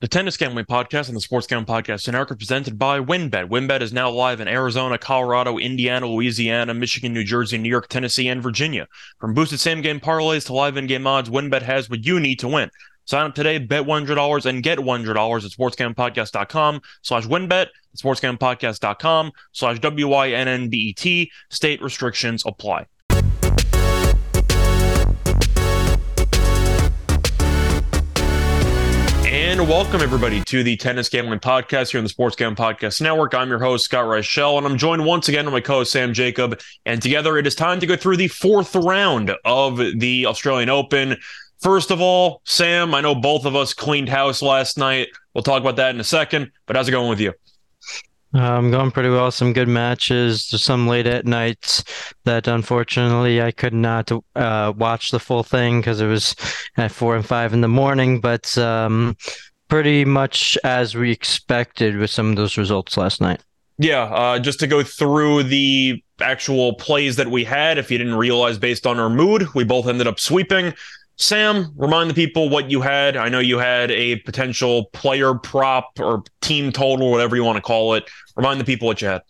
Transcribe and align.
The 0.00 0.08
Tennis 0.08 0.38
Gambling 0.38 0.64
Podcast 0.64 1.08
and 1.08 1.16
the 1.16 1.20
Sports 1.20 1.46
Gambling 1.46 1.66
Podcast 1.66 2.10
Network 2.10 2.30
are 2.30 2.36
presented 2.36 2.78
by 2.78 3.00
WynnBET. 3.00 3.50
WynnBET 3.50 3.82
is 3.82 3.92
now 3.92 4.08
live 4.08 4.40
in 4.40 4.48
Arizona, 4.48 4.96
Colorado, 4.96 5.58
Indiana, 5.58 6.06
Louisiana, 6.06 6.72
Michigan, 6.72 7.12
New 7.12 7.22
Jersey, 7.22 7.58
New 7.58 7.68
York, 7.68 7.86
Tennessee, 7.88 8.26
and 8.28 8.42
Virginia. 8.42 8.88
From 9.18 9.34
boosted 9.34 9.60
same 9.60 9.82
game 9.82 10.00
parlays 10.00 10.46
to 10.46 10.54
live 10.54 10.78
in 10.78 10.86
game 10.86 11.06
odds, 11.06 11.28
WynnBET 11.28 11.60
has 11.60 11.90
what 11.90 12.06
you 12.06 12.18
need 12.18 12.38
to 12.38 12.48
win. 12.48 12.70
Sign 13.04 13.26
up 13.26 13.34
today, 13.34 13.58
bet 13.58 13.84
$100 13.84 14.46
and 14.46 14.62
get 14.62 14.78
$100 14.78 15.10
at 15.10 15.50
sportsgamblingpodcast.com 15.50 16.80
slash 17.02 17.26
wynnbet, 17.26 17.66
sportsgamblingpodcast.com 17.94 19.32
slash 19.52 19.80
W-Y-N-N-B-E-T. 19.80 21.30
State 21.50 21.82
restrictions 21.82 22.42
apply. 22.46 22.86
And 29.60 29.68
welcome 29.68 30.00
everybody 30.00 30.42
to 30.44 30.62
the 30.62 30.74
Tennis 30.78 31.10
Gambling 31.10 31.40
Podcast 31.40 31.90
here 31.90 31.98
on 31.98 32.04
the 32.04 32.08
Sports 32.08 32.34
Gambling 32.34 32.56
Podcast 32.56 33.02
Network. 33.02 33.34
I'm 33.34 33.50
your 33.50 33.58
host 33.58 33.84
Scott 33.84 34.06
Reichel, 34.06 34.56
and 34.56 34.66
I'm 34.66 34.78
joined 34.78 35.04
once 35.04 35.28
again 35.28 35.44
by 35.44 35.50
my 35.50 35.60
co-host 35.60 35.92
Sam 35.92 36.14
Jacob. 36.14 36.58
And 36.86 37.02
together, 37.02 37.36
it 37.36 37.46
is 37.46 37.54
time 37.54 37.78
to 37.80 37.86
go 37.86 37.94
through 37.94 38.16
the 38.16 38.28
fourth 38.28 38.74
round 38.74 39.32
of 39.44 39.76
the 39.76 40.24
Australian 40.24 40.70
Open. 40.70 41.18
First 41.58 41.90
of 41.90 42.00
all, 42.00 42.40
Sam, 42.46 42.94
I 42.94 43.02
know 43.02 43.14
both 43.14 43.44
of 43.44 43.54
us 43.54 43.74
cleaned 43.74 44.08
house 44.08 44.40
last 44.40 44.78
night. 44.78 45.08
We'll 45.34 45.44
talk 45.44 45.60
about 45.60 45.76
that 45.76 45.94
in 45.94 46.00
a 46.00 46.04
second. 46.04 46.52
But 46.64 46.76
how's 46.76 46.88
it 46.88 46.92
going 46.92 47.10
with 47.10 47.20
you? 47.20 47.34
I'm 48.32 48.66
um, 48.66 48.70
going 48.70 48.92
pretty 48.92 49.10
well. 49.10 49.30
Some 49.32 49.52
good 49.52 49.68
matches. 49.68 50.44
Some 50.46 50.86
late 50.86 51.08
at 51.08 51.26
nights 51.26 51.84
that 52.24 52.46
unfortunately 52.46 53.42
I 53.42 53.50
could 53.50 53.74
not 53.74 54.10
uh, 54.36 54.72
watch 54.76 55.10
the 55.10 55.18
full 55.18 55.42
thing 55.42 55.80
because 55.80 56.00
it 56.00 56.06
was 56.06 56.36
at 56.76 56.92
four 56.92 57.16
and 57.16 57.26
five 57.26 57.52
in 57.52 57.60
the 57.60 57.68
morning. 57.68 58.20
But 58.20 58.56
um, 58.56 59.16
pretty 59.70 60.04
much 60.04 60.58
as 60.64 60.94
we 60.94 61.10
expected 61.10 61.96
with 61.96 62.10
some 62.10 62.30
of 62.30 62.36
those 62.36 62.58
results 62.58 62.96
last 62.96 63.20
night. 63.20 63.40
Yeah, 63.78 64.02
uh, 64.02 64.38
just 64.38 64.60
to 64.60 64.66
go 64.66 64.82
through 64.82 65.44
the 65.44 66.02
actual 66.20 66.74
plays 66.74 67.16
that 67.16 67.28
we 67.28 67.44
had, 67.44 67.78
if 67.78 67.90
you 67.90 67.96
didn't 67.96 68.16
realize 68.16 68.58
based 68.58 68.86
on 68.86 69.00
our 69.00 69.08
mood, 69.08 69.46
we 69.54 69.64
both 69.64 69.86
ended 69.86 70.06
up 70.06 70.20
sweeping. 70.20 70.74
Sam, 71.16 71.72
remind 71.76 72.10
the 72.10 72.14
people 72.14 72.50
what 72.50 72.70
you 72.70 72.82
had. 72.82 73.16
I 73.16 73.28
know 73.28 73.38
you 73.38 73.58
had 73.58 73.90
a 73.90 74.16
potential 74.16 74.86
player 74.92 75.34
prop 75.34 75.98
or 75.98 76.24
team 76.42 76.72
total, 76.72 77.10
whatever 77.10 77.36
you 77.36 77.44
want 77.44 77.56
to 77.56 77.62
call 77.62 77.94
it. 77.94 78.04
Remind 78.36 78.60
the 78.60 78.64
people 78.64 78.86
what 78.86 79.00
you 79.00 79.08
had. 79.08 79.22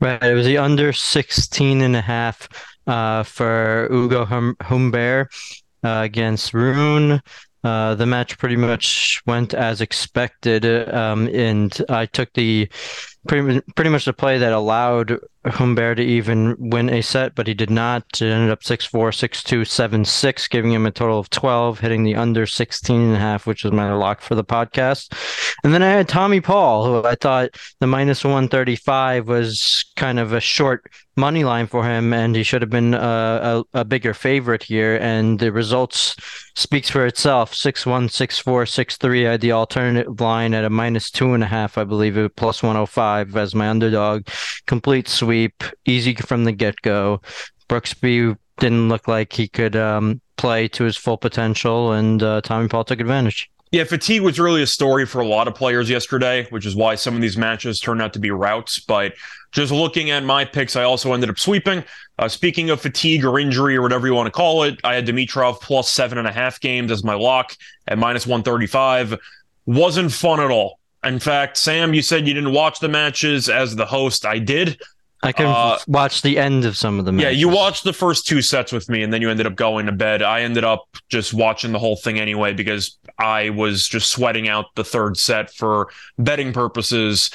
Right. 0.00 0.22
It 0.22 0.34
was 0.34 0.46
the 0.46 0.58
under 0.58 0.92
16 0.92 1.82
and 1.82 1.94
a 1.94 2.00
half 2.00 2.48
uh, 2.86 3.22
for 3.22 3.88
Ugo 3.92 4.24
hum- 4.24 4.56
Humbert 4.60 5.28
uh, 5.84 6.00
against 6.04 6.54
Rune. 6.54 7.20
Uh, 7.64 7.94
the 7.94 8.06
match 8.06 8.38
pretty 8.38 8.56
much 8.56 9.22
went 9.26 9.54
as 9.54 9.80
expected, 9.80 10.64
um, 10.92 11.28
and 11.28 11.80
I 11.88 12.06
took 12.06 12.32
the 12.32 12.68
pretty 13.28 13.60
pretty 13.76 13.90
much 13.90 14.04
the 14.04 14.12
play 14.12 14.38
that 14.38 14.52
allowed 14.52 15.18
Humbert 15.44 15.96
to 15.96 16.02
even 16.02 16.56
win 16.58 16.88
a 16.88 17.02
set, 17.02 17.34
but 17.34 17.46
he 17.46 17.54
did 17.54 17.70
not. 17.70 18.04
It 18.20 18.30
ended 18.30 18.50
up 18.50 18.62
6-4, 18.62 18.90
6-2, 18.90 19.62
7-6, 19.62 20.50
giving 20.50 20.72
him 20.72 20.86
a 20.86 20.90
total 20.90 21.18
of 21.18 21.30
12, 21.30 21.80
hitting 21.80 22.04
the 22.04 22.14
under 22.14 22.46
16 22.46 23.00
and 23.00 23.16
a 23.16 23.18
half, 23.18 23.46
which 23.46 23.64
was 23.64 23.72
my 23.72 23.92
lock 23.92 24.20
for 24.20 24.34
the 24.34 24.44
podcast. 24.44 25.12
And 25.64 25.74
then 25.74 25.82
I 25.82 25.90
had 25.90 26.08
Tommy 26.08 26.40
Paul, 26.40 26.84
who 26.84 27.06
I 27.06 27.16
thought 27.16 27.50
the 27.80 27.86
minus 27.86 28.24
135 28.24 29.28
was 29.28 29.84
kind 29.96 30.18
of 30.18 30.32
a 30.32 30.40
short 30.40 30.90
money 31.16 31.44
line 31.44 31.66
for 31.66 31.84
him, 31.84 32.12
and 32.12 32.34
he 32.34 32.42
should 32.42 32.62
have 32.62 32.70
been 32.70 32.94
a, 32.94 33.64
a, 33.74 33.80
a 33.80 33.84
bigger 33.84 34.14
favorite 34.14 34.62
here. 34.62 34.96
And 35.00 35.38
the 35.38 35.52
results 35.52 36.16
speaks 36.54 36.88
for 36.88 37.06
itself. 37.06 37.52
6-1, 37.52 38.08
6-4, 38.08 38.98
6-3. 38.98 39.26
I 39.26 39.32
had 39.32 39.40
the 39.40 39.52
alternate 39.52 40.20
line 40.20 40.54
at 40.54 40.64
a 40.64 40.70
minus 40.70 41.10
two 41.10 41.34
and 41.34 41.42
a 41.42 41.46
half, 41.46 41.78
I 41.78 41.84
believe, 41.84 42.30
plus 42.36 42.62
105 42.62 43.36
as 43.36 43.54
my 43.54 43.68
underdog. 43.68 44.26
Complete 44.66 45.08
sweep, 45.08 45.31
easy 45.86 46.14
from 46.14 46.44
the 46.44 46.52
get 46.52 46.80
go. 46.82 47.20
Brooksby 47.68 48.36
didn't 48.58 48.88
look 48.88 49.08
like 49.08 49.32
he 49.32 49.48
could 49.48 49.76
um, 49.76 50.20
play 50.36 50.68
to 50.68 50.84
his 50.84 50.96
full 50.96 51.16
potential, 51.16 51.92
and 51.92 52.22
uh, 52.22 52.40
Tommy 52.42 52.68
Paul 52.68 52.84
took 52.84 53.00
advantage. 53.00 53.50
Yeah, 53.72 53.84
fatigue 53.84 54.20
was 54.20 54.38
really 54.38 54.62
a 54.62 54.66
story 54.66 55.06
for 55.06 55.20
a 55.20 55.26
lot 55.26 55.48
of 55.48 55.54
players 55.54 55.88
yesterday, 55.88 56.46
which 56.50 56.66
is 56.66 56.76
why 56.76 56.94
some 56.94 57.14
of 57.14 57.22
these 57.22 57.38
matches 57.38 57.80
turned 57.80 58.02
out 58.02 58.12
to 58.12 58.18
be 58.18 58.30
routes. 58.30 58.78
But 58.78 59.14
just 59.50 59.72
looking 59.72 60.10
at 60.10 60.24
my 60.24 60.44
picks, 60.44 60.76
I 60.76 60.82
also 60.82 61.14
ended 61.14 61.30
up 61.30 61.38
sweeping. 61.38 61.82
Uh, 62.18 62.28
speaking 62.28 62.68
of 62.68 62.82
fatigue 62.82 63.24
or 63.24 63.38
injury 63.38 63.74
or 63.74 63.80
whatever 63.80 64.06
you 64.06 64.12
want 64.12 64.26
to 64.26 64.30
call 64.30 64.64
it, 64.64 64.78
I 64.84 64.94
had 64.94 65.06
Dimitrov 65.06 65.62
plus 65.62 65.90
seven 65.90 66.18
and 66.18 66.28
a 66.28 66.32
half 66.32 66.60
games 66.60 66.92
as 66.92 67.02
my 67.02 67.14
lock 67.14 67.56
at 67.88 67.96
minus 67.96 68.26
135. 68.26 69.18
Wasn't 69.64 70.12
fun 70.12 70.40
at 70.40 70.50
all. 70.50 70.78
In 71.02 71.18
fact, 71.18 71.56
Sam, 71.56 71.94
you 71.94 72.02
said 72.02 72.28
you 72.28 72.34
didn't 72.34 72.52
watch 72.52 72.78
the 72.78 72.88
matches 72.88 73.48
as 73.48 73.74
the 73.74 73.86
host. 73.86 74.26
I 74.26 74.38
did. 74.38 74.80
I 75.22 75.32
can 75.32 75.46
uh, 75.46 75.78
watch 75.86 76.22
the 76.22 76.38
end 76.38 76.64
of 76.64 76.76
some 76.76 76.98
of 76.98 77.04
them. 77.04 77.18
Yeah, 77.20 77.28
you 77.28 77.48
watched 77.48 77.84
the 77.84 77.92
first 77.92 78.26
two 78.26 78.42
sets 78.42 78.72
with 78.72 78.88
me, 78.88 79.02
and 79.02 79.12
then 79.12 79.22
you 79.22 79.30
ended 79.30 79.46
up 79.46 79.54
going 79.54 79.86
to 79.86 79.92
bed. 79.92 80.20
I 80.20 80.40
ended 80.40 80.64
up 80.64 80.88
just 81.08 81.32
watching 81.32 81.70
the 81.72 81.78
whole 81.78 81.96
thing 81.96 82.18
anyway 82.18 82.52
because 82.52 82.98
I 83.18 83.50
was 83.50 83.86
just 83.86 84.10
sweating 84.10 84.48
out 84.48 84.66
the 84.74 84.84
third 84.84 85.16
set 85.16 85.52
for 85.52 85.88
betting 86.18 86.52
purposes. 86.52 87.30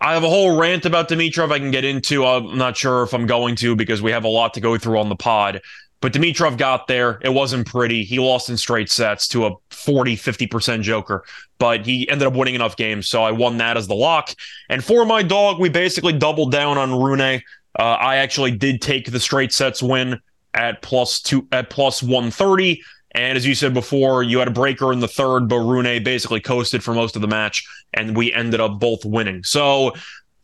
I 0.00 0.14
have 0.14 0.24
a 0.24 0.28
whole 0.28 0.58
rant 0.58 0.84
about 0.84 1.08
Dimitrov 1.08 1.52
I 1.52 1.58
can 1.58 1.70
get 1.70 1.84
into. 1.84 2.26
I'm 2.26 2.58
not 2.58 2.76
sure 2.76 3.04
if 3.04 3.14
I'm 3.14 3.26
going 3.26 3.56
to 3.56 3.76
because 3.76 4.02
we 4.02 4.10
have 4.10 4.24
a 4.24 4.28
lot 4.28 4.54
to 4.54 4.60
go 4.60 4.76
through 4.76 4.98
on 4.98 5.08
the 5.08 5.16
pod. 5.16 5.62
But 6.04 6.12
Dimitrov 6.12 6.58
got 6.58 6.86
there. 6.86 7.18
It 7.22 7.30
wasn't 7.30 7.66
pretty. 7.66 8.04
He 8.04 8.18
lost 8.18 8.50
in 8.50 8.58
straight 8.58 8.90
sets 8.90 9.26
to 9.28 9.46
a 9.46 9.52
40, 9.70 10.18
50% 10.18 10.82
joker, 10.82 11.24
but 11.56 11.86
he 11.86 12.06
ended 12.10 12.28
up 12.28 12.34
winning 12.34 12.54
enough 12.54 12.76
games. 12.76 13.08
So 13.08 13.22
I 13.22 13.30
won 13.30 13.56
that 13.56 13.78
as 13.78 13.86
the 13.86 13.94
lock. 13.94 14.34
And 14.68 14.84
for 14.84 15.06
my 15.06 15.22
dog, 15.22 15.58
we 15.58 15.70
basically 15.70 16.12
doubled 16.12 16.52
down 16.52 16.76
on 16.76 16.92
Rune. 16.92 17.22
Uh, 17.22 17.38
I 17.78 18.16
actually 18.16 18.50
did 18.50 18.82
take 18.82 19.10
the 19.10 19.18
straight 19.18 19.50
sets 19.54 19.82
win 19.82 20.20
at 20.52 20.82
plus 20.82 21.22
two 21.22 21.48
at 21.52 21.70
plus 21.70 22.02
130. 22.02 22.82
And 23.12 23.38
as 23.38 23.46
you 23.46 23.54
said 23.54 23.72
before, 23.72 24.22
you 24.22 24.40
had 24.40 24.48
a 24.48 24.50
breaker 24.50 24.92
in 24.92 25.00
the 25.00 25.08
third, 25.08 25.48
but 25.48 25.60
Rune 25.60 26.04
basically 26.04 26.40
coasted 26.40 26.84
for 26.84 26.92
most 26.92 27.16
of 27.16 27.22
the 27.22 27.28
match, 27.28 27.66
and 27.94 28.14
we 28.14 28.30
ended 28.30 28.60
up 28.60 28.78
both 28.78 29.06
winning. 29.06 29.42
So 29.42 29.94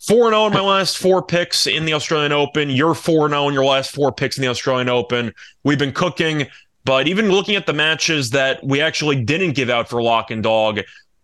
4 0.01 0.31
0 0.31 0.47
in 0.47 0.53
my 0.53 0.61
last 0.61 0.99
four 0.99 1.23
picks 1.23 1.67
in 1.67 1.85
the 1.85 1.93
Australian 1.93 2.33
Open. 2.33 2.71
You're 2.71 2.95
4 2.95 3.29
0 3.29 3.49
in 3.49 3.55
your 3.55 3.65
last 3.65 3.95
four 3.95 4.11
picks 4.13 4.39
in 4.39 4.43
the 4.43 4.49
Australian 4.49 4.89
Open. 4.89 5.33
We've 5.63 5.79
been 5.79 5.93
cooking, 5.93 6.47
but 6.85 7.07
even 7.07 7.31
looking 7.31 7.55
at 7.55 7.67
the 7.67 7.75
matches 7.75 8.31
that 8.31 8.65
we 8.65 8.81
actually 8.81 9.23
didn't 9.23 9.53
give 9.53 9.69
out 9.69 9.89
for 9.89 10.03
lock 10.03 10.31
and 10.31 10.43
dog, 10.43 10.81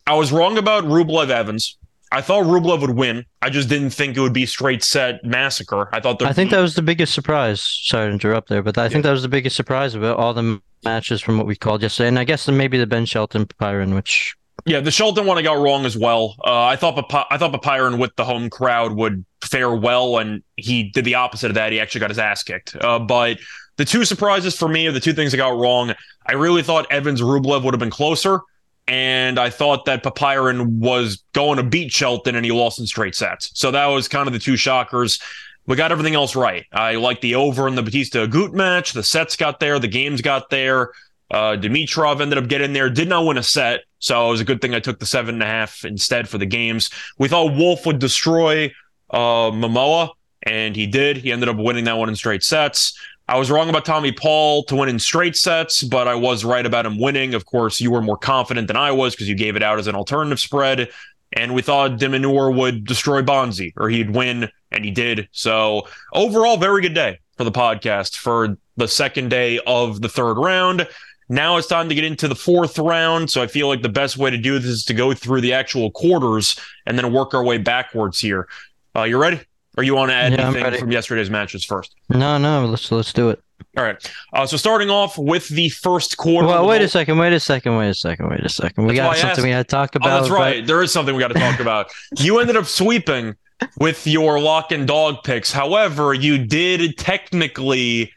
I 0.06 0.14
was 0.14 0.30
wrong 0.30 0.58
about 0.58 0.84
Rublev 0.84 1.30
Evans. 1.30 1.78
I 2.12 2.20
thought 2.20 2.44
Rublev 2.44 2.82
would 2.82 2.90
win. 2.90 3.24
I 3.42 3.50
just 3.50 3.68
didn't 3.68 3.90
think 3.90 4.16
it 4.16 4.20
would 4.20 4.32
be 4.32 4.46
straight 4.46 4.84
set 4.84 5.24
massacre. 5.24 5.88
I 5.92 6.00
thought 6.00 6.22
I 6.22 6.32
think 6.32 6.50
that 6.50 6.60
was 6.60 6.74
the 6.74 6.82
biggest 6.82 7.14
surprise. 7.14 7.60
Sorry 7.60 8.08
to 8.08 8.12
interrupt 8.12 8.48
there, 8.48 8.62
but 8.62 8.78
I 8.78 8.88
think 8.88 9.02
that 9.04 9.10
was 9.10 9.22
the 9.22 9.28
biggest 9.28 9.56
surprise 9.56 9.94
about 9.94 10.18
all 10.18 10.32
the 10.32 10.60
matches 10.84 11.20
from 11.20 11.38
what 11.38 11.46
we 11.46 11.56
called 11.56 11.82
yesterday. 11.82 12.08
And 12.08 12.18
I 12.18 12.24
guess 12.24 12.46
maybe 12.46 12.78
the 12.78 12.86
Ben 12.86 13.06
Shelton 13.06 13.46
Pyron, 13.46 13.94
which 13.94 14.36
yeah, 14.64 14.80
the 14.80 14.90
Shelton 14.90 15.26
one 15.26 15.38
I 15.38 15.42
got 15.42 15.58
wrong 15.58 15.84
as 15.84 15.96
well. 15.96 16.36
Uh, 16.44 16.64
I 16.64 16.76
thought 16.76 16.98
I 17.30 17.38
thought 17.38 17.52
Popyrin 17.52 17.98
with 17.98 18.14
the 18.16 18.24
home 18.24 18.50
crowd 18.50 18.92
would 18.92 19.24
fare 19.42 19.74
well, 19.74 20.18
and 20.18 20.42
he 20.56 20.90
did 20.90 21.04
the 21.04 21.14
opposite 21.14 21.50
of 21.50 21.54
that. 21.54 21.72
He 21.72 21.80
actually 21.80 22.00
got 22.00 22.10
his 22.10 22.18
ass 22.18 22.42
kicked. 22.42 22.76
Uh, 22.80 22.98
but 22.98 23.38
the 23.76 23.84
two 23.84 24.04
surprises 24.04 24.56
for 24.56 24.68
me 24.68 24.86
are 24.86 24.92
the 24.92 25.00
two 25.00 25.12
things 25.12 25.34
I 25.34 25.36
got 25.36 25.56
wrong. 25.56 25.94
I 26.26 26.32
really 26.32 26.62
thought 26.62 26.90
Evans 26.90 27.20
Rublev 27.20 27.62
would 27.62 27.74
have 27.74 27.78
been 27.78 27.90
closer, 27.90 28.40
and 28.88 29.38
I 29.38 29.50
thought 29.50 29.84
that 29.84 30.02
Popyrin 30.02 30.78
was 30.78 31.22
going 31.32 31.58
to 31.58 31.62
beat 31.62 31.92
Shelton, 31.92 32.34
and 32.34 32.44
he 32.44 32.50
lost 32.50 32.80
in 32.80 32.86
straight 32.86 33.14
sets. 33.14 33.50
So 33.54 33.70
that 33.70 33.86
was 33.86 34.08
kind 34.08 34.26
of 34.26 34.32
the 34.32 34.40
two 34.40 34.56
shockers. 34.56 35.20
We 35.66 35.76
got 35.76 35.92
everything 35.92 36.14
else 36.14 36.34
right. 36.36 36.64
I 36.72 36.94
like 36.94 37.20
the 37.20 37.34
over 37.34 37.68
in 37.68 37.74
the 37.74 37.82
Bautista 37.82 38.26
Agut 38.26 38.52
match. 38.52 38.92
The 38.92 39.02
sets 39.02 39.36
got 39.36 39.60
there. 39.60 39.78
The 39.78 39.88
games 39.88 40.22
got 40.22 40.48
there. 40.48 40.90
Uh, 41.30 41.56
Dimitrov 41.56 42.20
ended 42.20 42.38
up 42.38 42.48
getting 42.48 42.72
there, 42.72 42.88
did 42.88 43.08
not 43.08 43.26
win 43.26 43.36
a 43.36 43.42
set. 43.42 43.80
So 44.06 44.28
it 44.28 44.30
was 44.30 44.40
a 44.40 44.44
good 44.44 44.60
thing 44.60 44.72
I 44.72 44.78
took 44.78 45.00
the 45.00 45.06
seven 45.06 45.34
and 45.34 45.42
a 45.42 45.46
half 45.46 45.84
instead 45.84 46.28
for 46.28 46.38
the 46.38 46.46
games. 46.46 46.90
We 47.18 47.26
thought 47.26 47.56
Wolf 47.56 47.84
would 47.86 47.98
destroy 47.98 48.72
uh, 49.10 49.50
Mmoh, 49.50 50.10
and 50.44 50.76
he 50.76 50.86
did. 50.86 51.16
He 51.16 51.32
ended 51.32 51.48
up 51.48 51.56
winning 51.56 51.86
that 51.86 51.98
one 51.98 52.08
in 52.08 52.14
straight 52.14 52.44
sets. 52.44 52.96
I 53.26 53.36
was 53.36 53.50
wrong 53.50 53.68
about 53.68 53.84
Tommy 53.84 54.12
Paul 54.12 54.62
to 54.64 54.76
win 54.76 54.88
in 54.88 55.00
straight 55.00 55.34
sets, 55.34 55.82
but 55.82 56.06
I 56.06 56.14
was 56.14 56.44
right 56.44 56.64
about 56.64 56.86
him 56.86 57.00
winning. 57.00 57.34
Of 57.34 57.46
course, 57.46 57.80
you 57.80 57.90
were 57.90 58.00
more 58.00 58.16
confident 58.16 58.68
than 58.68 58.76
I 58.76 58.92
was 58.92 59.16
because 59.16 59.28
you 59.28 59.34
gave 59.34 59.56
it 59.56 59.62
out 59.64 59.80
as 59.80 59.88
an 59.88 59.96
alternative 59.96 60.38
spread. 60.38 60.88
And 61.32 61.52
we 61.52 61.60
thought 61.60 61.98
de 61.98 62.08
Minaur 62.08 62.54
would 62.56 62.84
destroy 62.84 63.22
Bonzi, 63.22 63.72
or 63.76 63.88
he'd 63.88 64.10
win, 64.10 64.48
and 64.70 64.84
he 64.84 64.92
did. 64.92 65.28
So 65.32 65.88
overall, 66.12 66.58
very 66.58 66.80
good 66.80 66.94
day 66.94 67.18
for 67.36 67.42
the 67.42 67.50
podcast 67.50 68.16
for 68.16 68.56
the 68.76 68.86
second 68.86 69.30
day 69.30 69.58
of 69.66 70.00
the 70.00 70.08
third 70.08 70.34
round. 70.34 70.86
Now 71.28 71.56
it's 71.56 71.66
time 71.66 71.88
to 71.88 71.94
get 71.94 72.04
into 72.04 72.28
the 72.28 72.34
fourth 72.34 72.78
round. 72.78 73.30
So 73.30 73.42
I 73.42 73.46
feel 73.46 73.68
like 73.68 73.82
the 73.82 73.88
best 73.88 74.16
way 74.16 74.30
to 74.30 74.38
do 74.38 74.58
this 74.58 74.70
is 74.70 74.84
to 74.86 74.94
go 74.94 75.12
through 75.12 75.40
the 75.40 75.52
actual 75.52 75.90
quarters 75.90 76.58
and 76.86 76.98
then 76.98 77.12
work 77.12 77.34
our 77.34 77.42
way 77.42 77.58
backwards 77.58 78.20
here. 78.20 78.48
Uh, 78.94 79.02
you 79.04 79.18
ready? 79.18 79.40
Or 79.76 79.82
you 79.82 79.94
want 79.94 80.10
to 80.10 80.14
add 80.14 80.32
yeah, 80.32 80.48
anything 80.48 80.80
from 80.80 80.90
yesterday's 80.90 81.28
matches 81.28 81.64
first? 81.64 81.94
No, 82.08 82.38
no, 82.38 82.64
let's 82.64 82.90
let's 82.90 83.12
do 83.12 83.28
it. 83.28 83.42
All 83.76 83.84
right. 83.84 84.12
Uh, 84.32 84.46
so 84.46 84.56
starting 84.56 84.88
off 84.88 85.18
with 85.18 85.48
the 85.48 85.68
first 85.68 86.16
quarter. 86.16 86.48
Well, 86.48 86.66
wait 86.66 86.80
a 86.80 86.88
second. 86.88 87.18
Wait 87.18 87.34
a 87.34 87.40
second. 87.40 87.76
Wait 87.76 87.90
a 87.90 87.94
second. 87.94 88.30
Wait 88.30 88.40
a 88.40 88.48
second. 88.48 88.86
We 88.86 88.96
That's 88.96 89.20
got 89.20 89.28
something 89.28 89.44
we 89.44 89.50
got 89.50 89.58
to 89.58 89.64
talk 89.64 89.94
about. 89.94 90.08
Oh, 90.08 90.20
that's 90.20 90.30
right. 90.30 90.66
There 90.66 90.82
is 90.82 90.92
something 90.92 91.14
we 91.14 91.20
got 91.20 91.28
to 91.28 91.38
talk 91.38 91.60
about. 91.60 91.90
You 92.16 92.38
ended 92.38 92.56
up 92.56 92.64
sweeping 92.64 93.34
with 93.78 94.06
your 94.06 94.40
lock 94.40 94.72
and 94.72 94.86
dog 94.86 95.16
picks. 95.24 95.52
However, 95.52 96.14
you 96.14 96.38
did 96.38 96.96
technically 96.96 98.12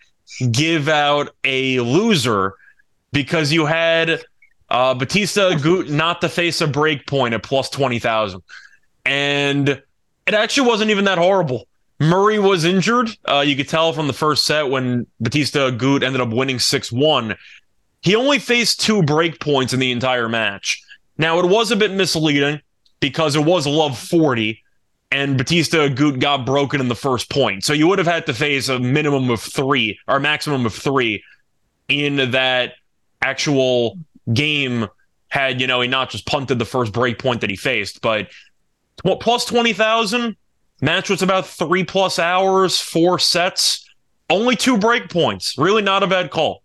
give 0.51 0.87
out 0.87 1.35
a 1.43 1.79
loser 1.81 2.53
because 3.11 3.51
you 3.51 3.65
had 3.65 4.21
uh, 4.69 4.93
Bautista 4.93 5.51
Agut 5.51 5.89
not 5.89 6.21
to 6.21 6.29
face 6.29 6.61
a 6.61 6.67
break 6.67 7.07
point 7.07 7.33
at 7.33 7.43
plus 7.43 7.69
20,000. 7.69 8.41
And 9.05 9.69
it 9.69 10.33
actually 10.33 10.67
wasn't 10.67 10.91
even 10.91 11.05
that 11.05 11.17
horrible. 11.17 11.67
Murray 11.99 12.39
was 12.39 12.63
injured. 12.63 13.09
Uh, 13.25 13.43
you 13.45 13.55
could 13.55 13.67
tell 13.67 13.91
from 13.91 14.07
the 14.07 14.13
first 14.13 14.45
set 14.45 14.69
when 14.69 15.05
Bautista 15.19 15.71
Agut 15.71 16.03
ended 16.03 16.21
up 16.21 16.29
winning 16.29 16.59
6 16.59 16.91
1. 16.91 17.35
He 18.01 18.15
only 18.15 18.39
faced 18.39 18.79
two 18.79 19.03
break 19.03 19.39
points 19.41 19.73
in 19.73 19.79
the 19.79 19.91
entire 19.91 20.29
match. 20.29 20.81
Now, 21.17 21.39
it 21.39 21.45
was 21.45 21.71
a 21.71 21.75
bit 21.75 21.91
misleading 21.91 22.61
because 23.01 23.35
it 23.35 23.43
was 23.43 23.67
love 23.67 23.97
40 23.97 24.63
and 25.11 25.37
Bautista 25.37 25.77
Agut 25.77 26.19
got 26.19 26.45
broken 26.45 26.79
in 26.79 26.87
the 26.87 26.95
first 26.95 27.29
point. 27.29 27.63
So 27.63 27.73
you 27.73 27.87
would 27.87 27.97
have 27.97 28.07
had 28.07 28.25
to 28.27 28.33
face 28.33 28.69
a 28.69 28.79
minimum 28.79 29.29
of 29.29 29.41
three 29.41 29.99
or 30.07 30.19
maximum 30.19 30.65
of 30.65 30.73
three 30.73 31.23
in 31.87 32.31
that 32.31 32.73
actual 33.21 33.97
game 34.33 34.87
had, 35.29 35.61
you 35.61 35.67
know, 35.67 35.81
he 35.81 35.87
not 35.87 36.09
just 36.09 36.25
punted 36.25 36.59
the 36.59 36.65
first 36.65 36.91
break 36.91 37.19
point 37.19 37.41
that 37.41 37.49
he 37.49 37.55
faced, 37.55 38.01
but 38.01 38.27
plus 39.19 39.45
20,000 39.45 40.35
Match 40.81 41.09
was 41.09 41.21
about 41.21 41.45
three 41.45 41.83
plus 41.83 42.19
hours, 42.19 42.79
four 42.79 43.19
sets, 43.19 43.85
only 44.29 44.55
two 44.55 44.77
break 44.77 45.09
points. 45.09 45.57
Really 45.57 45.81
not 45.81 46.03
a 46.03 46.07
bad 46.07 46.31
call. 46.31 46.63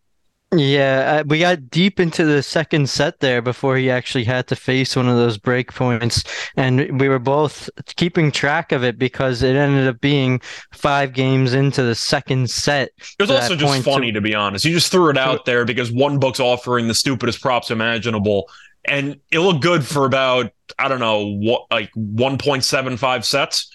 Yeah, 0.56 1.20
uh, 1.20 1.24
we 1.26 1.40
got 1.40 1.70
deep 1.70 1.98
into 1.98 2.24
the 2.24 2.42
second 2.42 2.88
set 2.88 3.20
there 3.20 3.42
before 3.42 3.76
he 3.76 3.90
actually 3.90 4.24
had 4.24 4.46
to 4.48 4.56
face 4.56 4.94
one 4.94 5.08
of 5.08 5.16
those 5.16 5.36
break 5.36 5.72
points. 5.72 6.24
And 6.56 7.00
we 7.00 7.08
were 7.08 7.18
both 7.18 7.68
keeping 7.96 8.30
track 8.30 8.70
of 8.72 8.84
it 8.84 8.98
because 8.98 9.42
it 9.42 9.56
ended 9.56 9.88
up 9.88 10.00
being 10.00 10.40
five 10.72 11.12
games 11.12 11.54
into 11.54 11.82
the 11.82 11.94
second 11.94 12.50
set. 12.50 12.90
It 13.18 13.22
was 13.22 13.30
also 13.30 13.56
just 13.56 13.82
funny, 13.82 14.12
to... 14.12 14.14
to 14.14 14.20
be 14.20 14.34
honest. 14.34 14.64
You 14.64 14.72
just 14.72 14.92
threw 14.92 15.10
it 15.10 15.18
out 15.18 15.44
there 15.44 15.64
because 15.64 15.90
one 15.90 16.18
book's 16.18 16.40
offering 16.40 16.88
the 16.88 16.94
stupidest 16.94 17.40
props 17.40 17.70
imaginable. 17.70 18.48
And 18.84 19.20
it 19.30 19.40
looked 19.40 19.62
good 19.62 19.84
for 19.84 20.04
about, 20.04 20.52
I 20.78 20.88
don't 20.88 21.00
know, 21.00 21.26
what, 21.26 21.66
like 21.70 21.90
1.75 21.94 23.24
sets. 23.24 23.70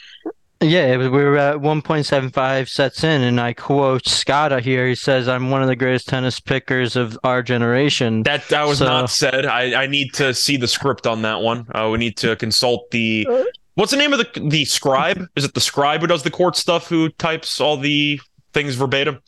Yeah, 0.62 0.98
was, 0.98 1.08
we 1.08 1.24
were 1.24 1.38
at 1.38 1.58
1.75 1.58 2.68
sets 2.68 3.04
in, 3.06 3.22
and 3.22 3.40
I 3.40 3.54
quote 3.54 4.04
Scotta 4.04 4.60
here. 4.60 4.88
He 4.88 4.96
says, 4.96 5.30
"I'm 5.30 5.52
one 5.52 5.62
of 5.62 5.70
the 5.70 5.76
greatest 5.76 6.10
tennis 6.10 6.42
pickers 6.42 6.98
of 6.98 7.18
our 7.24 7.42
generation." 7.42 8.24
That 8.24 8.48
that 8.50 8.68
was 8.68 8.80
so, 8.80 8.86
not 8.86 9.10
said. 9.10 9.46
I, 9.46 9.84
I 9.84 9.88
need 9.88 10.14
to 10.16 10.34
see 10.34 10.58
the 10.58 10.68
script 10.68 11.08
on 11.08 11.22
that 11.22 11.40
one. 11.40 11.66
Uh, 11.74 11.90
we 11.90 11.98
need 11.98 12.18
to 12.18 12.36
consult 12.36 12.92
the. 12.92 13.26
What's 13.76 13.92
the 13.92 13.98
name 13.98 14.12
of 14.12 14.20
the 14.20 14.50
the 14.50 14.66
scribe? 14.66 15.30
Is 15.38 15.46
it 15.46 15.54
the 15.54 15.62
scribe 15.62 16.02
who 16.02 16.08
does 16.08 16.24
the 16.24 16.32
court 16.32 16.58
stuff? 16.58 16.90
Who 16.90 17.08
types 17.08 17.62
all 17.62 17.78
the 17.78 18.20
things 18.52 18.76
verbatim? 18.76 19.22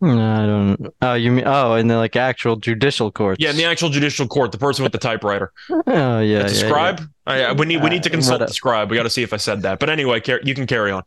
No, 0.00 0.32
I 0.32 0.46
don't. 0.46 0.94
Oh, 1.02 1.14
you 1.14 1.32
mean 1.32 1.44
oh, 1.46 1.74
in 1.74 1.88
the 1.88 1.96
like 1.96 2.14
actual 2.14 2.56
judicial 2.56 3.10
court? 3.10 3.38
Yeah, 3.40 3.50
in 3.50 3.56
the 3.56 3.64
actual 3.64 3.88
judicial 3.88 4.28
court, 4.28 4.52
the 4.52 4.58
person 4.58 4.84
with 4.84 4.92
the 4.92 4.98
typewriter. 4.98 5.52
Oh 5.86 6.20
yeah, 6.20 6.42
the 6.42 6.54
yeah, 6.54 6.68
scribe. 6.68 7.00
Yeah. 7.26 7.52
we 7.52 7.66
need 7.66 7.82
we 7.82 7.90
need 7.90 8.02
to 8.02 8.10
uh, 8.10 8.12
consult 8.12 8.42
uh, 8.42 8.46
the 8.46 8.52
scribe. 8.52 8.90
We 8.90 8.96
got 8.96 9.04
to 9.04 9.10
see 9.10 9.22
if 9.22 9.32
I 9.32 9.36
said 9.36 9.62
that. 9.62 9.78
But 9.78 9.90
anyway, 9.90 10.20
car- 10.20 10.40
you 10.44 10.54
can 10.54 10.66
carry 10.66 10.90
on. 10.92 11.02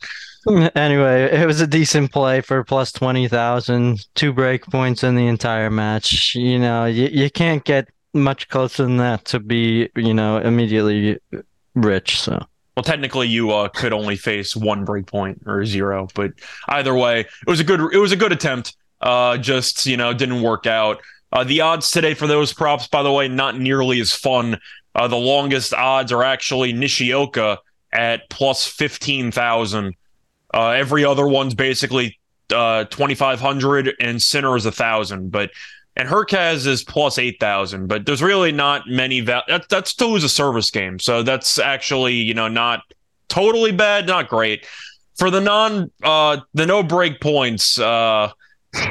Anyway, 0.76 1.30
it 1.32 1.46
was 1.46 1.62
a 1.62 1.68
decent 1.68 2.12
play 2.12 2.42
for 2.42 2.64
plus 2.64 2.92
twenty 2.92 3.28
thousand. 3.28 4.06
Two 4.16 4.34
break 4.34 4.66
points 4.66 5.04
in 5.04 5.16
the 5.16 5.28
entire 5.28 5.70
match. 5.70 6.36
You 6.36 6.60
know, 6.60 6.86
you 6.86 7.08
you 7.08 7.30
can't 7.30 7.64
get 7.64 7.90
much 8.14 8.50
closer 8.50 8.84
than 8.84 8.98
that 8.98 9.26
to 9.26 9.40
be 9.40 9.90
you 9.96 10.14
know 10.14 10.38
immediately 10.38 11.20
rich. 11.76 12.20
So. 12.20 12.44
Well, 12.76 12.84
technically, 12.84 13.28
you 13.28 13.52
uh, 13.52 13.68
could 13.68 13.94
only 13.94 14.16
face 14.16 14.56
one 14.56 14.86
break 14.86 15.06
point 15.06 15.44
or 15.46 15.66
zero, 15.66 16.08
but 16.16 16.32
either 16.70 16.96
way, 16.96 17.22
it 17.22 17.48
was 17.48 17.60
a 17.60 17.64
good 17.64 17.94
it 17.94 17.98
was 17.98 18.12
a 18.12 18.16
good 18.16 18.32
attempt. 18.32 18.76
Uh, 19.02 19.38
just 19.38 19.86
you 19.86 19.98
know 19.98 20.14
didn't 20.14 20.42
work 20.42 20.68
out. 20.68 21.02
Uh, 21.32 21.44
the 21.44 21.62
odds 21.62 21.90
today 21.92 22.14
for 22.14 22.28
those 22.28 22.54
props, 22.54 22.88
by 22.88 23.04
the 23.04 23.12
way, 23.12 23.28
not 23.28 23.58
nearly 23.58 24.00
as 24.00 24.14
fun. 24.14 24.60
Uh, 24.94 25.08
the 25.08 25.16
longest 25.16 25.74
odds 25.74 26.12
are 26.12 26.24
actually 26.24 26.74
Nishioka 26.74 27.60
at 27.92 28.30
plus 28.30 28.68
fifteen 28.68 29.32
thousand. 29.32 29.96
Uh, 30.54 30.70
every 30.70 31.06
other 31.06 31.28
one's 31.28 31.56
basically 31.56 32.20
uh, 32.54 32.84
twenty 32.86 33.16
five 33.16 33.40
hundred, 33.40 33.94
and 34.00 34.22
Sinner 34.22 34.56
is 34.56 34.66
a 34.66 34.72
thousand. 34.72 35.32
But 35.32 35.52
and 35.96 36.08
Hurkacz 36.08 36.68
is 36.68 36.84
plus 36.84 37.18
eight 37.18 37.40
thousand. 37.40 37.88
But 37.88 38.06
there's 38.06 38.22
really 38.22 38.52
not 38.52 38.88
many. 38.88 39.22
Va- 39.22 39.44
that, 39.48 39.70
that 39.70 39.88
still 39.88 40.16
is 40.16 40.24
a 40.24 40.30
service 40.30 40.70
game, 40.70 41.00
so 41.00 41.24
that's 41.24 41.58
actually 41.58 42.16
you 42.16 42.34
know 42.34 42.50
not 42.50 42.82
totally 43.30 43.72
bad, 43.72 44.06
not 44.06 44.28
great 44.28 44.66
for 45.16 45.30
the 45.30 45.42
non 45.42 45.92
uh 46.04 46.38
the 46.54 46.66
no 46.66 46.84
break 46.84 47.22
points. 47.22 47.80
Uh, 47.80 48.32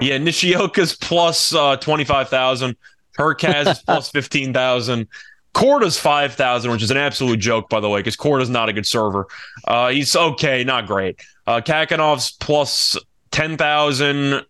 yeah, 0.01 0.19
Nishioka's 0.19 0.97
plus 0.97 1.55
uh, 1.55 1.77
25,000. 1.77 2.77
Hurkacz 3.19 3.73
is 3.73 3.79
plus 3.81 4.11
15,000. 4.13 5.09
Korda's 5.53 5.99
5,000, 5.99 6.71
which 6.71 6.83
is 6.83 6.91
an 6.91 6.97
absolute 6.97 7.39
joke, 7.41 7.69
by 7.69 7.81
the 7.81 7.89
way, 7.89 8.01
because 8.01 8.17
Korda's 8.17 8.51
not 8.51 8.69
a 8.69 8.73
good 8.73 8.87
server. 8.87 9.27
Uh, 9.67 9.89
he's 9.89 10.15
okay, 10.15 10.63
not 10.65 10.87
great. 10.87 11.21
Uh, 11.47 11.61
Khachanov's 11.61 12.33
plus 12.33 12.97
10,000. 13.33 14.35
Uh, 14.35 14.43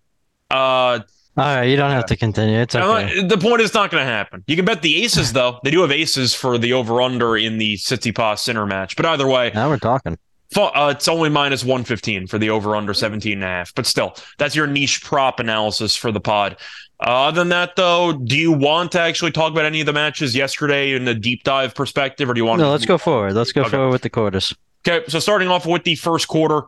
all 0.50 1.00
right, 1.36 1.64
you 1.64 1.76
don't 1.76 1.92
have 1.92 2.06
to 2.06 2.16
continue. 2.16 2.58
It's 2.58 2.74
okay. 2.74 3.20
Not, 3.20 3.28
the 3.28 3.38
point 3.38 3.62
is 3.62 3.72
not 3.72 3.90
going 3.90 4.04
to 4.04 4.10
happen. 4.10 4.44
You 4.46 4.56
can 4.56 4.64
bet 4.64 4.82
the 4.82 5.02
aces, 5.02 5.32
though. 5.32 5.58
They 5.64 5.70
do 5.70 5.80
have 5.80 5.92
aces 5.92 6.34
for 6.34 6.58
the 6.58 6.72
over 6.74 7.00
under 7.00 7.36
in 7.36 7.56
the 7.56 7.76
Tsitsipas 7.76 8.40
Sinner 8.40 8.66
match. 8.66 8.96
But 8.96 9.06
either 9.06 9.26
way, 9.26 9.52
now 9.54 9.70
we're 9.70 9.78
talking. 9.78 10.18
Uh, 10.56 10.92
it's 10.96 11.06
only 11.06 11.28
minus 11.28 11.62
115 11.62 12.26
for 12.26 12.38
the 12.38 12.50
over 12.50 12.74
under 12.74 12.92
17 12.92 13.34
and 13.34 13.44
a 13.44 13.46
half. 13.46 13.74
But 13.74 13.86
still, 13.86 14.16
that's 14.38 14.56
your 14.56 14.66
niche 14.66 15.02
prop 15.04 15.38
analysis 15.38 15.94
for 15.94 16.10
the 16.10 16.20
pod. 16.20 16.56
Uh, 17.00 17.28
other 17.28 17.40
than 17.40 17.48
that, 17.50 17.76
though, 17.76 18.12
do 18.12 18.36
you 18.36 18.52
want 18.52 18.92
to 18.92 19.00
actually 19.00 19.30
talk 19.30 19.52
about 19.52 19.64
any 19.64 19.80
of 19.80 19.86
the 19.86 19.92
matches 19.92 20.34
yesterday 20.34 20.92
in 20.92 21.06
a 21.08 21.14
deep 21.14 21.44
dive 21.44 21.74
perspective, 21.74 22.28
or 22.28 22.34
do 22.34 22.40
you 22.40 22.44
want? 22.44 22.58
No, 22.58 22.66
to 22.66 22.70
let's 22.72 22.84
go 22.84 22.98
forward. 22.98 23.32
Let's 23.32 23.52
go 23.52 23.62
okay. 23.62 23.70
forward 23.70 23.90
with 23.90 24.02
the 24.02 24.10
quarters. 24.10 24.54
Okay, 24.86 25.04
so 25.08 25.18
starting 25.18 25.48
off 25.48 25.66
with 25.66 25.84
the 25.84 25.94
first 25.94 26.28
quarter, 26.28 26.62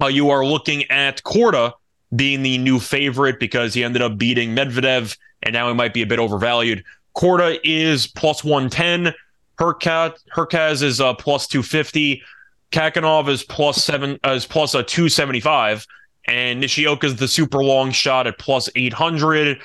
uh, 0.00 0.06
you 0.06 0.30
are 0.30 0.44
looking 0.44 0.84
at 0.90 1.22
Korda 1.22 1.72
being 2.14 2.42
the 2.42 2.58
new 2.58 2.78
favorite 2.78 3.40
because 3.40 3.74
he 3.74 3.84
ended 3.84 4.02
up 4.02 4.16
beating 4.18 4.54
Medvedev, 4.54 5.16
and 5.42 5.52
now 5.52 5.68
he 5.68 5.74
might 5.74 5.94
be 5.94 6.02
a 6.02 6.06
bit 6.06 6.18
overvalued. 6.18 6.84
Korda 7.16 7.58
is 7.64 8.06
plus 8.06 8.44
110. 8.44 9.14
Herkaz, 9.58 10.14
Hurkacz 10.32 10.82
is 10.82 11.00
uh, 11.00 11.14
plus 11.14 11.48
250. 11.48 12.22
Khachanov 12.72 13.28
is 13.28 13.42
plus 13.42 13.82
seven 13.82 14.18
uh, 14.24 14.30
is 14.30 14.46
plus 14.46 14.74
a 14.74 14.82
275, 14.82 15.86
and 16.26 16.60
Nishioka 16.60 17.06
is 17.06 17.16
the 17.16 17.28
super 17.28 17.64
long 17.64 17.90
shot 17.90 18.26
at 18.26 18.38
plus 18.38 18.68
800. 18.74 19.60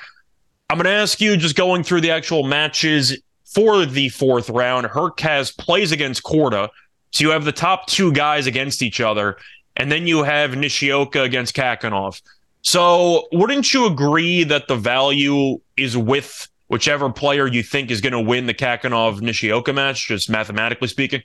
I'm 0.70 0.78
going 0.78 0.84
to 0.84 0.90
ask 0.90 1.20
you, 1.20 1.36
just 1.36 1.56
going 1.56 1.82
through 1.82 2.00
the 2.00 2.10
actual 2.10 2.44
matches 2.44 3.20
for 3.44 3.84
the 3.84 4.08
fourth 4.08 4.48
round, 4.48 4.86
Hurkacz 4.86 5.56
plays 5.56 5.92
against 5.92 6.22
Korda. 6.22 6.68
So 7.10 7.24
you 7.24 7.30
have 7.30 7.44
the 7.44 7.52
top 7.52 7.86
two 7.86 8.12
guys 8.12 8.46
against 8.46 8.82
each 8.82 9.00
other, 9.00 9.36
and 9.76 9.92
then 9.92 10.06
you 10.06 10.22
have 10.22 10.56
Nishioka 10.56 11.22
against 11.22 11.54
Khachanov. 11.54 12.20
So 12.62 13.28
wouldn't 13.30 13.74
you 13.74 13.86
agree 13.86 14.42
that 14.44 14.68
the 14.68 14.76
value 14.76 15.60
is 15.76 15.96
with 15.96 16.48
whichever 16.68 17.10
player 17.10 17.46
you 17.46 17.62
think 17.62 17.90
is 17.90 18.00
going 18.00 18.14
to 18.14 18.20
win 18.20 18.46
the 18.46 18.54
Khachanov 18.54 19.20
Nishioka 19.20 19.72
match, 19.72 20.08
just 20.08 20.30
mathematically 20.30 20.88
speaking? 20.88 21.22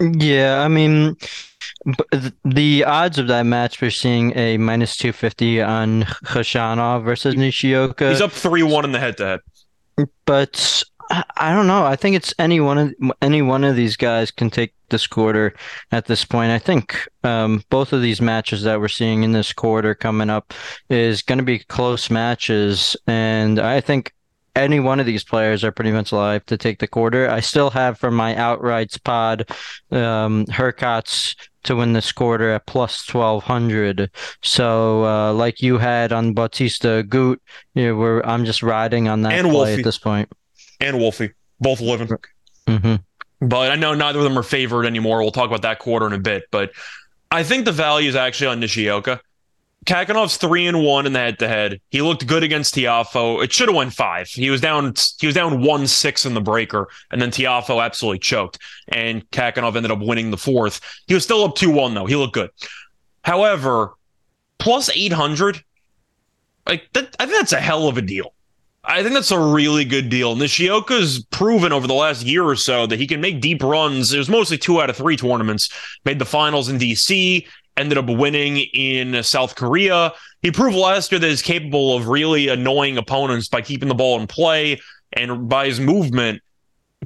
Yeah, 0.00 0.60
I 0.60 0.68
mean, 0.68 1.16
the 2.44 2.84
odds 2.84 3.18
of 3.18 3.28
that 3.28 3.44
match, 3.44 3.80
we're 3.80 3.90
seeing 3.90 4.36
a 4.36 4.58
minus 4.58 4.96
250 4.96 5.62
on 5.62 6.02
Khachanov 6.24 7.04
versus 7.04 7.36
Nishioka. 7.36 8.10
He's 8.10 8.20
up 8.20 8.32
3 8.32 8.62
1 8.62 8.84
in 8.84 8.92
the 8.92 8.98
head 8.98 9.16
to 9.18 9.24
head. 9.24 10.08
But 10.24 10.82
I 11.36 11.52
don't 11.52 11.66
know. 11.66 11.84
I 11.84 11.96
think 11.96 12.16
it's 12.16 12.34
any 12.38 12.60
one 12.60 12.78
of 12.78 12.94
any 13.20 13.42
one 13.42 13.64
of 13.64 13.76
these 13.76 13.96
guys 13.96 14.30
can 14.30 14.50
take 14.50 14.72
this 14.88 15.06
quarter 15.06 15.54
at 15.92 16.06
this 16.06 16.24
point. 16.24 16.50
I 16.50 16.58
think 16.58 17.08
um, 17.22 17.62
both 17.70 17.92
of 17.92 18.02
these 18.02 18.20
matches 18.20 18.62
that 18.62 18.80
we're 18.80 18.88
seeing 18.88 19.22
in 19.22 19.32
this 19.32 19.52
quarter 19.52 19.94
coming 19.94 20.30
up 20.30 20.54
is 20.88 21.22
going 21.22 21.38
to 21.38 21.44
be 21.44 21.58
close 21.58 22.10
matches, 22.10 22.96
and 23.06 23.58
I 23.58 23.80
think 23.80 24.12
any 24.56 24.80
one 24.80 25.00
of 25.00 25.06
these 25.06 25.24
players 25.24 25.64
are 25.64 25.72
pretty 25.72 25.90
much 25.90 26.12
live 26.12 26.44
to 26.46 26.56
take 26.56 26.78
the 26.78 26.86
quarter. 26.86 27.28
I 27.28 27.40
still 27.40 27.70
have 27.70 27.98
from 27.98 28.14
my 28.14 28.34
outrights 28.34 29.02
pod 29.02 29.48
um, 29.90 30.46
Hurkacz 30.46 31.34
to 31.64 31.76
win 31.76 31.92
this 31.92 32.12
quarter 32.12 32.52
at 32.52 32.66
plus 32.66 33.06
1200. 33.12 34.10
So, 34.42 35.04
uh, 35.04 35.32
like 35.32 35.60
you 35.60 35.78
had 35.78 36.12
on 36.12 36.34
Bautista 36.34 37.02
Agut, 37.02 37.38
you 37.74 37.86
know, 37.86 37.96
we're, 37.96 38.22
I'm 38.22 38.44
just 38.44 38.62
riding 38.62 39.08
on 39.08 39.22
that 39.22 39.32
and 39.32 39.48
play 39.48 39.54
Wolfie. 39.54 39.72
at 39.74 39.84
this 39.84 39.98
point. 39.98 40.30
And 40.80 40.98
Wolfie, 40.98 41.32
both 41.60 41.80
living. 41.80 42.08
Mm-hmm. 42.66 42.96
But 43.46 43.72
I 43.72 43.76
know 43.76 43.94
neither 43.94 44.18
of 44.18 44.24
them 44.24 44.38
are 44.38 44.42
favored 44.44 44.86
anymore. 44.86 45.20
We'll 45.22 45.32
talk 45.32 45.48
about 45.48 45.62
that 45.62 45.78
quarter 45.78 46.06
in 46.06 46.12
a 46.12 46.18
bit. 46.18 46.44
But 46.50 46.72
I 47.30 47.42
think 47.42 47.64
the 47.64 47.72
value 47.72 48.08
is 48.08 48.16
actually 48.16 48.48
on 48.48 48.60
Nishioka 48.60 49.20
Khachanov's 49.84 50.36
three 50.36 50.66
and 50.66 50.82
one 50.82 51.06
in 51.06 51.12
the 51.12 51.18
head 51.18 51.38
to 51.40 51.48
head. 51.48 51.80
He 51.90 52.02
looked 52.02 52.26
good 52.26 52.42
against 52.42 52.74
Tiafoe. 52.74 53.42
It 53.42 53.52
should 53.52 53.68
have 53.68 53.76
went 53.76 53.92
five. 53.92 54.28
He 54.28 54.50
was 54.50 54.60
down. 54.60 54.94
He 55.20 55.26
was 55.26 55.34
down 55.34 55.62
one 55.62 55.86
six 55.86 56.24
in 56.24 56.34
the 56.34 56.40
breaker, 56.40 56.88
and 57.10 57.20
then 57.20 57.30
Tiafoe 57.30 57.84
absolutely 57.84 58.20
choked, 58.20 58.58
and 58.88 59.28
Khachanov 59.30 59.76
ended 59.76 59.90
up 59.90 60.00
winning 60.00 60.30
the 60.30 60.36
fourth. 60.36 60.80
He 61.06 61.14
was 61.14 61.24
still 61.24 61.44
up 61.44 61.54
two 61.54 61.70
one 61.70 61.94
though. 61.94 62.06
He 62.06 62.16
looked 62.16 62.34
good. 62.34 62.50
However, 63.22 63.94
plus 64.58 64.90
eight 64.94 65.12
hundred, 65.12 65.62
like 66.66 66.88
that, 66.92 67.14
I 67.18 67.26
think 67.26 67.38
that's 67.38 67.52
a 67.52 67.60
hell 67.60 67.88
of 67.88 67.98
a 67.98 68.02
deal. 68.02 68.32
I 68.86 69.02
think 69.02 69.14
that's 69.14 69.30
a 69.30 69.38
really 69.38 69.84
good 69.84 70.10
deal. 70.10 70.36
Nishioka's 70.36 71.24
proven 71.30 71.72
over 71.72 71.86
the 71.86 71.94
last 71.94 72.22
year 72.24 72.44
or 72.44 72.56
so 72.56 72.86
that 72.86 72.98
he 72.98 73.06
can 73.06 73.20
make 73.20 73.40
deep 73.40 73.62
runs. 73.62 74.12
It 74.12 74.18
was 74.18 74.28
mostly 74.28 74.58
two 74.58 74.80
out 74.80 74.90
of 74.90 74.96
three 74.96 75.16
tournaments. 75.16 75.70
Made 76.04 76.18
the 76.18 76.26
finals 76.26 76.68
in 76.68 76.78
DC, 76.78 77.46
ended 77.76 77.98
up 77.98 78.06
winning 78.06 78.58
in 78.58 79.22
South 79.22 79.56
Korea. 79.56 80.12
He 80.42 80.50
proved 80.50 80.76
last 80.76 81.10
year 81.10 81.18
that 81.18 81.26
he's 81.26 81.42
capable 81.42 81.96
of 81.96 82.08
really 82.08 82.48
annoying 82.48 82.98
opponents 82.98 83.48
by 83.48 83.62
keeping 83.62 83.88
the 83.88 83.94
ball 83.94 84.20
in 84.20 84.26
play 84.26 84.80
and 85.12 85.48
by 85.48 85.66
his 85.66 85.80
movement. 85.80 86.40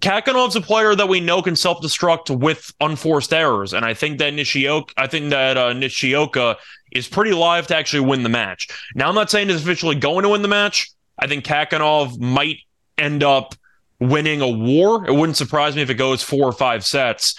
Khachanov's 0.01 0.55
a 0.55 0.61
player 0.61 0.95
that 0.95 1.09
we 1.09 1.19
know 1.19 1.43
can 1.43 1.57
self-destruct 1.57 2.39
with 2.39 2.73
unforced 2.81 3.33
errors, 3.33 3.73
and 3.73 3.85
I 3.85 3.95
think 3.95 4.19
that 4.19 4.33
Nishioka, 4.33 4.95
I 4.97 5.09
think 5.09 5.31
that 5.31 5.57
uh, 5.57 5.73
Nishioka 5.73 6.57
is 6.93 7.09
pretty 7.09 7.33
live 7.33 7.67
to 7.69 7.77
actually 7.77 8.01
win 8.01 8.23
the 8.23 8.29
match. 8.29 8.69
Now, 8.95 9.09
I'm 9.09 9.15
not 9.15 9.31
saying 9.31 9.49
he's 9.49 9.63
officially 9.63 9.97
going 9.97 10.23
to 10.23 10.29
win 10.29 10.43
the 10.43 10.49
match. 10.49 10.91
I 11.19 11.27
think 11.27 11.45
Khachanov 11.45 12.21
might 12.21 12.59
end 12.97 13.25
up 13.25 13.55
winning 13.99 14.41
a 14.41 14.49
war. 14.49 15.05
It 15.05 15.13
wouldn't 15.13 15.37
surprise 15.37 15.75
me 15.75 15.83
if 15.83 15.91
it 15.91 15.95
goes 15.95 16.23
four 16.23 16.45
or 16.45 16.53
five 16.53 16.87
sets. 16.87 17.35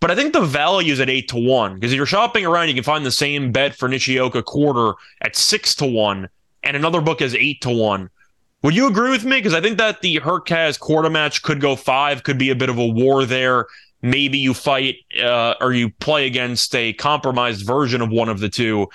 But 0.00 0.10
I 0.10 0.14
think 0.14 0.32
the 0.32 0.42
value 0.42 0.92
is 0.92 1.00
at 1.00 1.10
eight 1.10 1.28
to 1.28 1.36
one 1.36 1.74
because 1.74 1.92
if 1.92 1.96
you're 1.96 2.06
shopping 2.06 2.46
around, 2.46 2.68
you 2.68 2.74
can 2.74 2.84
find 2.84 3.04
the 3.04 3.10
same 3.10 3.50
bet 3.50 3.74
for 3.74 3.88
Nishioka 3.88 4.42
quarter 4.42 4.94
at 5.22 5.34
six 5.34 5.74
to 5.76 5.86
one, 5.86 6.28
and 6.62 6.76
another 6.76 7.00
book 7.00 7.20
is 7.20 7.34
eight 7.34 7.60
to 7.62 7.70
one. 7.70 8.10
Would 8.62 8.74
you 8.74 8.88
agree 8.88 9.10
with 9.10 9.24
me? 9.24 9.36
Because 9.36 9.54
I 9.54 9.60
think 9.60 9.78
that 9.78 10.00
the 10.00 10.16
Hurkacz 10.16 10.78
quarter 10.78 11.10
match 11.10 11.42
could 11.42 11.60
go 11.60 11.76
five, 11.76 12.22
could 12.22 12.38
be 12.38 12.50
a 12.50 12.56
bit 12.56 12.68
of 12.68 12.78
a 12.78 12.86
war 12.86 13.24
there. 13.24 13.66
Maybe 14.02 14.38
you 14.38 14.54
fight 14.54 14.96
uh, 15.20 15.54
or 15.60 15.72
you 15.72 15.90
play 15.90 16.26
against 16.26 16.74
a 16.74 16.92
compromised 16.92 17.66
version 17.66 18.00
of 18.00 18.10
one 18.10 18.28
of 18.28 18.40
the 18.40 18.48
two. 18.48 18.88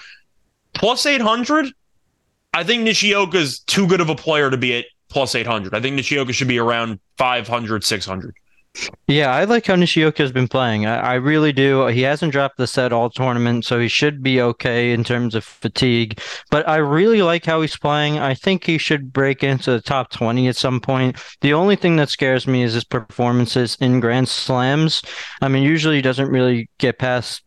Plus 0.74 1.06
800, 1.06 1.74
I 2.54 2.64
think 2.64 2.84
Nishioka 2.84 3.38
is 3.38 3.60
too 3.60 3.88
good 3.88 4.02
of 4.02 4.10
a 4.10 4.16
player 4.16 4.50
to 4.50 4.58
be 4.58 4.78
at 4.78 4.86
plus 5.10 5.36
800. 5.36 5.74
I 5.74 5.82
think 5.82 5.96
Nishioka 5.96 6.34
should 6.34 6.48
be 6.48 6.60
around 6.60 7.00
500, 7.18 7.84
600. 7.84 8.36
Yeah, 9.08 9.32
I 9.32 9.44
like 9.44 9.68
how 9.68 9.76
Nishioka 9.76 10.24
has 10.24 10.32
been 10.32 10.48
playing. 10.48 10.88
I, 10.88 10.98
I, 10.98 11.14
really 11.16 11.54
do. 11.54 11.86
He 11.88 12.02
hasn't 12.02 12.32
dropped 12.32 12.58
the 12.58 12.66
set 12.66 12.92
all 12.92 13.10
tournament, 13.10 13.66
so 13.66 13.80
he 13.80 13.88
should 13.88 14.24
be 14.24 14.42
okay 14.42 14.92
in 14.92 15.04
terms 15.04 15.36
of 15.36 15.44
fatigue. 15.44 16.20
But 16.50 16.68
I 16.68 16.78
really 16.78 17.22
like 17.22 17.46
how 17.46 17.62
he's 17.62 17.78
playing. 17.78 18.18
I 18.18 18.34
think 18.34 18.64
he 18.64 18.80
should 18.80 19.14
break 19.14 19.44
into 19.44 19.70
the 19.70 19.82
top 19.82 20.10
20 20.10 20.48
at 20.48 20.56
some 20.56 20.80
point. 20.80 21.18
The 21.42 21.54
only 21.54 21.76
thing 21.76 21.98
that 21.98 22.10
scares 22.10 22.48
me 22.48 22.64
is 22.64 22.74
his 22.74 22.84
performances 22.84 23.78
in 23.80 24.00
Grand 24.00 24.28
Slams. 24.28 25.04
I 25.42 25.50
mean, 25.50 25.62
usually 25.62 25.98
he 25.98 26.02
doesn't 26.02 26.30
really 26.30 26.68
get 26.80 26.98
past 26.98 27.44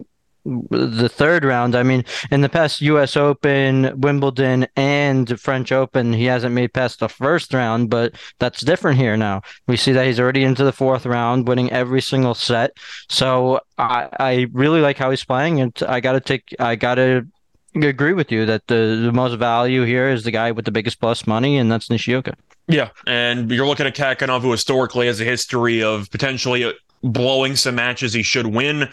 the 0.70 1.08
third 1.08 1.44
round. 1.44 1.74
I 1.74 1.82
mean, 1.82 2.04
in 2.30 2.40
the 2.40 2.48
past 2.48 2.80
U.S. 2.80 3.16
Open, 3.16 3.92
Wimbledon, 4.00 4.66
and 4.76 5.38
French 5.40 5.72
Open, 5.72 6.12
he 6.12 6.24
hasn't 6.24 6.54
made 6.54 6.72
past 6.72 7.00
the 7.00 7.08
first 7.08 7.52
round, 7.52 7.90
but 7.90 8.14
that's 8.38 8.60
different 8.60 8.98
here 8.98 9.16
now. 9.16 9.42
We 9.66 9.76
see 9.76 9.92
that 9.92 10.06
he's 10.06 10.20
already 10.20 10.44
into 10.44 10.64
the 10.64 10.72
fourth 10.72 11.06
round, 11.06 11.48
winning 11.48 11.70
every 11.72 12.00
single 12.00 12.34
set. 12.34 12.76
So 13.08 13.60
I, 13.78 14.08
I 14.18 14.46
really 14.52 14.80
like 14.80 14.98
how 14.98 15.10
he's 15.10 15.24
playing, 15.24 15.60
and 15.60 15.76
I 15.86 16.00
got 16.00 16.12
to 16.12 16.20
take, 16.20 16.54
I 16.58 16.76
got 16.76 16.96
to 16.96 17.26
agree 17.74 18.12
with 18.12 18.32
you 18.32 18.46
that 18.46 18.66
the, 18.68 19.02
the 19.04 19.12
most 19.12 19.36
value 19.38 19.84
here 19.84 20.08
is 20.08 20.24
the 20.24 20.30
guy 20.30 20.52
with 20.52 20.64
the 20.64 20.70
biggest 20.70 21.00
plus 21.00 21.26
money, 21.26 21.58
and 21.58 21.70
that's 21.70 21.90
Nishioka. 21.90 22.36
Yeah, 22.68 22.90
and 23.06 23.50
you're 23.50 23.66
looking 23.66 23.86
at 23.86 23.94
Khachanov, 23.94 24.42
who 24.42 24.50
historically 24.50 25.06
has 25.06 25.20
a 25.20 25.24
history 25.24 25.82
of 25.82 26.10
potentially 26.10 26.72
blowing 27.02 27.56
some 27.56 27.76
matches 27.76 28.12
he 28.12 28.22
should 28.22 28.46
win. 28.46 28.88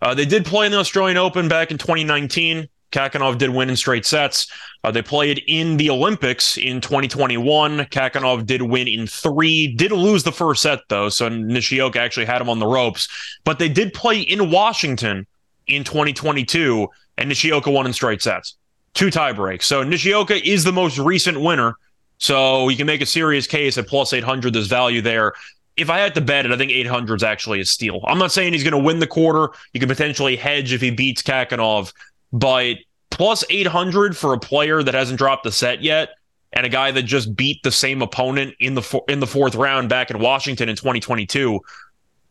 Uh, 0.00 0.14
they 0.14 0.24
did 0.24 0.44
play 0.44 0.66
in 0.66 0.72
the 0.72 0.78
Australian 0.78 1.16
Open 1.16 1.48
back 1.48 1.70
in 1.70 1.78
2019. 1.78 2.68
Khachanov 2.90 3.36
did 3.36 3.50
win 3.50 3.68
in 3.68 3.76
straight 3.76 4.06
sets. 4.06 4.50
Uh, 4.82 4.90
they 4.90 5.02
played 5.02 5.42
in 5.46 5.76
the 5.76 5.90
Olympics 5.90 6.56
in 6.56 6.80
2021. 6.80 7.80
Khachanov 7.86 8.46
did 8.46 8.62
win 8.62 8.88
in 8.88 9.06
three. 9.06 9.74
Did 9.74 9.92
lose 9.92 10.22
the 10.22 10.32
first 10.32 10.62
set 10.62 10.80
though, 10.88 11.08
so 11.08 11.28
Nishioka 11.28 12.00
actually 12.00 12.26
had 12.26 12.40
him 12.40 12.48
on 12.48 12.58
the 12.58 12.66
ropes. 12.66 13.08
But 13.44 13.58
they 13.58 13.68
did 13.68 13.92
play 13.92 14.20
in 14.20 14.50
Washington 14.50 15.26
in 15.66 15.84
2022, 15.84 16.88
and 17.18 17.28
Nishioka 17.28 17.70
won 17.70 17.86
in 17.86 17.92
straight 17.92 18.22
sets, 18.22 18.56
two 18.94 19.10
tie 19.10 19.32
breaks. 19.32 19.66
So 19.66 19.82
Nishioka 19.82 20.48
is 20.48 20.64
the 20.64 20.72
most 20.72 20.98
recent 20.98 21.40
winner. 21.40 21.74
So 22.20 22.68
you 22.68 22.76
can 22.76 22.86
make 22.86 23.00
a 23.00 23.06
serious 23.06 23.46
case 23.46 23.78
at 23.78 23.86
plus 23.86 24.12
800. 24.12 24.52
There's 24.52 24.66
value 24.66 25.02
there 25.02 25.34
if 25.78 25.90
I 25.90 25.98
had 25.98 26.14
to 26.14 26.20
bet 26.20 26.46
it, 26.46 26.52
I 26.52 26.56
think 26.56 26.70
800 26.72 27.16
is 27.16 27.22
actually 27.22 27.60
a 27.60 27.64
steal. 27.64 28.00
I'm 28.04 28.18
not 28.18 28.32
saying 28.32 28.52
he's 28.52 28.64
going 28.64 28.72
to 28.72 28.78
win 28.78 28.98
the 28.98 29.06
quarter. 29.06 29.50
You 29.72 29.80
can 29.80 29.88
potentially 29.88 30.36
hedge 30.36 30.72
if 30.72 30.80
he 30.80 30.90
beats 30.90 31.22
Khachanov, 31.22 31.92
but 32.32 32.76
plus 33.10 33.44
800 33.48 34.16
for 34.16 34.32
a 34.32 34.38
player 34.38 34.82
that 34.82 34.94
hasn't 34.94 35.18
dropped 35.18 35.46
a 35.46 35.52
set 35.52 35.82
yet 35.82 36.10
and 36.52 36.64
a 36.64 36.68
guy 36.68 36.90
that 36.90 37.02
just 37.02 37.36
beat 37.36 37.62
the 37.62 37.70
same 37.70 38.02
opponent 38.02 38.54
in 38.60 38.74
the 38.74 39.00
in 39.08 39.20
the 39.20 39.26
fourth 39.26 39.54
round 39.54 39.88
back 39.88 40.10
in 40.10 40.18
Washington 40.18 40.68
in 40.68 40.76
2022. 40.76 41.60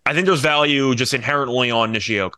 I 0.06 0.14
think 0.14 0.26
there's 0.26 0.42
value 0.42 0.96
just 0.96 1.14
inherently 1.14 1.70
on 1.70 1.92
Nishioka. 1.92 2.38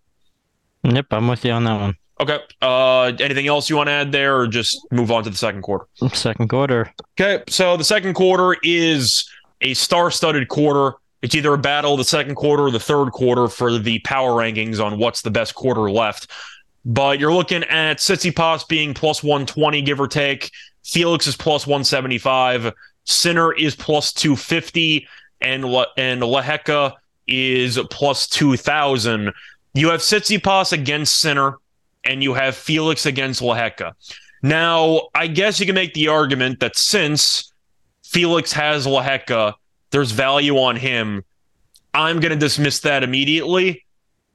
Yep, 0.84 1.08
I'm 1.12 1.28
with 1.28 1.46
you 1.46 1.52
on 1.52 1.66
that 1.66 1.80
one. 1.80 1.96
Okay. 2.22 2.40
Uh, 2.62 3.14
anything 3.20 3.48
else 3.48 3.70
you 3.70 3.78
want 3.78 3.88
to 3.88 3.94
add 3.94 4.12
there, 4.12 4.38
or 4.40 4.48
just 4.48 4.86
move 4.92 5.12
on 5.12 5.24
to 5.24 5.30
the 5.30 5.38
second 5.38 5.62
quarter? 5.62 5.86
Second 6.14 6.50
quarter. 6.50 6.92
Okay. 7.20 7.44
So 7.48 7.78
the 7.78 7.84
second 7.84 8.14
quarter 8.14 8.58
is 8.62 9.30
a 9.62 9.74
star-studded 9.74 10.48
quarter. 10.48 10.98
It's 11.22 11.36
either 11.36 11.54
a 11.54 11.58
battle 11.58 11.98
the 11.98 12.04
second 12.04 12.36
quarter 12.36 12.64
or 12.64 12.72
the 12.72 12.80
third 12.80 13.12
quarter 13.12 13.48
for 13.48 13.78
the 13.78 14.00
power 14.00 14.32
rankings 14.32 14.84
on 14.84 14.98
what's 14.98 15.22
the 15.22 15.32
best 15.32 15.56
quarter 15.56 15.92
left. 15.92 16.32
But 16.86 17.20
you're 17.20 17.34
looking 17.34 17.64
at 17.66 17.98
Tsitsipas 17.98 18.68
being 18.68 18.94
plus 18.94 19.22
120, 19.22 19.82
give 19.82 20.00
or 20.00 20.08
take. 20.08 20.52
Felix 20.84 21.28
is 21.28 21.36
plus 21.36 21.68
175. 21.68 22.74
Sinner 23.04 23.54
is 23.54 23.76
plus 23.76 24.14
250. 24.14 25.08
And, 25.42 25.66
Le- 25.66 25.88
and 25.98 26.22
Lehecka 26.22 26.94
is 27.28 27.80
plus 27.90 28.28
2,000. 28.28 29.32
You 29.74 29.90
have 29.90 30.00
Tsitsipas 30.00 30.74
against 30.74 31.20
Sinner, 31.20 31.58
and 32.04 32.24
you 32.24 32.34
have 32.34 32.56
Felix 32.56 33.06
against 33.06 33.42
Lehecka. 33.42 33.94
Now, 34.42 35.10
I 35.14 35.28
guess 35.28 35.60
you 35.60 35.66
can 35.66 35.76
make 35.76 35.94
the 35.94 36.08
argument 36.08 36.60
that 36.62 36.78
since 36.78 37.54
Felix 38.10 38.52
has 38.54 38.88
Lehecka. 38.88 39.54
There's 39.92 40.12
value 40.12 40.58
on 40.58 40.76
him. 40.76 41.24
I'm 41.94 42.20
going 42.20 42.32
to 42.32 42.38
dismiss 42.38 42.80
that 42.80 43.04
immediately. 43.04 43.86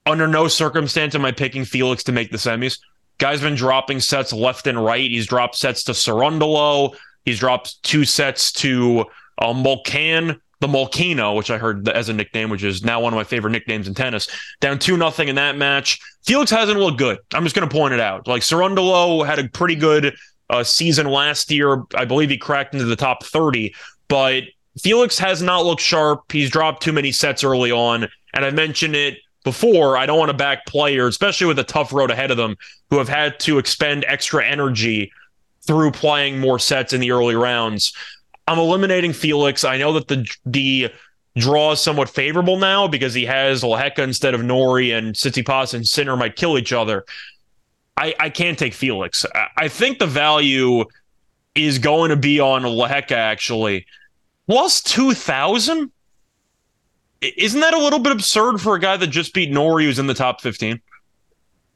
Under 0.07 0.29
no 0.29 0.47
circumstance 0.47 1.15
am 1.17 1.25
I 1.25 1.33
picking 1.33 1.65
Felix 1.65 2.05
to 2.05 2.13
make 2.13 2.31
the 2.31 2.37
semis. 2.37 2.79
Guy's 3.19 3.41
been 3.41 3.57
dropping 3.57 4.01
sets 4.01 4.33
left 4.33 4.69
and 4.69 4.83
right. 4.83 5.11
He's 5.11 5.27
dropped 5.27 5.57
sets 5.57 5.83
to 5.85 5.93
Cerundolo. 5.93 6.95
He's 7.25 7.41
dropped 7.41 7.83
two 7.83 8.05
sets 8.05 8.53
to 8.53 9.07
uh, 9.39 9.53
Molcan, 9.53 10.39
the 10.61 10.69
Mulcano, 10.69 11.37
which 11.37 11.51
I 11.51 11.59
heard 11.59 11.89
as 11.89 12.09
a 12.09 12.13
nickname, 12.13 12.51
which 12.51 12.63
is 12.63 12.85
now 12.85 13.01
one 13.01 13.13
of 13.13 13.17
my 13.17 13.25
favorite 13.25 13.51
nicknames 13.51 13.89
in 13.89 13.95
tennis. 13.95 14.29
Down 14.61 14.79
2 14.79 14.97
nothing 14.97 15.27
in 15.29 15.35
that 15.37 15.57
match. 15.57 15.99
Felix 16.25 16.51
hasn't 16.51 16.79
looked 16.79 16.99
good. 16.99 17.19
I'm 17.33 17.43
just 17.43 17.57
going 17.57 17.69
to 17.69 17.75
point 17.75 17.95
it 17.95 18.01
out. 18.01 18.29
Like 18.29 18.43
Cerundolo 18.43 19.27
had 19.27 19.41
a 19.41 19.49
pretty 19.49 19.75
good 19.75 20.15
uh, 20.55 20.65
season 20.65 21.07
last 21.07 21.51
year. 21.51 21.83
I 21.95 22.05
believe 22.05 22.31
he 22.31 22.39
cracked 22.39 22.75
into 22.75 22.87
the 22.87 22.97
top 22.97 23.25
30, 23.25 23.75
but 24.09 24.45
Felix 24.81 25.19
has 25.19 25.43
not 25.43 25.65
looked 25.65 25.83
sharp. 25.83 26.31
He's 26.31 26.51
dropped 26.51 26.83
too 26.83 26.93
many 26.93 27.13
sets 27.13 27.45
early 27.45 27.71
on. 27.71 28.09
And 28.33 28.45
I 28.45 28.51
mentioned 28.51 28.97
it 28.97 29.19
before. 29.45 29.97
I 29.97 30.07
don't 30.07 30.19
want 30.19 30.31
to 30.31 30.37
back 30.37 30.67
players, 30.67 31.15
especially 31.15 31.47
with 31.47 31.59
a 31.59 31.65
tough 31.65 31.93
road 31.93 32.11
ahead 32.11 32.31
of 32.31 32.37
them, 32.37 32.57
who 32.91 32.99
have 32.99 33.09
had 33.09 33.39
to 33.41 33.59
expend 33.59 34.05
extra 34.07 34.45
energy 34.45 35.13
through 35.67 35.93
playing 35.93 36.41
more 36.41 36.59
sets 36.59 36.93
in 36.93 37.01
the 37.01 37.13
early 37.13 37.37
rounds. 37.37 37.93
I'm 38.47 38.59
eliminating 38.59 39.13
Felix. 39.13 39.65
I 39.65 39.79
know 39.79 39.93
that 39.95 40.09
the 40.09 40.29
the 40.45 40.91
draw 41.37 41.73
is 41.73 41.81
somewhat 41.81 42.09
favorable 42.09 42.59
now 42.59 42.87
because 42.87 43.15
he 43.15 43.25
has 43.25 43.63
Lehecka 43.63 44.01
instead 44.01 44.35
of 44.35 44.45
Norrie, 44.45 44.93
and 44.93 45.15
Tsitsipas 45.15 45.75
and 45.75 45.87
Sinner 45.87 46.17
might 46.17 46.37
kill 46.37 46.59
each 46.59 46.73
other. 46.73 47.05
I, 47.97 48.15
I 48.19 48.31
can't 48.31 48.59
take 48.59 48.75
Felix. 48.75 49.25
I, 49.35 49.49
I 49.57 49.69
think 49.69 49.99
the 49.99 50.07
value 50.07 50.85
is 51.55 51.79
going 51.79 52.11
to 52.11 52.17
be 52.17 52.41
on 52.41 52.63
Lehecka 52.63 53.13
actually. 53.13 53.87
Plus 54.49 54.83
2,000? 54.83 55.91
Isn't 57.23 57.61
that 57.61 57.73
a 57.73 57.79
little 57.79 57.99
bit 57.99 58.13
absurd 58.13 58.61
for 58.61 58.75
a 58.75 58.81
guy 58.81 58.97
that 58.97 59.07
just 59.07 59.33
beat 59.33 59.51
Norrie 59.51 59.85
who's 59.85 59.99
in 59.99 60.07
the 60.07 60.15
top 60.15 60.41
15? 60.41 60.81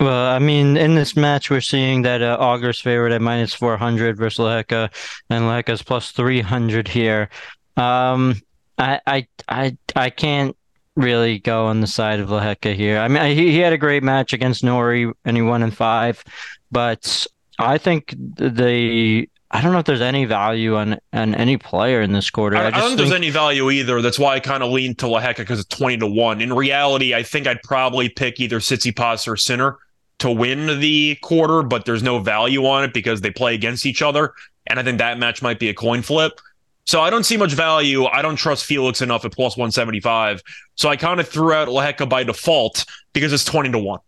Well, 0.01 0.27
I 0.27 0.39
mean, 0.39 0.77
in 0.77 0.95
this 0.95 1.17
match, 1.17 1.51
we're 1.51 1.61
seeing 1.61 2.03
that 2.03 2.23
uh, 2.23 2.37
Auger's 2.39 2.79
favorite 2.79 3.13
at 3.13 3.23
minus 3.23 3.53
400 3.55 4.17
versus 4.17 4.39
Lehecka, 4.39 4.93
and 5.29 5.45
Lehecka's 5.45 5.83
plus 5.83 6.13
300 6.13 6.87
here. 6.87 7.31
Um, 7.77 8.41
I, 8.77 9.01
I, 9.07 9.27
I, 9.49 9.77
I 9.97 10.11
can't 10.11 10.57
really 10.99 11.39
go 11.39 11.67
on 11.67 11.81
the 11.81 11.87
side 11.87 12.21
of 12.21 12.29
Lehecka 12.29 12.75
here. 12.75 12.99
I 12.99 13.09
mean, 13.09 13.37
he, 13.37 13.53
he 13.53 13.59
had 13.59 13.73
a 13.73 13.79
great 13.79 14.03
match 14.03 14.33
against 14.33 14.65
Norrie 14.65 15.11
and 15.25 15.37
he 15.37 15.43
won 15.43 15.63
in 15.63 15.71
five, 15.71 16.23
but 16.71 17.27
I 17.59 17.79
think 17.79 18.15
the 18.19 19.29
I 19.51 19.63
don't 19.63 19.73
know 19.73 19.79
if 19.79 19.87
there's 19.87 20.03
any 20.03 20.27
value 20.27 20.77
on 20.77 20.99
on 21.13 21.35
any 21.35 21.57
player 21.57 22.03
in 22.03 22.13
this 22.13 22.29
quarter. 22.29 22.57
I, 22.57 22.65
I, 22.65 22.67
I 22.67 22.71
don't 22.71 22.89
think 22.89 22.99
there's 22.99 23.13
any 23.13 23.31
value 23.31 23.71
either. 23.71 24.03
That's 24.03 24.19
why 24.19 24.35
I 24.35 24.41
kind 24.41 24.63
of 24.63 24.71
lean 24.71 24.95
to 24.97 25.07
Lehecka 25.07 25.39
because 25.39 25.61
it's 25.61 25.77
20 25.77 25.99
to 25.99 26.07
1. 26.07 26.41
In 26.41 26.53
reality, 26.53 27.15
I 27.15 27.23
think 27.23 27.47
I'd 27.47 27.63
probably 27.63 28.09
pick 28.09 28.41
either 28.41 28.59
Tsitsipas 28.59 29.27
or 29.27 29.37
Sinner 29.37 29.79
to 30.19 30.31
win 30.31 30.81
the 30.81 31.17
quarter, 31.23 31.63
but 31.63 31.85
there's 31.85 32.03
no 32.03 32.19
value 32.19 32.67
on 32.67 32.85
it 32.85 32.93
because 32.93 33.21
they 33.21 33.31
play 33.31 33.55
against 33.55 33.87
each 33.87 34.03
other. 34.03 34.35
And 34.67 34.79
I 34.79 34.83
think 34.83 34.99
that 34.99 35.19
match 35.19 35.41
might 35.41 35.59
be 35.59 35.69
a 35.69 35.75
coin 35.75 36.03
flip. 36.03 36.41
So 36.89 37.03
I 37.03 37.11
don't 37.11 37.25
see 37.25 37.37
much 37.37 37.53
value. 37.53 38.07
I 38.07 38.23
don't 38.23 38.37
trust 38.37 38.65
Felix 38.65 39.03
enough 39.03 39.27
at 39.27 39.33
plus 39.33 39.59
175. 39.59 40.43
So 40.75 40.89
I 40.89 40.97
kind 40.97 41.21
of 41.21 41.29
threw 41.29 41.53
out 41.53 41.69
Lehecka 41.69 42.09
by 42.09 42.25
default 42.25 42.87
because 43.13 43.31
it's 43.31 43.45
20 43.45 43.73
to 43.73 43.79
1. 43.79 44.01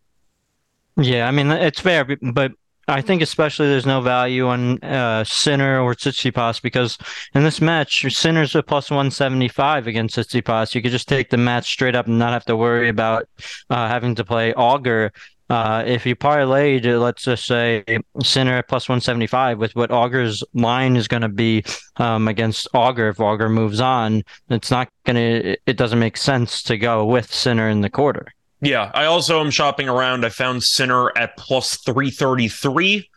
Yeah, 0.96 1.28
I 1.28 1.30
mean 1.30 1.50
it's 1.50 1.78
fair, 1.78 2.08
but 2.32 2.52
I 2.88 3.02
think 3.02 3.20
especially 3.20 3.68
there's 3.68 3.84
no 3.84 4.00
value 4.00 4.48
on 4.48 4.82
uh, 4.82 5.24
Sinner 5.24 5.78
or 5.80 5.94
Tsitsipas 5.94 6.62
because 6.62 6.96
in 7.34 7.44
this 7.44 7.60
match, 7.60 8.06
Sinner's 8.14 8.54
a 8.54 8.62
plus 8.62 8.90
175 8.90 9.86
against 9.86 10.16
Tsitsipas. 10.16 10.74
You 10.74 10.80
could 10.80 10.90
just 10.90 11.06
take 11.06 11.28
the 11.28 11.36
match 11.36 11.70
straight 11.70 11.94
up 11.94 12.06
and 12.06 12.18
not 12.18 12.32
have 12.32 12.46
to 12.46 12.56
worry 12.56 12.88
about 12.88 13.28
uh, 13.68 13.88
having 13.88 14.14
to 14.14 14.24
play 14.24 14.54
Auger. 14.54 15.12
Uh, 15.50 15.82
if 15.84 16.06
you 16.06 16.14
parlayed, 16.14 16.84
let's 17.00 17.24
just 17.24 17.44
say 17.44 17.82
Sinner 18.22 18.58
at 18.58 18.68
plus 18.68 18.88
175 18.88 19.58
with 19.58 19.74
what 19.74 19.90
Auger's 19.90 20.44
line 20.54 20.94
is 20.94 21.08
going 21.08 21.22
to 21.22 21.28
be 21.28 21.64
um, 21.96 22.28
against 22.28 22.68
Auger, 22.72 23.08
if 23.08 23.18
Auger 23.18 23.48
moves 23.48 23.80
on, 23.80 24.22
it's 24.48 24.70
not 24.70 24.88
going 25.04 25.16
to, 25.16 25.56
it 25.66 25.76
doesn't 25.76 25.98
make 25.98 26.16
sense 26.16 26.62
to 26.62 26.78
go 26.78 27.04
with 27.04 27.34
Sinner 27.34 27.68
in 27.68 27.80
the 27.80 27.90
quarter. 27.90 28.32
Yeah, 28.60 28.92
I 28.94 29.06
also 29.06 29.40
am 29.40 29.50
shopping 29.50 29.88
around. 29.88 30.24
I 30.24 30.28
found 30.28 30.62
Sinner 30.62 31.10
at 31.18 31.36
plus 31.36 31.78
333. 31.78 33.10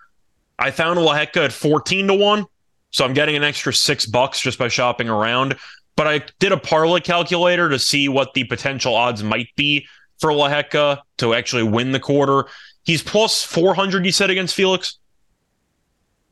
I 0.58 0.72
found 0.72 0.98
Lehecka 0.98 1.46
at 1.46 1.54
14 1.54 2.08
to 2.08 2.13
1. 2.16 2.46
So 2.90 3.06
I'm 3.06 3.13
getting 3.13 3.36
an 3.36 3.44
extra 3.44 3.74
six 3.74 4.08
bucks 4.08 4.40
just 4.40 4.58
by 4.58 4.70
shopping 4.70 5.08
around. 5.08 5.56
But 5.96 6.08
I 6.08 6.22
did 6.40 6.52
a 6.52 6.58
parlay 6.58 7.02
calculator 7.02 7.70
to 7.70 7.78
see 7.78 8.10
what 8.10 8.34
the 8.34 8.46
potential 8.46 8.96
odds 8.96 9.22
might 9.22 9.50
be 9.56 9.86
for 10.24 10.30
Lehecka 10.30 11.00
to 11.18 11.34
actually 11.34 11.63
win 11.63 11.92
the 11.92 12.00
quarter. 12.00 12.46
He's 12.84 13.03
plus 13.03 13.44
400, 13.44 14.06
you 14.06 14.13
said, 14.13 14.30
against 14.30 14.56
Felix? 14.56 14.98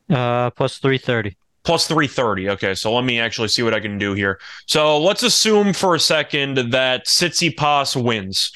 Uh, 0.10 0.50
plus 0.52 0.78
330. 0.78 1.36
Plus 1.64 1.88
330. 1.88 2.50
Okay, 2.52 2.74
so 2.74 2.94
let 2.94 3.04
me 3.04 3.20
actually 3.20 3.50
see 3.50 3.64
what 3.64 3.74
I 3.74 3.82
can 3.82 3.98
do 3.98 4.14
here. 4.14 4.40
So 4.66 4.98
let's 4.98 5.24
assume 5.24 5.74
for 5.74 5.94
a 5.94 6.00
second 6.00 6.72
that 6.72 7.06
Tsitsipas 7.06 8.02
wins. 8.02 8.54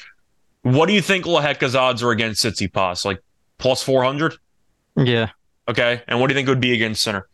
What 0.62 0.86
do 0.86 0.94
you 0.94 1.02
think 1.02 1.26
Lehecka's 1.26 1.76
odds 1.76 2.02
are 2.02 2.12
against 2.12 2.42
Tsitsipas? 2.42 3.04
Like 3.04 3.22
plus 3.58 3.82
400? 3.82 4.36
Yeah. 4.96 5.28
Okay. 5.68 6.00
And 6.08 6.18
what 6.18 6.28
do 6.28 6.32
you 6.32 6.38
think 6.38 6.48
it 6.48 6.50
would 6.50 6.60
be 6.62 6.72
against 6.72 7.02
Sinner? 7.02 7.28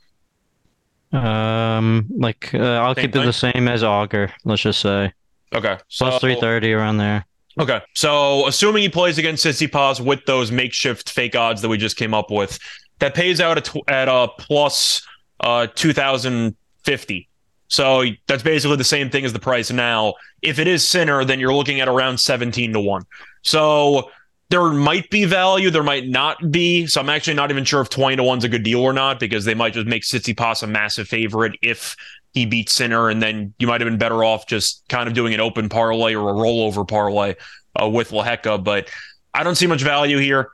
Um, 1.12 2.08
like 2.16 2.52
uh, 2.52 2.58
I'll 2.58 2.96
Same 2.96 3.02
keep 3.02 3.10
it 3.10 3.18
thing? 3.18 3.26
the 3.26 3.32
same 3.32 3.68
as 3.68 3.84
Auger. 3.84 4.32
Let's 4.44 4.62
just 4.62 4.80
say 4.80 5.12
Okay. 5.54 5.78
So, 5.88 6.06
plus 6.08 6.20
three 6.20 6.36
thirty 6.36 6.72
around 6.72 6.96
there. 6.96 7.26
Okay. 7.58 7.80
So 7.94 8.46
assuming 8.46 8.82
he 8.82 8.88
plays 8.88 9.18
against 9.18 9.44
Tsitsipas 9.44 10.00
with 10.00 10.24
those 10.26 10.50
makeshift 10.50 11.10
fake 11.10 11.36
odds 11.36 11.62
that 11.62 11.68
we 11.68 11.76
just 11.76 11.96
came 11.96 12.14
up 12.14 12.30
with, 12.30 12.58
that 12.98 13.14
pays 13.14 13.40
out 13.40 13.58
at, 13.58 13.88
at 13.88 14.08
a 14.08 14.28
plus 14.38 15.06
uh, 15.40 15.66
2050. 15.74 17.28
So 17.68 18.04
that's 18.26 18.42
basically 18.42 18.76
the 18.76 18.84
same 18.84 19.10
thing 19.10 19.24
as 19.24 19.32
the 19.32 19.38
price 19.38 19.70
now. 19.70 20.14
If 20.42 20.58
it 20.58 20.66
is 20.66 20.86
Sinner, 20.86 21.24
then 21.24 21.40
you're 21.40 21.54
looking 21.54 21.80
at 21.80 21.88
around 21.88 22.18
17 22.18 22.74
to 22.74 22.80
1. 22.80 23.02
So 23.42 24.10
there 24.50 24.68
might 24.68 25.08
be 25.08 25.24
value, 25.24 25.70
there 25.70 25.82
might 25.82 26.06
not 26.06 26.50
be. 26.50 26.86
So 26.86 27.00
I'm 27.00 27.08
actually 27.08 27.34
not 27.34 27.50
even 27.50 27.64
sure 27.64 27.80
if 27.80 27.88
20 27.88 28.16
to 28.16 28.22
1's 28.22 28.44
a 28.44 28.48
good 28.50 28.62
deal 28.62 28.80
or 28.80 28.92
not 28.92 29.18
because 29.18 29.46
they 29.46 29.54
might 29.54 29.72
just 29.72 29.86
make 29.86 30.02
Tsitsipas 30.02 30.62
a 30.62 30.66
massive 30.66 31.08
favorite 31.08 31.56
if 31.62 31.96
he 32.32 32.46
beats 32.46 32.72
Sinner, 32.72 33.08
and 33.08 33.22
then 33.22 33.54
you 33.58 33.66
might 33.66 33.80
have 33.80 33.88
been 33.88 33.98
better 33.98 34.24
off 34.24 34.46
just 34.46 34.82
kind 34.88 35.08
of 35.08 35.14
doing 35.14 35.34
an 35.34 35.40
open 35.40 35.68
parlay 35.68 36.14
or 36.14 36.30
a 36.30 36.32
rollover 36.32 36.86
parlay 36.86 37.34
uh, 37.80 37.88
with 37.88 38.10
Lehecka. 38.10 38.62
But 38.62 38.88
I 39.34 39.42
don't 39.42 39.54
see 39.54 39.66
much 39.66 39.82
value 39.82 40.18
here. 40.18 40.50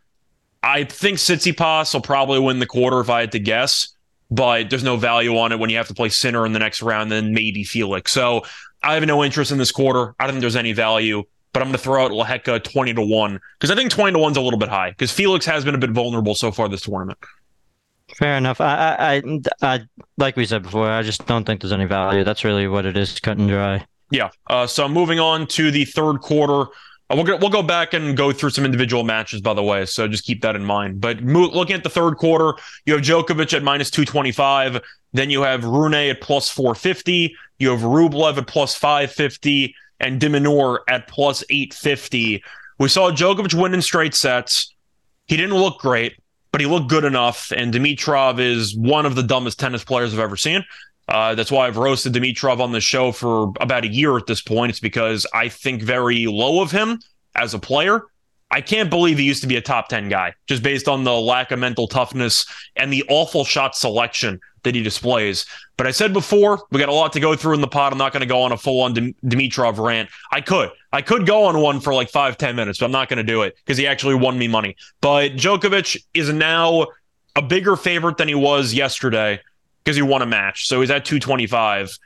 I 0.62 0.84
think 0.84 1.18
Tsitsipas 1.18 1.94
will 1.94 2.00
probably 2.00 2.40
win 2.40 2.58
the 2.58 2.66
quarter 2.66 3.00
if 3.00 3.08
I 3.10 3.20
had 3.20 3.32
to 3.32 3.38
guess, 3.38 3.94
but 4.30 4.70
there's 4.70 4.82
no 4.82 4.96
value 4.96 5.38
on 5.38 5.52
it 5.52 5.58
when 5.58 5.70
you 5.70 5.76
have 5.76 5.88
to 5.88 5.94
play 5.94 6.08
Sinner 6.08 6.44
in 6.44 6.52
the 6.52 6.58
next 6.58 6.82
round, 6.82 7.12
then 7.12 7.32
maybe 7.32 7.62
Felix. 7.62 8.10
So 8.10 8.42
I 8.82 8.94
have 8.94 9.06
no 9.06 9.22
interest 9.22 9.52
in 9.52 9.58
this 9.58 9.70
quarter. 9.70 10.14
I 10.18 10.24
don't 10.24 10.34
think 10.34 10.40
there's 10.40 10.56
any 10.56 10.72
value, 10.72 11.22
but 11.52 11.62
I'm 11.62 11.68
going 11.68 11.76
to 11.76 11.82
throw 11.82 12.04
out 12.04 12.10
Lehecka 12.10 12.62
20 12.64 12.94
to 12.94 13.02
1 13.02 13.40
because 13.58 13.70
I 13.70 13.76
think 13.76 13.92
20 13.92 14.12
to 14.12 14.18
1's 14.18 14.36
a 14.36 14.40
little 14.40 14.58
bit 14.58 14.68
high 14.68 14.90
because 14.90 15.12
Felix 15.12 15.46
has 15.46 15.64
been 15.64 15.76
a 15.76 15.78
bit 15.78 15.90
vulnerable 15.90 16.34
so 16.34 16.50
far 16.50 16.68
this 16.68 16.82
tournament. 16.82 17.18
Fair 18.16 18.36
enough. 18.36 18.60
I, 18.60 19.22
I, 19.22 19.40
I, 19.62 19.80
like 20.16 20.36
we 20.36 20.46
said 20.46 20.62
before, 20.62 20.90
I 20.90 21.02
just 21.02 21.26
don't 21.26 21.44
think 21.44 21.60
there's 21.60 21.72
any 21.72 21.84
value. 21.84 22.24
That's 22.24 22.44
really 22.44 22.66
what 22.66 22.86
it 22.86 22.96
is, 22.96 23.18
cut 23.20 23.38
and 23.38 23.48
dry. 23.48 23.86
Yeah. 24.10 24.30
Uh, 24.48 24.66
so 24.66 24.88
moving 24.88 25.20
on 25.20 25.46
to 25.48 25.70
the 25.70 25.84
third 25.84 26.20
quarter. 26.20 26.70
Uh, 27.10 27.14
we'll, 27.14 27.24
go, 27.24 27.36
we'll 27.36 27.50
go 27.50 27.62
back 27.62 27.94
and 27.94 28.16
go 28.16 28.32
through 28.32 28.50
some 28.50 28.64
individual 28.64 29.04
matches, 29.04 29.40
by 29.40 29.54
the 29.54 29.62
way. 29.62 29.84
So 29.86 30.08
just 30.08 30.24
keep 30.24 30.42
that 30.42 30.56
in 30.56 30.64
mind. 30.64 31.00
But 31.00 31.22
mo- 31.22 31.50
looking 31.50 31.76
at 31.76 31.82
the 31.82 31.90
third 31.90 32.16
quarter, 32.16 32.58
you 32.86 32.94
have 32.94 33.02
Djokovic 33.02 33.54
at 33.54 33.62
minus 33.62 33.90
225. 33.90 34.80
Then 35.12 35.30
you 35.30 35.42
have 35.42 35.64
Rune 35.64 35.94
at 35.94 36.20
plus 36.20 36.50
450. 36.50 37.34
You 37.58 37.70
have 37.70 37.80
Rublev 37.80 38.38
at 38.38 38.46
plus 38.46 38.74
550 38.74 39.74
and 40.00 40.20
de 40.20 40.28
Minaur 40.28 40.80
at 40.88 41.08
plus 41.08 41.44
850. 41.50 42.42
We 42.78 42.88
saw 42.88 43.10
Djokovic 43.10 43.54
win 43.54 43.74
in 43.74 43.82
straight 43.82 44.14
sets. 44.14 44.74
He 45.26 45.36
didn't 45.36 45.56
look 45.56 45.78
great, 45.80 46.14
but 46.52 46.60
he 46.60 46.66
looked 46.66 46.88
good 46.88 47.04
enough. 47.04 47.52
And 47.52 47.72
Dimitrov 47.72 48.40
is 48.40 48.76
one 48.76 49.06
of 49.06 49.14
the 49.14 49.22
dumbest 49.22 49.58
tennis 49.58 49.84
players 49.84 50.12
I've 50.12 50.20
ever 50.20 50.36
seen. 50.36 50.64
Uh, 51.08 51.34
that's 51.34 51.50
why 51.50 51.66
I've 51.66 51.78
roasted 51.78 52.12
Dimitrov 52.12 52.60
on 52.60 52.72
the 52.72 52.80
show 52.80 53.12
for 53.12 53.52
about 53.60 53.84
a 53.84 53.88
year 53.88 54.16
at 54.16 54.26
this 54.26 54.42
point. 54.42 54.70
It's 54.70 54.80
because 54.80 55.26
I 55.32 55.48
think 55.48 55.82
very 55.82 56.26
low 56.26 56.60
of 56.60 56.70
him 56.70 57.00
as 57.34 57.54
a 57.54 57.58
player. 57.58 58.02
I 58.50 58.60
can't 58.60 58.88
believe 58.88 59.18
he 59.18 59.24
used 59.24 59.42
to 59.42 59.46
be 59.46 59.56
a 59.56 59.60
top 59.60 59.88
10 59.88 60.08
guy 60.08 60.34
just 60.46 60.62
based 60.62 60.88
on 60.88 61.04
the 61.04 61.12
lack 61.12 61.50
of 61.50 61.58
mental 61.58 61.86
toughness 61.86 62.46
and 62.76 62.92
the 62.92 63.04
awful 63.08 63.44
shot 63.44 63.76
selection 63.76 64.40
that 64.62 64.74
he 64.74 64.82
displays. 64.82 65.44
But 65.76 65.86
I 65.86 65.90
said 65.90 66.12
before, 66.12 66.64
we 66.70 66.80
got 66.80 66.88
a 66.88 66.94
lot 66.94 67.12
to 67.12 67.20
go 67.20 67.36
through 67.36 67.54
in 67.54 67.60
the 67.60 67.68
pod. 67.68 67.92
I'm 67.92 67.98
not 67.98 68.12
going 68.12 68.20
to 68.20 68.26
go 68.26 68.42
on 68.42 68.52
a 68.52 68.56
full 68.56 68.80
on 68.80 68.94
Dim- 68.94 69.14
Dimitrov 69.24 69.78
rant. 69.78 70.08
I 70.32 70.40
could. 70.40 70.70
I 70.92 71.02
could 71.02 71.26
go 71.26 71.44
on 71.44 71.60
one 71.60 71.80
for 71.80 71.92
like 71.92 72.10
five, 72.10 72.38
10 72.38 72.56
minutes, 72.56 72.78
but 72.78 72.86
I'm 72.86 72.92
not 72.92 73.08
going 73.08 73.18
to 73.18 73.22
do 73.22 73.42
it 73.42 73.56
because 73.56 73.76
he 73.76 73.86
actually 73.86 74.14
won 74.14 74.38
me 74.38 74.48
money. 74.48 74.76
But 75.00 75.32
Djokovic 75.32 76.02
is 76.14 76.32
now 76.32 76.86
a 77.36 77.42
bigger 77.42 77.76
favorite 77.76 78.16
than 78.16 78.28
he 78.28 78.34
was 78.34 78.72
yesterday 78.72 79.40
because 79.84 79.96
he 79.96 80.02
won 80.02 80.22
a 80.22 80.26
match. 80.26 80.66
So 80.66 80.80
he's 80.80 80.90
at 80.90 81.04
225. 81.04 81.98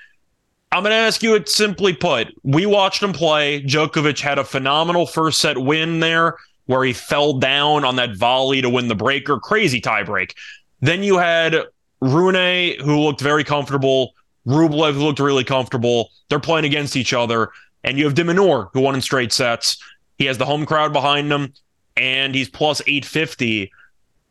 I'm 0.72 0.82
going 0.82 0.90
to 0.90 0.96
ask 0.96 1.22
you 1.22 1.34
it 1.34 1.48
simply 1.48 1.92
put. 1.92 2.28
We 2.42 2.66
watched 2.66 3.02
him 3.02 3.12
play. 3.12 3.62
Djokovic 3.62 4.20
had 4.20 4.38
a 4.38 4.44
phenomenal 4.44 5.06
first 5.06 5.40
set 5.40 5.58
win 5.58 6.00
there 6.00 6.36
where 6.66 6.82
he 6.82 6.92
fell 6.92 7.34
down 7.34 7.84
on 7.84 7.96
that 7.96 8.16
volley 8.16 8.62
to 8.62 8.70
win 8.70 8.88
the 8.88 8.94
breaker. 8.94 9.38
Crazy 9.38 9.80
tiebreak. 9.80 10.32
Then 10.80 11.02
you 11.02 11.18
had 11.18 11.56
Rune, 12.00 12.80
who 12.80 12.98
looked 13.00 13.20
very 13.20 13.44
comfortable. 13.44 14.14
Rublev, 14.46 14.94
who 14.94 15.04
looked 15.04 15.20
really 15.20 15.44
comfortable. 15.44 16.10
They're 16.28 16.40
playing 16.40 16.64
against 16.64 16.96
each 16.96 17.12
other. 17.12 17.50
And 17.84 17.98
you 17.98 18.04
have 18.04 18.14
de 18.14 18.24
Minaur, 18.24 18.70
who 18.72 18.80
won 18.80 18.94
in 18.94 19.00
straight 19.00 19.32
sets. 19.32 19.78
He 20.18 20.26
has 20.26 20.38
the 20.38 20.46
home 20.46 20.66
crowd 20.66 20.92
behind 20.92 21.32
him, 21.32 21.52
and 21.96 22.34
he's 22.34 22.48
plus 22.48 22.80
850. 22.82 23.72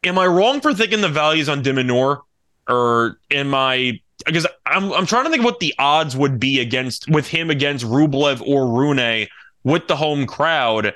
Am 0.03 0.17
I 0.17 0.25
wrong 0.25 0.61
for 0.61 0.73
thinking 0.73 1.01
the 1.01 1.09
values 1.09 1.49
on 1.49 1.61
de 1.61 1.73
Minaur? 1.73 2.21
Or 2.67 3.19
am 3.29 3.53
I 3.53 3.99
because 4.25 4.47
I'm 4.65 4.91
I'm 4.93 5.05
trying 5.05 5.25
to 5.25 5.29
think 5.29 5.43
what 5.43 5.59
the 5.59 5.73
odds 5.79 6.15
would 6.15 6.39
be 6.39 6.59
against 6.59 7.09
with 7.09 7.27
him 7.27 7.49
against 7.49 7.85
Rublev 7.85 8.41
or 8.45 8.67
Rune 8.67 9.27
with 9.63 9.87
the 9.87 9.95
home 9.95 10.25
crowd. 10.25 10.93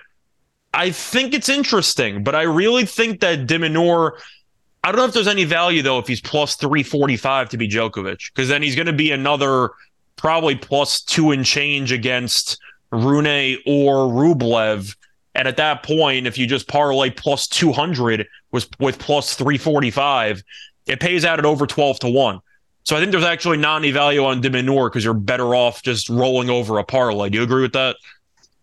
I 0.73 0.91
think 0.91 1.33
it's 1.33 1.49
interesting, 1.49 2.23
but 2.23 2.35
I 2.35 2.43
really 2.43 2.85
think 2.85 3.21
that 3.21 3.47
de 3.47 3.57
Minaur. 3.57 4.19
I 4.83 4.91
don't 4.91 4.99
know 4.99 5.05
if 5.05 5.13
there's 5.13 5.27
any 5.27 5.45
value 5.45 5.81
though 5.81 5.97
if 5.97 6.07
he's 6.07 6.21
plus 6.21 6.55
345 6.57 7.49
to 7.49 7.57
be 7.57 7.67
Djokovic, 7.67 8.31
because 8.33 8.49
then 8.49 8.61
he's 8.61 8.75
going 8.75 8.85
to 8.85 8.93
be 8.93 9.11
another 9.11 9.71
probably 10.15 10.55
plus 10.55 11.01
two 11.01 11.31
and 11.31 11.45
change 11.45 11.91
against 11.91 12.59
Rune 12.91 13.57
or 13.65 14.07
Rublev. 14.07 14.95
And 15.33 15.47
at 15.47 15.57
that 15.57 15.83
point, 15.83 16.27
if 16.27 16.37
you 16.37 16.47
just 16.47 16.67
parlay 16.67 17.09
plus 17.09 17.47
200 17.47 18.25
was 18.51 18.69
with 18.79 18.99
plus 18.99 19.35
345, 19.35 20.41
it 20.87 20.99
pays 20.99 21.25
out 21.25 21.39
at 21.39 21.45
over 21.45 21.67
12 21.67 21.99
to 21.99 22.09
1. 22.09 22.39
So 22.83 22.95
I 22.95 22.99
think 22.99 23.11
there's 23.11 23.23
actually 23.23 23.57
not 23.57 23.77
any 23.77 23.91
value 23.91 24.23
on 24.23 24.41
de 24.41 24.49
Minaur 24.49 24.89
because 24.89 25.03
you're 25.03 25.13
better 25.13 25.55
off 25.55 25.81
just 25.81 26.07
rolling 26.07 26.49
over 26.49 26.77
a 26.77 26.83
parlay. 26.83 27.29
Do 27.29 27.39
you 27.39 27.43
agree 27.43 27.63
with 27.63 27.73
that? 27.73 27.97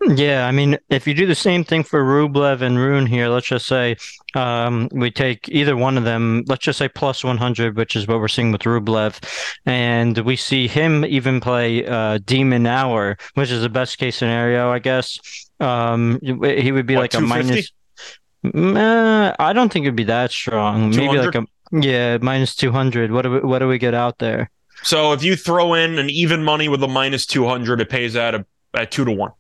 Yeah, 0.09 0.47
I 0.47 0.53
mean, 0.53 0.79
if 0.89 1.07
you 1.07 1.15
do 1.15 1.27
the 1.27 1.35
same 1.35 1.65
thing 1.65 1.85
for 1.85 2.03
Rublev 2.03 2.61
and 2.61 2.79
Rune 2.79 3.07
here, 3.07 3.29
let's 3.29 3.47
just 3.47 3.67
say 3.67 3.97
um, 4.35 4.89
we 4.93 5.11
take 5.11 5.49
either 5.49 5.77
one 5.77 5.97
of 5.97 6.05
them, 6.05 6.45
let's 6.47 6.65
just 6.65 6.79
say 6.79 6.89
plus 6.89 7.23
100, 7.23 7.77
which 7.77 7.95
is 7.95 8.07
what 8.09 8.19
we're 8.19 8.29
seeing 8.29 8.53
with 8.53 8.63
Rublev, 8.63 9.23
and 9.65 10.19
we 10.19 10.37
see 10.37 10.67
him 10.67 11.05
even 11.05 11.41
play 11.41 11.87
uh, 11.87 12.19
de 12.19 12.43
Minaur, 12.43 13.21
which 13.35 13.51
is 13.51 13.63
the 13.63 13.69
best 13.69 13.99
case 13.99 14.17
scenario, 14.17 14.71
I 14.71 14.81
guess. 14.81 15.19
Um, 15.61 16.19
he 16.21 16.73
would 16.73 16.87
be 16.87 16.97
What, 16.97 17.03
like 17.03 17.15
a 17.15 17.21
minus. 17.21 17.71
Uh, 18.45 19.33
I 19.39 19.53
don't 19.53 19.73
think 19.73 19.85
it'd 19.85 19.95
be 19.95 20.05
that 20.05 20.33
strong. 20.33 20.91
Maybe 20.91 21.19
like 21.19 21.37
a 21.37 21.45
Yeah, 21.71 22.19
minus 22.21 22.57
200. 22.57 23.13
What 23.13 23.23
do 23.23 23.31
we, 23.31 23.39
what 23.41 23.61
do 23.61 23.69
we 23.69 23.79
get 23.79 23.95
out 23.95 24.19
there? 24.19 24.51
So 24.83 25.13
if 25.13 25.23
you 25.23 25.37
throw 25.37 25.75
in 25.75 25.99
an 25.99 26.11
even 26.11 26.43
money 26.43 26.69
with 26.69 26.83
a 26.83 26.89
minus 26.89 27.25
200, 27.27 27.81
it 27.81 27.89
pays 27.89 28.17
out 28.17 28.35
a, 28.35 28.45
at 28.75 28.91
2 28.91 29.05
to 29.05 29.13
1. 29.13 29.31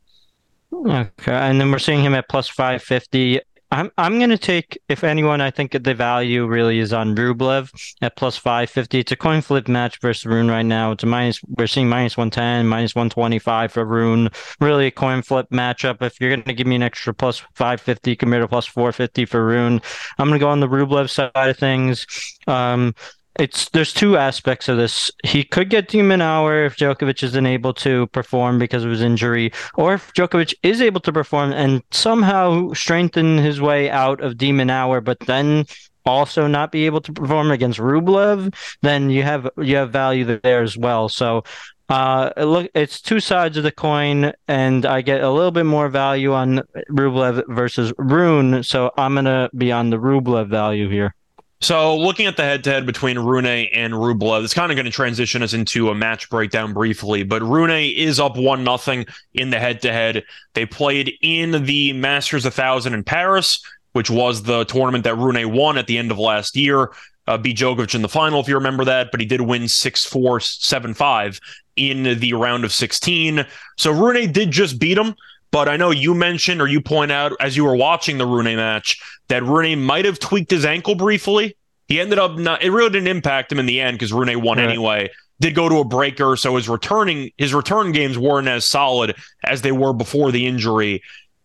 Okay, 0.72 1.32
and 1.32 1.60
then 1.60 1.70
we're 1.70 1.78
seeing 1.78 2.02
him 2.02 2.14
at 2.14 2.28
plus 2.28 2.48
550. 2.48 3.40
I'm 3.72 3.90
I'm 3.96 4.20
gonna 4.20 4.36
take 4.36 4.78
if 4.90 5.02
anyone 5.02 5.40
I 5.40 5.50
think 5.50 5.72
the 5.72 5.94
value 5.94 6.46
really 6.46 6.78
is 6.78 6.92
on 6.92 7.16
Rublev 7.16 7.70
at 8.02 8.16
plus 8.16 8.36
five 8.36 8.68
fifty. 8.68 8.98
It's 8.98 9.12
a 9.12 9.16
coin 9.16 9.40
flip 9.40 9.66
match 9.66 9.98
versus 9.98 10.26
Rune 10.26 10.48
right 10.48 10.64
now. 10.64 10.92
It's 10.92 11.04
a 11.04 11.06
minus 11.06 11.40
we're 11.48 11.66
seeing 11.66 11.88
minus 11.88 12.18
one 12.18 12.28
ten, 12.28 12.66
minus 12.66 12.94
one 12.94 13.08
twenty 13.08 13.38
five 13.38 13.72
for 13.72 13.86
Rune. 13.86 14.28
Really 14.60 14.88
a 14.88 14.90
coin 14.90 15.22
flip 15.22 15.46
matchup. 15.50 16.02
If 16.02 16.20
you're 16.20 16.36
gonna 16.36 16.52
give 16.52 16.66
me 16.66 16.76
an 16.76 16.82
extra 16.82 17.14
plus 17.14 17.42
five 17.54 17.80
fifty 17.80 18.14
compared 18.14 18.42
to 18.42 18.48
plus 18.48 18.66
four 18.66 18.92
fifty 18.92 19.24
for 19.24 19.42
Rune, 19.42 19.80
I'm 20.18 20.28
gonna 20.28 20.38
go 20.38 20.50
on 20.50 20.60
the 20.60 20.68
Rublev 20.68 21.08
side 21.08 21.32
of 21.34 21.56
things. 21.56 22.06
Um, 22.46 22.94
it's 23.38 23.68
there's 23.70 23.92
two 23.92 24.16
aspects 24.16 24.68
of 24.68 24.76
this. 24.76 25.10
He 25.24 25.44
could 25.44 25.70
get 25.70 25.88
de 25.88 25.98
Minaur 25.98 26.66
if 26.66 26.76
Djokovic 26.76 27.22
isn't 27.22 27.46
able 27.46 27.72
to 27.74 28.06
perform 28.08 28.58
because 28.58 28.84
of 28.84 28.90
his 28.90 29.02
injury, 29.02 29.52
or 29.74 29.94
if 29.94 30.12
Djokovic 30.12 30.54
is 30.62 30.80
able 30.80 31.00
to 31.00 31.12
perform 31.12 31.52
and 31.52 31.82
somehow 31.90 32.72
strengthen 32.72 33.38
his 33.38 33.60
way 33.60 33.90
out 33.90 34.20
of 34.20 34.36
de 34.36 34.52
Minaur, 34.52 35.02
but 35.02 35.18
then 35.20 35.64
also 36.04 36.46
not 36.46 36.72
be 36.72 36.86
able 36.86 37.00
to 37.00 37.12
perform 37.12 37.50
against 37.50 37.78
Rublev, 37.78 38.54
then 38.82 39.08
you 39.08 39.22
have 39.22 39.48
you 39.58 39.76
have 39.76 39.90
value 39.90 40.38
there 40.42 40.62
as 40.62 40.76
well. 40.76 41.08
So 41.08 41.44
uh, 41.88 42.30
look, 42.36 42.70
it's 42.74 43.00
two 43.00 43.20
sides 43.20 43.56
of 43.56 43.64
the 43.64 43.72
coin, 43.72 44.32
and 44.48 44.86
I 44.86 45.02
get 45.02 45.22
a 45.22 45.30
little 45.30 45.50
bit 45.50 45.66
more 45.66 45.88
value 45.88 46.32
on 46.32 46.62
Rublev 46.90 47.44
versus 47.48 47.92
Rune. 47.98 48.62
So 48.62 48.90
I'm 48.96 49.14
gonna 49.14 49.50
be 49.56 49.72
on 49.72 49.90
the 49.90 49.98
Rublev 49.98 50.48
value 50.48 50.88
here. 50.88 51.14
So, 51.62 51.96
looking 51.96 52.26
at 52.26 52.36
the 52.36 52.42
head-to-head 52.42 52.86
between 52.86 53.20
Rune 53.20 53.46
and 53.46 53.92
Rublev, 53.94 54.42
it's 54.42 54.52
kind 54.52 54.72
of 54.72 54.76
going 54.76 54.84
to 54.84 54.90
transition 54.90 55.44
us 55.44 55.54
into 55.54 55.90
a 55.90 55.94
match 55.94 56.28
breakdown 56.28 56.72
briefly. 56.72 57.22
But 57.22 57.40
Rune 57.40 57.70
is 57.70 58.18
up 58.18 58.36
one 58.36 58.64
nothing 58.64 59.06
in 59.32 59.50
the 59.50 59.60
head-to-head. 59.60 60.24
They 60.54 60.66
played 60.66 61.12
in 61.22 61.64
the 61.64 61.92
Masters 61.92 62.42
1000 62.42 62.94
in 62.94 63.04
Paris, 63.04 63.64
which 63.92 64.10
was 64.10 64.42
the 64.42 64.64
tournament 64.64 65.04
that 65.04 65.14
Rune 65.14 65.52
won 65.52 65.78
at 65.78 65.86
the 65.86 65.98
end 65.98 66.10
of 66.10 66.18
last 66.18 66.56
year. 66.56 66.90
Uh, 67.28 67.38
beat 67.38 67.58
Djokovic 67.58 67.94
in 67.94 68.02
the 68.02 68.08
final, 68.08 68.40
if 68.40 68.48
you 68.48 68.56
remember 68.56 68.84
that, 68.84 69.12
but 69.12 69.20
he 69.20 69.26
did 69.26 69.40
win 69.40 69.68
6 69.68 70.04
4, 70.04 70.40
7 70.40 70.94
5 70.94 71.40
in 71.76 72.18
the 72.18 72.32
round 72.32 72.64
of 72.64 72.72
16. 72.72 73.46
So 73.78 73.92
Rune 73.92 74.32
did 74.32 74.50
just 74.50 74.80
beat 74.80 74.98
him. 74.98 75.14
But 75.52 75.68
I 75.68 75.76
know 75.76 75.90
you 75.90 76.14
mentioned 76.14 76.60
or 76.60 76.66
you 76.66 76.80
point 76.80 77.12
out 77.12 77.32
as 77.38 77.56
you 77.56 77.64
were 77.64 77.76
watching 77.76 78.18
the 78.18 78.26
Rune 78.26 78.56
match 78.56 79.00
that 79.28 79.44
Rune 79.44 79.84
might 79.84 80.06
have 80.06 80.18
tweaked 80.18 80.50
his 80.50 80.64
ankle 80.64 80.94
briefly. 80.94 81.56
He 81.88 82.00
ended 82.00 82.18
up 82.18 82.36
not, 82.36 82.62
it 82.62 82.70
really 82.70 82.90
didn't 82.90 83.08
impact 83.08 83.52
him 83.52 83.58
in 83.58 83.66
the 83.66 83.80
end 83.80 83.96
because 83.96 84.12
Rune 84.12 84.42
won 84.42 84.58
right. 84.58 84.68
anyway. 84.68 85.10
Did 85.40 85.54
go 85.54 85.68
to 85.68 85.78
a 85.78 85.84
breaker, 85.84 86.36
so 86.36 86.56
his 86.56 86.68
returning 86.68 87.32
his 87.36 87.52
return 87.52 87.92
games 87.92 88.16
weren't 88.16 88.48
as 88.48 88.64
solid 88.64 89.14
as 89.44 89.62
they 89.62 89.72
were 89.72 89.92
before 89.92 90.30
the 90.32 90.46
injury. 90.46 91.02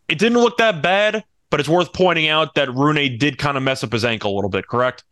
It 0.07 0.19
didn't 0.19 0.37
look 0.37 0.57
that 0.57 0.81
bad, 0.81 1.23
but 1.49 1.59
it's 1.59 1.67
worth 1.67 1.93
pointing 1.93 2.27
out 2.27 2.55
that 2.55 2.73
Rune 2.73 3.17
did 3.17 3.37
kind 3.37 3.57
of 3.57 3.63
mess 3.63 3.83
up 3.83 3.91
his 3.91 4.05
ankle 4.05 4.33
a 4.33 4.35
little 4.35 4.49
bit, 4.49 4.67
correct? 4.67 5.03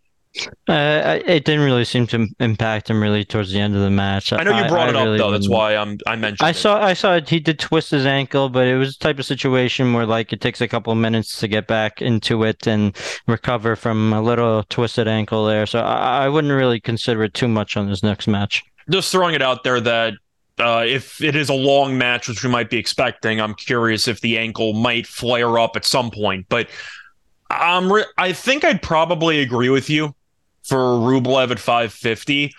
Uh, 0.67 1.19
it 1.25 1.45
didn't 1.45 1.63
really 1.63 1.85
seem 1.85 2.07
to 2.07 2.27
impact 2.39 2.89
him 2.89 3.01
really 3.01 3.23
towards 3.23 3.51
the 3.51 3.59
end 3.59 3.75
of 3.75 3.81
the 3.81 3.89
match. 3.89 4.33
I 4.33 4.43
know 4.43 4.57
you 4.57 4.67
brought 4.67 4.87
I, 4.87 4.89
it 4.89 4.95
I 4.95 4.99
up 4.99 5.05
really 5.05 5.17
though. 5.17 5.31
That's 5.31 5.47
why 5.47 5.75
I'm 5.75 5.97
I 6.07 6.15
mentioned. 6.15 6.45
I 6.45 6.49
it. 6.49 6.55
saw 6.55 6.81
I 6.81 6.93
saw 6.93 7.19
he 7.21 7.39
did 7.39 7.59
twist 7.59 7.91
his 7.91 8.05
ankle, 8.05 8.49
but 8.49 8.67
it 8.67 8.75
was 8.75 8.95
a 8.95 8.99
type 8.99 9.19
of 9.19 9.25
situation 9.25 9.93
where 9.93 10.05
like 10.05 10.33
it 10.33 10.41
takes 10.41 10.61
a 10.61 10.67
couple 10.67 10.91
of 10.91 10.99
minutes 10.99 11.39
to 11.39 11.47
get 11.47 11.67
back 11.67 12.01
into 12.01 12.43
it 12.43 12.67
and 12.67 12.95
recover 13.27 13.75
from 13.75 14.11
a 14.11 14.21
little 14.21 14.63
twisted 14.63 15.07
ankle 15.07 15.45
there. 15.45 15.65
So 15.65 15.79
I, 15.79 16.25
I 16.25 16.29
wouldn't 16.29 16.53
really 16.53 16.79
consider 16.79 17.23
it 17.23 17.33
too 17.33 17.47
much 17.47 17.77
on 17.77 17.89
this 17.89 18.03
next 18.03 18.27
match. 18.27 18.63
Just 18.89 19.11
throwing 19.11 19.35
it 19.35 19.41
out 19.41 19.63
there 19.63 19.79
that 19.79 20.13
uh, 20.59 20.83
if 20.85 21.21
it 21.21 21.35
is 21.35 21.49
a 21.49 21.53
long 21.53 21.97
match, 21.97 22.27
which 22.27 22.43
we 22.43 22.49
might 22.49 22.69
be 22.69 22.77
expecting, 22.77 23.39
I'm 23.39 23.55
curious 23.55 24.07
if 24.07 24.21
the 24.21 24.37
ankle 24.37 24.73
might 24.73 25.07
flare 25.07 25.57
up 25.59 25.75
at 25.75 25.85
some 25.85 26.11
point. 26.11 26.47
But 26.49 26.69
um, 27.51 27.93
I 28.17 28.33
think 28.33 28.63
I'd 28.63 28.81
probably 28.81 29.39
agree 29.39 29.69
with 29.69 29.89
you 29.89 30.13
for 30.65 30.77
Rublev 30.77 31.51
at 31.51 31.59
550. 31.59 32.53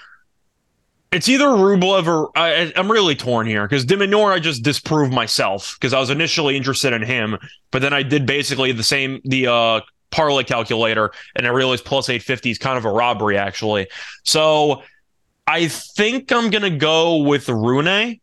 It's 1.12 1.29
either 1.29 1.47
Rublev 1.47 2.07
or 2.07 2.31
I, 2.37 2.73
am 2.77 2.90
really 2.90 3.14
torn 3.14 3.47
here 3.47 3.66
because 3.66 3.85
de 3.85 3.97
Minaur 3.97 4.33
I 4.33 4.38
just 4.38 4.62
disproved 4.62 5.12
myself 5.12 5.77
because 5.79 5.92
I 5.92 6.01
was 6.01 6.11
initially 6.11 6.57
interested 6.57 6.92
in 6.92 7.03
him, 7.03 7.38
but 7.71 7.83
then 7.83 7.92
I 7.92 8.03
did 8.03 8.27
basically 8.27 8.73
the 8.73 8.83
same 8.83 9.21
the 9.25 9.47
uh, 9.47 9.81
parlay 10.11 10.45
calculator 10.45 11.12
and 11.35 11.47
I 11.47 11.51
realized 11.51 11.85
plus 11.85 12.09
850 12.09 12.51
is 12.51 12.59
kind 12.59 12.77
of 12.77 12.85
a 12.85 12.90
robbery 12.90 13.38
actually. 13.38 13.88
So 14.25 14.83
I 15.47 15.69
think 15.69 16.33
I'm 16.33 16.51
gonna 16.51 16.71
go 16.71 17.19
with 17.19 17.49
Rune 17.49 18.21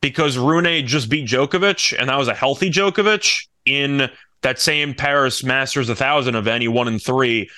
because 0.00 0.36
Rune 0.36 0.86
just 0.86 1.08
beat 1.08 1.28
Djokovic 1.28 1.96
and 1.98 2.08
that 2.08 2.18
was 2.18 2.28
a 2.28 2.34
healthy 2.34 2.70
Djokovic 2.70 3.46
in 3.64 4.10
that 4.42 4.58
same 4.58 4.94
Paris 4.94 5.42
Masters 5.42 5.88
1000 5.88 6.34
event. 6.34 6.62
He 6.62 6.68
won 6.68 6.88
in 6.88 6.98
three. 6.98 7.50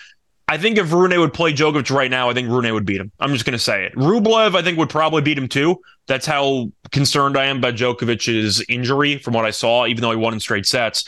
I 0.50 0.58
think 0.58 0.78
if 0.78 0.92
Rune 0.92 1.16
would 1.16 1.32
play 1.32 1.52
Djokovic 1.52 1.94
right 1.94 2.10
now, 2.10 2.28
I 2.28 2.34
think 2.34 2.48
Rune 2.48 2.74
would 2.74 2.84
beat 2.84 3.00
him. 3.00 3.12
I'm 3.20 3.32
just 3.32 3.44
going 3.44 3.52
to 3.52 3.58
say 3.58 3.84
it. 3.84 3.94
Rublev, 3.94 4.56
I 4.56 4.62
think, 4.62 4.78
would 4.78 4.90
probably 4.90 5.22
beat 5.22 5.38
him 5.38 5.46
too. 5.46 5.80
That's 6.08 6.26
how 6.26 6.72
concerned 6.90 7.38
I 7.38 7.44
am 7.44 7.58
about 7.58 7.74
Djokovic's 7.74 8.64
injury 8.68 9.18
from 9.18 9.34
what 9.34 9.44
I 9.44 9.52
saw, 9.52 9.86
even 9.86 10.02
though 10.02 10.10
he 10.10 10.16
won 10.16 10.34
in 10.34 10.40
straight 10.40 10.66
sets. 10.66 11.04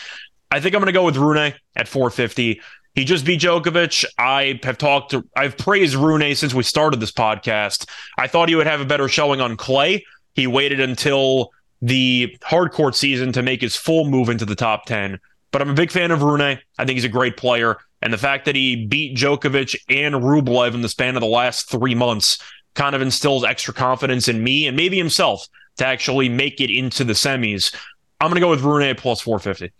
I 0.52 0.60
think 0.60 0.76
I'm 0.76 0.80
going 0.80 0.86
to 0.86 0.92
go 0.92 1.04
with 1.04 1.16
Rune 1.16 1.52
at 1.74 1.88
450. 1.88 2.60
He 2.94 3.04
just 3.04 3.24
beat 3.24 3.40
Djokovic. 3.40 4.04
I 4.16 4.60
have 4.62 4.78
talked 4.78 5.10
to, 5.10 5.26
I've 5.34 5.58
praised 5.58 5.96
Rune 5.96 6.36
since 6.36 6.54
we 6.54 6.62
started 6.62 7.00
this 7.00 7.10
podcast. 7.10 7.88
I 8.18 8.28
thought 8.28 8.48
he 8.48 8.54
would 8.54 8.68
have 8.68 8.80
a 8.80 8.84
better 8.84 9.08
showing 9.08 9.40
on 9.40 9.56
clay. 9.56 10.04
He 10.36 10.46
waited 10.46 10.78
until 10.78 11.50
the 11.80 12.38
hard 12.44 12.70
court 12.70 12.94
season 12.94 13.32
to 13.32 13.42
make 13.42 13.60
his 13.60 13.74
full 13.74 14.08
move 14.08 14.28
into 14.28 14.44
the 14.44 14.54
top 14.54 14.84
10. 14.84 15.18
But 15.50 15.62
I'm 15.62 15.70
a 15.70 15.74
big 15.74 15.90
fan 15.90 16.12
of 16.12 16.22
Rune. 16.22 16.42
I 16.42 16.60
think 16.78 16.90
he's 16.90 17.04
a 17.04 17.08
great 17.08 17.36
player. 17.36 17.78
And 18.02 18.12
the 18.12 18.18
fact 18.18 18.44
that 18.46 18.56
he 18.56 18.86
beat 18.86 19.16
Djokovic 19.16 19.76
and 19.88 20.16
Rublev 20.16 20.74
in 20.74 20.82
the 20.82 20.88
span 20.88 21.16
of 21.16 21.20
the 21.20 21.26
last 21.26 21.70
three 21.70 21.94
months 21.94 22.38
kind 22.74 22.94
of 22.94 23.02
instills 23.02 23.44
extra 23.44 23.72
confidence 23.72 24.28
in 24.28 24.42
me 24.42 24.66
and 24.66 24.76
maybe 24.76 24.98
himself 24.98 25.46
to 25.76 25.86
actually 25.86 26.28
make 26.28 26.60
it 26.60 26.70
into 26.70 27.04
the 27.04 27.12
semis. 27.12 27.74
I'm 28.20 28.28
going 28.28 28.36
to 28.36 28.40
go 28.40 28.50
with 28.50 28.62
Rune 28.62 28.94
plus 28.96 29.20
450. 29.20 29.72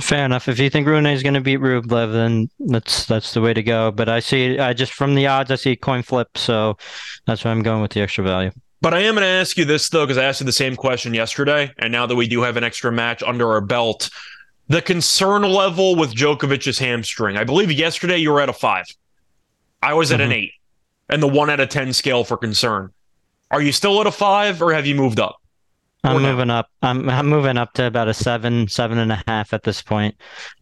Fair 0.00 0.24
enough. 0.24 0.48
If 0.48 0.58
you 0.58 0.70
think 0.70 0.86
Rune 0.86 1.06
is 1.06 1.22
going 1.22 1.34
to 1.34 1.40
beat 1.40 1.60
Rublev, 1.60 2.12
then 2.12 2.48
that's 2.58 3.04
that's 3.04 3.34
the 3.34 3.40
way 3.40 3.52
to 3.52 3.62
go. 3.62 3.92
But 3.92 4.08
I 4.08 4.20
see, 4.20 4.58
I 4.58 4.72
just 4.72 4.92
from 4.92 5.14
the 5.14 5.26
odds, 5.26 5.50
I 5.50 5.56
see 5.56 5.76
coin 5.76 6.02
flip, 6.02 6.36
so 6.36 6.78
that's 7.26 7.44
why 7.44 7.50
I'm 7.50 7.62
going 7.62 7.82
with 7.82 7.92
the 7.92 8.00
extra 8.00 8.24
value. 8.24 8.50
But 8.80 8.94
I 8.94 9.00
am 9.00 9.14
going 9.14 9.22
to 9.22 9.28
ask 9.28 9.56
you 9.56 9.64
this 9.64 9.88
though, 9.88 10.04
because 10.04 10.18
I 10.18 10.24
asked 10.24 10.40
you 10.40 10.46
the 10.46 10.52
same 10.52 10.76
question 10.76 11.12
yesterday, 11.12 11.72
and 11.78 11.92
now 11.92 12.06
that 12.06 12.16
we 12.16 12.26
do 12.26 12.42
have 12.42 12.56
an 12.56 12.64
extra 12.64 12.90
match 12.90 13.22
under 13.22 13.50
our 13.52 13.60
belt, 13.60 14.08
the 14.68 14.82
concern 14.82 15.42
level 15.42 15.96
with 15.96 16.14
Djokovic's 16.14 16.78
hamstring. 16.78 17.36
I 17.36 17.44
believe 17.44 17.70
yesterday 17.70 18.18
you 18.18 18.32
were 18.32 18.40
at 18.40 18.48
a 18.48 18.52
five. 18.52 18.86
I 19.82 19.94
was 19.94 20.10
at 20.10 20.20
mm-hmm. 20.20 20.32
an 20.32 20.36
eight, 20.36 20.52
and 21.08 21.22
the 21.22 21.28
one 21.28 21.50
out 21.50 21.60
of 21.60 21.68
10 21.68 21.92
scale 21.92 22.24
for 22.24 22.36
concern. 22.36 22.92
Are 23.50 23.62
you 23.62 23.72
still 23.72 24.00
at 24.00 24.06
a 24.06 24.10
five, 24.10 24.60
or 24.60 24.72
have 24.72 24.86
you 24.86 24.94
moved 24.94 25.20
up? 25.20 25.36
I'm 26.06 26.22
moving 26.22 26.50
up. 26.50 26.70
I'm 26.82 27.08
I'm 27.08 27.26
moving 27.26 27.56
up 27.56 27.72
to 27.74 27.86
about 27.86 28.08
a 28.08 28.14
seven, 28.14 28.68
seven 28.68 28.98
and 28.98 29.12
a 29.12 29.22
half 29.26 29.52
at 29.52 29.62
this 29.62 29.82
point. 29.82 30.14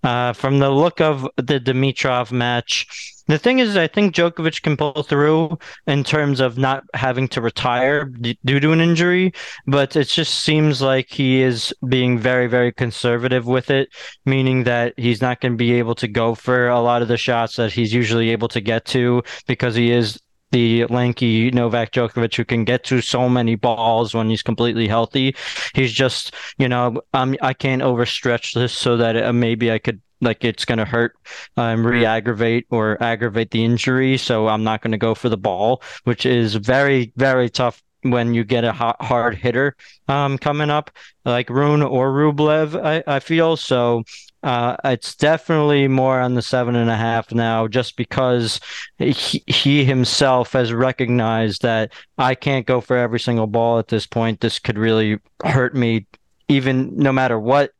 Uh, 0.02 0.32
from 0.32 0.58
the 0.58 0.70
look 0.70 1.00
of 1.00 1.28
the 1.36 1.60
Dimitrov 1.60 2.32
match, 2.32 3.14
the 3.26 3.38
thing 3.38 3.58
is, 3.58 3.76
I 3.76 3.86
think 3.86 4.14
Djokovic 4.14 4.62
can 4.62 4.76
pull 4.76 5.02
through 5.02 5.58
in 5.86 6.04
terms 6.04 6.40
of 6.40 6.58
not 6.58 6.84
having 6.92 7.26
to 7.28 7.40
retire 7.40 8.04
d- 8.04 8.38
due 8.44 8.60
to 8.60 8.72
an 8.72 8.80
injury, 8.80 9.32
but 9.66 9.96
it 9.96 10.08
just 10.08 10.42
seems 10.44 10.82
like 10.82 11.08
he 11.08 11.40
is 11.40 11.72
being 11.88 12.18
very, 12.18 12.46
very 12.48 12.70
conservative 12.70 13.46
with 13.46 13.70
it, 13.70 13.88
meaning 14.26 14.64
that 14.64 14.92
he's 14.98 15.22
not 15.22 15.40
going 15.40 15.52
to 15.52 15.56
be 15.56 15.72
able 15.72 15.94
to 15.94 16.08
go 16.08 16.34
for 16.34 16.68
a 16.68 16.80
lot 16.80 17.00
of 17.00 17.08
the 17.08 17.16
shots 17.16 17.56
that 17.56 17.72
he's 17.72 17.94
usually 17.94 18.28
able 18.28 18.48
to 18.48 18.60
get 18.60 18.84
to 18.86 19.22
because 19.46 19.74
he 19.74 19.90
is 19.90 20.20
the 20.54 20.84
lanky 20.86 21.50
Novak 21.50 21.90
Djokovic 21.90 22.36
who 22.36 22.44
can 22.44 22.64
get 22.64 22.84
to 22.84 23.00
so 23.00 23.28
many 23.28 23.56
balls 23.56 24.14
when 24.14 24.30
he's 24.30 24.42
completely 24.42 24.86
healthy. 24.86 25.34
He's 25.74 25.92
just, 25.92 26.32
you 26.58 26.68
know, 26.68 27.02
um, 27.12 27.34
I 27.42 27.54
can't 27.54 27.82
overstretch 27.82 28.54
this 28.54 28.72
so 28.72 28.96
that 28.98 29.16
uh, 29.16 29.32
maybe 29.32 29.72
I 29.72 29.80
could 29.80 30.00
like 30.20 30.44
it's 30.44 30.64
going 30.64 30.78
to 30.78 30.84
hurt 30.84 31.16
um, 31.56 31.84
re-aggravate 31.84 32.66
or 32.70 33.02
aggravate 33.02 33.50
the 33.50 33.62
injury 33.62 34.16
so 34.16 34.48
i'm 34.48 34.62
not 34.62 34.80
going 34.80 34.92
to 34.92 34.96
go 34.96 35.14
for 35.14 35.28
the 35.28 35.36
ball 35.36 35.82
which 36.04 36.24
is 36.24 36.54
very 36.54 37.12
very 37.16 37.50
tough 37.50 37.82
when 38.02 38.32
you 38.32 38.44
get 38.44 38.64
a 38.64 38.72
hard 38.72 39.34
hitter 39.34 39.76
um, 40.08 40.38
coming 40.38 40.70
up 40.70 40.90
like 41.24 41.48
Rune 41.48 41.82
or 41.82 42.12
Rublev, 42.12 42.80
I, 42.82 43.02
I 43.06 43.20
feel. 43.20 43.56
So 43.56 44.04
uh, 44.44 44.76
it's 44.84 45.14
definitely 45.16 45.88
more 45.88 46.20
on 46.20 46.34
the 46.34 46.42
seven 46.42 46.76
and 46.76 46.90
a 46.90 46.96
half 46.96 47.32
now, 47.32 47.66
just 47.66 47.96
because 47.96 48.60
he, 48.98 49.42
he 49.46 49.84
himself 49.86 50.52
has 50.52 50.70
recognized 50.70 51.62
that 51.62 51.94
I 52.18 52.34
can't 52.34 52.66
go 52.66 52.82
for 52.82 52.94
every 52.94 53.20
single 53.20 53.46
ball 53.46 53.78
at 53.78 53.88
this 53.88 54.06
point. 54.06 54.40
This 54.40 54.58
could 54.58 54.76
really 54.76 55.18
hurt 55.42 55.74
me, 55.74 56.06
even 56.48 56.94
no 56.94 57.10
matter 57.10 57.40
what 57.40 57.70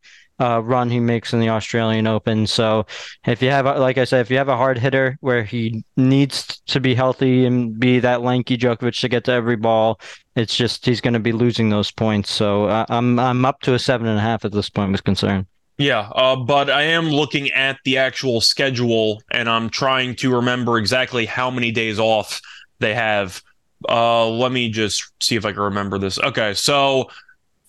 uh, 0.41 0.63
run 0.63 0.89
he 0.89 1.01
makes 1.01 1.35
in 1.35 1.41
the 1.41 1.51
Australian 1.51 2.07
Open. 2.07 2.47
So 2.47 2.87
if 3.27 3.43
you 3.43 3.51
have, 3.51 3.67
like 3.67 3.99
I 3.99 4.05
said, 4.05 4.23
if 4.23 4.31
you 4.31 4.39
have 4.39 4.49
a 4.49 4.57
hard 4.57 4.79
hitter 4.79 5.19
where 5.21 5.45
he 5.45 5.85
needs 5.99 6.63
to 6.67 6.81
be 6.81 6.95
healthy 6.95 7.45
and 7.45 7.79
be 7.79 8.01
that 8.01 8.23
lanky 8.23 8.57
Djokovic 8.57 8.99
to 9.01 9.09
get 9.11 9.25
to 9.25 9.33
every 9.33 9.57
ball, 9.57 10.01
it's 10.35 10.57
just 10.57 10.87
he's 10.87 11.03
going 11.03 11.15
to 11.15 11.21
be 11.21 11.33
losing 11.33 11.69
those 11.69 11.91
points. 11.91 12.31
So 12.31 12.65
uh, 12.65 12.87
I'm 12.89 13.19
I'm 13.19 13.45
up 13.45 13.61
to 13.61 13.75
a 13.75 13.79
seven 13.79 14.07
and 14.07 14.19
a 14.19 14.23
half 14.23 14.47
at 14.47 14.53
this 14.53 14.71
point 14.71 14.93
with 14.93 15.05
concern. 15.05 15.47
Yeah, 15.77 16.09
uh, 16.15 16.37
but 16.37 16.71
I 16.71 16.83
am 16.83 17.09
looking 17.09 17.51
at 17.51 17.79
the 17.85 17.99
actual 17.99 18.41
schedule 18.41 19.23
and 19.31 19.49
I'm 19.49 19.69
trying 19.69 20.15
to 20.17 20.35
remember 20.35 20.79
exactly 20.79 21.27
how 21.27 21.51
many 21.51 21.73
days 21.73 21.99
off 21.99 22.41
they 22.79 22.95
have. 22.95 23.43
Uh, 23.89 24.29
let 24.29 24.53
me 24.53 24.71
just 24.71 25.05
see 25.21 25.35
if 25.37 25.45
I 25.45 25.53
can 25.53 25.63
remember 25.63 25.99
this. 25.99 26.19
Okay, 26.19 26.55
so 26.55 27.11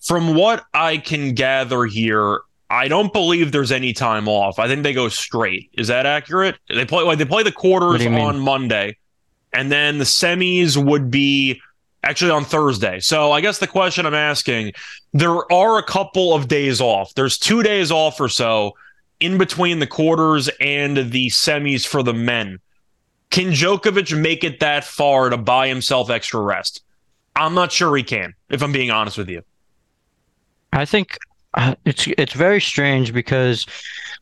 from 0.02 0.36
what 0.36 0.64
I 0.74 0.98
can 0.98 1.34
gather 1.34 1.86
here, 1.86 2.42
I 2.70 2.88
don't 2.88 3.12
believe 3.12 3.52
there's 3.52 3.72
any 3.72 3.92
time 3.94 4.28
off. 4.28 4.60
I 4.60 4.68
think 4.68 4.84
they 4.84 4.94
go 4.94 5.10
straight. 5.10 5.72
Is 5.74 5.88
that 5.88 6.06
accurate? 6.06 6.58
They 6.70 6.86
play 6.86 7.04
like 7.04 7.18
they 7.18 7.26
play 7.26 7.44
the 7.44 7.52
quarters 7.52 8.06
on 8.06 8.40
Monday, 8.40 8.98
and 9.54 9.72
then 9.72 9.98
the 9.98 10.04
semis 10.04 10.78
would 10.78 11.10
be 11.10 11.62
actually 12.06 12.32
on 12.32 12.46
Thursday. 12.46 13.00
So 13.00 13.32
I 13.32 13.42
guess 13.42 13.58
the 13.58 13.68
question 13.68 14.06
I'm 14.06 14.14
asking, 14.14 14.74
there 15.14 15.52
are 15.52 15.78
a 15.78 15.84
couple 15.84 16.34
of 16.34 16.48
days 16.48 16.80
off. 16.80 17.14
There's 17.16 17.38
two 17.38 17.64
days 17.64 17.92
off 17.92 18.20
or 18.22 18.30
so 18.30 18.76
in 19.20 19.38
between 19.38 19.80
the 19.80 19.88
quarters 19.88 20.50
and 20.62 21.12
the 21.12 21.28
semis 21.30 21.86
for 21.86 22.04
the 22.04 22.14
men. 22.14 22.60
Can 23.32 23.52
Djokovic 23.52 24.18
make 24.20 24.44
it 24.44 24.60
that 24.60 24.84
far 24.84 25.30
to 25.30 25.38
buy 25.38 25.68
himself 25.68 26.10
extra 26.10 26.40
rest? 26.40 26.84
I'm 27.36 27.54
not 27.54 27.72
sure 27.72 27.96
he 27.98 28.04
can, 28.04 28.34
if 28.50 28.62
I'm 28.62 28.72
being 28.72 28.92
honest 28.92 29.18
with 29.18 29.30
you. 29.30 29.42
I 30.72 30.86
think 30.86 31.18
uh, 31.54 31.76
it's 31.86 32.08
it's 32.18 32.34
very 32.34 32.62
strange 32.62 33.14
because 33.14 33.66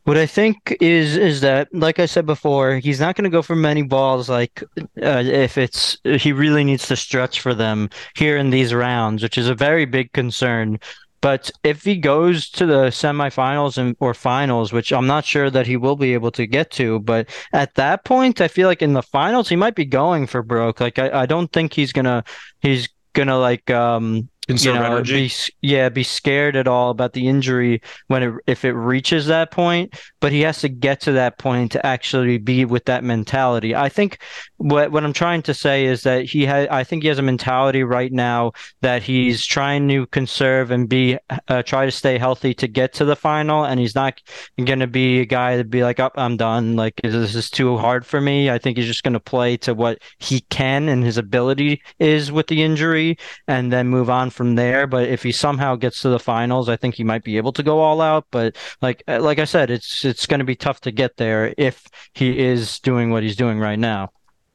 what 0.04 0.18
I 0.18 0.26
think 0.26 0.76
is 0.80 1.16
is 1.16 1.40
that, 1.40 1.68
like 1.72 1.98
I 1.98 2.06
said 2.06 2.26
before, 2.26 2.76
he's 2.76 3.00
not 3.00 3.16
going 3.16 3.24
to 3.24 3.30
go 3.30 3.42
for 3.42 3.56
many 3.56 3.82
balls. 3.82 4.28
Like 4.28 4.62
uh, 5.02 5.22
if 5.24 5.58
it's 5.58 5.98
he 6.04 6.32
really 6.32 6.62
needs 6.62 6.86
to 6.88 6.96
stretch 6.96 7.40
for 7.40 7.54
them 7.54 7.90
here 8.14 8.36
in 8.36 8.50
these 8.50 8.74
rounds, 8.74 9.22
which 9.22 9.38
is 9.38 9.48
a 9.48 9.54
very 9.54 9.86
big 9.86 10.12
concern. 10.12 10.78
But 11.22 11.50
if 11.62 11.84
he 11.84 11.96
goes 11.96 12.50
to 12.50 12.66
the 12.66 12.88
semifinals 12.88 13.78
and 13.78 13.96
or 13.98 14.12
finals, 14.12 14.74
which 14.74 14.92
I'm 14.92 15.06
not 15.06 15.24
sure 15.24 15.48
that 15.48 15.66
he 15.66 15.78
will 15.78 15.96
be 15.96 16.12
able 16.12 16.30
to 16.32 16.46
get 16.46 16.70
to, 16.72 17.00
but 17.00 17.30
at 17.54 17.74
that 17.76 18.04
point, 18.04 18.42
I 18.42 18.48
feel 18.48 18.68
like 18.68 18.82
in 18.82 18.92
the 18.92 19.02
finals 19.02 19.48
he 19.48 19.56
might 19.56 19.74
be 19.74 19.86
going 19.86 20.26
for 20.26 20.42
broke. 20.42 20.80
Like 20.80 20.98
I, 20.98 21.22
I 21.22 21.26
don't 21.26 21.50
think 21.50 21.72
he's 21.72 21.92
gonna 21.92 22.24
he's 22.60 22.90
gonna 23.14 23.38
like 23.38 23.70
um 23.70 24.28
conserve 24.46 24.74
you 24.74 24.80
know, 24.80 24.86
energy. 24.86 25.28
Be, 25.28 25.32
yeah, 25.62 25.88
be 25.88 26.02
scared 26.02 26.56
at 26.56 26.68
all 26.68 26.90
about 26.90 27.12
the 27.12 27.28
injury 27.28 27.82
when 28.08 28.22
it 28.22 28.34
if 28.46 28.64
it 28.64 28.72
reaches 28.72 29.26
that 29.26 29.50
point. 29.50 29.94
But 30.20 30.32
he 30.32 30.40
has 30.42 30.60
to 30.60 30.68
get 30.68 31.00
to 31.02 31.12
that 31.12 31.38
point 31.38 31.72
to 31.72 31.84
actually 31.84 32.38
be 32.38 32.64
with 32.64 32.84
that 32.86 33.04
mentality. 33.04 33.74
I 33.74 33.88
think 33.88 34.18
what 34.64 34.92
what 34.92 35.04
I'm 35.04 35.12
trying 35.12 35.42
to 35.42 35.52
say 35.52 35.84
is 35.84 36.04
that 36.04 36.24
he 36.24 36.46
has. 36.46 36.66
I 36.70 36.84
think 36.84 37.02
he 37.02 37.08
has 37.10 37.18
a 37.18 37.22
mentality 37.22 37.84
right 37.84 38.10
now 38.10 38.52
that 38.80 39.02
he's 39.02 39.44
trying 39.44 39.86
to 39.88 40.06
conserve 40.06 40.70
and 40.70 40.88
be 40.88 41.18
uh, 41.48 41.62
try 41.62 41.84
to 41.84 41.90
stay 41.90 42.16
healthy 42.16 42.54
to 42.54 42.66
get 42.66 42.94
to 42.94 43.04
the 43.04 43.14
final, 43.14 43.66
and 43.66 43.78
he's 43.78 43.94
not 43.94 44.22
going 44.56 44.78
to 44.78 44.86
be 44.86 45.20
a 45.20 45.26
guy 45.26 45.58
to 45.58 45.64
be 45.64 45.82
like, 45.82 46.00
"Up, 46.00 46.14
oh, 46.16 46.22
I'm 46.22 46.38
done. 46.38 46.76
Like 46.76 46.98
this 47.02 47.34
is 47.34 47.50
too 47.50 47.76
hard 47.76 48.06
for 48.06 48.22
me." 48.22 48.48
I 48.48 48.56
think 48.56 48.78
he's 48.78 48.86
just 48.86 49.02
going 49.02 49.12
to 49.12 49.20
play 49.20 49.58
to 49.58 49.74
what 49.74 49.98
he 50.18 50.40
can 50.48 50.88
and 50.88 51.04
his 51.04 51.18
ability 51.18 51.82
is 51.98 52.32
with 52.32 52.46
the 52.46 52.62
injury, 52.62 53.18
and 53.46 53.70
then 53.70 53.88
move 53.88 54.08
on 54.08 54.30
from 54.30 54.54
there. 54.54 54.86
But 54.86 55.10
if 55.10 55.22
he 55.22 55.32
somehow 55.32 55.76
gets 55.76 56.00
to 56.00 56.08
the 56.08 56.18
finals, 56.18 56.70
I 56.70 56.76
think 56.76 56.94
he 56.94 57.04
might 57.04 57.22
be 57.22 57.36
able 57.36 57.52
to 57.52 57.62
go 57.62 57.80
all 57.80 58.00
out. 58.00 58.28
But 58.30 58.56
like 58.80 59.02
uh, 59.08 59.20
like 59.20 59.38
I 59.38 59.44
said, 59.44 59.70
it's 59.70 60.06
it's 60.06 60.26
going 60.26 60.40
to 60.40 60.44
be 60.46 60.56
tough 60.56 60.80
to 60.82 60.90
get 60.90 61.18
there 61.18 61.52
if 61.58 61.86
he 62.14 62.38
is 62.38 62.80
doing 62.80 63.10
what 63.10 63.22
he's 63.22 63.36
doing 63.36 63.58
right 63.58 63.78
now. 63.78 64.10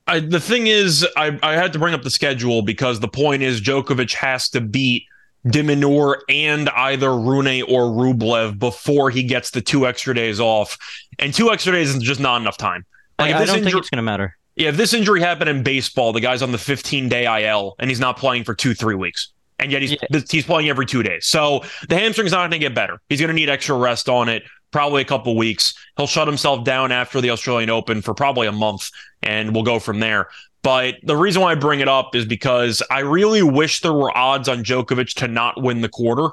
I, 0.10 0.20
the 0.20 0.40
thing 0.40 0.68
is, 0.68 1.08
I, 1.16 1.38
I 1.44 1.54
had 1.54 1.72
to 1.74 1.80
bring 1.80 1.94
up 1.94 2.02
the 2.02 2.10
schedule 2.10 2.64
because 2.64 3.00
the 3.00 3.08
point 3.08 3.44
is 3.44 3.62
Djokovic 3.62 4.14
has 4.16 4.50
to 4.50 4.62
beat 4.62 5.06
de 5.48 5.62
Minaur 5.62 6.22
and 6.28 6.68
either 6.70 7.16
Rune 7.16 7.62
or 7.62 7.84
Rublev 7.84 8.58
before 8.58 9.12
he 9.12 9.24
gets 9.24 9.52
the 9.52 9.62
two 9.62 9.86
extra 9.86 10.16
days 10.16 10.40
off. 10.40 10.78
And 11.20 11.34
two 11.34 11.52
extra 11.52 11.74
days 11.74 11.96
is 11.96 12.02
just 12.02 12.20
not 12.20 12.42
enough 12.42 12.58
time. 12.58 12.86
Like 13.20 13.36
I, 13.36 13.42
I 13.42 13.46
don't 13.46 13.58
injury, 13.58 13.72
think 13.72 13.82
it's 13.82 13.90
going 13.92 13.98
to 13.98 14.04
matter. 14.04 14.36
Yeah, 14.56 14.70
if 14.70 14.78
this 14.78 14.94
injury 14.94 15.22
happened 15.22 15.50
in 15.50 15.62
baseball, 15.62 16.12
the 16.12 16.22
guy's 16.22 16.42
on 16.42 16.52
the 16.52 16.58
15 16.58 17.08
day 17.08 17.46
IL 17.46 17.76
and 17.78 17.90
he's 17.90 18.00
not 18.00 18.18
playing 18.18 18.46
for 18.46 18.56
two, 18.56 18.74
three 18.74 18.96
weeks 18.96 19.32
and 19.60 19.72
yet 19.72 19.82
he's 19.82 19.92
yeah. 19.92 20.22
he's 20.30 20.46
playing 20.46 20.70
every 20.70 20.86
two 20.86 21.04
days. 21.04 21.26
So 21.26 21.64
the 21.88 21.96
hamstring's 21.96 22.32
not 22.32 22.40
going 22.40 22.52
to 22.52 22.60
get 22.60 22.74
better. 22.74 23.00
He's 23.10 23.20
going 23.20 23.30
to 23.30 23.34
need 23.34 23.50
extra 23.50 23.76
rest 23.76 24.10
on 24.10 24.30
it, 24.30 24.44
probably 24.72 25.02
a 25.02 25.06
couple 25.06 25.36
weeks. 25.36 25.74
He'll 25.98 26.08
shut 26.08 26.28
himself 26.28 26.64
down 26.64 26.92
after 26.92 27.22
the 27.22 27.30
Australian 27.32 27.70
Open 27.70 28.02
for 28.02 28.14
probably 28.14 28.48
a 28.48 28.52
month, 28.52 28.90
and 29.22 29.54
we'll 29.54 29.64
go 29.64 29.80
from 29.80 30.00
there. 30.00 30.30
But 30.62 30.96
the 31.04 31.16
reason 31.16 31.42
why 31.42 31.54
I 31.54 31.56
bring 31.56 31.80
it 31.80 31.88
up 31.88 32.16
is 32.16 32.26
because 32.26 32.84
I 32.92 33.00
really 33.00 33.42
wish 33.42 33.82
there 33.82 33.94
were 33.94 34.16
odds 34.16 34.50
on 34.50 34.64
Djokovic 34.64 35.14
to 35.16 35.28
not 35.28 35.62
win 35.62 35.82
the 35.82 35.90
quarter. 35.90 36.30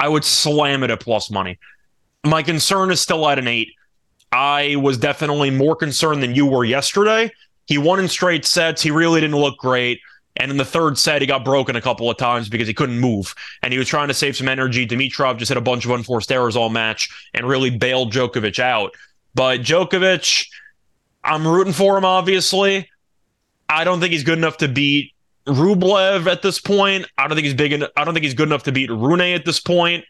I 0.00 0.08
would 0.08 0.24
slam 0.24 0.82
it 0.82 0.90
at 0.90 1.00
plus 1.00 1.30
money. 1.30 1.58
My 2.24 2.42
concern 2.42 2.90
is 2.90 3.00
still 3.00 3.28
at 3.28 3.38
an 3.38 3.46
eight. 3.46 3.68
I 4.32 4.76
was 4.76 4.98
definitely 4.98 5.50
more 5.50 5.76
concerned 5.76 6.22
than 6.22 6.34
you 6.34 6.46
were 6.46 6.64
yesterday. 6.64 7.30
He 7.66 7.78
won 7.78 8.00
in 8.00 8.08
straight 8.08 8.44
sets. 8.44 8.82
He 8.82 8.90
really 8.90 9.20
didn't 9.20 9.36
look 9.36 9.58
great. 9.58 10.00
And 10.36 10.50
in 10.50 10.56
the 10.56 10.64
third 10.64 10.98
set, 10.98 11.20
he 11.20 11.26
got 11.26 11.44
broken 11.44 11.76
a 11.76 11.80
couple 11.80 12.10
of 12.10 12.16
times 12.16 12.48
because 12.48 12.66
he 12.66 12.74
couldn't 12.74 12.98
move. 12.98 13.34
And 13.62 13.72
he 13.72 13.78
was 13.78 13.88
trying 13.88 14.08
to 14.08 14.14
save 14.14 14.36
some 14.36 14.48
energy. 14.48 14.86
Dimitrov 14.86 15.36
just 15.36 15.50
hit 15.50 15.58
a 15.58 15.62
bunch 15.62 15.84
of 15.84 15.90
unforced 15.90 16.32
errors 16.32 16.56
all 16.56 16.70
match 16.70 17.10
and 17.34 17.46
really 17.46 17.70
bailed 17.70 18.12
Djokovic 18.12 18.58
out. 18.58 18.94
But 19.34 19.60
Djokovic, 19.60 20.46
I'm 21.22 21.46
rooting 21.46 21.72
for 21.74 21.98
him, 21.98 22.04
obviously. 22.04 22.88
I 23.68 23.84
don't 23.84 24.00
think 24.00 24.12
he's 24.12 24.24
good 24.24 24.38
enough 24.38 24.56
to 24.58 24.68
beat 24.68 25.12
Rublev 25.46 26.26
at 26.26 26.42
this 26.42 26.60
point. 26.60 27.06
I 27.18 27.28
don't 27.28 27.36
think 27.36 27.44
he's 27.44 27.54
big. 27.54 27.72
En- 27.72 27.86
I 27.96 28.04
don't 28.04 28.14
think 28.14 28.24
he's 28.24 28.34
good 28.34 28.48
enough 28.48 28.64
to 28.64 28.72
beat 28.72 28.90
Rune 28.90 29.20
at 29.20 29.44
this 29.44 29.60
point. 29.60 30.04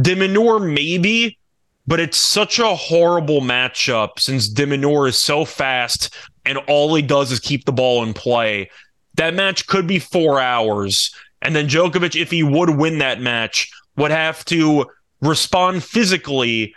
de 0.00 0.14
Minaur, 0.14 0.60
maybe, 0.60 1.38
but 1.86 2.00
it's 2.00 2.16
such 2.16 2.58
a 2.58 2.74
horrible 2.74 3.40
matchup 3.40 4.18
since 4.18 4.48
de 4.48 4.66
Minaur 4.66 5.08
is 5.08 5.18
so 5.18 5.44
fast 5.44 6.14
and 6.44 6.58
all 6.68 6.94
he 6.94 7.02
does 7.02 7.30
is 7.30 7.40
keep 7.40 7.64
the 7.64 7.72
ball 7.72 8.02
in 8.02 8.14
play 8.14 8.70
that 9.14 9.34
match 9.34 9.66
could 9.66 9.86
be 9.86 9.98
four 9.98 10.40
hours. 10.40 11.14
And 11.40 11.54
then 11.56 11.68
Djokovic, 11.68 12.20
if 12.20 12.30
he 12.30 12.42
would 12.42 12.70
win 12.70 12.98
that 12.98 13.20
match, 13.20 13.70
would 13.96 14.10
have 14.10 14.44
to 14.46 14.86
respond 15.20 15.84
physically 15.84 16.74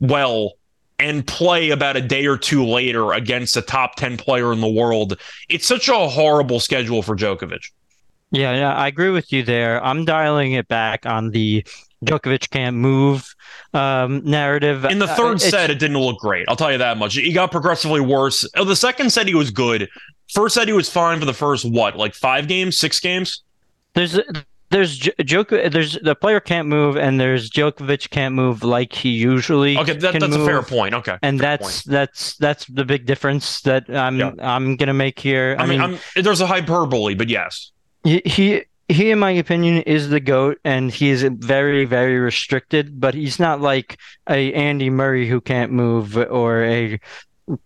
well 0.00 0.52
and 0.98 1.26
play 1.26 1.70
about 1.70 1.96
a 1.96 2.00
day 2.00 2.26
or 2.26 2.36
two 2.36 2.64
later 2.64 3.12
against 3.12 3.56
a 3.56 3.62
top 3.62 3.96
10 3.96 4.16
player 4.16 4.52
in 4.52 4.60
the 4.60 4.68
world. 4.68 5.18
It's 5.48 5.66
such 5.66 5.88
a 5.88 6.08
horrible 6.08 6.60
schedule 6.60 7.02
for 7.02 7.16
Djokovic. 7.16 7.70
Yeah, 8.30 8.54
yeah, 8.54 8.74
I 8.74 8.88
agree 8.88 9.10
with 9.10 9.32
you 9.32 9.42
there. 9.42 9.84
I'm 9.84 10.04
dialing 10.04 10.52
it 10.52 10.68
back 10.68 11.06
on 11.06 11.30
the 11.30 11.64
Djokovic 12.04 12.50
can't 12.50 12.76
move 12.76 13.34
um, 13.72 14.22
narrative. 14.24 14.84
In 14.84 14.98
the 14.98 15.06
uh, 15.06 15.14
third 15.14 15.36
uh, 15.36 15.38
set, 15.38 15.70
it 15.70 15.78
didn't 15.78 15.98
look 15.98 16.18
great. 16.18 16.46
I'll 16.48 16.56
tell 16.56 16.72
you 16.72 16.78
that 16.78 16.96
much. 16.98 17.14
He 17.14 17.32
got 17.32 17.50
progressively 17.50 18.00
worse. 18.00 18.48
Oh, 18.56 18.64
the 18.64 18.76
second 18.76 19.10
set, 19.10 19.26
he 19.26 19.34
was 19.34 19.50
good. 19.50 19.88
First 20.32 20.54
set, 20.54 20.68
he 20.68 20.72
was 20.72 20.88
fine 20.88 21.20
for 21.20 21.26
the 21.26 21.34
first 21.34 21.64
what, 21.64 21.96
like 21.96 22.14
five 22.14 22.48
games, 22.48 22.78
six 22.78 23.00
games. 23.00 23.42
There's 23.94 24.18
there's 24.70 24.98
Djokovic, 24.98 25.70
there's 25.70 25.98
the 26.00 26.16
player 26.16 26.40
can't 26.40 26.66
move, 26.66 26.96
and 26.96 27.20
there's 27.20 27.48
Djokovic 27.48 28.10
can't 28.10 28.34
move 28.34 28.64
like 28.64 28.92
he 28.92 29.10
usually. 29.10 29.78
Okay, 29.78 29.92
that, 29.92 30.18
that's 30.18 30.36
move. 30.36 30.40
a 30.40 30.46
fair 30.46 30.62
point. 30.62 30.94
Okay, 30.94 31.16
and 31.22 31.38
that's 31.38 31.82
point. 31.82 31.92
that's 31.92 32.36
that's 32.38 32.64
the 32.66 32.84
big 32.84 33.06
difference 33.06 33.60
that 33.60 33.88
I'm 33.88 34.18
yeah. 34.18 34.32
I'm 34.40 34.76
gonna 34.76 34.94
make 34.94 35.20
here. 35.20 35.54
I, 35.58 35.62
I 35.62 35.66
mean, 35.66 35.80
mean 35.80 36.00
there's 36.16 36.40
a 36.40 36.46
hyperbole, 36.46 37.14
but 37.14 37.28
yes, 37.28 37.70
he, 38.02 38.20
he 38.24 38.64
he, 38.88 39.10
in 39.10 39.18
my 39.18 39.30
opinion, 39.30 39.78
is 39.82 40.08
the 40.08 40.20
goat, 40.20 40.58
and 40.64 40.90
he 40.90 41.10
is 41.10 41.22
very, 41.22 41.84
very 41.84 42.18
restricted. 42.18 43.00
But 43.00 43.14
he's 43.14 43.38
not 43.38 43.60
like 43.60 43.98
a 44.28 44.52
Andy 44.52 44.90
Murray 44.90 45.28
who 45.28 45.40
can't 45.40 45.72
move, 45.72 46.16
or 46.16 46.64
a 46.64 47.00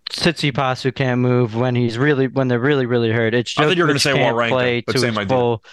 Tsitsipas 0.09 0.81
who 0.81 0.91
can't 0.91 1.21
move 1.21 1.55
when 1.55 1.75
he's 1.75 1.97
really 1.97 2.27
when 2.27 2.47
they're 2.47 2.59
really, 2.59 2.85
really 2.85 3.11
hurt. 3.11 3.33
It's 3.33 3.53
just 3.53 3.69
I 3.69 3.71
you're 3.73 3.87
going 3.87 3.97
to 3.97 4.03
say 4.03 4.13
Wawrinka, 4.13 4.49
play 4.49 4.81
to 4.81 4.93
his 4.93 5.27
full, 5.27 5.63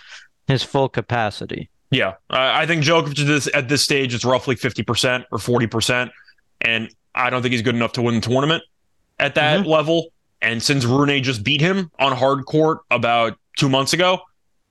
his 0.47 0.63
full 0.63 0.89
capacity. 0.89 1.71
Yeah, 1.91 2.15
I 2.31 2.67
think 2.67 2.85
Djokovic 2.85 3.21
at 3.21 3.27
this, 3.27 3.49
at 3.55 3.69
this 3.69 3.83
stage 3.83 4.13
is 4.13 4.25
roughly 4.25 4.57
fifty 4.57 4.83
percent 4.83 5.25
or 5.31 5.39
forty 5.39 5.67
percent, 5.67 6.11
and 6.61 6.93
I 7.15 7.31
don't 7.31 7.43
think 7.43 7.53
he's 7.53 7.63
good 7.63 7.77
enough 7.77 7.93
to 7.93 8.03
win 8.03 8.17
the 8.17 8.21
tournament 8.21 8.63
at 9.19 9.37
that 9.37 9.61
mm-hmm. 9.61 9.69
level. 9.69 10.13
And 10.43 10.63
since 10.63 10.85
Rune 10.85 11.23
just 11.23 11.43
beat 11.43 11.61
him 11.61 11.91
on 11.99 12.13
hard 12.13 12.45
court 12.45 12.81
about 12.91 13.39
two 13.57 13.69
months 13.69 13.93
ago, 13.93 14.21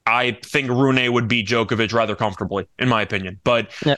I 0.06 0.38
think 0.44 0.70
Rune 0.70 1.12
would 1.14 1.28
beat 1.28 1.48
Djokovic 1.48 1.94
rather 1.94 2.16
comfortably, 2.16 2.68
in 2.78 2.90
my 2.90 3.02
opinion. 3.02 3.40
But 3.44 3.72
yeah, 3.86 3.96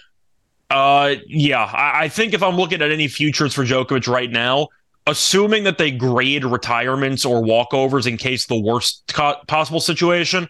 uh, 0.69 1.15
yeah 1.27 1.63
I, 1.63 2.03
I 2.03 2.09
think 2.09 2.33
if 2.33 2.41
I'm 2.41 2.55
looking 2.55 2.81
at 2.81 2.91
any 2.91 3.07
futures 3.07 3.53
for 3.53 3.63
Djokovic 3.63 4.07
right 4.07 4.31
now, 4.31 4.69
assuming 5.05 5.63
that 5.63 5.77
they 5.77 5.91
grade 5.91 6.45
retirements 6.45 7.25
or 7.25 7.41
walkovers 7.41 8.07
in 8.07 8.17
case 8.17 8.45
the 8.45 8.59
worst 8.59 9.03
co- 9.13 9.37
possible 9.47 9.79
situation, 9.79 10.47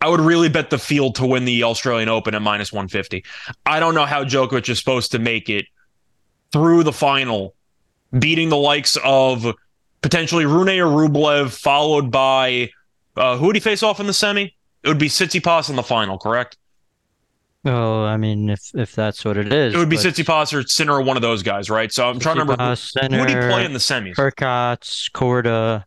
I 0.00 0.08
would 0.08 0.20
really 0.20 0.48
bet 0.48 0.70
the 0.70 0.78
field 0.78 1.14
to 1.16 1.26
win 1.26 1.44
the 1.44 1.62
Australian 1.64 2.08
Open 2.08 2.34
at 2.34 2.40
minus 2.40 2.72
150. 2.72 3.22
I 3.66 3.80
don't 3.80 3.94
know 3.94 4.06
how 4.06 4.24
Djokovic 4.24 4.68
is 4.68 4.78
supposed 4.78 5.12
to 5.12 5.18
make 5.18 5.50
it 5.50 5.66
through 6.52 6.84
the 6.84 6.92
final, 6.92 7.54
beating 8.18 8.48
the 8.48 8.56
likes 8.56 8.96
of 9.04 9.54
potentially 10.00 10.46
Rune 10.46 10.68
or 10.80 10.86
Rublev, 10.86 11.50
followed 11.50 12.10
by 12.10 12.70
uh, 13.16 13.36
who 13.36 13.46
would 13.46 13.56
he 13.56 13.60
face 13.60 13.82
off 13.82 14.00
in 14.00 14.06
the 14.06 14.14
semi? 14.14 14.54
It 14.82 14.88
would 14.88 14.98
be 14.98 15.08
Tsitsipas 15.08 15.70
in 15.70 15.76
the 15.76 15.82
final, 15.82 16.18
correct? 16.18 16.56
Oh, 17.64 18.04
I 18.04 18.16
mean, 18.16 18.48
if 18.48 18.70
if 18.74 18.94
that's 18.94 19.22
what 19.24 19.36
it 19.36 19.52
is, 19.52 19.74
it 19.74 19.76
would 19.76 19.90
be 19.90 19.96
Tsitsipas 19.96 20.54
or 20.54 20.66
Sinner 20.66 20.94
or 20.94 21.02
one 21.02 21.16
of 21.16 21.22
those 21.22 21.42
guys, 21.42 21.68
right? 21.68 21.92
So 21.92 22.08
I'm 22.08 22.18
trying 22.18 22.36
to 22.36 22.42
remember 22.42 22.74
Sinner, 22.74 23.16
who 23.16 23.20
would 23.20 23.28
he 23.28 23.34
play 23.34 23.64
in 23.66 23.74
the 23.74 23.78
semis? 23.78 24.14
Hurkacz, 24.14 25.10
Korda. 25.12 25.84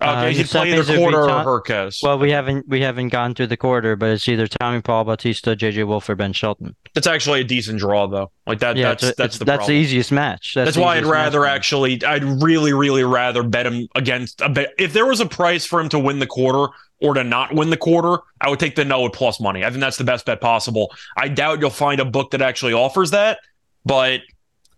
Okay, 0.00 0.10
uh, 0.10 0.26
he'd 0.30 0.46
play 0.46 0.72
either 0.72 0.84
Korda 0.84 1.44
or 1.44 1.60
Hurkacz. 1.60 2.04
Well, 2.04 2.20
we 2.20 2.30
haven't 2.30 2.68
we 2.68 2.82
haven't 2.82 3.08
gone 3.08 3.34
through 3.34 3.48
the 3.48 3.56
quarter, 3.56 3.96
but 3.96 4.10
it's 4.10 4.28
either 4.28 4.46
Tommy 4.46 4.80
Paul, 4.80 5.02
Bautista, 5.02 5.56
JJ 5.56 5.88
Wolf, 5.88 6.08
or 6.08 6.14
Ben 6.14 6.32
Shelton. 6.32 6.76
That's 6.94 7.08
actually 7.08 7.40
a 7.40 7.44
decent 7.44 7.80
draw, 7.80 8.06
though. 8.06 8.30
Like 8.46 8.60
that. 8.60 8.76
Yeah, 8.76 8.90
that's 8.90 9.02
that's, 9.02 9.16
that's 9.16 9.38
the 9.38 9.44
that's 9.44 9.66
the 9.66 9.72
easiest 9.72 10.12
match. 10.12 10.54
That's, 10.54 10.68
that's 10.68 10.76
why 10.76 10.98
I'd 10.98 11.04
rather 11.04 11.44
actually. 11.46 12.00
I'd 12.04 12.22
really, 12.22 12.72
really 12.72 13.02
rather 13.02 13.42
bet 13.42 13.66
him 13.66 13.88
against 13.96 14.40
a 14.40 14.48
bet. 14.48 14.72
If 14.78 14.92
there 14.92 15.06
was 15.06 15.18
a 15.18 15.26
price 15.26 15.66
for 15.66 15.80
him 15.80 15.88
to 15.88 15.98
win 15.98 16.20
the 16.20 16.28
quarter 16.28 16.72
or 17.00 17.14
to 17.14 17.24
not 17.24 17.54
win 17.54 17.70
the 17.70 17.76
quarter, 17.76 18.18
I 18.40 18.50
would 18.50 18.58
take 18.58 18.74
the 18.74 18.84
no 18.84 19.08
plus 19.08 19.40
money. 19.40 19.64
I 19.64 19.70
think 19.70 19.80
that's 19.80 19.96
the 19.96 20.04
best 20.04 20.26
bet 20.26 20.40
possible. 20.40 20.92
I 21.16 21.28
doubt 21.28 21.60
you'll 21.60 21.70
find 21.70 22.00
a 22.00 22.04
book 22.04 22.32
that 22.32 22.42
actually 22.42 22.72
offers 22.72 23.12
that, 23.12 23.38
but 23.84 24.20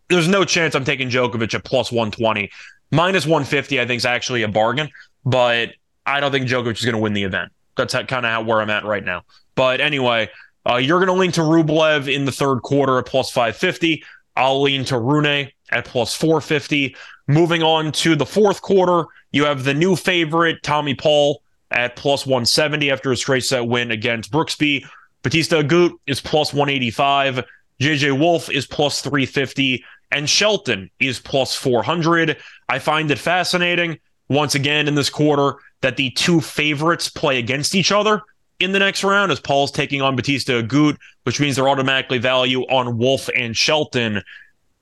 there's 0.09 0.29
no 0.29 0.45
chance 0.45 0.75
I'm 0.75 0.85
taking 0.85 1.09
Djokovic 1.09 1.55
at 1.55 1.65
plus 1.65 1.91
120. 1.91 2.51
Minus 2.93 3.25
150, 3.25 3.81
I 3.81 3.87
think, 3.87 3.99
is 3.99 4.05
actually 4.05 4.43
a 4.43 4.49
bargain 4.49 4.91
but 5.25 5.75
I 6.07 6.21
don't 6.21 6.33
think 6.33 6.49
Djokovic 6.49 6.79
is 6.79 6.85
going 6.85 6.95
to 6.95 7.01
win 7.01 7.13
the 7.13 7.25
event. 7.25 7.53
That's 7.77 7.95
kind 8.09 8.27
of 8.27 8.47
where 8.47 8.61
I'm 8.61 8.71
at 8.71 8.85
right 8.85 9.05
now. 9.05 9.23
But 9.55 9.81
anyway, 9.81 10.29
uh, 10.69 10.77
you're 10.77 10.99
going 10.99 11.15
to 11.15 11.21
lean 11.21 11.33
to 11.33 11.41
Rublev 11.41 12.13
in 12.13 12.25
the 12.25 12.33
third 12.33 12.63
quarter 12.63 12.99
at 12.99 13.07
plus 13.07 13.31
550. 13.31 14.05
I'll 14.37 14.63
lean 14.63 14.85
to 14.87 14.99
Rune 14.99 15.51
at 15.71 15.85
plus 15.85 16.15
450. 16.15 16.97
Moving 17.27 17.63
on 17.63 17.93
to 17.93 18.17
the 18.17 18.27
fourth 18.27 18.61
quarter, 18.61 19.09
you 19.33 19.45
have 19.45 19.65
the 19.65 19.75
new 19.75 19.97
favorite, 19.97 20.63
Tommy 20.63 20.95
Paul, 20.95 21.43
at 21.71 21.97
plus 21.97 22.27
170 22.27 22.91
after 22.91 23.13
a 23.13 23.17
straight 23.17 23.45
set 23.45 23.67
win 23.67 23.91
against 23.91 24.33
Brooksby. 24.33 24.87
Bautista 25.23 25.63
Agut 25.63 25.93
is 26.07 26.21
plus 26.21 26.53
185. 26.53 27.45
JJ 27.81 28.19
Wolf 28.19 28.51
is 28.51 28.67
plus 28.67 29.01
350. 29.03 29.85
And 30.13 30.29
Shelton 30.29 30.91
is 30.99 31.21
plus 31.21 31.55
400. 31.55 32.37
I 32.69 32.79
find 32.79 33.11
it 33.11 33.19
fascinating 33.19 33.99
once 34.29 34.55
again 34.55 34.89
in 34.89 34.95
this 34.95 35.11
quarter 35.11 35.59
that 35.83 35.97
the 35.97 36.11
two 36.11 36.41
favorites 36.41 37.09
play 37.09 37.39
against 37.39 37.75
each 37.75 37.93
other 37.93 38.23
in 38.59 38.73
the 38.73 38.79
next 38.79 39.03
round 39.03 39.33
as 39.33 39.41
Paul's 39.41 39.71
taking 39.71 40.03
on 40.03 40.17
Bautista 40.17 40.63
Agut, 40.63 40.97
which 41.25 41.41
means 41.41 41.57
they're 41.57 41.69
automatically 41.69 42.19
value 42.19 42.63
on 42.63 42.99
Wolf 42.99 43.29
and 43.35 43.57
Shelton, 43.57 44.23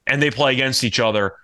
and 0.07 0.21
they 0.21 0.31
play 0.31 0.53
against 0.53 0.83
each 0.83 0.99
other. 0.99 1.35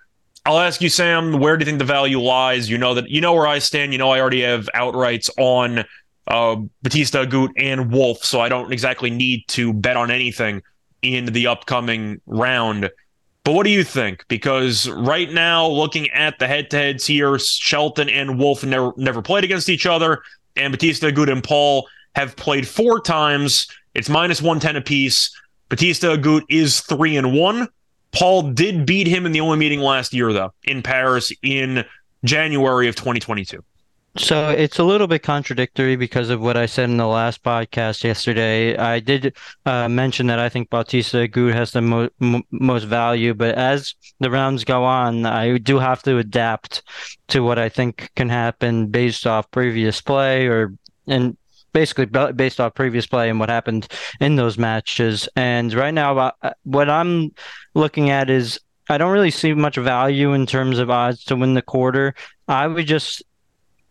I'll 0.45 0.59
ask 0.59 0.79
you, 0.79 0.89
Sam, 0.89 1.39
where 1.39 1.57
do 1.57 1.63
you 1.63 1.65
think 1.65 1.79
the 1.79 1.85
value 1.85 2.19
lies? 2.19 2.69
You 2.69 2.77
know 2.77 2.93
that 2.93 3.09
you 3.09 3.19
know 3.19 3.33
where 3.33 3.47
I 3.47 3.59
stand. 3.59 3.93
You 3.93 3.97
know 3.97 4.11
I 4.11 4.19
already 4.19 4.41
have 4.41 4.69
outrights 4.75 5.29
on 5.37 5.85
uh, 6.27 6.57
Bautista 6.83 7.25
Agut 7.25 7.49
and 7.57 7.91
Wolf, 7.91 8.23
so 8.23 8.41
I 8.41 8.49
don't 8.49 8.71
exactly 8.71 9.09
need 9.09 9.47
to 9.49 9.73
bet 9.73 9.97
on 9.97 10.11
anything 10.11 10.61
in 11.01 11.25
the 11.25 11.47
upcoming 11.47 12.21
round. 12.27 12.91
But 13.43 13.53
what 13.53 13.63
do 13.63 13.71
you 13.71 13.83
think? 13.83 14.25
Because 14.27 14.89
right 14.89 15.31
now, 15.31 15.67
looking 15.67 16.09
at 16.11 16.37
the 16.39 16.47
head 16.47 16.69
to 16.71 16.77
heads 16.77 17.05
here, 17.05 17.37
Shelton 17.39 18.09
and 18.09 18.39
Wolf 18.39 18.63
never, 18.63 18.91
never 18.97 19.21
played 19.21 19.43
against 19.43 19.69
each 19.69 19.85
other, 19.85 20.21
and 20.55 20.71
Bautista, 20.71 21.07
Agut, 21.11 21.31
and 21.31 21.43
Paul 21.43 21.87
have 22.15 22.35
played 22.35 22.67
four 22.67 22.99
times. 22.99 23.67
It's 23.93 24.09
minus 24.09 24.41
110 24.41 24.75
apiece. 24.75 25.35
Bautista 25.69 26.07
Agut 26.07 26.41
is 26.49 26.81
three 26.81 27.17
and 27.17 27.33
one. 27.33 27.67
Paul 28.15 28.43
did 28.53 28.85
beat 28.85 29.07
him 29.07 29.25
in 29.25 29.31
the 29.31 29.41
only 29.41 29.57
meeting 29.57 29.81
last 29.81 30.13
year, 30.13 30.31
though, 30.33 30.53
in 30.63 30.81
Paris 30.81 31.31
in 31.43 31.85
January 32.23 32.87
of 32.87 32.95
2022. 32.95 33.63
So 34.17 34.49
it's 34.49 34.79
a 34.79 34.83
little 34.83 35.07
bit 35.07 35.23
contradictory 35.23 35.97
because 35.97 36.29
of 36.29 36.39
what 36.39 36.55
I 36.55 36.67
said 36.67 36.89
in 36.89 36.95
the 36.95 37.05
last 37.05 37.43
podcast 37.43 38.01
yesterday. 38.05 38.77
I 38.77 39.01
did 39.01 39.35
uh, 39.65 39.89
mention 39.89 40.27
that 40.27 40.39
I 40.39 40.47
think 40.47 40.69
Bautista 40.69 41.27
Agut 41.27 41.53
has 41.53 41.71
the 41.71 41.81
mo- 41.81 42.09
m- 42.21 42.43
most 42.49 42.83
value, 42.83 43.33
but 43.33 43.55
as 43.55 43.93
the 44.21 44.31
rounds 44.31 44.63
go 44.63 44.85
on, 44.85 45.25
I 45.25 45.57
do 45.57 45.79
have 45.79 46.01
to 46.03 46.17
adapt 46.17 46.83
to 47.27 47.41
what 47.41 47.59
I 47.59 47.67
think 47.67 48.09
can 48.15 48.29
happen 48.29 48.87
based 48.87 49.27
off 49.27 49.51
previous 49.51 49.99
play 49.99 50.47
or 50.47 50.73
and 51.07 51.35
basically 51.75 52.05
based 52.05 52.61
off 52.61 52.73
previous 52.73 53.05
play 53.05 53.29
and 53.29 53.37
what 53.37 53.49
happened 53.49 53.85
in 54.21 54.37
those 54.37 54.57
matches. 54.57 55.27
And 55.35 55.73
right 55.73 55.93
now, 55.93 56.17
uh, 56.17 56.51
what 56.63 56.89
I'm 56.89 57.35
looking 57.73 58.09
at 58.09 58.29
is 58.29 58.59
I 58.89 58.97
don't 58.97 59.11
really 59.11 59.29
see 59.29 59.53
much 59.53 59.75
value 59.75 60.31
in 60.31 60.45
terms 60.45 60.79
of 60.79 60.89
odds 60.89 61.25
to 61.25 61.35
win 61.35 61.53
the 61.53 61.61
quarter. 61.61 62.15
I 62.47 62.65
would 62.65 62.87
just 62.87 63.23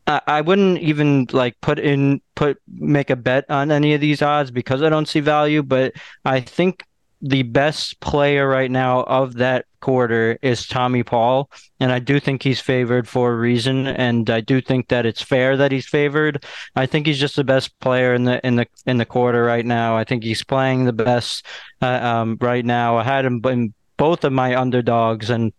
I 0.06 0.40
wouldn't 0.40 0.78
even 0.78 1.26
like 1.32 1.60
put 1.60 1.78
in 1.78 2.20
put 2.34 2.58
make 2.68 3.10
a 3.10 3.16
bet 3.16 3.50
on 3.50 3.70
any 3.70 3.94
of 3.94 4.00
these 4.00 4.22
odds 4.22 4.50
because 4.50 4.82
I 4.82 4.88
don't 4.88 5.08
see 5.08 5.20
value, 5.20 5.62
but 5.62 5.92
I 6.24 6.40
think 6.40 6.84
the 7.26 7.42
best 7.42 7.98
player 8.00 8.46
right 8.46 8.70
now 8.70 9.02
of 9.04 9.34
that 9.34 9.64
quarter 9.80 10.38
is 10.42 10.66
Tommy 10.66 11.02
Paul, 11.02 11.50
and 11.80 11.90
I 11.90 11.98
do 11.98 12.20
think 12.20 12.42
he's 12.42 12.60
favored 12.60 13.08
for 13.08 13.32
a 13.32 13.36
reason, 13.36 13.86
and 13.86 14.28
I 14.28 14.42
do 14.42 14.60
think 14.60 14.88
that 14.88 15.06
it's 15.06 15.22
fair 15.22 15.56
that 15.56 15.72
he's 15.72 15.86
favored. 15.86 16.44
I 16.76 16.84
think 16.84 17.06
he's 17.06 17.18
just 17.18 17.36
the 17.36 17.42
best 17.42 17.78
player 17.80 18.12
in 18.12 18.24
the 18.24 18.46
in 18.46 18.56
the 18.56 18.66
in 18.86 18.98
the 18.98 19.06
quarter 19.06 19.42
right 19.42 19.64
now. 19.64 19.96
I 19.96 20.04
think 20.04 20.22
he's 20.22 20.44
playing 20.44 20.84
the 20.84 20.92
best 20.92 21.46
uh, 21.80 21.86
um, 21.86 22.36
right 22.42 22.64
now. 22.64 22.98
I 22.98 23.04
had 23.04 23.24
him 23.24 23.40
in 23.46 23.72
both 23.96 24.24
of 24.24 24.32
my 24.34 24.54
underdogs, 24.54 25.30
and 25.30 25.50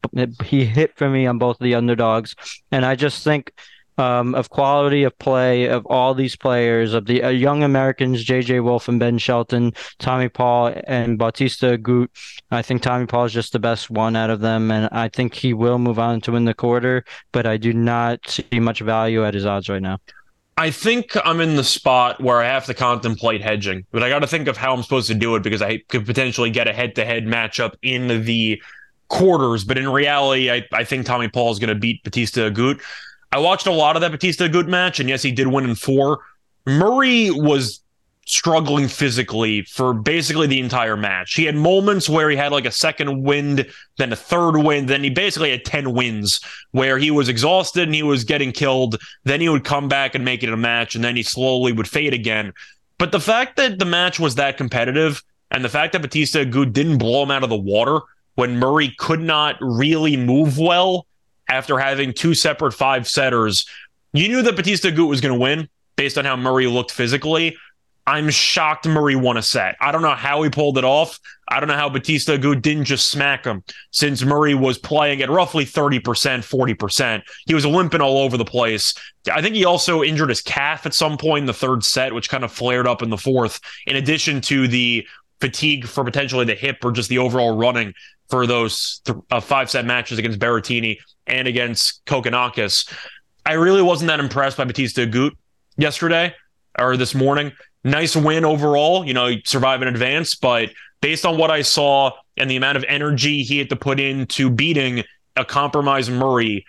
he 0.44 0.66
hit 0.66 0.96
for 0.96 1.10
me 1.10 1.26
on 1.26 1.40
both 1.40 1.60
of 1.60 1.64
the 1.64 1.74
underdogs, 1.74 2.36
and 2.72 2.86
I 2.86 2.96
just 2.96 3.24
think 3.24 3.52
um, 3.98 4.36
of 4.36 4.50
quality 4.50 5.04
of 5.04 5.18
play 5.20 5.66
of 5.66 5.86
all 5.86 6.14
these 6.14 6.36
players 6.36 6.94
of 6.94 7.06
the 7.06 7.24
uh, 7.24 7.30
young 7.30 7.64
Americans, 7.64 8.24
J.J. 8.24 8.60
Wolf 8.60 8.88
and 8.88 9.00
Ben 9.00 9.18
Shelton, 9.18 9.74
Tommy 10.00 10.30
Paul 10.30 10.74
and 10.88 11.18
Bautista 11.18 11.78
Agut. 11.78 12.08
I 12.52 12.62
think 12.62 12.82
Tommy 12.82 13.06
Paul 13.06 13.26
is 13.26 13.34
just 13.34 13.54
the 13.54 13.60
best 13.60 13.90
one 13.90 14.16
out 14.16 14.30
of 14.30 14.42
them, 14.42 14.72
and 14.72 14.90
I 14.92 15.10
think 15.10 15.34
he 15.34 15.54
will 15.54 15.80
move 15.80 16.00
on 16.00 16.22
to 16.22 16.32
win 16.32 16.46
the 16.46 16.54
quarter. 16.54 17.04
But 17.32 17.46
I 17.46 17.58
do 17.58 17.74
not 17.74 18.20
see 18.28 18.60
much 18.60 18.82
value 18.82 19.26
at 19.26 19.34
his 19.34 19.46
odds 19.46 19.70
right 19.70 19.82
now. 19.82 20.00
I 20.58 20.72
think 20.72 21.12
I'm 21.26 21.42
in 21.42 21.58
the 21.58 21.66
spot 21.66 22.22
where 22.22 22.42
I 22.42 22.46
have 22.46 22.66
to 22.68 22.74
contemplate 22.74 23.42
hedging, 23.42 23.86
but 23.92 24.04
I 24.04 24.10
got 24.10 24.20
to 24.20 24.28
think 24.28 24.48
of 24.48 24.56
how 24.56 24.74
I'm 24.74 24.84
supposed 24.84 25.08
to 25.08 25.14
do 25.14 25.36
it 25.36 25.44
because 25.44 25.62
I 25.62 25.80
could 25.90 26.06
potentially 26.06 26.50
get 26.50 26.68
a 26.70 26.74
head-to-head 26.74 27.26
matchup 27.26 27.74
in 27.82 28.24
the 28.24 28.62
quarters. 29.10 29.66
But 29.66 29.78
in 29.78 29.90
reality, 29.90 30.50
I, 30.50 30.64
I 30.72 30.86
think 30.86 31.06
Tommy 31.06 31.28
Paul 31.28 31.52
is 31.52 31.60
going 31.60 31.74
to 31.74 31.76
beat 31.76 32.04
Bautista 32.06 32.50
Agut. 32.50 32.82
I 33.36 33.38
watched 33.40 33.68
a 33.68 33.72
lot 33.72 33.98
of 33.98 34.02
that 34.02 34.12
Bautista 34.12 34.48
Agut 34.48 34.70
match, 34.70 35.02
and 35.02 35.10
yes, 35.10 35.22
he 35.22 35.30
did 35.30 35.48
win 35.48 35.66
in 35.66 35.76
four. 35.76 36.20
Murray 36.66 37.32
was 37.32 37.82
struggling 38.26 38.88
physically 38.88 39.64
for 39.64 39.94
basically 39.94 40.48
the 40.48 40.62
entire 40.62 40.96
match. 40.96 41.34
He 41.34 41.44
had 41.44 41.54
moments 41.54 42.08
where 42.08 42.30
he 42.30 42.38
had 42.38 42.54
like 42.54 42.66
a 42.66 42.72
second 42.72 43.24
wind, 43.24 43.68
then 43.98 44.14
a 44.14 44.16
third 44.16 44.56
wind, 44.56 44.88
then 44.88 45.04
he 45.04 45.10
basically 45.10 45.52
had 45.52 45.66
10 45.66 45.94
wins 45.94 46.40
where 46.72 46.98
he 46.98 47.12
was 47.12 47.28
exhausted 47.28 47.84
and 47.84 47.94
he 47.94 48.04
was 48.04 48.24
getting 48.24 48.54
killed. 48.54 49.02
Then 49.26 49.42
he 49.42 49.50
would 49.50 49.66
come 49.66 49.90
back 49.90 50.16
and 50.16 50.24
make 50.24 50.42
it 50.42 50.54
a 50.54 50.56
match, 50.56 50.96
and 50.96 51.04
then 51.04 51.18
he 51.18 51.24
slowly 51.24 51.74
would 51.74 51.90
fade 51.90 52.14
again. 52.14 52.54
But 52.98 53.12
the 53.12 53.20
fact 53.20 53.58
that 53.58 53.80
the 53.80 53.86
match 53.86 54.18
was 54.18 54.36
that 54.36 54.56
competitive 54.56 55.22
and 55.52 55.62
the 55.62 55.68
fact 55.68 55.92
that 55.92 56.02
Bautista 56.02 56.46
Agut 56.46 56.72
didn't 56.72 57.00
blow 57.00 57.24
him 57.24 57.32
out 57.32 57.44
of 57.44 57.50
the 57.50 57.58
water 57.58 58.00
when 58.36 58.60
Murray 58.60 58.96
could 58.98 59.20
not 59.20 59.58
really 59.60 60.16
move 60.16 60.58
well 60.58 61.06
after 61.50 61.78
having 61.78 62.14
two 62.14 62.34
separate 62.34 62.74
five 62.74 63.08
setters. 63.08 63.68
You 64.14 64.28
knew 64.30 64.42
that 64.44 64.56
Bautista 64.56 64.92
Agut 64.92 65.08
was 65.08 65.22
going 65.22 65.34
to 65.34 65.40
win 65.40 65.70
based 65.96 66.18
on 66.18 66.26
how 66.26 66.36
Murray 66.36 66.68
looked 66.68 66.92
physically. 66.92 67.58
I'm 68.08 68.30
shocked 68.30 68.88
Murray 68.88 69.16
won 69.16 69.38
a 69.38 69.42
set. 69.42 69.76
I 69.82 69.92
don't 69.92 70.04
know 70.04 70.14
how 70.14 70.44
he 70.44 70.50
pulled 70.50 70.78
it 70.78 70.84
off. 70.84 71.20
I 71.48 71.60
don't 71.60 71.68
know 71.68 71.76
how 71.76 71.90
Bautista 71.90 72.38
Agut 72.38 72.62
didn't 72.62 72.86
just 72.86 73.10
smack 73.10 73.46
him 73.46 73.64
since 73.92 74.24
Murray 74.24 74.54
was 74.54 74.78
playing 74.78 75.24
at 75.24 75.30
roughly 75.30 75.66
30%, 75.66 76.02
40%. 76.02 77.24
He 77.48 77.56
was 77.56 77.66
limping 77.66 78.02
all 78.02 78.20
over 78.20 78.38
the 78.38 78.46
place. 78.46 78.94
I 79.32 79.42
think 79.42 79.56
he 79.56 79.66
also 79.66 80.04
injured 80.04 80.30
his 80.30 80.42
calf 80.42 80.86
at 80.86 80.94
some 80.94 81.18
point 81.18 81.44
in 81.44 81.46
the 81.48 81.54
third 81.54 81.84
set, 81.84 82.14
which 82.14 82.30
kind 82.30 82.44
of 82.44 82.52
flared 82.52 82.88
up 82.88 83.02
in 83.02 83.10
the 83.10 83.18
fourth, 83.18 83.60
in 83.88 83.96
addition 83.96 84.40
to 84.42 84.68
the 84.68 85.08
fatigue 85.42 85.86
for 85.86 86.04
potentially 86.04 86.46
the 86.46 86.56
hip 86.56 86.78
or 86.84 86.92
just 86.92 87.10
the 87.10 87.18
overall 87.18 87.58
running 87.58 87.94
for 88.30 88.48
those 88.48 89.02
th- 89.06 89.18
uh, 89.32 89.40
five 89.40 89.70
set 89.70 89.86
matches 89.86 90.20
against 90.20 90.40
Berrettini 90.40 90.98
and 91.28 91.48
against 91.48 92.06
Kokkinakis. 92.06 92.92
I 93.46 93.54
really 93.54 93.82
wasn't 93.82 94.08
that 94.08 94.20
impressed 94.20 94.58
by 94.58 94.64
Bautista 94.64 95.06
Agut 95.06 95.32
yesterday 95.78 96.34
or 96.78 96.98
this 96.98 97.14
morning. 97.14 97.52
Nice 97.84 98.16
win 98.16 98.46
overall. 98.46 99.06
You 99.06 99.14
know, 99.14 99.28
he 99.28 99.44
survived 99.46 99.84
in 99.84 99.90
advance, 99.90 100.36
but 100.36 100.72
based 101.02 101.26
on 101.26 101.38
what 101.38 101.52
I 101.52 101.62
saw 101.62 102.12
and 102.38 102.50
the 102.50 102.56
amount 102.56 102.78
of 102.78 102.86
energy 102.88 103.44
he 103.44 103.60
had 103.60 103.70
to 103.70 103.76
put 103.76 104.00
into 104.00 104.50
beating 104.50 105.04
a 105.36 105.46
compromised 105.46 106.12
Murray, 106.12 106.66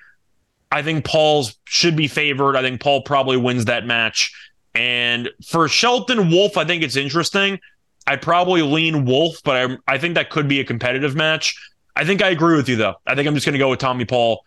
I 0.70 0.82
think 0.82 1.04
Paul's 1.04 1.56
should 1.64 1.96
be 1.96 2.08
favored. 2.08 2.56
I 2.56 2.62
think 2.62 2.80
Paul 2.80 3.02
probably 3.02 3.36
wins 3.36 3.64
that 3.66 3.86
match. 3.86 4.34
And 4.74 5.30
for 5.46 5.68
Shelton 5.68 6.30
Wolf, 6.30 6.58
I 6.58 6.66
think 6.66 6.82
it's 6.82 6.96
interesting. 6.96 7.60
I'd 8.06 8.22
probably 8.22 8.62
lean 8.62 9.04
Wolf, 9.04 9.40
but 9.44 9.56
I 9.56 9.94
I 9.94 9.98
think 9.98 10.14
that 10.14 10.30
could 10.30 10.48
be 10.48 10.60
a 10.60 10.64
competitive 10.64 11.14
match. 11.14 11.56
I 11.96 12.04
think 12.04 12.22
I 12.22 12.28
agree 12.28 12.56
with 12.56 12.68
you 12.68 12.76
though. 12.76 12.94
I 13.06 13.14
think 13.14 13.26
I'm 13.26 13.34
just 13.34 13.46
going 13.46 13.54
to 13.54 13.58
go 13.58 13.70
with 13.70 13.78
Tommy 13.78 14.04
Paul. 14.04 14.44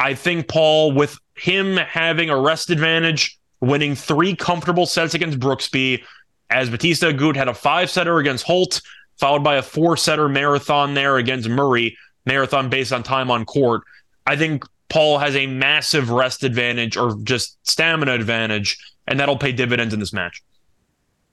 I 0.00 0.14
think 0.14 0.48
Paul, 0.48 0.92
with 0.92 1.18
him 1.36 1.76
having 1.76 2.30
a 2.30 2.40
rest 2.40 2.70
advantage, 2.70 3.38
winning 3.60 3.94
three 3.94 4.34
comfortable 4.36 4.86
sets 4.86 5.14
against 5.14 5.40
Brooksby, 5.40 6.04
as 6.50 6.70
Bautista 6.70 7.06
Agut 7.06 7.36
had 7.36 7.48
a 7.48 7.54
five 7.54 7.90
setter 7.90 8.18
against 8.18 8.44
Holt, 8.44 8.80
followed 9.18 9.44
by 9.44 9.56
a 9.56 9.62
four 9.62 9.96
setter 9.96 10.28
marathon 10.28 10.94
there 10.94 11.16
against 11.16 11.48
Murray, 11.48 11.96
marathon 12.26 12.68
based 12.68 12.92
on 12.92 13.02
time 13.02 13.30
on 13.30 13.44
court. 13.44 13.82
I 14.26 14.36
think 14.36 14.64
Paul 14.88 15.18
has 15.18 15.36
a 15.36 15.46
massive 15.46 16.10
rest 16.10 16.44
advantage 16.44 16.96
or 16.96 17.16
just 17.22 17.58
stamina 17.66 18.12
advantage, 18.12 18.78
and 19.06 19.18
that'll 19.18 19.36
pay 19.36 19.52
dividends 19.52 19.92
in 19.92 20.00
this 20.00 20.12
match. 20.12 20.42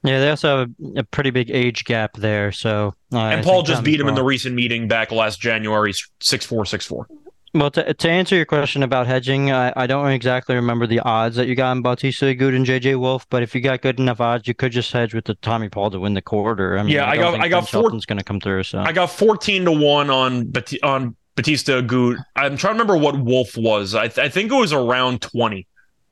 Yeah, 0.05 0.19
they 0.19 0.29
also 0.29 0.59
have 0.59 0.69
a, 0.95 0.99
a 0.99 1.03
pretty 1.03 1.31
big 1.31 1.49
age 1.49 1.85
gap 1.85 2.15
there. 2.17 2.51
So 2.51 2.93
uh, 3.13 3.17
and 3.17 3.43
Paul 3.43 3.63
just 3.63 3.83
beat 3.83 3.99
him 3.99 4.07
in 4.07 4.15
the 4.15 4.23
recent 4.23 4.55
meeting 4.55 4.87
back 4.87 5.11
last 5.11 5.39
January, 5.39 5.93
six 6.19 6.45
four 6.45 6.65
six 6.65 6.85
four. 6.85 7.07
Well, 7.55 7.71
to, 7.71 7.93
to 7.93 8.09
answer 8.09 8.35
your 8.35 8.45
question 8.45 8.83
about 8.83 9.07
hedging, 9.07 9.49
I, 9.49 9.71
I 9.77 9.87
don't 9.87 10.09
exactly 10.09 10.55
remember 10.55 10.85
the 10.87 10.99
odds 10.99 11.37
that 11.37 11.47
you 11.47 11.55
got 11.55 11.71
on 11.71 11.81
Bautista 11.81 12.25
Agut 12.25 12.53
and 12.53 12.65
JJ 12.65 12.99
Wolf, 12.99 13.25
but 13.29 13.43
if 13.43 13.55
you 13.55 13.61
got 13.61 13.81
good 13.81 13.97
enough 13.97 14.19
odds, 14.19 14.45
you 14.45 14.53
could 14.53 14.73
just 14.73 14.91
hedge 14.91 15.13
with 15.13 15.23
the 15.23 15.35
Tommy 15.35 15.69
Paul 15.69 15.89
to 15.91 15.99
win 15.99 16.15
the 16.15 16.21
quarter. 16.21 16.77
I 16.77 16.83
mean, 16.83 16.93
yeah, 16.93 17.05
I, 17.05 17.11
I 17.11 17.17
got 17.17 17.39
I 17.39 17.47
got 17.47 17.69
four, 17.69 17.89
going 17.89 18.17
to 18.17 18.23
come 18.23 18.41
through. 18.41 18.63
So 18.63 18.79
I 18.79 18.91
got 18.91 19.09
fourteen 19.09 19.63
to 19.65 19.71
one 19.71 20.09
on 20.09 20.51
on 20.83 21.15
Bautista 21.35 21.81
Agut. 21.81 22.17
I'm 22.35 22.57
trying 22.57 22.75
to 22.75 22.83
remember 22.83 22.97
what 22.97 23.17
Wolf 23.17 23.55
was. 23.55 23.95
I, 23.95 24.09
th- 24.09 24.25
I 24.25 24.27
think 24.27 24.51
it 24.51 24.55
was 24.55 24.73
around 24.73 25.21
twenty. 25.21 25.65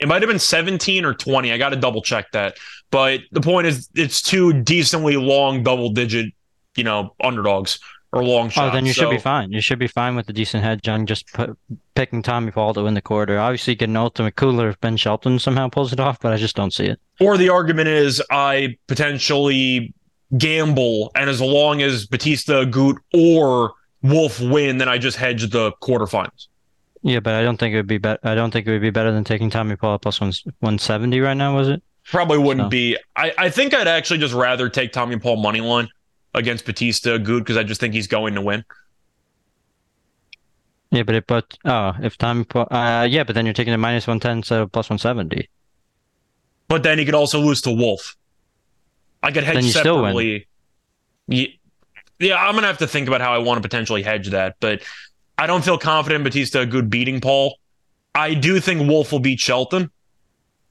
It 0.04 0.08
might 0.08 0.22
have 0.22 0.28
been 0.28 0.38
17 0.38 1.06
or 1.06 1.14
20. 1.14 1.54
I 1.54 1.58
got 1.58 1.70
to 1.70 1.78
double 1.78 2.02
check 2.02 2.30
that. 2.34 2.58
But 2.92 3.22
the 3.32 3.40
point 3.40 3.68
is, 3.68 3.88
it's 3.96 4.22
two 4.22 4.52
decently 4.52 5.16
long 5.16 5.64
double 5.64 5.92
digit, 5.92 6.34
you 6.76 6.84
know, 6.84 7.16
underdogs 7.24 7.80
or 8.12 8.22
long 8.22 8.50
shots. 8.50 8.72
Oh, 8.72 8.76
then 8.76 8.86
you 8.86 8.92
so, 8.92 9.04
should 9.04 9.12
be 9.12 9.18
fine. 9.18 9.54
You 9.54 9.62
should 9.62 9.80
be 9.80 9.88
fine 9.88 10.18
with 10.18 10.28
a 10.28 10.34
decent 10.34 10.62
hedge 10.62 10.90
on 10.90 11.06
just 11.06 11.32
put, 11.32 11.58
picking 11.96 12.22
Tommy 12.22 12.52
Paul 12.52 12.74
to 12.74 12.84
win 12.84 12.96
the 12.96 13.02
quarter. 13.02 13.40
Obviously, 13.40 13.76
get 13.76 13.88
an 13.88 13.96
ultimate 13.96 14.36
cooler 14.36 14.68
if 14.68 14.82
Ben 14.82 14.98
Shelton 14.98 15.40
somehow 15.40 15.70
pulls 15.70 15.94
it 15.94 16.02
off, 16.02 16.20
but 16.20 16.34
I 16.34 16.36
just 16.36 16.58
don't 16.58 16.74
see 16.74 16.88
it. 16.88 17.00
Or 17.22 17.38
the 17.38 17.48
argument 17.48 17.88
is 17.88 18.22
I 18.30 18.78
potentially 18.88 19.94
gamble, 20.38 21.14
and 21.16 21.30
as 21.30 21.40
long 21.40 21.82
as 21.82 22.08
Bautista, 22.08 22.66
Agut, 22.66 22.98
or 23.14 23.72
Wolf 24.02 24.42
win, 24.42 24.80
then 24.80 24.90
I 24.90 24.98
just 24.98 25.16
hedge 25.16 25.50
the 25.50 25.72
quarterfinals. 25.82 26.48
Yeah, 27.04 27.20
but 27.20 27.34
I 27.36 27.44
don't 27.44 27.58
think 27.58 27.74
it 27.74 27.78
would 27.78 27.88
be 27.88 27.98
better. 27.98 28.20
I 28.24 28.34
don't 28.34 28.52
think 28.52 28.66
it 28.66 28.72
would 28.72 28.82
be 28.82 28.90
better 28.90 29.12
than 29.12 29.26
taking 29.26 29.50
Tommy 29.50 29.76
Paul 29.76 30.00
plus 30.00 30.22
one 30.22 30.32
one 30.60 30.80
seventy 30.80 31.20
right 31.20 31.36
now. 31.36 31.56
Was 31.56 31.68
it? 31.68 31.84
Probably 32.06 32.38
wouldn't 32.38 32.68
so. 32.68 32.70
be. 32.70 32.98
I, 33.16 33.34
I 33.38 33.50
think 33.50 33.74
I'd 33.74 33.88
actually 33.88 34.20
just 34.20 34.34
rather 34.34 34.70
take 34.70 34.94
Tommy 34.94 35.20
Paul 35.20 35.38
money 35.38 35.62
line 35.62 35.90
against 36.34 36.66
Bautista 36.66 37.10
Agut 37.20 37.40
because 37.40 37.58
I 37.58 37.64
just 37.64 37.82
think 37.82 37.94
he's 37.94 38.08
going 38.08 38.36
to 38.36 38.42
win. 38.42 38.64
Yeah, 40.92 41.04
but 41.04 41.16
it 41.16 41.28
but 41.28 41.58
oh 41.66 41.94
if 42.02 42.18
Tommy 42.18 42.46
Paul 42.46 42.68
uh 42.72 43.08
yeah, 43.10 43.24
but 43.24 43.36
then 43.36 43.46
you're 43.46 43.54
taking 43.54 43.74
a 43.74 43.78
minus 43.78 44.08
one 44.08 44.20
ten 44.20 44.42
so 44.44 44.68
plus 44.68 44.90
one 44.90 45.00
seventy. 45.00 45.50
But 46.70 46.84
then 46.84 47.00
he 47.00 47.06
could 47.06 47.16
also 47.16 47.40
lose 47.40 47.62
to 47.62 47.72
Wolf. 47.72 48.16
I 49.22 49.32
could 49.32 49.44
hedge 49.44 49.72
separately. 49.72 50.48
Yeah, 51.28 51.48
yeah, 52.20 52.36
I'm 52.36 52.56
gonna 52.56 52.68
have 52.68 52.78
to 52.78 52.88
think 52.88 53.08
about 53.08 53.22
how 53.22 53.34
I 53.34 53.40
want 53.40 53.58
to 53.58 53.68
potentially 53.68 54.04
hedge 54.04 54.30
that, 54.30 54.56
but 54.60 54.84
I 55.38 55.48
don't 55.48 55.64
feel 55.64 55.78
confident 55.78 56.24
Bautista 56.24 56.60
Agut 56.60 56.90
beating 56.90 57.22
Paul. 57.22 57.58
I 58.16 58.34
do 58.34 58.60
think 58.60 58.88
Wolf 58.88 59.12
will 59.12 59.20
beat 59.20 59.40
Shelton. 59.40 59.92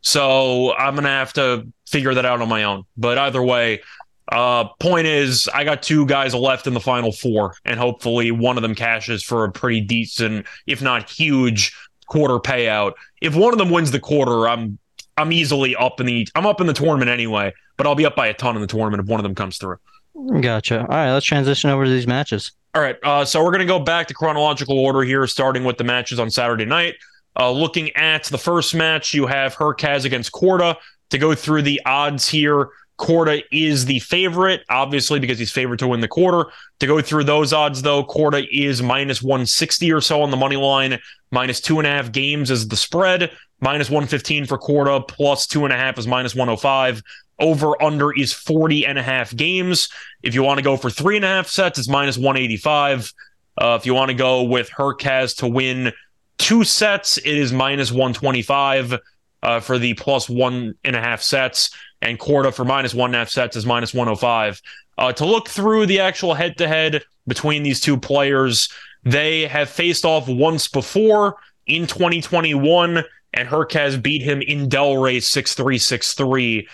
So 0.00 0.74
I'm 0.74 0.94
gonna 0.94 1.08
have 1.08 1.32
to 1.34 1.66
figure 1.86 2.14
that 2.14 2.24
out 2.24 2.40
on 2.40 2.48
my 2.48 2.64
own. 2.64 2.84
But 2.96 3.18
either 3.18 3.42
way, 3.42 3.82
uh, 4.30 4.64
point 4.80 5.06
is, 5.06 5.48
I 5.52 5.64
got 5.64 5.82
two 5.82 6.06
guys 6.06 6.34
left 6.34 6.66
in 6.66 6.74
the 6.74 6.80
final 6.80 7.12
four, 7.12 7.54
and 7.64 7.78
hopefully 7.78 8.30
one 8.30 8.56
of 8.56 8.62
them 8.62 8.74
cashes 8.74 9.22
for 9.22 9.44
a 9.44 9.52
pretty 9.52 9.80
decent, 9.80 10.46
if 10.66 10.80
not 10.80 11.08
huge, 11.10 11.76
quarter 12.06 12.38
payout. 12.38 12.92
If 13.20 13.34
one 13.34 13.52
of 13.52 13.58
them 13.58 13.70
wins 13.70 13.90
the 13.90 14.00
quarter, 14.00 14.48
I'm 14.48 14.78
I'm 15.16 15.32
easily 15.32 15.76
up 15.76 16.00
in 16.00 16.06
the 16.06 16.28
I'm 16.34 16.46
up 16.46 16.60
in 16.60 16.66
the 16.66 16.72
tournament 16.72 17.10
anyway, 17.10 17.52
but 17.76 17.86
I'll 17.86 17.94
be 17.94 18.06
up 18.06 18.16
by 18.16 18.28
a 18.28 18.34
ton 18.34 18.56
in 18.56 18.62
the 18.62 18.68
tournament 18.68 19.02
if 19.02 19.08
one 19.08 19.20
of 19.20 19.24
them 19.24 19.34
comes 19.34 19.58
through. 19.58 19.78
Gotcha. 20.14 20.80
All 20.80 20.86
right, 20.86 21.12
let's 21.12 21.26
transition 21.26 21.70
over 21.70 21.84
to 21.84 21.90
these 21.90 22.06
matches. 22.06 22.52
All 22.74 22.82
right, 22.82 22.96
uh, 23.02 23.24
so 23.24 23.42
we're 23.42 23.50
going 23.50 23.60
to 23.60 23.66
go 23.66 23.78
back 23.78 24.08
to 24.08 24.14
chronological 24.14 24.78
order 24.78 25.02
here, 25.02 25.26
starting 25.26 25.64
with 25.64 25.78
the 25.78 25.84
matches 25.84 26.18
on 26.18 26.30
Saturday 26.30 26.64
night. 26.64 26.94
Uh, 27.38 27.50
looking 27.50 27.90
at 27.96 28.24
the 28.24 28.38
first 28.38 28.74
match, 28.74 29.14
you 29.14 29.26
have 29.26 29.54
Hurkacz 29.54 30.04
against 30.04 30.32
Korda. 30.32 30.76
To 31.10 31.18
go 31.18 31.34
through 31.34 31.62
the 31.62 31.80
odds 31.84 32.28
here, 32.28 32.70
Korda 32.98 33.42
is 33.50 33.84
the 33.84 33.98
favorite, 34.00 34.62
obviously, 34.70 35.18
because 35.18 35.38
he's 35.38 35.52
favored 35.52 35.78
to 35.80 35.88
win 35.88 36.00
the 36.00 36.08
quarter. 36.08 36.50
To 36.80 36.86
go 36.86 37.00
through 37.00 37.24
those 37.24 37.52
odds, 37.52 37.82
though, 37.82 38.04
Korda 38.04 38.46
is 38.50 38.82
minus 38.82 39.22
160 39.22 39.92
or 39.92 40.00
so 40.00 40.22
on 40.22 40.30
the 40.30 40.36
money 40.36 40.56
line, 40.56 40.98
minus 41.30 41.60
two 41.60 41.78
and 41.78 41.86
a 41.86 41.90
half 41.90 42.12
games 42.12 42.50
is 42.50 42.68
the 42.68 42.76
spread, 42.76 43.30
minus 43.60 43.90
115 43.90 44.46
for 44.46 44.58
Korda, 44.58 45.06
plus 45.06 45.46
two 45.46 45.64
and 45.64 45.72
a 45.72 45.76
half 45.76 45.98
is 45.98 46.06
minus 46.06 46.34
105. 46.34 47.02
Over 47.42 47.80
under 47.82 48.16
is 48.16 48.32
40 48.32 48.86
and 48.86 48.98
a 48.98 49.02
half 49.02 49.34
games. 49.34 49.88
If 50.22 50.34
you 50.34 50.44
want 50.44 50.58
to 50.58 50.64
go 50.64 50.76
for 50.76 50.88
three 50.88 51.16
and 51.16 51.24
a 51.24 51.28
half 51.28 51.48
sets, 51.48 51.78
it's 51.78 51.88
minus 51.88 52.16
185. 52.16 53.12
Uh, 53.60 53.76
if 53.78 53.84
you 53.84 53.94
want 53.94 54.10
to 54.10 54.14
go 54.14 54.44
with 54.44 54.70
Hurkacz 54.70 55.36
to 55.38 55.48
win 55.48 55.92
two 56.38 56.62
sets, 56.62 57.18
it 57.18 57.26
is 57.26 57.52
minus 57.52 57.90
125 57.90 58.98
uh, 59.42 59.60
for 59.60 59.78
the 59.78 59.94
plus 59.94 60.28
one 60.28 60.74
and 60.84 60.96
a 60.96 61.00
half 61.00 61.20
sets. 61.20 61.70
And 62.00 62.18
Korda 62.18 62.54
for 62.54 62.64
minus 62.64 62.94
one 62.94 63.10
and 63.10 63.16
a 63.16 63.18
half 63.18 63.28
sets 63.28 63.56
is 63.56 63.66
minus 63.66 63.92
105. 63.92 64.62
Uh, 64.98 65.12
to 65.12 65.24
look 65.26 65.48
through 65.48 65.86
the 65.86 66.00
actual 66.00 66.34
head 66.34 66.56
to 66.58 66.68
head 66.68 67.02
between 67.26 67.62
these 67.62 67.80
two 67.80 67.96
players, 67.96 68.68
they 69.02 69.46
have 69.48 69.68
faced 69.68 70.04
off 70.04 70.28
once 70.28 70.68
before 70.68 71.36
in 71.66 71.86
2021, 71.86 73.02
and 73.34 73.48
Hurkacz 73.48 74.00
beat 74.00 74.22
him 74.22 74.42
in 74.42 74.68
Delray 74.68 75.22
6 75.22 75.54
3 75.54 75.78
6 75.78 76.14
3. 76.14 76.68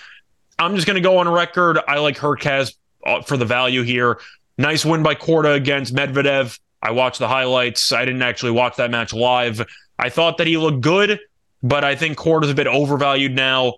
I'm 0.59 0.75
just 0.75 0.87
going 0.87 0.97
to 0.97 1.01
go 1.01 1.19
on 1.19 1.29
record. 1.29 1.79
I 1.87 1.99
like 1.99 2.17
Hurkacz 2.17 2.75
uh, 3.07 3.23
for 3.23 3.37
the 3.37 3.45
value 3.45 3.83
here. 3.83 4.21
Nice 4.57 4.85
win 4.85 5.03
by 5.03 5.15
Korda 5.15 5.55
against 5.55 5.95
Medvedev. 5.95 6.59
I 6.83 6.91
watched 6.91 7.19
the 7.19 7.29
highlights. 7.29 7.93
I 7.93 8.05
didn't 8.05 8.23
actually 8.23 8.53
watch 8.53 8.77
that 8.77 8.91
match 8.91 9.13
live. 9.13 9.65
I 9.99 10.11
thought 10.11 10.39
that 10.39 10.47
he 10.47 10.57
looked 10.57 10.81
good, 10.81 11.21
but 11.63 11.85
I 11.85 11.95
think 11.95 12.19
Korda's 12.19 12.51
a 12.51 12.55
bit 12.55 12.67
overvalued 12.67 13.35
now. 13.35 13.75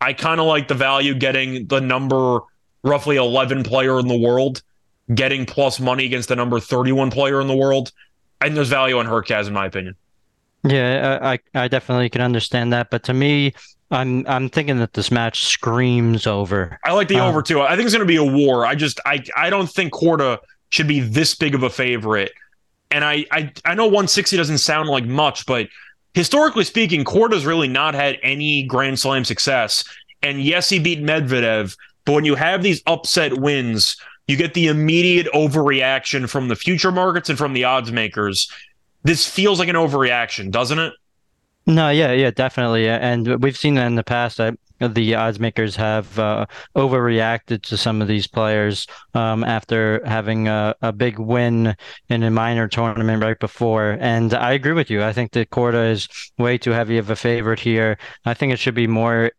I 0.00 0.12
kind 0.12 0.40
of 0.40 0.46
like 0.46 0.68
the 0.68 0.74
value 0.74 1.14
getting 1.14 1.66
the 1.66 1.80
number 1.80 2.40
roughly 2.82 3.16
11 3.16 3.62
player 3.62 3.98
in 4.00 4.08
the 4.08 4.16
world, 4.16 4.62
getting 5.12 5.46
plus 5.46 5.78
money 5.78 6.04
against 6.04 6.28
the 6.28 6.36
number 6.36 6.58
31 6.58 7.10
player 7.10 7.40
in 7.40 7.46
the 7.46 7.56
world. 7.56 7.92
And 8.40 8.56
there's 8.56 8.68
value 8.68 8.98
on 8.98 9.06
Hurkacz, 9.06 9.46
in 9.46 9.52
my 9.52 9.66
opinion. 9.66 9.94
Yeah, 10.64 11.18
I, 11.20 11.38
I 11.54 11.68
definitely 11.68 12.08
can 12.08 12.20
understand 12.20 12.72
that. 12.72 12.90
But 12.90 13.02
to 13.04 13.14
me, 13.14 13.52
I'm 13.90 14.26
I'm 14.26 14.48
thinking 14.48 14.78
that 14.78 14.94
this 14.94 15.10
match 15.10 15.44
screams 15.44 16.26
over. 16.26 16.78
I 16.84 16.92
like 16.92 17.08
the 17.08 17.16
um, 17.16 17.28
over 17.28 17.42
too. 17.42 17.60
I 17.60 17.76
think 17.76 17.86
it's 17.86 17.94
going 17.94 18.06
to 18.06 18.12
be 18.12 18.16
a 18.16 18.24
war. 18.24 18.64
I 18.64 18.74
just 18.74 19.00
I 19.04 19.22
I 19.36 19.50
don't 19.50 19.68
think 19.68 19.92
Korda 19.92 20.38
should 20.70 20.88
be 20.88 21.00
this 21.00 21.34
big 21.34 21.54
of 21.54 21.62
a 21.62 21.70
favorite. 21.70 22.32
And 22.90 23.04
I 23.04 23.26
I 23.30 23.52
I 23.64 23.74
know 23.74 23.84
160 23.84 24.36
doesn't 24.36 24.58
sound 24.58 24.88
like 24.88 25.04
much, 25.04 25.46
but 25.46 25.68
historically 26.14 26.64
speaking, 26.64 27.04
Korda's 27.04 27.44
really 27.44 27.68
not 27.68 27.94
had 27.94 28.18
any 28.22 28.62
Grand 28.62 28.98
Slam 28.98 29.24
success. 29.24 29.84
And 30.22 30.40
yes, 30.40 30.68
he 30.68 30.78
beat 30.78 31.02
Medvedev, 31.02 31.76
but 32.04 32.12
when 32.12 32.24
you 32.24 32.36
have 32.36 32.62
these 32.62 32.82
upset 32.86 33.38
wins, 33.38 33.96
you 34.28 34.36
get 34.36 34.54
the 34.54 34.68
immediate 34.68 35.26
overreaction 35.34 36.28
from 36.28 36.48
the 36.48 36.56
future 36.56 36.92
markets 36.92 37.28
and 37.28 37.36
from 37.36 37.52
the 37.52 37.64
odds 37.64 37.90
makers. 37.90 38.50
This 39.02 39.26
feels 39.28 39.58
like 39.58 39.68
an 39.68 39.76
overreaction, 39.76 40.50
doesn't 40.50 40.78
it? 40.78 40.92
No, 41.66 41.90
yeah, 41.90 42.12
yeah, 42.12 42.30
definitely, 42.30 42.88
and 42.88 43.40
we've 43.40 43.56
seen 43.56 43.74
that 43.76 43.86
in 43.86 43.94
the 43.94 44.02
past 44.02 44.38
that 44.38 44.56
the 44.88 45.14
odds 45.14 45.38
makers 45.38 45.76
have 45.76 46.18
uh, 46.18 46.46
overreacted 46.76 47.62
to 47.62 47.76
some 47.76 48.02
of 48.02 48.08
these 48.08 48.26
players 48.26 48.86
um, 49.14 49.44
after 49.44 50.02
having 50.04 50.48
a, 50.48 50.74
a, 50.82 50.92
big 50.92 51.18
win 51.18 51.76
in 52.08 52.22
a 52.22 52.30
minor 52.30 52.68
tournament 52.68 53.22
right 53.22 53.38
before. 53.38 53.96
And 54.00 54.34
I 54.34 54.52
agree 54.52 54.72
with 54.72 54.90
you. 54.90 55.02
I 55.02 55.12
think 55.12 55.32
that 55.32 55.50
Korda 55.50 55.90
is 55.90 56.08
way 56.38 56.58
too 56.58 56.72
heavy 56.72 56.98
of 56.98 57.10
a 57.10 57.16
favorite 57.16 57.60
here. 57.60 57.98
I 58.24 58.34
think 58.34 58.52
it 58.52 58.58
should 58.58 58.74
be 58.74 58.86
more 58.86 59.30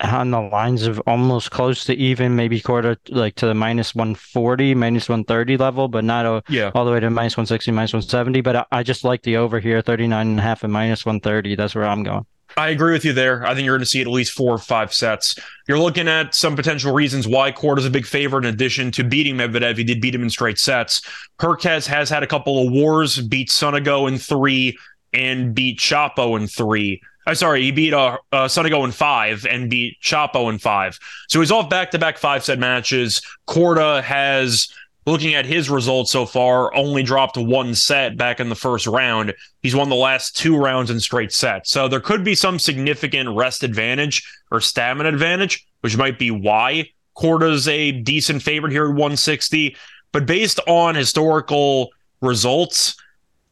on 0.00 0.30
the 0.30 0.40
lines 0.40 0.86
of 0.86 1.00
almost 1.06 1.50
close 1.50 1.84
to 1.84 1.94
even, 1.94 2.36
maybe 2.36 2.60
quarter 2.60 2.96
like 3.08 3.34
to 3.36 3.46
the 3.46 3.54
minus 3.54 3.94
140, 3.94 4.74
minus 4.74 5.08
130 5.08 5.56
level, 5.56 5.88
but 5.88 6.04
not 6.04 6.26
a, 6.26 6.42
yeah. 6.48 6.70
all 6.74 6.84
the 6.84 6.90
way 6.90 7.00
to 7.00 7.10
minus 7.10 7.36
160, 7.36 7.70
minus 7.72 7.92
170. 7.92 8.40
But 8.40 8.56
I, 8.56 8.66
I 8.72 8.82
just 8.82 9.04
like 9.04 9.22
the 9.22 9.36
over 9.36 9.60
here, 9.60 9.82
39 9.82 10.26
and 10.26 10.38
a 10.38 10.42
half 10.42 10.64
and 10.64 10.72
minus 10.72 11.04
130. 11.04 11.54
That's 11.54 11.74
where 11.74 11.84
I'm 11.84 12.02
going. 12.02 12.26
I 12.56 12.70
agree 12.70 12.92
with 12.92 13.04
you 13.04 13.12
there. 13.12 13.46
I 13.46 13.54
think 13.54 13.64
you're 13.64 13.76
going 13.76 13.84
to 13.84 13.86
see 13.86 14.00
at 14.00 14.06
least 14.08 14.32
four 14.32 14.52
or 14.52 14.58
five 14.58 14.92
sets. 14.92 15.36
You're 15.68 15.78
looking 15.78 16.08
at 16.08 16.34
some 16.34 16.56
potential 16.56 16.92
reasons 16.92 17.28
why 17.28 17.52
Cord 17.52 17.78
is 17.78 17.86
a 17.86 17.90
big 17.90 18.06
favorite. 18.06 18.44
In 18.44 18.52
addition 18.52 18.90
to 18.92 19.04
beating 19.04 19.36
Medvedev, 19.36 19.76
he 19.76 19.84
did 19.84 20.00
beat 20.00 20.14
him 20.14 20.22
in 20.22 20.30
straight 20.30 20.58
sets. 20.58 21.02
Hurkacz 21.38 21.86
has 21.86 22.10
had 22.10 22.22
a 22.22 22.26
couple 22.26 22.66
of 22.66 22.72
wars, 22.72 23.20
beat 23.20 23.50
Sonego 23.50 24.08
in 24.08 24.18
three 24.18 24.76
and 25.12 25.54
beat 25.54 25.78
Shapo 25.78 26.38
in 26.38 26.46
three. 26.46 27.02
Uh, 27.26 27.34
sorry, 27.34 27.62
he 27.62 27.70
beat 27.70 27.92
uh, 27.92 28.18
uh 28.32 28.46
Sonego 28.46 28.84
in 28.84 28.92
five 28.92 29.46
and 29.46 29.68
beat 29.70 29.96
Shapo 30.02 30.50
in 30.50 30.58
five. 30.58 30.98
So 31.28 31.40
he's 31.40 31.50
off 31.50 31.68
back 31.68 31.90
to 31.92 31.98
back 31.98 32.18
five 32.18 32.44
set 32.44 32.58
matches. 32.58 33.22
Korda 33.46 34.02
has, 34.02 34.72
looking 35.06 35.34
at 35.34 35.46
his 35.46 35.68
results 35.68 36.10
so 36.10 36.26
far, 36.26 36.74
only 36.74 37.02
dropped 37.02 37.36
one 37.36 37.74
set 37.74 38.16
back 38.16 38.40
in 38.40 38.48
the 38.48 38.54
first 38.54 38.86
round. 38.86 39.34
He's 39.62 39.76
won 39.76 39.88
the 39.88 39.96
last 39.96 40.36
two 40.36 40.56
rounds 40.56 40.90
in 40.90 40.98
straight 41.00 41.32
sets. 41.32 41.70
So 41.70 41.88
there 41.88 42.00
could 42.00 42.24
be 42.24 42.34
some 42.34 42.58
significant 42.58 43.28
rest 43.36 43.62
advantage 43.62 44.26
or 44.50 44.60
stamina 44.60 45.08
advantage, 45.08 45.66
which 45.80 45.96
might 45.96 46.18
be 46.18 46.30
why 46.30 46.90
Korda's 47.16 47.68
a 47.68 47.92
decent 47.92 48.42
favorite 48.42 48.72
here 48.72 48.84
at 48.84 48.90
160. 48.90 49.76
But 50.12 50.26
based 50.26 50.58
on 50.66 50.94
historical 50.94 51.90
results, 52.20 52.96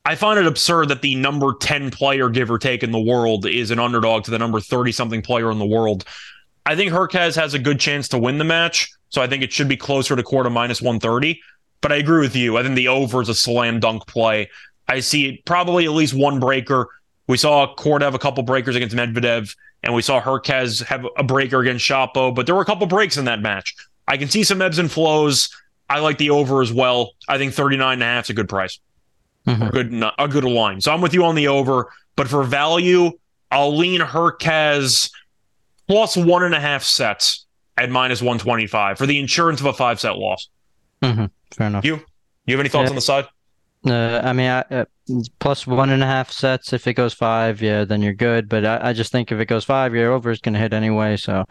I 0.09 0.14
find 0.14 0.38
it 0.38 0.46
absurd 0.46 0.88
that 0.88 1.02
the 1.02 1.16
number 1.16 1.52
10 1.52 1.90
player, 1.90 2.30
give 2.30 2.50
or 2.50 2.59
take, 2.59 2.82
in 2.82 2.92
the 2.92 2.98
world 2.98 3.44
is 3.44 3.70
an 3.70 3.78
underdog 3.78 4.24
to 4.24 4.30
the 4.30 4.38
number 4.38 4.59
30 4.59 4.90
something 4.90 5.20
player 5.20 5.50
in 5.50 5.59
the 5.59 5.66
world. 5.66 6.06
I 6.64 6.76
think 6.76 6.92
Hurkacz 6.92 7.36
has 7.36 7.52
a 7.52 7.59
good 7.59 7.78
chance 7.78 8.09
to 8.09 8.18
win 8.18 8.38
the 8.38 8.44
match. 8.44 8.90
So 9.11 9.20
I 9.20 9.26
think 9.26 9.42
it 9.42 9.52
should 9.52 9.68
be 9.68 9.76
closer 9.76 10.16
to 10.16 10.22
Korda 10.22 10.50
minus 10.50 10.80
130. 10.80 11.38
But 11.82 11.92
I 11.92 11.96
agree 11.96 12.20
with 12.22 12.34
you. 12.34 12.56
I 12.56 12.62
think 12.62 12.74
the 12.74 12.88
over 12.88 13.20
is 13.20 13.28
a 13.28 13.34
slam 13.34 13.80
dunk 13.80 14.06
play. 14.06 14.48
I 14.88 15.00
see 15.00 15.42
probably 15.44 15.84
at 15.84 15.90
least 15.90 16.14
one 16.14 16.40
breaker. 16.40 16.88
We 17.26 17.36
saw 17.36 17.74
Korda 17.74 18.00
have 18.00 18.14
a 18.14 18.18
couple 18.18 18.42
breakers 18.44 18.76
against 18.76 18.96
Medvedev, 18.96 19.54
and 19.82 19.94
we 19.94 20.00
saw 20.00 20.22
Hurkacz 20.22 20.82
have 20.84 21.06
a 21.18 21.22
breaker 21.22 21.61
against 21.61 21.84
Shapo, 21.84 22.34
but 22.34 22.46
there 22.46 22.54
were 22.54 22.62
a 22.62 22.64
couple 22.64 22.86
breaks 22.86 23.18
in 23.18 23.26
that 23.26 23.42
match. 23.42 23.74
I 24.06 24.16
can 24.16 24.30
see 24.30 24.42
some 24.42 24.62
ebbs 24.62 24.78
and 24.78 24.90
flows. 24.90 25.54
I 25.90 25.98
like 25.98 26.16
the 26.16 26.30
over 26.30 26.62
as 26.62 26.72
well. 26.72 27.12
I 27.28 27.36
think 27.36 27.52
39 27.52 27.92
and 27.92 28.02
a 28.02 28.06
half 28.06 28.24
is 28.24 28.30
a 28.30 28.34
good 28.34 28.48
price 28.48 28.78
mm-hmm. 29.49 29.62
a 29.62 29.70
good 29.70 30.05
a 30.18 30.28
good 30.28 30.44
line. 30.44 30.80
So 30.80 30.92
I'm 30.92 31.01
with 31.01 31.14
you 31.14 31.24
on 31.24 31.34
the 31.34 31.49
over, 31.49 31.90
but 32.16 32.28
for 32.28 32.44
value, 32.44 33.12
I'll 33.51 33.76
lean 33.76 34.01
Hurkacz 34.01 35.11
plus 35.86 36.16
one 36.16 36.42
and 36.42 36.55
a 36.55 36.61
half 36.61 36.82
sets 36.82 37.46
at 37.76 37.90
minus 37.90 38.20
125 38.20 38.99
for 38.99 39.07
the 39.07 39.18
insurance 39.18 39.61
of 39.61 39.66
a 39.66 39.72
five 39.72 40.01
set 40.01 40.16
loss. 40.16 40.49
Mm-hmm. 41.03 41.26
Fair 41.53 41.66
enough. 41.66 41.84
You 41.84 42.01
you 42.46 42.55
have 42.55 42.61
any 42.61 42.68
thoughts 42.68 42.86
yeah. 42.86 42.90
on 42.90 42.94
the 42.94 43.01
side? 43.01 43.26
Uh, 43.86 44.20
I 44.24 44.32
mean, 44.32 44.49
I, 44.49 44.61
uh, 44.70 44.84
plus 45.38 45.66
one 45.66 45.90
and 45.90 46.03
a 46.03 46.07
half 46.07 46.32
sets. 46.32 46.72
If 46.72 46.86
it 46.86 46.94
goes 46.94 47.14
five, 47.14 47.62
yeah, 47.62 47.84
then 47.84 48.03
you're 48.03 48.14
good. 48.14 48.49
But 48.49 48.64
I, 48.64 48.88
I 48.88 48.92
just 48.92 49.12
think 49.12 49.30
if 49.30 49.38
it 49.38 49.46
goes 49.46 49.64
five, 49.64 49.94
your 49.94 50.12
over 50.12 50.30
is 50.30 50.40
going 50.40 50.55
to 50.55 50.61
hit 50.61 50.72
anyway. 50.72 51.16
So 51.16 51.44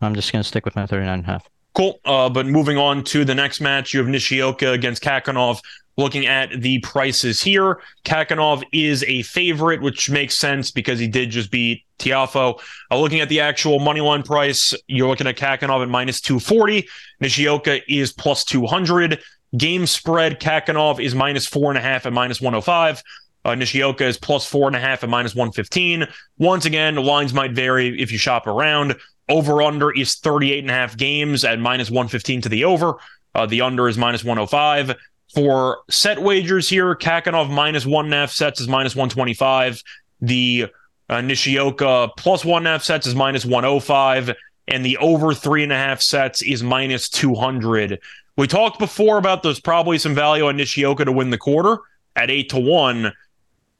I'm 0.00 0.14
just 0.14 0.32
going 0.32 0.42
to 0.42 0.48
stick 0.48 0.64
with 0.64 0.76
my 0.76 0.86
39 0.86 1.12
and 1.12 1.24
a 1.24 1.26
half. 1.26 1.48
Cool. 1.74 1.98
Uh, 2.04 2.28
but 2.28 2.46
moving 2.46 2.78
on 2.78 3.02
to 3.04 3.24
the 3.24 3.34
next 3.34 3.60
match, 3.60 3.92
you 3.92 4.00
have 4.00 4.08
Nishioka 4.08 4.70
against 4.70 5.02
Khachanov. 5.02 5.58
Looking 5.96 6.26
at 6.26 6.60
the 6.60 6.80
prices 6.80 7.40
here, 7.40 7.80
Khachanov 8.04 8.64
is 8.72 9.04
a 9.04 9.22
favorite, 9.22 9.80
which 9.80 10.10
makes 10.10 10.36
sense 10.36 10.70
because 10.70 10.98
he 10.98 11.06
did 11.06 11.30
just 11.30 11.50
beat 11.50 11.84
Tiafoe. 11.98 12.60
Uh, 12.90 12.98
looking 12.98 13.20
at 13.20 13.28
the 13.28 13.40
actual 13.40 13.78
money 13.78 14.00
line 14.00 14.24
price, 14.24 14.74
you're 14.88 15.08
looking 15.08 15.28
at 15.28 15.36
Khachanov 15.36 15.82
at 15.82 15.88
minus 15.88 16.20
240. 16.20 16.88
Nishioka 17.20 17.80
is 17.92 18.12
plus 18.12 18.44
200. 18.44 19.20
Game 19.56 19.86
spread, 19.86 20.40
Khachanov 20.40 20.98
is 20.98 21.14
minus 21.14 21.46
four 21.46 21.70
and 21.70 21.78
a 21.78 21.80
half 21.80 22.06
at 22.06 22.12
minus 22.12 22.40
105. 22.40 23.02
Uh, 23.44 23.54
Nishioka 23.54 24.04
is 24.04 24.18
plus 24.18 24.46
four 24.46 24.66
and 24.66 24.74
a 24.74 24.80
half 24.80 25.04
at 25.04 25.10
minus 25.10 25.34
115. 25.34 26.06
Once 26.38 26.64
again, 26.64 26.96
the 26.96 27.02
lines 27.02 27.32
might 27.32 27.52
vary 27.52 28.00
if 28.00 28.10
you 28.10 28.18
shop 28.18 28.46
around. 28.46 28.96
Over 29.28 29.62
under 29.62 29.92
is 29.92 30.16
38 30.16 30.60
and 30.60 30.70
a 30.70 30.74
half 30.74 30.96
games 30.96 31.44
at 31.44 31.58
minus 31.58 31.90
115 31.90 32.42
to 32.42 32.48
the 32.48 32.64
over. 32.64 32.94
Uh, 33.34 33.46
the 33.46 33.60
under 33.60 33.88
is 33.88 33.98
minus 33.98 34.24
105. 34.24 34.96
For 35.34 35.78
set 35.90 36.22
wagers 36.22 36.68
here, 36.68 36.94
Khachanov 36.94 37.50
minus 37.50 37.84
one 37.84 38.04
and 38.04 38.14
a 38.14 38.18
half 38.18 38.30
sets 38.30 38.60
is 38.60 38.68
minus 38.68 38.94
125. 38.94 39.82
The 40.20 40.66
uh, 41.08 41.20
Nishioka 41.20 42.10
plus 42.16 42.44
one 42.44 42.62
and 42.62 42.68
a 42.68 42.70
half 42.70 42.84
sets 42.84 43.06
is 43.06 43.14
minus 43.14 43.44
105. 43.44 44.30
And 44.68 44.86
the 44.86 44.96
over 44.98 45.34
three 45.34 45.62
and 45.62 45.72
a 45.72 45.76
half 45.76 46.00
sets 46.00 46.40
is 46.40 46.62
minus 46.62 47.08
200. 47.08 48.00
We 48.36 48.46
talked 48.46 48.78
before 48.78 49.18
about 49.18 49.42
there's 49.42 49.60
probably 49.60 49.98
some 49.98 50.14
value 50.14 50.46
on 50.46 50.56
Nishioka 50.56 51.04
to 51.04 51.12
win 51.12 51.30
the 51.30 51.38
quarter 51.38 51.78
at 52.16 52.30
eight 52.30 52.50
to 52.50 52.60
one. 52.60 53.12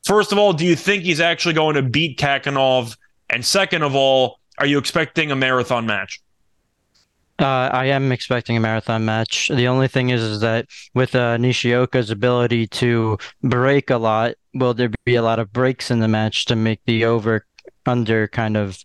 First 0.05 0.32
of 0.32 0.38
all, 0.38 0.52
do 0.52 0.66
you 0.66 0.76
think 0.76 1.05
he's 1.05 1.20
actually 1.20 1.55
going 1.55 1.76
to 1.76 1.82
beat 1.82 2.18
Khachanov? 2.18 2.96
And 3.30 3.44
second 3.44 3.82
of 3.82 3.94
all, 3.94 4.38
are 4.59 4.66
you 4.66 4.78
expecting 4.78 5.30
a 5.30 5.36
marathon 5.36 5.86
match? 5.86 6.20
Uh, 7.39 7.68
I 7.72 7.87
am 7.87 8.12
expecting 8.12 8.57
a 8.57 8.61
marathon 8.61 9.05
match. 9.05 9.49
The 9.49 9.66
only 9.66 9.89
thing 9.89 10.11
is, 10.11 10.22
is 10.22 10.41
that 10.41 10.66
with 10.95 11.16
uh, 11.16 11.37
Nishioka's 11.37 12.11
ability 12.11 12.68
to 12.68 13.18
break 13.43 13.91
a 13.91 13.97
lot, 13.97 14.35
will 14.55 14.72
there 14.72 14.91
be 15.05 15.16
a 15.16 15.22
lot 15.22 15.41
of 15.41 15.53
breaks 15.53 15.91
in 15.91 15.99
the 15.99 16.07
match 16.07 16.45
to 16.47 16.55
make 16.55 16.80
the 16.87 17.05
over 17.05 17.45
under 17.87 18.28
kind 18.28 18.57
of 18.57 18.78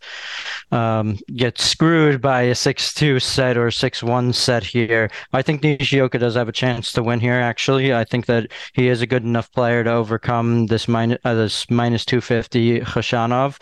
um, 0.72 1.18
get 1.36 1.60
screwed 1.60 2.22
by 2.22 2.44
a 2.44 2.54
6-2 2.54 3.22
set 3.22 3.58
or 3.58 3.68
6-1 3.68 4.34
set 4.34 4.64
here. 4.64 5.10
I 5.34 5.42
think 5.42 5.64
Nishioka 5.64 6.20
does 6.20 6.36
have 6.36 6.50
a 6.50 6.54
chance 6.54 6.92
to 6.94 7.04
win 7.04 7.20
here, 7.20 7.40
actually. 7.40 7.94
I 7.94 8.04
think 8.04 8.26
that 8.28 8.52
he 8.74 8.88
is 8.88 9.02
a 9.02 9.08
good 9.08 9.24
enough 9.24 9.52
player 9.52 9.84
to 9.84 9.92
overcome 9.92 10.68
this 10.68 10.88
minus, 10.88 11.20
uh, 11.24 11.34
this 11.34 11.70
minus 11.70 12.06
250 12.06 12.82
Khachanov. 12.82 13.58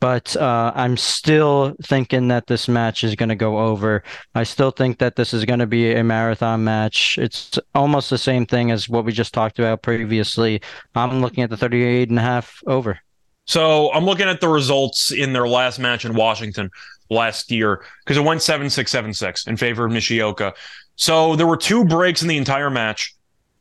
But 0.00 0.36
uh, 0.36 0.72
I'm 0.74 0.96
still 0.96 1.76
thinking 1.84 2.26
that 2.28 2.48
this 2.48 2.66
match 2.66 3.04
is 3.04 3.14
going 3.14 3.28
to 3.28 3.36
go 3.36 3.60
over. 3.60 4.02
I 4.34 4.42
still 4.42 4.72
think 4.72 4.98
that 4.98 5.14
this 5.14 5.32
is 5.32 5.44
going 5.44 5.60
to 5.60 5.66
be 5.66 5.94
a 5.94 6.02
marathon 6.02 6.64
match. 6.64 7.18
It's 7.18 7.56
almost 7.72 8.10
the 8.10 8.18
same 8.18 8.44
thing 8.44 8.72
as 8.72 8.88
what 8.88 9.04
we 9.04 9.12
just 9.12 9.32
talked 9.32 9.60
about 9.60 9.82
previously. 9.82 10.60
I'm 10.96 11.20
looking 11.20 11.44
at 11.44 11.50
the 11.50 11.56
38 11.56 12.08
and 12.08 12.18
a 12.18 12.22
half 12.22 12.62
over. 12.66 12.98
So 13.46 13.92
I'm 13.92 14.04
looking 14.04 14.28
at 14.28 14.40
the 14.40 14.48
results 14.48 15.12
in 15.12 15.32
their 15.32 15.48
last 15.48 15.78
match 15.78 16.04
in 16.04 16.14
Washington 16.14 16.70
last 17.10 17.50
year 17.50 17.84
because 18.04 18.16
it 18.16 18.24
went 18.24 18.42
7 18.42 18.70
6 18.70 18.90
7 18.90 19.14
6 19.14 19.46
in 19.46 19.56
favor 19.56 19.84
of 19.84 19.92
Nishioka. 19.92 20.54
So 20.96 21.36
there 21.36 21.46
were 21.46 21.56
two 21.56 21.84
breaks 21.84 22.22
in 22.22 22.28
the 22.28 22.36
entire 22.36 22.70
match. 22.70 23.14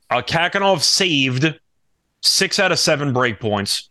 Uh, 0.10 0.22
Khachanov 0.22 0.82
saved 0.82 1.60
six 2.22 2.60
out 2.60 2.72
of 2.72 2.80
seven 2.80 3.14
break 3.14 3.40
points, 3.40 3.90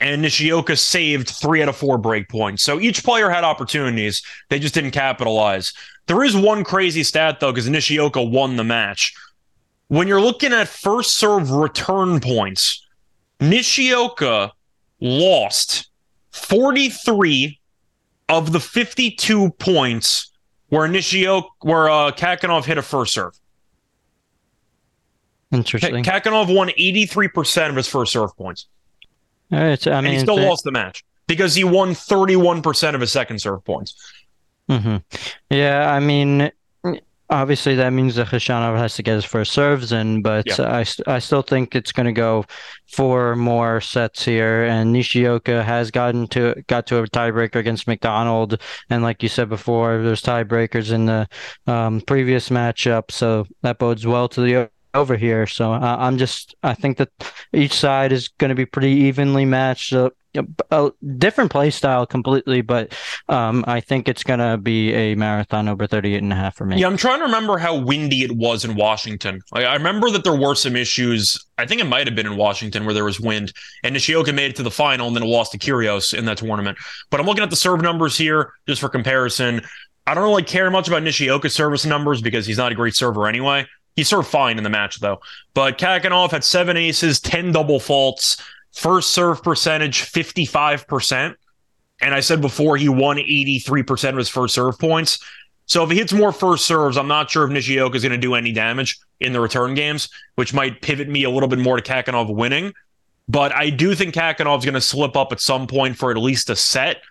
and 0.00 0.22
Nishioka 0.22 0.76
saved 0.76 1.28
three 1.28 1.62
out 1.62 1.68
of 1.68 1.76
four 1.76 1.98
break 1.98 2.28
points. 2.28 2.62
So 2.62 2.80
each 2.80 3.04
player 3.04 3.28
had 3.28 3.44
opportunities. 3.44 4.22
They 4.48 4.58
just 4.58 4.74
didn't 4.74 4.92
capitalize. 4.92 5.72
There 6.06 6.24
is 6.24 6.36
one 6.36 6.64
crazy 6.64 7.02
stat, 7.02 7.38
though, 7.40 7.52
because 7.52 7.68
Nishioka 7.68 8.22
won 8.22 8.56
the 8.56 8.64
match. 8.64 9.14
When 9.88 10.08
you're 10.08 10.20
looking 10.20 10.52
at 10.52 10.68
first 10.68 11.16
serve 11.16 11.50
return 11.50 12.20
points, 12.20 12.86
Nishioka 13.40 14.52
lost 15.00 15.88
43 16.32 17.58
of 18.28 18.52
the 18.52 18.60
52 18.60 19.50
points 19.52 20.30
where 20.68 20.88
Nishio 20.88 21.44
where 21.60 21.90
uh, 21.90 22.12
Khachanov 22.12 22.64
hit 22.64 22.78
a 22.78 22.82
first 22.82 23.12
serve. 23.12 23.34
Interesting. 25.52 26.04
K- 26.04 26.10
Khachanov 26.10 26.54
won 26.54 26.68
83% 26.68 27.70
of 27.70 27.76
his 27.76 27.88
first 27.88 28.12
serve 28.12 28.36
points. 28.36 28.66
It's, 29.50 29.86
I 29.86 30.00
mean, 30.00 30.06
and 30.06 30.14
he 30.14 30.20
still 30.20 30.40
lost 30.40 30.62
the 30.62 30.70
match 30.70 31.04
because 31.26 31.56
he 31.56 31.64
won 31.64 31.90
31% 31.90 32.94
of 32.94 33.00
his 33.00 33.10
second 33.10 33.40
serve 33.40 33.64
points. 33.64 33.94
Mm-hmm. 34.68 34.96
Yeah, 35.50 35.92
I 35.92 35.98
mean, 35.98 36.52
Obviously, 37.30 37.76
that 37.76 37.90
means 37.90 38.16
that 38.16 38.26
Khachanov 38.26 38.76
has 38.76 38.96
to 38.96 39.04
get 39.04 39.14
his 39.14 39.24
first 39.24 39.52
serves 39.52 39.92
in, 39.92 40.20
but 40.20 40.46
yeah. 40.46 40.82
I, 40.82 40.84
I 41.06 41.20
still 41.20 41.42
think 41.42 41.76
it's 41.76 41.92
going 41.92 42.06
to 42.06 42.12
go 42.12 42.44
four 42.88 43.36
more 43.36 43.80
sets 43.80 44.24
here. 44.24 44.64
And 44.64 44.92
Nishioka 44.92 45.62
has 45.62 45.92
gotten 45.92 46.26
to 46.28 46.60
got 46.66 46.88
to 46.88 46.98
a 46.98 47.06
tiebreaker 47.06 47.54
against 47.54 47.86
McDonald, 47.86 48.60
and 48.90 49.04
like 49.04 49.22
you 49.22 49.28
said 49.28 49.48
before, 49.48 50.02
there's 50.02 50.22
tiebreakers 50.22 50.90
in 50.90 51.06
the 51.06 51.28
um, 51.68 52.00
previous 52.00 52.48
matchup, 52.48 53.12
so 53.12 53.46
that 53.62 53.78
bodes 53.78 54.04
well 54.04 54.28
to 54.28 54.40
the 54.40 54.68
over 54.94 55.16
here. 55.16 55.46
So 55.46 55.72
uh, 55.72 55.96
I'm 55.98 56.18
just 56.18 56.54
I 56.62 56.74
think 56.74 56.98
that 56.98 57.10
each 57.52 57.74
side 57.74 58.12
is 58.12 58.28
going 58.28 58.48
to 58.50 58.54
be 58.54 58.66
pretty 58.66 58.92
evenly 58.92 59.44
matched. 59.44 59.92
Uh, 59.92 60.10
a 60.70 60.90
different 61.18 61.50
play 61.50 61.70
style 61.70 62.06
completely, 62.06 62.60
but 62.60 62.96
um, 63.28 63.64
I 63.66 63.80
think 63.80 64.08
it's 64.08 64.22
going 64.22 64.38
to 64.38 64.56
be 64.58 64.92
a 64.92 65.14
marathon 65.16 65.68
over 65.68 65.86
38 65.86 66.22
and 66.22 66.32
a 66.32 66.36
half 66.36 66.56
for 66.56 66.64
me. 66.64 66.78
Yeah, 66.78 66.86
I'm 66.86 66.96
trying 66.96 67.18
to 67.18 67.24
remember 67.24 67.58
how 67.58 67.76
windy 67.76 68.22
it 68.22 68.32
was 68.32 68.64
in 68.64 68.76
Washington. 68.76 69.40
Like, 69.50 69.64
I 69.64 69.74
remember 69.74 70.10
that 70.10 70.22
there 70.22 70.36
were 70.36 70.54
some 70.54 70.76
issues. 70.76 71.44
I 71.58 71.66
think 71.66 71.80
it 71.80 71.86
might 71.86 72.06
have 72.06 72.14
been 72.14 72.26
in 72.26 72.36
Washington 72.36 72.84
where 72.84 72.94
there 72.94 73.04
was 73.04 73.18
wind, 73.18 73.52
and 73.82 73.92
Nishioka 73.92 74.32
made 74.32 74.50
it 74.50 74.56
to 74.56 74.62
the 74.62 74.70
final 74.70 75.08
and 75.08 75.16
then 75.16 75.24
lost 75.24 75.52
to 75.52 75.58
Kyrgios 75.58 76.16
in 76.16 76.26
that 76.26 76.38
tournament. 76.38 76.78
But 77.10 77.18
I'm 77.18 77.26
looking 77.26 77.42
at 77.42 77.50
the 77.50 77.56
serve 77.56 77.80
numbers 77.82 78.16
here 78.16 78.52
just 78.68 78.80
for 78.80 78.88
comparison. 78.88 79.62
I 80.06 80.14
don't 80.14 80.24
really 80.24 80.42
care 80.42 80.70
much 80.70 80.88
about 80.88 81.02
Nishioka's 81.02 81.54
service 81.54 81.84
numbers 81.84 82.22
because 82.22 82.46
he's 82.46 82.58
not 82.58 82.72
a 82.72 82.74
great 82.74 82.94
server 82.94 83.26
anyway. 83.26 83.66
He 84.00 84.04
served 84.04 84.28
fine 84.28 84.56
in 84.56 84.64
the 84.64 84.70
match 84.70 84.98
though. 84.98 85.20
But 85.52 85.76
Khachanov 85.76 86.30
had 86.30 86.42
seven 86.42 86.78
aces, 86.78 87.20
10 87.20 87.52
double 87.52 87.78
faults. 87.78 88.42
First 88.72 89.10
serve 89.10 89.42
percentage, 89.42 90.10
55%. 90.10 91.34
And 92.00 92.14
I 92.14 92.20
said 92.20 92.40
before 92.40 92.78
he 92.78 92.88
won 92.88 93.18
83% 93.18 94.08
of 94.08 94.16
his 94.16 94.30
first 94.30 94.54
serve 94.54 94.78
points. 94.78 95.18
So 95.66 95.84
if 95.84 95.90
he 95.90 95.98
hits 95.98 96.14
more 96.14 96.32
first 96.32 96.64
serves, 96.64 96.96
I'm 96.96 97.08
not 97.08 97.30
sure 97.30 97.44
if 97.44 97.50
Nishioka 97.50 97.94
is 97.94 98.02
going 98.02 98.12
to 98.12 98.16
do 98.16 98.34
any 98.34 98.52
damage 98.52 98.98
in 99.20 99.34
the 99.34 99.40
return 99.40 99.74
games, 99.74 100.08
which 100.36 100.54
might 100.54 100.80
pivot 100.80 101.10
me 101.10 101.24
a 101.24 101.30
little 101.30 101.46
bit 101.50 101.58
more 101.58 101.78
to 101.78 101.82
Khachanov 101.82 102.34
winning. 102.34 102.72
but 103.28 103.54
I 103.54 103.68
do 103.68 103.94
think 103.94 104.14
Khachanov's 104.14 104.64
going 104.64 104.72
to 104.72 104.80
slip 104.80 105.14
up 105.14 105.30
at 105.30 105.42
some 105.42 105.66
point 105.66 105.98
for 105.98 106.10
at 106.10 106.16
least 106.16 106.48
a 106.48 106.56
set. 106.56 107.02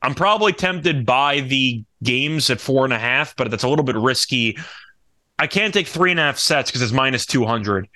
I'm 0.00 0.14
probably 0.14 0.54
tempted 0.54 1.04
by 1.04 1.40
the 1.40 1.84
games 2.02 2.48
at 2.48 2.58
four 2.58 2.84
and 2.84 2.94
a 2.94 2.98
half, 2.98 3.36
but 3.36 3.50
that's 3.50 3.64
a 3.64 3.68
little 3.68 3.84
bit 3.84 3.96
risky. 3.96 4.56
I 5.38 5.46
can't 5.46 5.72
take 5.72 5.86
three 5.86 6.10
and 6.10 6.20
a 6.20 6.24
half 6.24 6.38
sets 6.38 6.70
because 6.70 6.82
it's 6.82 6.92
minus 6.92 7.26
200. 7.26 7.88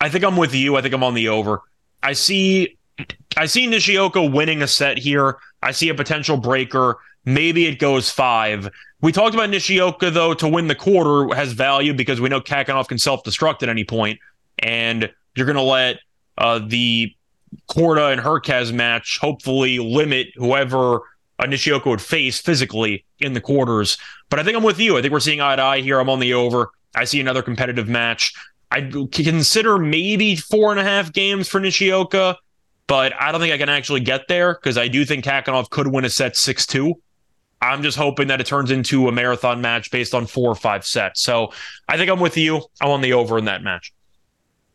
I 0.00 0.08
think 0.08 0.24
I'm 0.24 0.36
with 0.36 0.54
you. 0.54 0.76
I 0.76 0.82
think 0.82 0.94
I'm 0.94 1.02
on 1.02 1.14
the 1.14 1.28
over. 1.28 1.62
I 2.02 2.12
see 2.12 2.76
I 3.36 3.46
see 3.46 3.66
Nishioka 3.66 4.22
winning 4.22 4.62
a 4.62 4.66
set 4.66 4.98
here. 4.98 5.36
I 5.62 5.72
see 5.72 5.88
a 5.88 5.94
potential 5.94 6.36
breaker. 6.36 6.96
Maybe 7.24 7.66
it 7.66 7.78
goes 7.78 8.10
five. 8.10 8.70
We 9.02 9.12
talked 9.12 9.34
about 9.34 9.50
Nishioka, 9.50 10.10
though, 10.10 10.32
to 10.34 10.48
win 10.48 10.68
the 10.68 10.74
quarter 10.74 11.34
has 11.34 11.52
value 11.52 11.92
because 11.92 12.20
we 12.20 12.28
know 12.28 12.40
Khachanov 12.40 12.88
can 12.88 12.98
self 12.98 13.24
destruct 13.24 13.62
at 13.62 13.68
any 13.68 13.84
point, 13.84 14.20
and 14.60 15.12
you're 15.34 15.46
going 15.46 15.56
to 15.56 15.62
let 15.62 15.98
uh, 16.38 16.60
the 16.64 17.14
Korda 17.68 18.12
and 18.12 18.20
Hurkacz 18.20 18.72
match 18.72 19.18
hopefully 19.20 19.78
limit 19.78 20.28
whoever 20.36 21.00
Nishioka 21.44 21.88
would 21.88 22.00
face 22.00 22.40
physically 22.40 23.04
in 23.18 23.34
the 23.34 23.40
quarters. 23.40 23.98
But 24.30 24.40
I 24.40 24.44
think 24.44 24.56
I'm 24.56 24.62
with 24.62 24.80
you. 24.80 24.96
I 24.96 25.02
think 25.02 25.12
we're 25.12 25.20
seeing 25.20 25.40
eye 25.40 25.56
to 25.56 25.62
eye 25.62 25.80
here. 25.80 26.00
I'm 26.00 26.08
on 26.08 26.20
the 26.20 26.34
over. 26.34 26.70
I 26.94 27.04
see 27.04 27.20
another 27.20 27.42
competitive 27.42 27.88
match. 27.88 28.32
I'd 28.70 28.92
consider 29.12 29.78
maybe 29.78 30.36
four 30.36 30.70
and 30.70 30.80
a 30.80 30.82
half 30.82 31.12
games 31.12 31.48
for 31.48 31.60
Nishioka, 31.60 32.36
but 32.86 33.12
I 33.20 33.30
don't 33.30 33.40
think 33.40 33.52
I 33.52 33.58
can 33.58 33.68
actually 33.68 34.00
get 34.00 34.28
there 34.28 34.54
because 34.54 34.78
I 34.78 34.88
do 34.88 35.04
think 35.04 35.24
Khachanov 35.24 35.70
could 35.70 35.88
win 35.88 36.04
a 36.04 36.10
set 36.10 36.36
6 36.36 36.66
2. 36.66 36.94
I'm 37.60 37.82
just 37.82 37.96
hoping 37.96 38.28
that 38.28 38.40
it 38.40 38.46
turns 38.46 38.70
into 38.70 39.08
a 39.08 39.12
marathon 39.12 39.60
match 39.60 39.90
based 39.90 40.14
on 40.14 40.26
four 40.26 40.50
or 40.50 40.54
five 40.54 40.84
sets. 40.84 41.22
So 41.22 41.52
I 41.88 41.96
think 41.96 42.10
I'm 42.10 42.20
with 42.20 42.36
you. 42.36 42.62
I'm 42.80 42.90
on 42.90 43.00
the 43.00 43.14
over 43.14 43.38
in 43.38 43.46
that 43.46 43.62
match. 43.62 43.92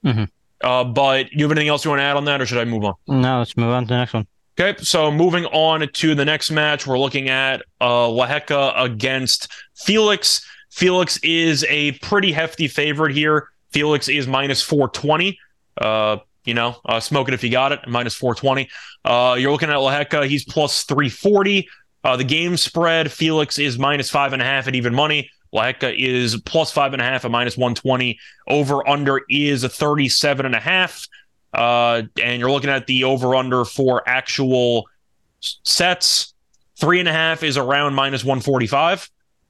Mm-hmm. 0.06 0.24
Uh, 0.64 0.84
but 0.84 1.32
you 1.32 1.44
have 1.44 1.52
anything 1.52 1.70
else 1.70 1.86
you 1.86 1.92
want 1.92 2.00
to 2.00 2.04
add 2.04 2.18
on 2.18 2.26
that, 2.26 2.42
or 2.42 2.46
should 2.46 2.58
I 2.58 2.66
move 2.66 2.84
on? 2.84 2.94
No, 3.08 3.40
let's 3.40 3.58
move 3.58 3.70
on 3.70 3.84
to 3.84 3.88
the 3.88 3.98
next 3.98 4.14
one. 4.14 4.28
Okay, 4.60 4.78
so 4.84 5.10
moving 5.10 5.46
on 5.46 5.88
to 5.88 6.14
the 6.14 6.26
next 6.26 6.52
match, 6.52 6.86
we're 6.86 7.00
looking 7.00 7.30
at 7.30 7.62
uh, 7.80 8.08
Lehecka 8.08 8.74
against 8.76 9.48
Felix. 9.76 10.46
Felix 10.70 11.18
is 11.24 11.66
a 11.70 11.94
pretty 11.94 12.32
hefty 12.34 12.68
favorite 12.68 13.14
here. 13.14 13.48
Felix 13.72 14.10
is 14.10 14.28
minus 14.28 14.62
420. 14.62 15.40
Uh, 15.80 16.18
you 16.44 16.54
know, 16.54 16.76
uh, 16.86 17.00
smoke 17.00 17.30
it 17.30 17.34
if 17.34 17.44
you 17.44 17.50
got 17.50 17.72
it, 17.72 17.80
minus 17.88 18.14
420. 18.16 18.70
Uh, 19.06 19.36
you're 19.40 19.52
looking 19.52 19.70
at 19.70 19.78
Lehecka, 19.78 20.28
he's 20.28 20.44
plus 20.44 20.84
340. 20.84 21.68
Uh, 22.04 22.18
the 22.18 22.24
game 22.24 22.58
spread, 22.58 23.12
Felix 23.12 23.58
is 23.58 23.80
minus 23.80 24.10
five 24.10 24.34
and 24.34 24.42
a 24.42 24.46
half 24.46 24.68
at 24.68 24.76
even 24.76 24.94
money. 24.94 25.30
Lehecka 25.54 25.94
is 25.98 26.40
plus 26.42 26.72
five 26.72 26.94
and 26.94 27.02
a 27.02 27.06
half 27.06 27.26
at 27.26 27.32
minus 27.32 27.58
120. 27.58 28.20
Over 28.48 28.88
under 28.88 29.22
is 29.30 29.64
a 29.64 29.70
37 29.70 30.46
and 30.46 30.56
a 30.56 30.60
half. 30.60 31.08
Uh, 31.54 32.04
and 32.22 32.40
you're 32.40 32.52
looking 32.52 32.70
at 32.70 32.88
the 32.88 33.04
over 33.04 33.36
under 33.36 33.66
for 33.66 34.08
actual 34.08 34.88
sets. 35.40 36.34
Three 36.78 37.00
and 37.00 37.10
a 37.10 37.14
half 37.14 37.44
is 37.44 37.58
around 37.58 37.94
minus 37.94 38.24
145. 38.24 39.10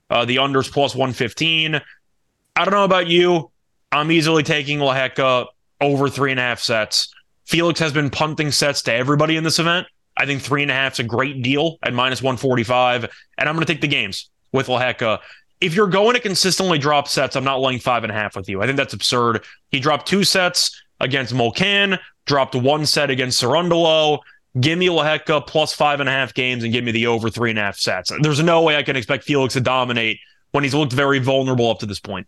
Uh, 0.10 0.26
the 0.26 0.38
unders 0.38 0.72
plus 0.72 0.93
115. 0.93 1.76
I 1.76 2.66
don't 2.66 2.74
know 2.74 2.84
about 2.84 3.08
you. 3.08 3.52
I'm 3.91 4.12
easily 4.12 4.43
taking 4.43 4.80
Lehecka 4.80 5.47
over 5.80 6.10
three 6.10 6.32
and 6.32 6.39
a 6.39 6.43
half 6.43 6.60
sets. 6.60 7.14
Felix 7.45 7.80
has 7.80 7.91
been 7.93 8.10
punting 8.10 8.52
sets 8.52 8.82
to 8.84 8.93
everybody 8.93 9.36
in 9.36 9.43
this 9.43 9.60
event. 9.60 9.88
I 10.18 10.26
think 10.26 10.41
three 10.41 10.62
and 10.62 10.72
a 10.72 10.74
half 10.74 10.93
is 10.93 10.99
a 10.99 11.04
great 11.04 11.41
deal 11.41 11.78
at 11.84 11.93
minus 11.93 12.22
145. 12.22 13.06
And 13.38 13.49
I'm 13.49 13.56
going 13.56 13.66
to 13.66 13.74
take 13.74 13.82
the 13.82 13.88
games 13.88 14.30
with 14.52 14.68
Lehecka. 14.68 15.20
If 15.60 15.76
you're 15.76 15.88
going 15.88 16.16
to 16.16 16.20
consistently 16.20 16.78
drop 16.78 17.08
sets, 17.08 17.36
I'm 17.36 17.43
not 17.43 17.62
laying 17.62 17.80
five 17.80 18.04
and 18.04 18.12
a 18.12 18.16
half 18.16 18.36
with 18.36 18.49
you. 18.49 18.62
I 18.62 18.66
think 18.66 18.78
that's 18.78 18.93
absurd. 18.93 19.43
He 19.70 19.80
dropped 19.80 20.08
two 20.08 20.24
sets 20.24 20.82
against 21.02 21.34
Molcan, 21.34 21.99
dropped 22.26 22.56
one 22.56 22.86
set 22.86 23.10
against 23.10 23.41
Cerundolo. 23.41 24.20
Give 24.60 24.78
me 24.78 24.88
Lehecka 24.88 25.45
plus 25.47 25.74
five 25.74 25.99
and 25.99 26.08
a 26.08 26.12
half 26.12 26.34
games 26.34 26.64
and 26.64 26.72
give 26.72 26.84
me 26.84 26.91
the 26.91 27.08
over 27.08 27.30
three 27.30 27.49
and 27.49 27.60
a 27.60 27.64
half 27.64 27.78
sets. 27.78 28.12
There's 28.22 28.41
no 28.43 28.62
way 28.62 28.76
I 28.76 28.84
can 28.84 28.95
expect 28.95 29.24
Felix 29.24 29.54
to 29.54 29.62
dominate 29.62 30.20
when 30.52 30.64
he's 30.64 30.74
looked 30.74 30.93
very 30.93 31.20
vulnerable 31.20 31.70
up 31.70 31.80
to 31.80 31.86
this 31.86 31.99
point. 31.99 32.28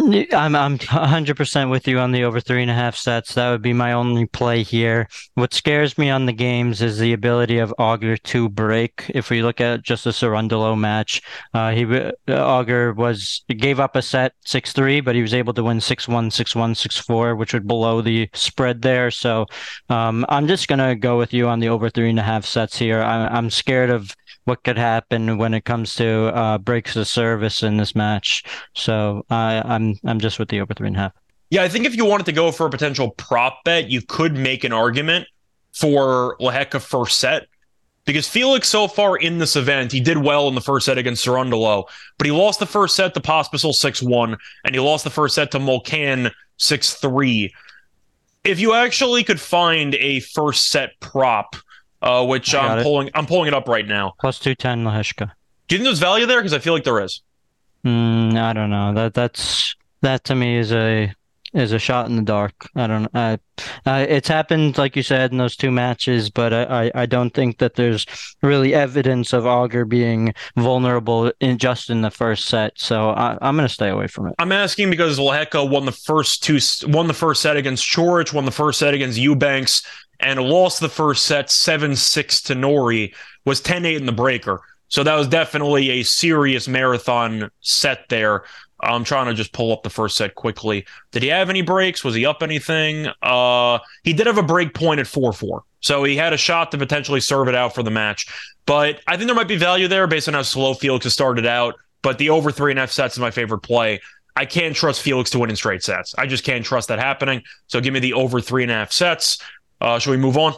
I'm 0.00 0.54
I'm 0.56 0.78
100% 0.78 1.70
with 1.70 1.86
you 1.86 1.98
on 1.98 2.12
the 2.12 2.24
over 2.24 2.40
three 2.40 2.62
and 2.62 2.70
a 2.70 2.74
half 2.74 2.96
sets. 2.96 3.34
That 3.34 3.50
would 3.50 3.60
be 3.60 3.74
my 3.74 3.92
only 3.92 4.24
play 4.24 4.62
here. 4.62 5.08
What 5.34 5.52
scares 5.52 5.98
me 5.98 6.08
on 6.08 6.24
the 6.24 6.32
games 6.32 6.80
is 6.80 6.98
the 6.98 7.12
ability 7.12 7.58
of 7.58 7.74
Auger 7.78 8.16
to 8.16 8.48
break. 8.48 9.10
If 9.10 9.28
we 9.28 9.42
look 9.42 9.60
at 9.60 9.82
just 9.82 10.06
a 10.06 10.10
Cerundolo 10.10 10.78
match, 10.78 11.20
uh, 11.52 11.72
he 11.72 11.84
uh, 11.84 12.12
Auger 12.28 12.94
was 12.94 13.44
gave 13.48 13.78
up 13.78 13.94
a 13.94 14.00
set 14.00 14.32
six 14.46 14.72
three, 14.72 15.00
but 15.00 15.14
he 15.14 15.22
was 15.22 15.34
able 15.34 15.52
to 15.52 15.62
win 15.62 15.82
six 15.82 16.08
one, 16.08 16.30
six 16.30 16.56
one, 16.56 16.74
six 16.74 16.96
four, 16.96 17.36
which 17.36 17.52
would 17.52 17.66
below 17.66 18.00
the 18.00 18.30
spread 18.32 18.80
there. 18.80 19.10
So 19.10 19.46
um, 19.90 20.24
I'm 20.30 20.46
just 20.46 20.66
gonna 20.66 20.96
go 20.96 21.18
with 21.18 21.34
you 21.34 21.46
on 21.46 21.60
the 21.60 21.68
over 21.68 21.90
three 21.90 22.08
and 22.08 22.18
a 22.18 22.22
half 22.22 22.46
sets 22.46 22.78
here. 22.78 23.02
I, 23.02 23.26
I'm 23.26 23.50
scared 23.50 23.90
of 23.90 24.16
what 24.44 24.62
could 24.64 24.78
happen 24.78 25.38
when 25.38 25.54
it 25.54 25.64
comes 25.64 25.94
to 25.96 26.34
uh, 26.34 26.58
breaks 26.58 26.96
of 26.96 27.06
service 27.06 27.62
in 27.62 27.76
this 27.76 27.94
match. 27.94 28.44
So 28.74 29.24
I'm 29.30 29.96
I'm 30.04 30.20
just 30.20 30.38
with 30.38 30.48
the 30.48 30.60
over 30.60 30.74
three 30.74 30.88
and 30.88 30.96
a 30.96 31.00
half. 31.00 31.12
Yeah, 31.50 31.62
I 31.62 31.68
think 31.68 31.84
if 31.84 31.96
you 31.96 32.04
wanted 32.04 32.26
to 32.26 32.32
go 32.32 32.52
for 32.52 32.66
a 32.66 32.70
potential 32.70 33.10
prop 33.10 33.64
bet, 33.64 33.90
you 33.90 34.02
could 34.02 34.36
make 34.36 34.62
an 34.64 34.72
argument 34.72 35.26
for 35.72 36.36
Lehecka 36.40 36.80
first 36.80 37.18
set 37.18 37.46
because 38.04 38.28
Felix 38.28 38.68
so 38.68 38.88
far 38.88 39.16
in 39.16 39.38
this 39.38 39.56
event, 39.56 39.92
he 39.92 40.00
did 40.00 40.18
well 40.18 40.48
in 40.48 40.54
the 40.54 40.60
first 40.60 40.86
set 40.86 40.98
against 40.98 41.24
Cerundolo, 41.24 41.84
but 42.18 42.26
he 42.26 42.32
lost 42.32 42.58
the 42.58 42.66
first 42.66 42.96
set 42.96 43.14
to 43.14 43.20
Pospisil 43.20 43.72
6-1, 43.72 44.36
and 44.64 44.74
he 44.74 44.80
lost 44.80 45.04
the 45.04 45.10
first 45.10 45.34
set 45.34 45.50
to 45.52 45.58
Molcan 45.58 46.32
6-3. 46.58 47.50
If 48.42 48.58
you 48.58 48.74
actually 48.74 49.22
could 49.22 49.40
find 49.40 49.94
a 49.96 50.20
first 50.20 50.70
set 50.70 50.98
prop 51.00 51.56
uh, 52.02 52.24
which 52.24 52.54
I'm 52.54 52.78
it. 52.78 52.82
pulling. 52.82 53.10
I'm 53.14 53.26
pulling 53.26 53.48
it 53.48 53.54
up 53.54 53.68
right 53.68 53.86
now. 53.86 54.14
Plus 54.20 54.38
two 54.38 54.54
ten 54.54 54.84
Lehecka. 54.84 55.32
Do 55.68 55.76
you 55.76 55.78
think 55.78 55.84
there's 55.84 55.98
value 55.98 56.26
there? 56.26 56.38
Because 56.38 56.52
I 56.52 56.58
feel 56.58 56.72
like 56.72 56.84
there 56.84 57.00
is. 57.00 57.22
Mm, 57.84 58.36
I 58.36 58.52
don't 58.52 58.70
know. 58.70 58.92
That 58.94 59.14
that's 59.14 59.74
that 60.02 60.24
to 60.24 60.34
me 60.34 60.56
is 60.56 60.72
a 60.72 61.14
is 61.52 61.72
a 61.72 61.78
shot 61.78 62.08
in 62.08 62.16
the 62.16 62.22
dark. 62.22 62.52
I 62.76 62.86
don't. 62.86 63.08
I, 63.14 63.38
uh, 63.84 64.06
it's 64.08 64.28
happened, 64.28 64.78
like 64.78 64.94
you 64.94 65.02
said, 65.02 65.32
in 65.32 65.38
those 65.38 65.56
two 65.56 65.70
matches, 65.70 66.30
but 66.30 66.52
I, 66.52 66.90
I 66.94 67.06
don't 67.06 67.30
think 67.30 67.58
that 67.58 67.74
there's 67.74 68.06
really 68.42 68.72
evidence 68.72 69.32
of 69.32 69.46
Auger 69.46 69.84
being 69.84 70.32
vulnerable 70.56 71.32
in 71.40 71.58
just 71.58 71.90
in 71.90 72.02
the 72.02 72.10
first 72.10 72.46
set. 72.46 72.78
So 72.78 73.10
I, 73.10 73.36
am 73.48 73.56
going 73.56 73.66
to 73.66 73.72
stay 73.72 73.88
away 73.88 74.06
from 74.06 74.28
it. 74.28 74.34
I'm 74.38 74.52
asking 74.52 74.90
because 74.90 75.18
Lehecka 75.18 75.68
won 75.68 75.86
the 75.86 75.92
first 75.92 76.42
two, 76.42 76.58
won 76.88 77.08
the 77.08 77.14
first 77.14 77.42
set 77.42 77.56
against 77.56 77.84
Coric, 77.90 78.32
won 78.32 78.44
the 78.44 78.52
first 78.52 78.78
set 78.78 78.94
against 78.94 79.18
Eubanks, 79.18 79.82
and 80.20 80.40
lost 80.40 80.80
the 80.80 80.88
first 80.88 81.24
set 81.24 81.50
7 81.50 81.96
6 81.96 82.42
to 82.42 82.54
Norrie, 82.54 83.14
was 83.44 83.60
10 83.60 83.84
8 83.84 83.96
in 83.96 84.06
the 84.06 84.12
breaker. 84.12 84.60
So 84.88 85.04
that 85.04 85.14
was 85.14 85.28
definitely 85.28 85.90
a 85.90 86.02
serious 86.02 86.66
marathon 86.66 87.50
set 87.60 88.08
there. 88.08 88.42
I'm 88.82 89.04
trying 89.04 89.26
to 89.26 89.34
just 89.34 89.52
pull 89.52 89.72
up 89.72 89.82
the 89.82 89.90
first 89.90 90.16
set 90.16 90.34
quickly. 90.34 90.86
Did 91.12 91.22
he 91.22 91.28
have 91.28 91.50
any 91.50 91.62
breaks? 91.62 92.02
Was 92.02 92.14
he 92.14 92.26
up 92.26 92.42
anything? 92.42 93.08
Uh, 93.22 93.78
he 94.02 94.12
did 94.12 94.26
have 94.26 94.38
a 94.38 94.42
break 94.42 94.74
point 94.74 95.00
at 95.00 95.06
4 95.06 95.32
4. 95.32 95.62
So 95.80 96.04
he 96.04 96.16
had 96.16 96.32
a 96.32 96.36
shot 96.36 96.70
to 96.72 96.78
potentially 96.78 97.20
serve 97.20 97.48
it 97.48 97.54
out 97.54 97.74
for 97.74 97.82
the 97.82 97.90
match. 97.90 98.26
But 98.66 99.00
I 99.06 99.16
think 99.16 99.26
there 99.26 99.34
might 99.34 99.48
be 99.48 99.56
value 99.56 99.88
there 99.88 100.06
based 100.06 100.28
on 100.28 100.34
how 100.34 100.42
slow 100.42 100.74
Felix 100.74 101.04
has 101.04 101.12
started 101.12 101.46
out. 101.46 101.76
But 102.02 102.18
the 102.18 102.30
over 102.30 102.50
three 102.50 102.72
and 102.72 102.78
a 102.78 102.82
half 102.82 102.90
sets 102.90 103.14
is 103.14 103.20
my 103.20 103.30
favorite 103.30 103.60
play. 103.60 104.00
I 104.36 104.46
can't 104.46 104.74
trust 104.74 105.02
Felix 105.02 105.30
to 105.30 105.38
win 105.38 105.50
in 105.50 105.56
straight 105.56 105.82
sets. 105.82 106.14
I 106.16 106.26
just 106.26 106.44
can't 106.44 106.64
trust 106.64 106.88
that 106.88 106.98
happening. 106.98 107.42
So 107.66 107.80
give 107.80 107.92
me 107.92 108.00
the 108.00 108.14
over 108.14 108.40
three 108.40 108.62
and 108.62 108.72
a 108.72 108.74
half 108.74 108.92
sets. 108.92 109.38
Uh, 109.80 109.98
should 109.98 110.10
we 110.10 110.16
move 110.16 110.36
on? 110.36 110.54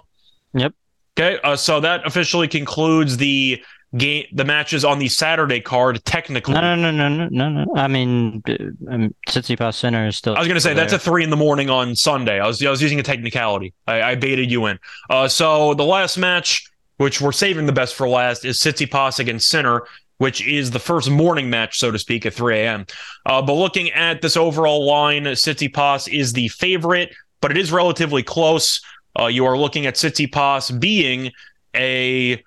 Yep. 0.55 0.75
Okay. 1.19 1.39
Uh, 1.43 1.57
so 1.57 1.81
that 1.81 2.07
officially 2.07 2.49
concludes 2.49 3.17
the 3.17 3.63
game, 3.97 4.25
the 4.33 4.45
matches 4.45 4.85
on 4.85 4.99
the 4.99 5.09
Saturday 5.09 5.61
card. 5.61 6.05
Technically, 6.05 6.55
no, 6.55 6.75
no, 6.75 6.91
no, 6.91 7.09
no, 7.09 7.29
no, 7.29 7.49
no. 7.49 7.73
I 7.77 7.89
mean, 7.89 8.43
um, 8.89 9.15
Tsitsipas 9.29 9.75
Sinner 9.75 10.07
is 10.07 10.17
still. 10.17 10.35
I 10.35 10.39
was 10.39 10.49
going 10.49 10.57
to 10.57 10.61
say 10.61 10.75
there. 10.75 10.85
that's 10.85 10.93
a 10.93 10.99
three 10.99 11.25
in 11.25 11.31
the 11.31 11.37
morning 11.37 11.71
on 11.71 11.95
Sunday. 11.95 12.41
I 12.41 12.47
was 12.47 12.65
I 12.65 12.71
was 12.71 12.83
using 12.83 13.01
a 13.01 13.03
technicality. 13.03 13.75
I, 13.87 14.03
I 14.03 14.15
baited 14.15 14.51
you 14.51 14.67
in. 14.67 14.79
Uh, 15.11 15.29
so 15.29 15.75
the 15.75 15.85
last 15.85 16.17
match, 16.17 16.71
which 16.97 17.21
we're 17.21 17.33
saving 17.33 17.67
the 17.67 17.73
best 17.73 17.95
for 17.95 18.09
last, 18.09 18.45
is 18.45 18.59
Tsitsipas 18.61 19.19
against 19.19 19.49
Sinner 19.49 19.83
which 20.19 20.47
is 20.47 20.71
the 20.71 20.79
first 20.79 21.11
morning 21.11 21.51
match, 21.51 21.81
so 21.81 21.91
to 21.91 21.99
speak, 21.99 22.25
at 22.25 22.33
3 22.33 22.61
a.m. 22.61 22.87
Uh, 23.27 23.43
but 23.43 23.55
looking 23.55 23.91
at 23.91 24.23
this 24.23 24.37
overall 24.37 24.87
line, 24.87 25.25
Tsitsipas 25.25 26.07
is 26.07 26.33
the 26.33 26.47
favorite, 26.47 27.13
but 27.41 27.51
it 27.51 27.57
is 27.57 27.73
relatively 27.73 28.23
close. 28.23 28.81
Uh, 29.19 29.27
you 29.27 29.45
are 29.45 29.59
looking 29.59 29.87
at 29.87 29.95
Tsitsipas 29.95 30.79
being 30.81 31.33
a 31.75 32.43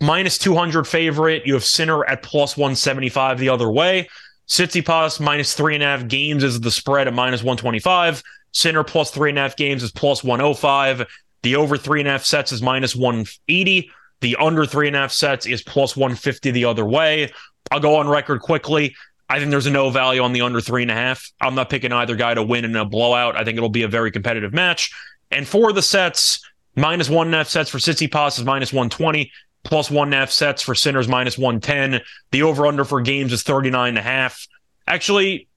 minus 0.00 0.38
200 0.38 0.84
favorite. 0.86 1.46
You 1.46 1.54
have 1.54 1.64
Sinner 1.64 2.04
at 2.04 2.22
plus 2.22 2.56
175 2.56 3.38
the 3.38 3.48
other 3.48 3.70
way. 3.70 4.08
Tsitsipas 4.48 5.20
minus 5.20 5.54
three 5.54 5.74
and 5.74 5.82
a 5.82 5.86
half 5.86 6.08
games 6.08 6.44
is 6.44 6.60
the 6.60 6.70
spread 6.70 7.08
at 7.08 7.14
minus 7.14 7.42
125. 7.42 8.22
Sinner 8.52 8.84
plus 8.84 9.10
three 9.10 9.30
and 9.30 9.38
a 9.38 9.42
half 9.42 9.56
games 9.56 9.82
is 9.82 9.92
plus 9.92 10.22
105. 10.22 11.06
The 11.42 11.56
over 11.56 11.76
three 11.76 12.00
and 12.00 12.08
a 12.08 12.12
half 12.12 12.24
sets 12.24 12.52
is 12.52 12.62
minus 12.62 12.94
180. 12.94 13.90
The 14.20 14.36
under 14.36 14.66
three 14.66 14.88
and 14.88 14.96
a 14.96 15.00
half 15.00 15.12
sets 15.12 15.46
is 15.46 15.62
plus 15.62 15.96
150 15.96 16.50
the 16.50 16.64
other 16.66 16.84
way. 16.84 17.32
I'll 17.70 17.80
go 17.80 17.96
on 17.96 18.08
record 18.08 18.40
quickly. 18.40 18.94
I 19.28 19.38
think 19.38 19.50
there's 19.50 19.66
a 19.66 19.70
no 19.70 19.88
value 19.88 20.20
on 20.20 20.32
the 20.32 20.42
under 20.42 20.60
three 20.60 20.82
and 20.82 20.90
a 20.90 20.94
half. 20.94 21.30
I'm 21.40 21.54
not 21.54 21.70
picking 21.70 21.90
either 21.90 22.14
guy 22.14 22.34
to 22.34 22.42
win 22.42 22.66
in 22.66 22.76
a 22.76 22.84
blowout. 22.84 23.36
I 23.36 23.44
think 23.44 23.56
it'll 23.56 23.70
be 23.70 23.82
a 23.82 23.88
very 23.88 24.10
competitive 24.10 24.52
match. 24.52 24.92
And 25.32 25.48
for 25.48 25.72
the 25.72 25.82
sets, 25.82 26.40
minus 26.76 27.08
one 27.08 27.28
and 27.28 27.34
a 27.34 27.38
half 27.38 27.48
sets 27.48 27.70
for 27.70 27.78
Tsitsipas 27.78 28.38
is 28.38 28.44
minus 28.44 28.72
120, 28.72 29.32
plus 29.64 29.90
one 29.90 30.08
and 30.08 30.14
a 30.14 30.18
half 30.18 30.30
sets 30.30 30.62
for 30.62 30.74
Sinners 30.74 31.08
minus 31.08 31.38
110. 31.38 32.00
The 32.30 32.42
over 32.42 32.66
under 32.66 32.84
for 32.84 33.00
games 33.00 33.32
is 33.32 33.42
39 33.42 33.90
and 33.90 33.98
a 33.98 34.02
half. 34.02 34.46
Actually, 34.86 35.48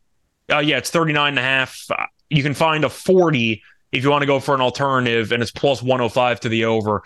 uh, 0.51 0.59
yeah, 0.59 0.77
it's 0.77 0.89
39 0.89 1.29
and 1.29 1.39
a 1.39 1.41
half. 1.41 1.87
You 2.29 2.43
can 2.43 2.53
find 2.53 2.83
a 2.83 2.89
40 2.89 3.61
if 3.91 4.03
you 4.03 4.09
want 4.09 4.21
to 4.21 4.27
go 4.27 4.39
for 4.39 4.53
an 4.53 4.61
alternative, 4.61 5.31
and 5.31 5.41
it's 5.41 5.51
plus 5.51 5.81
105 5.81 6.39
to 6.41 6.49
the 6.49 6.65
over. 6.65 7.03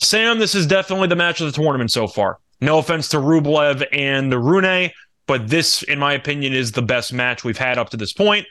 Sam, 0.00 0.38
this 0.38 0.54
is 0.54 0.66
definitely 0.66 1.08
the 1.08 1.16
match 1.16 1.40
of 1.40 1.46
the 1.46 1.52
tournament 1.52 1.90
so 1.90 2.06
far. 2.06 2.38
No 2.60 2.78
offense 2.78 3.08
to 3.08 3.18
Rublev 3.18 3.84
and 3.92 4.30
the 4.30 4.38
Rune, 4.38 4.90
but 5.26 5.48
this, 5.48 5.82
in 5.82 5.98
my 5.98 6.12
opinion, 6.12 6.52
is 6.52 6.72
the 6.72 6.82
best 6.82 7.12
match 7.12 7.44
we've 7.44 7.58
had 7.58 7.78
up 7.78 7.90
to 7.90 7.96
this 7.96 8.12
point. 8.12 8.46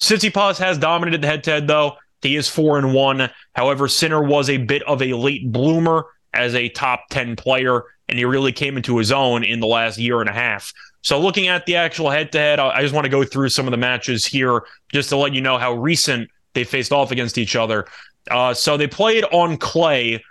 Tsitsipas 0.00 0.58
has 0.58 0.78
dominated 0.78 1.22
the 1.22 1.28
head-to-head, 1.28 1.68
though. 1.68 1.96
He 2.22 2.36
is 2.36 2.48
four 2.48 2.78
and 2.78 2.94
one. 2.94 3.30
However, 3.54 3.88
Sinner 3.88 4.22
was 4.22 4.48
a 4.48 4.56
bit 4.56 4.82
of 4.84 5.02
a 5.02 5.12
late 5.12 5.50
bloomer 5.50 6.06
as 6.32 6.54
a 6.54 6.68
top 6.70 7.08
10 7.10 7.36
player, 7.36 7.84
and 8.08 8.18
he 8.18 8.24
really 8.24 8.52
came 8.52 8.76
into 8.76 8.96
his 8.96 9.12
own 9.12 9.44
in 9.44 9.60
the 9.60 9.66
last 9.66 9.98
year 9.98 10.20
and 10.20 10.30
a 10.30 10.32
half. 10.32 10.72
So, 11.02 11.18
looking 11.18 11.48
at 11.48 11.66
the 11.66 11.76
actual 11.76 12.10
head 12.10 12.30
to 12.32 12.38
head, 12.38 12.60
I 12.60 12.80
just 12.80 12.94
want 12.94 13.04
to 13.04 13.10
go 13.10 13.24
through 13.24 13.48
some 13.48 13.66
of 13.66 13.72
the 13.72 13.76
matches 13.76 14.24
here 14.24 14.62
just 14.92 15.08
to 15.08 15.16
let 15.16 15.34
you 15.34 15.40
know 15.40 15.58
how 15.58 15.74
recent 15.74 16.30
they 16.54 16.64
faced 16.64 16.92
off 16.92 17.10
against 17.10 17.38
each 17.38 17.56
other. 17.56 17.86
Uh, 18.30 18.54
so, 18.54 18.76
they 18.76 18.86
played 18.86 19.24
on 19.32 19.56
clay 19.56 20.22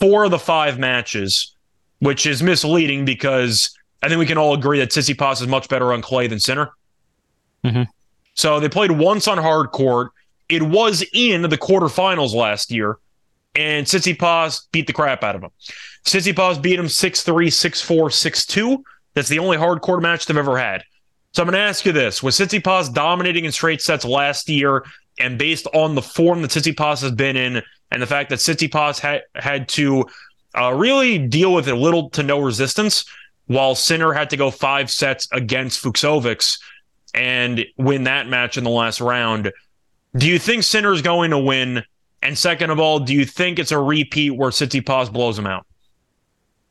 four 0.00 0.24
of 0.24 0.32
the 0.32 0.38
five 0.38 0.78
matches, 0.78 1.54
which 2.00 2.26
is 2.26 2.42
misleading 2.42 3.04
because 3.04 3.70
I 4.02 4.08
think 4.08 4.18
we 4.18 4.26
can 4.26 4.38
all 4.38 4.54
agree 4.54 4.80
that 4.80 4.90
Tsitsipas 4.90 5.40
is 5.40 5.46
much 5.46 5.68
better 5.68 5.92
on 5.92 6.02
clay 6.02 6.26
than 6.26 6.40
Sinner. 6.40 6.72
Mm-hmm. 7.64 7.84
So, 8.34 8.58
they 8.58 8.68
played 8.68 8.90
once 8.90 9.28
on 9.28 9.38
hard 9.38 9.70
court. 9.70 10.10
It 10.48 10.62
was 10.62 11.04
in 11.12 11.42
the 11.42 11.58
quarterfinals 11.58 12.34
last 12.34 12.70
year, 12.70 12.98
and 13.54 13.86
Tsitsipas 13.86 14.70
beat 14.72 14.86
the 14.86 14.92
crap 14.92 15.22
out 15.22 15.36
of 15.36 15.42
him. 15.42 15.50
Tsitsipas 16.04 16.60
beat 16.62 16.78
him 16.78 16.88
6 16.88 17.22
3, 17.22 17.50
6 17.50 17.82
4, 17.82 18.10
6 18.10 18.46
2. 18.46 18.84
That's 19.14 19.28
the 19.28 19.38
only 19.38 19.56
hard 19.56 19.80
court 19.80 20.02
match 20.02 20.26
they've 20.26 20.36
ever 20.36 20.58
had. 20.58 20.84
So 21.32 21.42
I'm 21.42 21.48
going 21.48 21.58
to 21.58 21.60
ask 21.60 21.84
you 21.84 21.92
this: 21.92 22.22
Was 22.22 22.38
Tsitsipas 22.38 22.92
dominating 22.94 23.44
in 23.44 23.52
straight 23.52 23.82
sets 23.82 24.04
last 24.04 24.48
year, 24.48 24.84
and 25.18 25.38
based 25.38 25.66
on 25.74 25.94
the 25.94 26.02
form 26.02 26.42
that 26.42 26.50
Tsitsipas 26.50 27.02
has 27.02 27.12
been 27.12 27.36
in, 27.36 27.62
and 27.90 28.02
the 28.02 28.06
fact 28.06 28.30
that 28.30 28.38
Tsitsipas 28.38 28.98
had 28.98 29.22
had 29.34 29.68
to 29.70 30.06
uh, 30.58 30.72
really 30.72 31.18
deal 31.18 31.52
with 31.52 31.68
a 31.68 31.74
little 31.74 32.10
to 32.10 32.22
no 32.22 32.38
resistance, 32.38 33.04
while 33.46 33.74
Sinner 33.74 34.12
had 34.12 34.30
to 34.30 34.36
go 34.36 34.50
five 34.50 34.90
sets 34.90 35.28
against 35.32 35.82
Fucsovics 35.82 36.58
and 37.14 37.64
win 37.76 38.04
that 38.04 38.28
match 38.28 38.56
in 38.56 38.64
the 38.64 38.70
last 38.70 39.00
round. 39.00 39.52
Do 40.18 40.28
you 40.28 40.38
think 40.38 40.64
Sinner 40.64 40.92
is 40.92 41.02
going 41.02 41.30
to 41.30 41.38
win? 41.38 41.82
And 42.22 42.36
second 42.36 42.70
of 42.70 42.80
all, 42.80 42.98
do 42.98 43.14
you 43.14 43.24
think 43.24 43.58
it's 43.58 43.70
a 43.70 43.78
repeat 43.78 44.30
where 44.30 44.50
City 44.50 44.80
Tsitsipas 44.80 45.12
blows 45.12 45.38
him 45.38 45.46
out? 45.46 45.64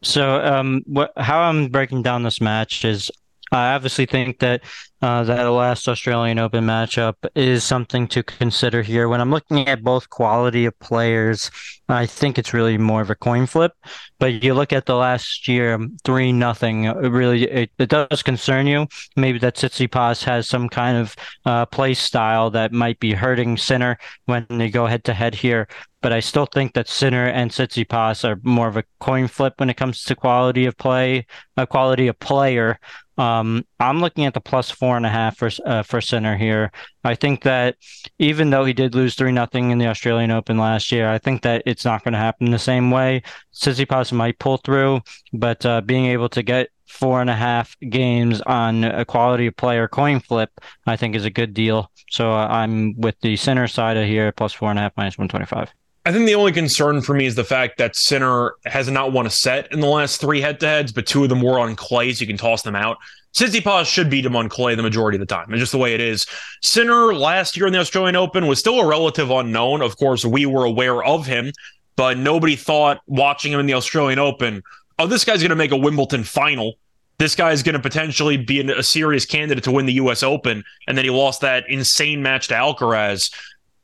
So, 0.04 0.44
um, 0.44 0.84
how 1.16 1.42
I'm 1.42 1.70
breaking 1.70 2.04
down 2.04 2.24
this 2.24 2.42
match 2.42 2.86
is 2.86 3.10
I 3.52 3.74
obviously 3.74 4.06
think 4.06 4.40
that 4.40 4.62
uh, 5.02 5.24
that 5.24 5.44
last 5.44 5.88
Australian 5.88 6.40
Open 6.40 6.66
matchup 6.66 7.16
is 7.36 7.64
something 7.64 8.08
to 8.08 8.24
consider 8.24 8.82
here. 8.82 9.08
When 9.08 9.22
I'm 9.22 9.32
looking 9.32 9.68
at 9.68 9.84
both 9.84 10.10
quality 10.10 10.66
of 10.66 10.78
players, 10.80 11.52
I 11.88 12.06
think 12.06 12.38
it's 12.38 12.54
really 12.54 12.78
more 12.78 13.02
of 13.02 13.10
a 13.10 13.16
coin 13.16 13.46
flip. 13.46 13.74
But 14.20 14.44
you 14.44 14.54
look 14.54 14.74
at 14.74 14.86
the 14.88 14.96
last 14.96 15.48
year, 15.48 15.80
three 16.04 16.32
nothing. 16.32 16.86
Really, 16.86 17.44
it, 17.44 17.72
it 17.78 17.90
does 17.90 18.24
concern 18.24 18.66
you. 18.66 18.88
Maybe 19.16 19.40
that 19.40 19.56
Tsitsipas 19.56 20.24
has 20.24 20.50
some 20.50 20.68
kind 20.68 20.98
of 20.98 21.16
uh, 21.46 21.66
play 21.68 21.94
style 21.94 22.50
that 22.52 22.72
might 22.72 23.00
be 23.00 23.14
hurting 23.14 23.58
Sinner 23.58 23.98
when 24.26 24.48
they 24.50 24.70
go 24.70 24.88
head 24.88 25.04
to 25.06 25.14
head 25.14 25.36
here 25.36 25.68
but 26.02 26.14
I 26.14 26.20
still 26.20 26.46
think 26.46 26.74
that 26.74 26.88
Sinner 26.88 27.26
and 27.26 27.52
Tsitsipas 27.52 28.24
are 28.24 28.40
more 28.44 28.68
of 28.68 28.78
a 28.78 28.84
coin 29.00 29.28
flip 29.28 29.56
when 29.58 29.70
it 29.70 29.78
comes 29.78 30.04
to 30.04 30.16
quality 30.16 30.66
of 30.66 30.78
play, 30.78 31.26
uh, 31.58 31.66
quality 31.66 32.08
of 32.08 32.20
player. 32.20 32.80
Um, 33.18 33.66
I'm 33.80 34.00
looking 34.00 34.26
at 34.26 34.34
the 34.34 34.42
plus 34.42 34.70
four 34.70 34.96
and 34.96 35.06
a 35.06 35.10
half 35.10 35.38
for 35.38 35.50
uh, 35.66 35.84
for 35.84 36.02
Sinner 36.02 36.38
here. 36.38 36.72
I 37.04 37.16
think 37.16 37.44
that 37.44 37.78
even 38.20 38.50
though 38.50 38.66
he 38.66 38.74
did 38.74 38.94
lose 38.94 39.16
three 39.16 39.32
nothing 39.32 39.72
in 39.72 39.78
the 39.78 39.88
Australian 39.88 40.32
Open 40.32 40.58
last 40.58 40.92
year, 40.92 41.10
I 41.10 41.18
think 41.18 41.42
that 41.42 41.64
it's 41.66 41.86
not 41.86 42.04
going 42.04 42.14
to 42.14 42.20
happen 42.20 42.52
the 42.52 42.60
same 42.60 42.92
way. 42.92 43.24
Tsitsipas 43.54 44.12
might 44.12 44.40
pull 44.40 44.58
through, 44.58 45.02
but 45.34 45.66
uh, 45.66 45.82
being 45.82 46.06
able 46.06 46.30
to 46.30 46.44
get 46.44 46.70
four 46.86 47.22
and 47.22 47.30
a 47.30 47.36
half 47.36 47.76
games 47.90 48.42
on 48.42 48.84
a 48.84 49.04
quality 49.04 49.50
player 49.50 49.88
coin 49.88 50.20
flip, 50.20 50.52
I 50.86 50.96
think 50.96 51.16
is 51.16 51.26
a 51.26 51.30
good 51.30 51.54
deal. 51.54 51.92
So 52.10 52.32
uh, 52.32 52.48
I'm 52.48 52.96
with 53.00 53.20
the 53.22 53.36
Sinner 53.36 53.68
side 53.68 53.98
of 53.98 54.06
here, 54.06 54.32
plus 54.32 54.54
four 54.54 54.70
and 54.70 54.80
a 54.80 54.84
half, 54.84 54.94
minus 54.96 55.18
125. 55.18 55.74
I 56.08 56.12
think 56.14 56.26
the 56.26 56.36
only 56.36 56.54
concern 56.54 57.02
for 57.02 57.14
me 57.14 57.26
is 57.26 57.36
the 57.36 57.44
fact 57.44 57.80
that 57.80 57.94
Sinner 57.98 58.56
has 58.66 58.90
not 58.90 59.12
won 59.12 59.28
a 59.28 59.30
set 59.30 59.70
in 59.74 59.82
the 59.82 59.88
last 59.88 60.22
three 60.22 60.40
head 60.40 60.58
to 60.62 60.66
heads, 60.66 60.94
but 60.94 61.06
two 61.06 61.24
of 61.24 61.28
them 61.28 61.42
were 61.42 61.60
on 61.60 61.76
clay, 61.76 62.14
so 62.14 62.22
you 62.22 62.28
can 62.28 62.38
toss 62.38 62.62
them 62.62 62.78
out. 62.78 62.96
Tsitsipas 63.36 63.88
should 63.88 64.10
beat 64.10 64.26
him 64.26 64.34
on 64.34 64.48
clay 64.48 64.74
the 64.74 64.84
majority 64.84 65.18
of 65.18 65.20
the 65.20 65.26
time. 65.26 65.52
It's 65.52 65.60
just 65.60 65.74
the 65.74 65.78
way 65.78 65.94
it 65.94 66.00
is. 66.00 66.26
Sinner 66.62 67.14
last 67.14 67.58
year 67.58 67.68
in 67.68 67.74
the 67.74 67.80
Australian 67.80 68.16
Open 68.16 68.48
was 68.48 68.58
still 68.58 68.80
a 68.80 68.88
relative 68.88 69.30
unknown. 69.32 69.82
Of 69.82 69.98
course, 69.98 70.24
we 70.24 70.46
were 70.46 70.64
aware 70.64 71.04
of 71.04 71.26
him, 71.26 71.52
but 71.98 72.18
nobody 72.18 72.56
thought 72.56 73.02
watching 73.08 73.52
him 73.52 73.60
in 73.60 73.66
the 73.66 73.74
Australian 73.74 74.18
Open, 74.18 74.64
oh, 75.00 75.08
this 75.08 75.26
guy's 75.26 75.42
going 75.42 75.50
to 75.50 75.58
make 75.58 75.72
a 75.72 75.78
Wimbledon 75.78 76.24
final. 76.24 76.76
This 77.18 77.36
guy's 77.36 77.64
going 77.64 77.76
to 77.76 77.82
potentially 77.82 78.38
be 78.38 78.62
a 78.62 78.82
serious 78.82 79.26
candidate 79.26 79.66
to 79.66 79.72
win 79.72 79.88
the 79.88 79.94
U.S. 79.94 80.24
Open. 80.24 80.64
And 80.88 80.98
then 80.98 81.04
he 81.04 81.12
lost 81.12 81.42
that 81.42 81.66
insane 81.68 82.24
match 82.24 82.48
to 82.48 82.54
Alcaraz 82.54 83.30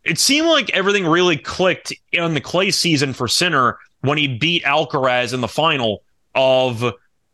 it 0.04 0.20
seemed 0.20 0.47
like 0.47 0.70
everything 0.72 1.06
really 1.06 1.38
clicked 1.38 1.93
in 2.12 2.34
the 2.34 2.41
clay 2.41 2.72
season 2.72 3.14
for 3.14 3.28
Sinner 3.28 3.78
when 4.01 4.18
he 4.18 4.28
beat 4.28 4.64
Alcaraz 4.64 5.34
in 5.34 5.41
the 5.41 5.47
final 5.47 6.04
of 6.36 6.84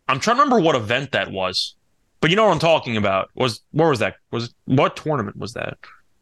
I'm 0.08 0.20
trying 0.20 0.38
to 0.38 0.44
remember 0.44 0.64
what 0.64 0.76
event 0.76 1.12
that 1.12 1.32
was. 1.32 1.76
But 2.22 2.30
you 2.30 2.36
know 2.36 2.46
what 2.46 2.52
I'm 2.52 2.60
talking 2.60 2.98
about. 2.98 3.30
Was 3.36 3.62
where 3.72 3.90
was 3.90 4.00
that? 4.00 4.16
Was 4.32 4.54
what 4.66 4.96
tournament 4.96 5.38
was 5.38 5.54
that? 5.54 5.78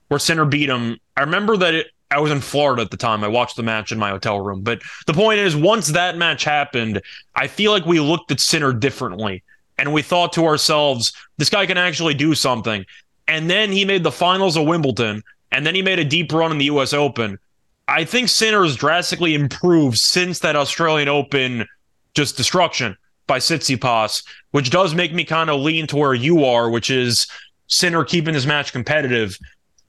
Where 0.10 0.20
Sinner 0.20 0.45
beat 0.45 0.70
him. 0.70 1.00
I 1.16 1.22
remember 1.22 1.58
that 1.58 1.74
it 1.74 1.88
I 2.10 2.20
was 2.20 2.32
in 2.32 2.39
Florida 2.39 2.84
at 2.84 2.91
the 2.91 2.98
time. 2.98 3.24
I 3.24 3.28
watched 3.28 3.58
the 3.58 3.64
match 3.64 3.91
in 3.91 4.00
my 4.00 4.10
hotel 4.10 4.39
room. 4.39 4.62
But 4.62 4.82
the 5.08 5.14
point 5.14 5.39
is, 5.39 5.56
once 5.56 5.88
that 5.88 6.18
match 6.18 6.43
happened, 6.43 7.02
I 7.36 7.48
feel 7.48 7.72
like 7.72 7.86
we 7.86 8.00
looked 8.00 8.32
at 8.32 8.39
Sinner 8.39 8.72
differently. 8.72 9.43
And 9.78 9.93
we 9.93 10.02
thought 10.02 10.34
to 10.34 10.45
ourselves, 10.45 11.14
this 11.38 11.50
guy 11.50 11.66
can 11.66 11.78
actually 11.78 12.14
do 12.14 12.34
something. 12.34 12.86
And 13.28 13.50
then 13.50 13.72
he 13.72 13.86
made 13.86 14.04
the 14.04 14.12
finals 14.12 14.56
of 14.56 14.66
Wimbledon 14.66 15.22
and 15.52 15.66
then 15.66 15.76
he 15.76 15.82
made 15.82 16.00
a 16.00 16.06
deep 16.06 16.32
run 16.32 16.52
in 16.52 16.58
the 16.58 16.66
U.S. 16.66 16.93
Open. 16.93 17.39
I 17.88 18.04
think 18.04 18.30
Sinner 18.30 18.64
has 18.64 18.76
drastically 18.76 19.34
improved 19.34 19.98
since 19.98 20.39
that 20.39 20.56
Australian 20.56 21.08
Open 21.08 21.66
just 22.14 22.36
destruction 22.36 22.98
by 23.28 23.39
Tsitsipas, 23.39 24.24
which 24.52 24.70
does 24.70 24.95
make 24.95 25.14
me 25.14 25.24
kind 25.24 25.50
of 25.50 25.62
lean 25.62 25.88
to 25.88 25.98
where 25.98 26.14
you 26.14 26.43
are, 26.45 26.70
which 26.70 26.89
is 26.89 27.28
Sinner 27.68 28.04
keeping 28.04 28.34
this 28.34 28.45
match 28.45 28.72
competitive. 28.72 29.38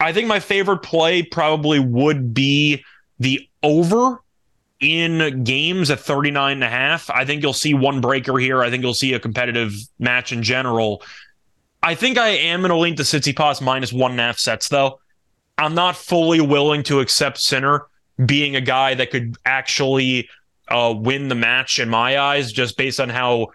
I 0.01 0.13
think 0.13 0.29
my 0.29 0.41
favorite 0.41 0.83
play 0.83 1.23
probably 1.23 1.81
would 1.81 2.35
be 2.35 2.85
the 3.19 3.49
over 3.63 4.23
in 4.81 5.43
games 5.43 5.91
at 5.91 5.99
39 5.99 6.53
and 6.53 6.65
a 6.65 6.69
half. 6.69 7.11
I 7.11 7.25
think 7.25 7.43
you'll 7.43 7.53
see 7.53 7.75
one 7.75 8.01
breaker 8.01 8.39
here. 8.39 8.63
I 8.63 8.71
think 8.71 8.83
you'll 8.83 8.95
see 8.95 9.15
a 9.15 9.21
competitive 9.21 9.75
match 9.99 10.33
in 10.33 10.43
general. 10.43 11.03
I 11.83 11.95
think 11.95 12.19
I 12.19 12.29
am 12.29 12.61
going 12.61 12.71
to 12.71 12.77
lean 12.77 12.97
to 12.97 13.03
Tsitsipas 13.03 13.61
minus 13.61 13.93
one 13.93 14.13
and 14.13 14.21
a 14.21 14.25
half 14.25 14.39
sets, 14.39 14.69
though. 14.69 15.01
I'm 15.59 15.75
not 15.75 15.97
fully 15.97 16.41
willing 16.41 16.85
to 16.85 17.01
accept 17.01 17.39
Sinner 17.39 17.87
being 18.25 18.57
a 18.57 18.61
guy 18.61 18.95
that 18.95 19.11
could 19.11 19.37
actually 19.45 20.29
uh, 20.69 20.95
win 20.97 21.29
the 21.29 21.35
match 21.35 21.79
in 21.79 21.89
my 21.89 22.19
eyes, 22.19 22.53
just 22.53 22.77
based 22.77 23.01
on 23.01 23.09
how 23.09 23.49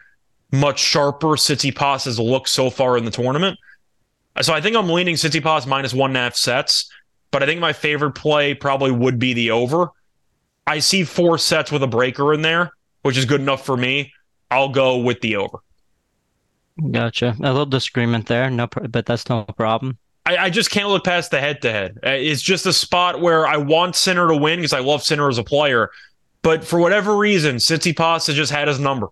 much 0.51 0.79
sharper 0.79 1.29
Tsitsipas 1.29 2.05
has 2.05 2.19
looked 2.19 2.49
so 2.49 2.69
far 2.69 2.97
in 2.97 3.05
the 3.05 3.11
tournament. 3.11 3.57
So 4.41 4.53
I 4.53 4.61
think 4.61 4.75
I'm 4.75 4.89
leaning 4.89 5.15
Tsitsipas 5.15 5.65
minus 5.65 5.93
one 5.93 6.11
and 6.11 6.17
a 6.17 6.21
half 6.21 6.35
sets, 6.35 6.91
but 7.31 7.41
I 7.41 7.45
think 7.45 7.59
my 7.59 7.73
favorite 7.73 8.11
play 8.11 8.53
probably 8.53 8.91
would 8.91 9.19
be 9.19 9.33
the 9.33 9.51
over. 9.51 9.89
I 10.65 10.79
see 10.79 11.03
four 11.03 11.37
sets 11.37 11.71
with 11.71 11.83
a 11.83 11.87
breaker 11.87 12.33
in 12.33 12.41
there, 12.41 12.71
which 13.01 13.17
is 13.17 13.25
good 13.25 13.41
enough 13.41 13.65
for 13.65 13.77
me. 13.77 14.13
I'll 14.49 14.69
go 14.69 14.97
with 14.97 15.21
the 15.21 15.35
over. 15.37 15.59
Gotcha. 16.91 17.35
A 17.39 17.51
little 17.51 17.65
disagreement 17.65 18.27
there, 18.27 18.49
no, 18.49 18.67
but 18.67 19.05
that's 19.05 19.29
no 19.29 19.43
problem. 19.43 19.97
I, 20.25 20.37
I 20.37 20.49
just 20.49 20.71
can't 20.71 20.89
look 20.89 21.03
past 21.03 21.31
the 21.31 21.39
head 21.39 21.61
to 21.63 21.71
head. 21.71 21.99
Uh, 22.05 22.11
it's 22.11 22.41
just 22.41 22.65
a 22.65 22.73
spot 22.73 23.19
where 23.19 23.45
I 23.45 23.57
want 23.57 23.95
Sinner 23.95 24.27
to 24.27 24.37
win 24.37 24.59
because 24.59 24.73
I 24.73 24.79
love 24.79 25.03
Sinner 25.03 25.27
as 25.27 25.37
a 25.37 25.43
player. 25.43 25.91
But 26.41 26.63
for 26.63 26.79
whatever 26.79 27.17
reason, 27.17 27.57
Tsitsipas 27.57 28.27
has 28.27 28.35
just 28.35 28.51
had 28.51 28.67
his 28.67 28.79
number. 28.79 29.07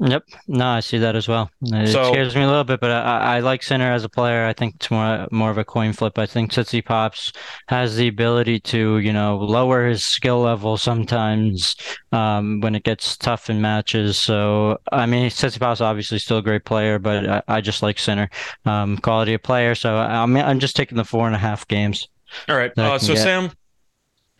Yep. 0.00 0.24
No, 0.48 0.66
I 0.66 0.80
see 0.80 0.98
that 0.98 1.14
as 1.14 1.28
well. 1.28 1.50
It 1.62 1.88
so, 1.88 2.10
scares 2.10 2.34
me 2.34 2.42
a 2.42 2.48
little 2.48 2.64
bit, 2.64 2.80
but 2.80 2.90
I, 2.90 3.36
I 3.36 3.40
like 3.40 3.62
Sinner 3.62 3.92
as 3.92 4.02
a 4.02 4.08
player. 4.08 4.44
I 4.44 4.52
think 4.52 4.74
it's 4.74 4.90
more 4.90 5.28
more 5.30 5.50
of 5.50 5.58
a 5.58 5.64
coin 5.64 5.92
flip. 5.92 6.18
I 6.18 6.26
think 6.26 6.50
Tsitsipas 6.50 7.34
has 7.68 7.94
the 7.96 8.08
ability 8.08 8.58
to, 8.60 8.98
you 8.98 9.12
know, 9.12 9.36
lower 9.38 9.86
his 9.86 10.02
skill 10.02 10.40
level 10.40 10.76
sometimes 10.76 11.76
um, 12.10 12.60
when 12.60 12.74
it 12.74 12.82
gets 12.82 13.16
tough 13.16 13.48
in 13.48 13.60
matches. 13.60 14.18
So, 14.18 14.80
I 14.90 15.06
mean, 15.06 15.30
Tsitsipas 15.30 15.80
obviously 15.80 16.18
still 16.18 16.38
a 16.38 16.42
great 16.42 16.64
player, 16.64 16.98
but 16.98 17.28
I, 17.28 17.42
I 17.46 17.60
just 17.60 17.82
like 17.82 18.00
Sinner 18.00 18.28
um, 18.64 18.98
quality 18.98 19.34
of 19.34 19.44
player. 19.44 19.76
So 19.76 19.96
I'm 19.96 20.36
I'm 20.36 20.58
just 20.58 20.74
taking 20.74 20.96
the 20.96 21.04
four 21.04 21.26
and 21.28 21.36
a 21.36 21.38
half 21.38 21.68
games. 21.68 22.08
All 22.48 22.56
right. 22.56 22.76
Uh, 22.76 22.98
so 22.98 23.14
get. 23.14 23.22
Sam, 23.22 23.50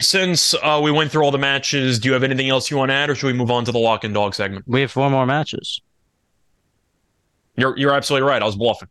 since 0.00 0.54
uh, 0.54 0.80
we 0.82 0.90
went 0.90 1.10
through 1.10 1.22
all 1.22 1.30
the 1.30 1.38
matches, 1.38 1.98
do 1.98 2.08
you 2.08 2.12
have 2.12 2.22
anything 2.22 2.48
else 2.48 2.70
you 2.70 2.76
want 2.76 2.90
to 2.90 2.94
add, 2.94 3.10
or 3.10 3.14
should 3.14 3.28
we 3.28 3.32
move 3.32 3.50
on 3.50 3.64
to 3.64 3.72
the 3.72 3.78
lock 3.78 4.04
and 4.04 4.12
dog 4.12 4.34
segment? 4.34 4.64
We 4.66 4.80
have 4.80 4.90
four 4.90 5.10
more 5.10 5.26
matches. 5.26 5.80
You're 7.56 7.76
you're 7.78 7.94
absolutely 7.94 8.28
right. 8.28 8.42
I 8.42 8.44
was 8.44 8.56
bluffing. 8.56 8.88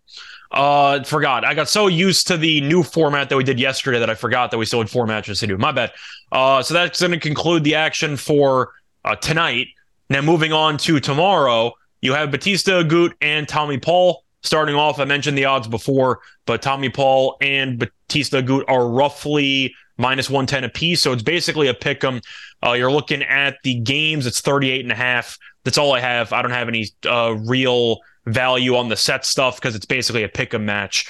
Uh, 0.52 1.04
forgot. 1.04 1.44
I 1.44 1.54
got 1.54 1.68
so 1.68 1.88
used 1.88 2.28
to 2.28 2.38
the 2.38 2.62
new 2.62 2.84
format 2.84 3.28
that 3.30 3.36
we 3.36 3.44
did 3.44 3.60
yesterday 3.60 4.00
that 4.00 4.10
I 4.10 4.16
forgot 4.16 4.52
that 4.52 4.58
we 4.58 4.66
still 4.66 4.80
had 4.80 4.90
four 4.90 5.06
matches 5.06 5.40
to 5.40 5.48
do. 5.48 5.58
My 5.58 5.72
bad. 5.72 5.92
Uh, 6.32 6.62
so 6.62 6.74
that's 6.74 7.02
going 7.02 7.12
to 7.12 7.20
conclude 7.20 7.64
the 7.64 7.76
action 7.76 8.16
for 8.16 8.72
uh, 9.04 9.16
tonight. 9.16 9.68
Now 10.10 10.22
moving 10.22 10.54
on 10.54 10.78
to 10.80 11.00
tomorrow, 11.00 11.74
you 12.02 12.14
have 12.14 12.32
Bautista 12.32 12.72
Agut 12.72 13.14
and 13.22 13.48
Tommy 13.48 13.80
Paul 13.80 14.24
starting 14.44 14.76
off. 14.76 15.00
I 15.00 15.06
mentioned 15.06 15.38
the 15.38 15.46
odds 15.46 15.68
before, 15.68 16.20
but 16.46 16.62
Tommy 16.62 16.90
Paul 16.90 17.38
and 17.42 17.80
Bautista 17.80 18.44
Agut 18.44 18.64
are 18.68 18.88
roughly 18.88 19.74
minus 19.98 20.30
110 20.30 20.64
apiece. 20.64 21.02
So 21.02 21.12
it's 21.12 21.24
basically 21.24 21.68
a 21.68 21.74
pick 21.74 22.04
'em. 22.04 22.22
Uh, 22.66 22.74
you're 22.74 22.92
looking 22.92 23.24
at 23.24 23.58
the 23.64 23.76
games. 23.76 24.26
It's 24.26 24.42
38 24.42 24.84
and 24.84 24.92
a 24.92 24.96
half. 24.96 25.38
That's 25.64 25.78
all 25.78 25.94
I 25.94 26.00
have. 26.00 26.34
I 26.34 26.42
don't 26.42 26.52
have 26.52 26.68
any 26.68 26.88
uh, 27.08 27.36
real 27.46 28.00
value 28.26 28.76
on 28.76 28.90
the 28.90 28.96
set 28.96 29.26
stuff 29.26 29.58
because 29.58 29.76
it's 29.76 29.86
basically 29.86 30.24
a 30.24 30.30
pick 30.30 30.54
'em 30.54 30.66
match. 30.66 31.08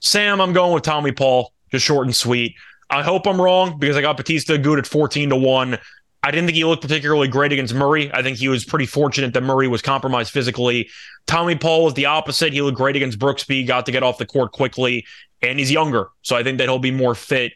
Sam, 0.00 0.40
I'm 0.40 0.52
going 0.52 0.74
with 0.74 0.82
Tommy 0.82 1.12
Paul, 1.12 1.52
just 1.70 1.84
short 1.84 2.06
and 2.06 2.14
sweet. 2.14 2.54
I 2.90 3.02
hope 3.02 3.26
I'm 3.26 3.40
wrong 3.40 3.78
because 3.78 3.96
I 3.96 4.02
got 4.02 4.16
Bautista 4.16 4.58
Agut 4.58 4.78
at 4.78 4.86
14 4.86 5.30
to 5.30 5.36
1. 5.36 5.78
I 6.24 6.30
didn't 6.30 6.46
think 6.46 6.56
he 6.56 6.64
looked 6.64 6.82
particularly 6.82 7.26
great 7.26 7.52
against 7.52 7.74
Murray. 7.74 8.12
I 8.12 8.22
think 8.22 8.36
he 8.38 8.48
was 8.48 8.64
pretty 8.64 8.86
fortunate 8.86 9.32
that 9.34 9.42
Murray 9.42 9.66
was 9.66 9.82
compromised 9.82 10.30
physically. 10.30 10.88
Tommy 11.26 11.56
Paul 11.56 11.84
was 11.84 11.94
the 11.94 12.06
opposite. 12.06 12.52
He 12.52 12.62
looked 12.62 12.76
great 12.76 12.94
against 12.94 13.18
Brooksby, 13.18 13.66
got 13.66 13.86
to 13.86 13.92
get 13.92 14.02
off 14.02 14.18
the 14.18 14.26
court 14.26 14.52
quickly, 14.52 15.06
and 15.40 15.58
he's 15.58 15.70
younger. 15.70 16.08
So 16.22 16.36
I 16.36 16.42
think 16.44 16.58
that 16.58 16.68
he'll 16.68 16.78
be 16.78 16.92
more 16.92 17.14
fit. 17.14 17.52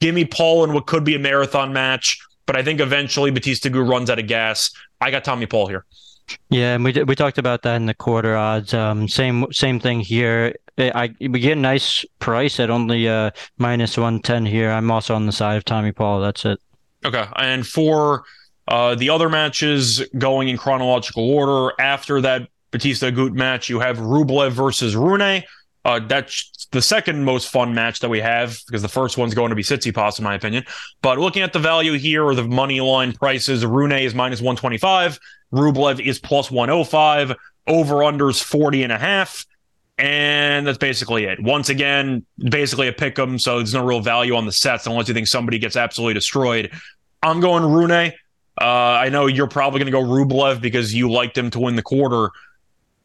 Give 0.00 0.14
me 0.14 0.24
Paul 0.24 0.64
in 0.64 0.72
what 0.72 0.86
could 0.86 1.04
be 1.04 1.14
a 1.14 1.18
marathon 1.18 1.72
match, 1.72 2.20
but 2.46 2.56
I 2.56 2.62
think 2.62 2.80
eventually 2.80 3.30
Bautista 3.30 3.70
Agut 3.70 3.88
runs 3.88 4.10
out 4.10 4.18
of 4.18 4.26
gas. 4.26 4.70
I 5.00 5.10
got 5.10 5.24
Tommy 5.24 5.46
Paul 5.46 5.68
here. 5.68 5.84
Yeah, 6.48 6.74
and 6.74 6.84
we 6.84 6.92
we 7.04 7.14
talked 7.14 7.38
about 7.38 7.62
that 7.62 7.76
in 7.76 7.86
the 7.86 7.94
quarter 7.94 8.36
odds. 8.36 8.72
Um, 8.72 9.08
same 9.08 9.46
same 9.52 9.78
thing 9.78 10.00
here. 10.00 10.54
I 10.78 11.14
we 11.20 11.40
get 11.40 11.52
a 11.52 11.60
nice 11.60 12.04
price 12.18 12.58
at 12.58 12.70
only 12.70 13.08
uh 13.08 13.30
minus 13.58 13.96
one 13.96 14.20
ten 14.20 14.46
here. 14.46 14.70
I'm 14.70 14.90
also 14.90 15.14
on 15.14 15.26
the 15.26 15.32
side 15.32 15.56
of 15.56 15.64
Tommy 15.64 15.92
Paul. 15.92 16.20
That's 16.20 16.44
it. 16.44 16.58
Okay, 17.04 17.26
and 17.36 17.66
for 17.66 18.24
uh, 18.68 18.94
the 18.94 19.10
other 19.10 19.28
matches 19.28 20.02
going 20.16 20.48
in 20.48 20.56
chronological 20.56 21.28
order 21.30 21.74
after 21.78 22.20
that 22.22 22.48
Bautista 22.70 23.12
Agut 23.12 23.32
match, 23.32 23.68
you 23.68 23.78
have 23.80 23.98
Rublev 23.98 24.52
versus 24.52 24.96
Rune. 24.96 25.42
Uh, 25.84 26.00
that's 26.00 26.66
the 26.70 26.80
second 26.80 27.24
most 27.24 27.50
fun 27.50 27.74
match 27.74 28.00
that 28.00 28.08
we 28.08 28.20
have 28.20 28.58
because 28.66 28.82
the 28.82 28.88
first 28.88 29.18
one's 29.18 29.34
going 29.34 29.50
to 29.50 29.54
be 29.54 29.62
Tsitsipas, 29.62 30.18
in 30.18 30.24
my 30.24 30.34
opinion. 30.34 30.64
But 31.02 31.18
looking 31.18 31.42
at 31.42 31.52
the 31.52 31.58
value 31.58 31.92
here 31.92 32.24
or 32.24 32.34
the 32.34 32.44
money 32.44 32.80
line 32.80 33.12
prices, 33.12 33.64
Rune 33.66 33.92
is 33.92 34.14
minus 34.14 34.40
125, 34.40 35.18
Rublev 35.52 36.00
is 36.00 36.18
plus 36.18 36.50
105, 36.50 37.36
over 37.66 37.94
unders 37.96 38.42
40 38.42 38.82
and 38.82 38.92
a 38.92 38.98
half. 38.98 39.44
And 39.96 40.66
that's 40.66 40.78
basically 40.78 41.24
it. 41.24 41.40
Once 41.40 41.68
again, 41.68 42.26
basically 42.38 42.88
a 42.88 42.92
pick 42.92 43.16
'em, 43.16 43.38
so 43.38 43.58
there's 43.58 43.74
no 43.74 43.84
real 43.84 44.00
value 44.00 44.34
on 44.34 44.44
the 44.44 44.52
sets 44.52 44.86
unless 44.86 45.06
you 45.06 45.14
think 45.14 45.28
somebody 45.28 45.58
gets 45.58 45.76
absolutely 45.76 46.14
destroyed. 46.14 46.72
I'm 47.22 47.40
going 47.40 47.62
Rune. 47.62 48.12
Uh, 48.60 48.64
I 48.64 49.08
know 49.08 49.26
you're 49.26 49.46
probably 49.46 49.78
going 49.78 49.86
to 49.86 49.92
go 49.92 50.02
Rublev 50.02 50.60
because 50.60 50.94
you 50.94 51.10
liked 51.10 51.38
him 51.38 51.50
to 51.50 51.60
win 51.60 51.76
the 51.76 51.82
quarter. 51.82 52.30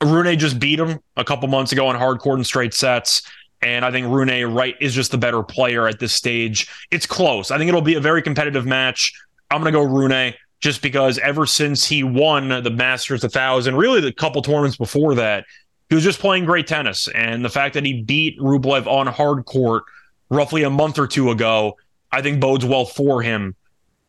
Rune 0.01 0.37
just 0.37 0.59
beat 0.59 0.79
him 0.79 0.99
a 1.17 1.23
couple 1.23 1.47
months 1.47 1.71
ago 1.71 1.87
on 1.87 1.95
hard 1.95 2.19
court 2.19 2.39
and 2.39 2.45
straight 2.45 2.73
sets. 2.73 3.21
And 3.61 3.83
I 3.83 3.91
think 3.91 4.07
Rune 4.07 4.53
right 4.53 4.75
is 4.79 4.93
just 4.93 5.11
the 5.11 5.17
better 5.17 5.43
player 5.43 5.87
at 5.87 5.99
this 5.99 6.13
stage. 6.13 6.69
It's 6.91 7.05
close. 7.05 7.51
I 7.51 7.57
think 7.57 7.67
it'll 7.67 7.81
be 7.81 7.95
a 7.95 8.01
very 8.01 8.21
competitive 8.21 8.65
match. 8.65 9.13
I'm 9.51 9.63
to 9.63 9.71
go 9.71 9.83
Rune 9.83 10.33
just 10.61 10.81
because 10.81 11.17
ever 11.19 11.45
since 11.45 11.85
he 11.85 12.03
won 12.03 12.49
the 12.49 12.69
Masters 12.69 13.23
a 13.23 13.27
1000, 13.27 13.75
really 13.75 14.01
the 14.01 14.13
couple 14.13 14.41
tournaments 14.41 14.77
before 14.77 15.15
that, 15.15 15.45
he 15.89 15.95
was 15.95 16.03
just 16.03 16.19
playing 16.19 16.45
great 16.45 16.67
tennis. 16.67 17.07
And 17.09 17.43
the 17.43 17.49
fact 17.49 17.73
that 17.73 17.85
he 17.85 18.01
beat 18.01 18.39
Rublev 18.39 18.85
on 18.87 19.07
hard 19.07 19.45
court 19.45 19.83
roughly 20.29 20.63
a 20.63 20.69
month 20.69 20.99
or 20.99 21.07
two 21.07 21.31
ago, 21.31 21.77
I 22.11 22.21
think 22.21 22.39
bodes 22.39 22.65
well 22.65 22.85
for 22.85 23.21
him. 23.21 23.55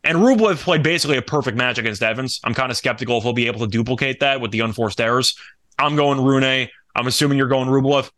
And 0.03 0.19
Rublev 0.19 0.57
played 0.57 0.83
basically 0.83 1.17
a 1.17 1.21
perfect 1.21 1.57
match 1.57 1.77
against 1.77 2.01
Evans. 2.01 2.39
I'm 2.43 2.53
kind 2.53 2.71
of 2.71 2.77
skeptical 2.77 3.17
if 3.17 3.23
he'll 3.23 3.33
be 3.33 3.47
able 3.47 3.59
to 3.59 3.67
duplicate 3.67 4.19
that 4.21 4.41
with 4.41 4.51
the 4.51 4.61
unforced 4.61 4.99
errors. 4.99 5.37
I'm 5.81 5.95
going 5.95 6.23
Rune. 6.23 6.69
I'm 6.95 7.07
assuming 7.07 7.37
you're 7.37 7.47
going 7.47 7.67
Rublev. 7.67 8.09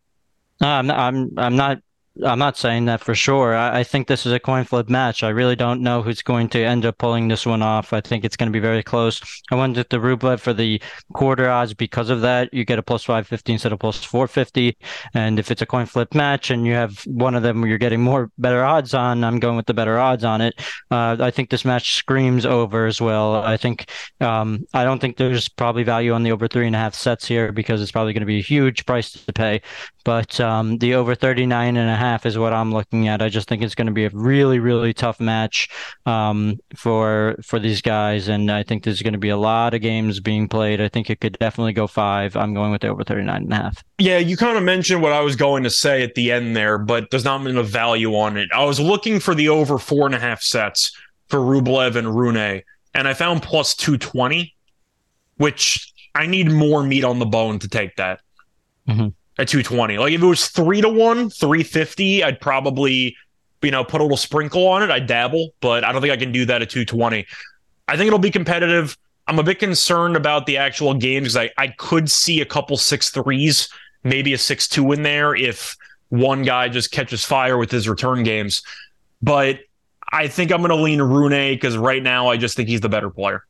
No, 0.61 0.67
I'm 0.67 0.87
not, 0.87 0.99
I'm 0.99 1.31
I'm 1.37 1.55
not 1.55 1.79
I'm 2.21 2.37
not 2.37 2.57
saying 2.57 2.85
that 2.85 3.01
for 3.01 3.15
sure. 3.15 3.55
I, 3.55 3.79
I, 3.79 3.83
think 3.83 4.07
this 4.07 4.27
is 4.27 4.33
a 4.33 4.39
coin 4.39 4.65
flip 4.65 4.87
match. 4.87 5.23
I 5.23 5.29
really 5.29 5.55
don't 5.55 5.81
know 5.81 6.03
who's 6.03 6.21
going 6.21 6.47
to 6.49 6.63
end 6.63 6.85
up 6.85 6.99
pulling 6.99 7.27
this 7.27 7.43
one 7.43 7.63
off. 7.63 7.91
I 7.91 8.01
think 8.01 8.23
it's 8.23 8.37
going 8.37 8.49
to 8.49 8.53
be 8.53 8.59
very 8.59 8.83
close. 8.83 9.19
I 9.49 9.55
went 9.55 9.77
with 9.77 9.89
the 9.89 9.97
Rublev 9.97 10.39
for 10.39 10.53
the 10.53 10.79
quarter 11.13 11.49
odds 11.49 11.73
because 11.73 12.11
of 12.11 12.21
that. 12.21 12.53
You 12.53 12.65
get 12.65 12.77
a 12.77 12.83
plus 12.83 13.03
550 13.03 13.53
instead 13.53 13.73
of 13.73 13.79
plus 13.79 14.03
450. 14.03 14.77
And 15.15 15.39
if 15.39 15.49
it's 15.49 15.63
a 15.63 15.65
coin 15.65 15.87
flip 15.87 16.13
match 16.13 16.51
and 16.51 16.67
you 16.67 16.73
have 16.73 17.01
one 17.07 17.33
of 17.33 17.41
them 17.41 17.61
where 17.61 17.69
you're 17.69 17.79
getting 17.79 18.01
more 18.01 18.29
better 18.37 18.63
odds 18.63 18.93
on, 18.93 19.23
I'm 19.23 19.39
going 19.39 19.57
with 19.57 19.65
the 19.65 19.73
better 19.73 19.97
odds 19.97 20.23
on 20.23 20.39
it. 20.39 20.53
Uh, 20.91 21.17
I 21.19 21.31
think 21.31 21.49
this 21.49 21.65
match 21.65 21.95
screams 21.95 22.45
over 22.45 22.85
as 22.85 23.01
well. 23.01 23.37
I 23.37 23.57
think 23.57 23.89
um, 24.21 24.67
I 24.75 24.83
don't 24.83 24.99
think 24.99 25.17
there's 25.17 25.49
probably 25.49 25.81
value 25.81 26.13
on 26.13 26.21
the 26.21 26.31
over 26.31 26.47
three 26.47 26.67
and 26.67 26.75
a 26.75 26.79
half 26.79 26.93
sets 26.93 27.25
here 27.27 27.51
because 27.51 27.81
it's 27.81 27.91
probably 27.91 28.13
going 28.13 28.21
to 28.21 28.27
be 28.27 28.37
a 28.37 28.43
huge 28.43 28.85
price 28.85 29.13
to 29.13 29.33
pay. 29.33 29.63
But 30.05 30.39
um, 30.39 30.77
the 30.77 30.93
over 30.93 31.15
39 31.15 31.75
and 31.75 31.89
a 31.89 31.95
half 31.95 32.02
is 32.25 32.37
what 32.37 32.53
I'm 32.53 32.71
looking 32.71 33.07
at. 33.07 33.21
I 33.21 33.29
just 33.29 33.47
think 33.47 33.61
it's 33.61 33.75
going 33.75 33.87
to 33.87 33.93
be 33.93 34.05
a 34.05 34.09
really, 34.13 34.59
really 34.59 34.93
tough 34.93 35.19
match 35.19 35.69
um, 36.05 36.59
for 36.75 37.35
for 37.43 37.59
these 37.59 37.81
guys, 37.81 38.27
and 38.27 38.51
I 38.51 38.63
think 38.63 38.83
there's 38.83 39.01
going 39.01 39.13
to 39.13 39.19
be 39.19 39.29
a 39.29 39.37
lot 39.37 39.73
of 39.73 39.81
games 39.81 40.19
being 40.19 40.47
played. 40.47 40.81
I 40.81 40.89
think 40.89 41.09
it 41.09 41.19
could 41.19 41.37
definitely 41.39 41.73
go 41.73 41.87
five. 41.87 42.35
I'm 42.35 42.53
going 42.53 42.71
with 42.71 42.81
the 42.81 42.89
over 42.89 43.03
39 43.03 43.35
and 43.35 43.53
a 43.53 43.55
half. 43.55 43.83
Yeah, 43.97 44.17
you 44.17 44.37
kind 44.37 44.57
of 44.57 44.63
mentioned 44.63 45.01
what 45.01 45.13
I 45.13 45.21
was 45.21 45.35
going 45.35 45.63
to 45.63 45.69
say 45.69 46.03
at 46.03 46.15
the 46.15 46.31
end 46.31 46.55
there, 46.55 46.77
but 46.77 47.09
there's 47.09 47.25
not 47.25 47.45
enough 47.45 47.67
value 47.67 48.15
on 48.15 48.37
it. 48.37 48.49
I 48.53 48.63
was 48.63 48.79
looking 48.79 49.19
for 49.19 49.33
the 49.35 49.49
over 49.49 49.77
four 49.77 50.05
and 50.05 50.15
a 50.15 50.19
half 50.19 50.41
sets 50.41 50.91
for 51.29 51.39
Rublev 51.39 51.95
and 51.95 52.15
Rune, 52.15 52.61
and 52.93 53.07
I 53.07 53.13
found 53.13 53.43
plus 53.43 53.75
220, 53.75 54.53
which 55.37 55.91
I 56.13 56.27
need 56.27 56.51
more 56.51 56.83
meat 56.83 57.03
on 57.03 57.19
the 57.19 57.25
bone 57.25 57.59
to 57.59 57.67
take 57.67 57.95
that. 57.95 58.21
Mm-hmm 58.87 59.09
at 59.37 59.47
220. 59.47 59.97
Like 59.97 60.13
if 60.13 60.21
it 60.21 60.25
was 60.25 60.47
three 60.47 60.81
to 60.81 60.89
one, 60.89 61.29
350, 61.29 62.23
I'd 62.23 62.39
probably, 62.39 63.15
you 63.61 63.71
know, 63.71 63.83
put 63.83 64.01
a 64.01 64.03
little 64.03 64.17
sprinkle 64.17 64.67
on 64.67 64.83
it. 64.83 64.91
I'd 64.91 65.07
dabble, 65.07 65.53
but 65.61 65.83
I 65.83 65.91
don't 65.91 66.01
think 66.01 66.13
I 66.13 66.17
can 66.17 66.31
do 66.31 66.45
that 66.45 66.61
at 66.61 66.69
220. 66.69 67.25
I 67.87 67.97
think 67.97 68.07
it'll 68.07 68.19
be 68.19 68.31
competitive. 68.31 68.97
I'm 69.27 69.39
a 69.39 69.43
bit 69.43 69.59
concerned 69.59 70.15
about 70.15 70.45
the 70.45 70.57
actual 70.57 70.93
games. 70.93 71.35
I, 71.35 71.49
I 71.57 71.69
could 71.69 72.11
see 72.11 72.41
a 72.41 72.45
couple 72.45 72.77
six 72.77 73.09
threes, 73.09 73.69
maybe 74.03 74.33
a 74.33 74.37
six 74.37 74.67
two 74.67 74.91
in 74.91 75.03
there 75.03 75.35
if 75.35 75.77
one 76.09 76.43
guy 76.43 76.69
just 76.69 76.91
catches 76.91 77.23
fire 77.23 77.57
with 77.57 77.71
his 77.71 77.87
return 77.87 78.23
games. 78.23 78.61
But 79.21 79.59
I 80.11 80.27
think 80.27 80.51
I'm 80.51 80.59
going 80.59 80.69
to 80.69 80.75
lean 80.75 81.01
Rune 81.01 81.31
because 81.31 81.77
right 81.77 82.03
now 82.03 82.27
I 82.27 82.37
just 82.37 82.55
think 82.55 82.69
he's 82.69 82.81
the 82.81 82.89
better 82.89 83.09
player. 83.09 83.45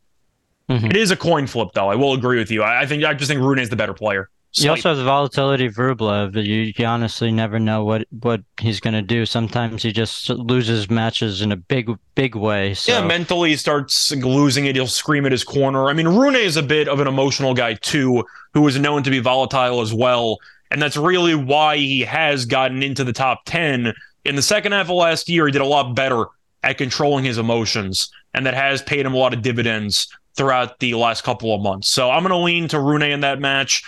Mm-hmm. 0.69 0.85
It 0.85 0.95
is 0.95 1.11
a 1.11 1.17
coin 1.17 1.47
flip, 1.47 1.69
though. 1.73 1.89
I 1.89 1.95
will 1.95 2.13
agree 2.13 2.37
with 2.37 2.51
you. 2.51 2.63
I, 2.63 2.83
I 2.83 2.85
think 2.85 3.03
I 3.03 3.13
just 3.13 3.29
think 3.29 3.41
Rune 3.41 3.59
is 3.59 3.69
the 3.69 3.75
better 3.75 3.93
player. 3.93 4.29
You 4.55 4.69
also 4.69 4.89
has 4.89 4.99
the 4.99 5.03
volatility 5.03 5.65
of 5.65 5.75
Rublev. 5.75 6.35
You, 6.35 6.73
you 6.75 6.85
honestly 6.85 7.31
never 7.31 7.59
know 7.59 7.83
what, 7.83 8.07
what 8.11 8.41
he's 8.59 8.79
going 8.79 8.93
to 8.93 9.01
do. 9.01 9.25
Sometimes 9.25 9.81
he 9.81 9.91
just 9.91 10.29
loses 10.29 10.89
matches 10.91 11.41
in 11.41 11.51
a 11.51 11.55
big, 11.55 11.89
big 12.13 12.35
way. 12.35 12.75
So. 12.75 12.91
Yeah, 12.91 13.05
mentally 13.05 13.49
he 13.49 13.55
starts 13.55 14.11
losing 14.11 14.65
it. 14.65 14.75
He'll 14.75 14.85
scream 14.85 15.25
at 15.25 15.31
his 15.31 15.43
corner. 15.43 15.85
I 15.85 15.93
mean, 15.93 16.07
Rune 16.07 16.35
is 16.35 16.55
a 16.55 16.63
bit 16.63 16.87
of 16.87 16.99
an 16.99 17.07
emotional 17.07 17.55
guy, 17.55 17.73
too, 17.73 18.25
who 18.53 18.67
is 18.67 18.77
known 18.77 19.01
to 19.03 19.09
be 19.09 19.19
volatile 19.19 19.81
as 19.81 19.93
well. 19.93 20.37
And 20.69 20.81
that's 20.81 20.97
really 20.97 21.35
why 21.35 21.77
he 21.77 22.01
has 22.01 22.45
gotten 22.45 22.83
into 22.83 23.03
the 23.03 23.13
top 23.13 23.41
10. 23.45 23.93
In 24.25 24.35
the 24.35 24.41
second 24.41 24.71
half 24.73 24.85
of 24.89 24.95
last 24.95 25.29
year, 25.29 25.47
he 25.47 25.51
did 25.51 25.61
a 25.61 25.65
lot 25.65 25.95
better 25.95 26.25
at 26.61 26.77
controlling 26.77 27.25
his 27.25 27.39
emotions. 27.39 28.11
And 28.35 28.45
that 28.45 28.53
has 28.53 28.81
paid 28.83 29.05
him 29.05 29.13
a 29.13 29.17
lot 29.17 29.33
of 29.33 29.41
dividends 29.41 30.07
throughout 30.35 30.79
the 30.79 30.93
last 30.95 31.23
couple 31.23 31.53
of 31.53 31.61
months. 31.61 31.89
So 31.89 32.09
I'm 32.09 32.23
going 32.23 32.31
to 32.31 32.37
lean 32.37 32.67
to 32.69 32.79
Rune 32.79 33.03
in 33.03 33.21
that 33.21 33.39
match. 33.39 33.83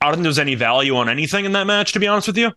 I 0.00 0.06
don't 0.06 0.14
think 0.14 0.24
there's 0.24 0.38
any 0.38 0.54
value 0.54 0.96
on 0.96 1.08
anything 1.08 1.44
in 1.44 1.52
that 1.52 1.66
match, 1.66 1.92
to 1.92 2.00
be 2.00 2.06
honest 2.06 2.26
with 2.26 2.38
you. 2.38 2.52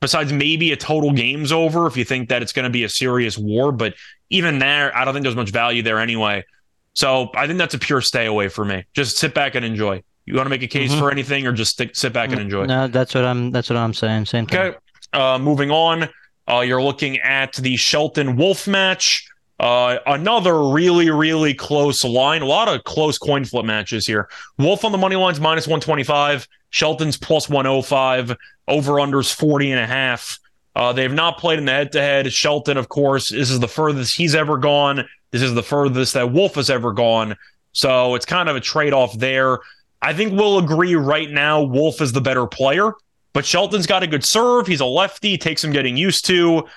Besides 0.00 0.32
maybe 0.32 0.72
a 0.72 0.76
total 0.76 1.12
game's 1.12 1.52
over 1.52 1.86
if 1.86 1.96
you 1.96 2.04
think 2.04 2.28
that 2.28 2.42
it's 2.42 2.52
going 2.52 2.64
to 2.64 2.70
be 2.70 2.84
a 2.84 2.88
serious 2.88 3.38
war. 3.38 3.72
But 3.72 3.94
even 4.28 4.58
there, 4.58 4.94
I 4.96 5.04
don't 5.04 5.14
think 5.14 5.22
there's 5.22 5.36
much 5.36 5.50
value 5.50 5.82
there 5.82 5.98
anyway. 5.98 6.44
So 6.92 7.30
I 7.34 7.46
think 7.46 7.58
that's 7.58 7.74
a 7.74 7.78
pure 7.78 8.00
stay 8.00 8.26
away 8.26 8.48
for 8.48 8.64
me. 8.64 8.84
Just 8.92 9.16
sit 9.18 9.34
back 9.34 9.54
and 9.54 9.64
enjoy. 9.64 10.02
You 10.26 10.34
want 10.34 10.46
to 10.46 10.50
make 10.50 10.62
a 10.62 10.66
case 10.66 10.90
mm-hmm. 10.90 11.00
for 11.00 11.10
anything, 11.10 11.46
or 11.46 11.52
just 11.52 11.72
stick, 11.72 11.94
sit 11.96 12.12
back 12.12 12.30
and 12.30 12.40
enjoy? 12.40 12.64
No, 12.66 12.88
that's 12.88 13.14
what 13.14 13.24
I'm. 13.24 13.50
That's 13.50 13.68
what 13.68 13.76
I'm 13.76 13.92
saying. 13.92 14.26
Same 14.26 14.46
thing. 14.46 14.58
Okay. 14.58 14.78
Uh, 15.12 15.38
moving 15.38 15.70
on. 15.70 16.08
Uh, 16.48 16.60
you're 16.60 16.82
looking 16.82 17.18
at 17.18 17.54
the 17.54 17.76
Shelton 17.76 18.36
Wolf 18.36 18.66
match. 18.66 19.28
Uh, 19.64 19.98
another 20.06 20.68
really, 20.68 21.08
really 21.08 21.54
close 21.54 22.04
line. 22.04 22.42
A 22.42 22.44
lot 22.44 22.68
of 22.68 22.84
close 22.84 23.16
coin 23.16 23.46
flip 23.46 23.64
matches 23.64 24.06
here. 24.06 24.28
Wolf 24.58 24.84
on 24.84 24.92
the 24.92 24.98
money 24.98 25.16
lines 25.16 25.40
minus 25.40 25.66
125. 25.66 26.46
Shelton's 26.68 27.16
plus 27.16 27.48
105. 27.48 28.36
Over 28.68 28.92
unders 28.92 29.34
40 29.34 29.72
and 29.72 29.80
a 29.80 29.86
half. 29.86 30.38
Uh, 30.76 30.92
they 30.92 31.02
have 31.02 31.14
not 31.14 31.38
played 31.38 31.58
in 31.58 31.64
the 31.64 31.72
head 31.72 31.92
to 31.92 32.00
head. 32.02 32.30
Shelton, 32.30 32.76
of 32.76 32.90
course, 32.90 33.30
this 33.30 33.50
is 33.50 33.58
the 33.58 33.66
furthest 33.66 34.14
he's 34.14 34.34
ever 34.34 34.58
gone. 34.58 35.08
This 35.30 35.40
is 35.40 35.54
the 35.54 35.62
furthest 35.62 36.12
that 36.12 36.30
Wolf 36.30 36.56
has 36.56 36.68
ever 36.68 36.92
gone. 36.92 37.34
So 37.72 38.16
it's 38.16 38.26
kind 38.26 38.50
of 38.50 38.56
a 38.56 38.60
trade 38.60 38.92
off 38.92 39.16
there. 39.16 39.60
I 40.02 40.12
think 40.12 40.34
we'll 40.34 40.58
agree 40.58 40.94
right 40.94 41.30
now 41.30 41.62
Wolf 41.62 42.02
is 42.02 42.12
the 42.12 42.20
better 42.20 42.46
player, 42.46 42.92
but 43.32 43.46
Shelton's 43.46 43.86
got 43.86 44.02
a 44.02 44.06
good 44.06 44.26
serve. 44.26 44.66
He's 44.66 44.80
a 44.80 44.86
lefty, 44.86 45.38
takes 45.38 45.62
some 45.62 45.72
getting 45.72 45.96
used 45.96 46.26
to. 46.26 46.68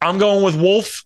I'm 0.00 0.18
going 0.18 0.44
with 0.44 0.54
Wolf. 0.54 1.04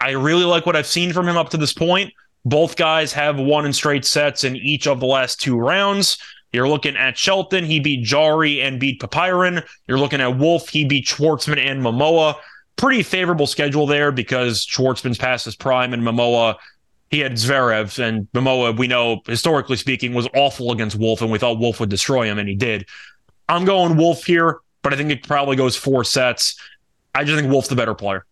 I 0.00 0.10
really 0.10 0.44
like 0.44 0.66
what 0.66 0.76
I've 0.76 0.86
seen 0.86 1.12
from 1.12 1.28
him 1.28 1.36
up 1.36 1.50
to 1.50 1.56
this 1.56 1.72
point. 1.72 2.12
Both 2.44 2.76
guys 2.76 3.12
have 3.12 3.38
won 3.38 3.66
in 3.66 3.72
straight 3.72 4.04
sets 4.04 4.44
in 4.44 4.56
each 4.56 4.86
of 4.86 5.00
the 5.00 5.06
last 5.06 5.40
two 5.40 5.58
rounds. 5.58 6.18
You're 6.52 6.68
looking 6.68 6.96
at 6.96 7.18
Shelton, 7.18 7.64
he 7.64 7.80
beat 7.80 8.04
Jarry 8.04 8.62
and 8.62 8.78
beat 8.78 9.00
Popyrin. 9.00 9.66
You're 9.86 9.98
looking 9.98 10.20
at 10.20 10.38
Wolf, 10.38 10.68
he 10.68 10.84
beat 10.84 11.06
Schwartzman 11.06 11.58
and 11.58 11.82
Mmoh. 11.82 12.36
Pretty 12.76 13.02
favorable 13.02 13.46
schedule 13.46 13.86
there 13.86 14.12
because 14.12 14.64
Schwartzman's 14.64 15.18
past 15.18 15.44
his 15.44 15.56
prime 15.56 15.92
and 15.92 16.02
Mmoh, 16.02 16.56
he 17.10 17.20
had 17.20 17.32
Zverev, 17.32 17.98
and 17.98 18.28
Mmoh, 18.32 18.76
we 18.78 18.86
know, 18.86 19.22
historically 19.26 19.76
speaking, 19.76 20.14
was 20.14 20.28
awful 20.34 20.72
against 20.72 20.96
Wolf, 20.96 21.22
and 21.22 21.30
we 21.30 21.38
thought 21.38 21.58
Wolf 21.58 21.80
would 21.80 21.88
destroy 21.88 22.26
him, 22.26 22.38
and 22.38 22.48
he 22.48 22.54
did. 22.54 22.86
I'm 23.48 23.64
going 23.64 23.96
Wolf 23.96 24.24
here, 24.24 24.58
but 24.82 24.92
I 24.92 24.96
think 24.96 25.10
it 25.10 25.26
probably 25.26 25.56
goes 25.56 25.76
four 25.76 26.04
sets. 26.04 26.60
I 27.14 27.24
just 27.24 27.38
think 27.38 27.50
Wolf's 27.50 27.68
the 27.68 27.76
better 27.76 27.94
player. 27.94 28.24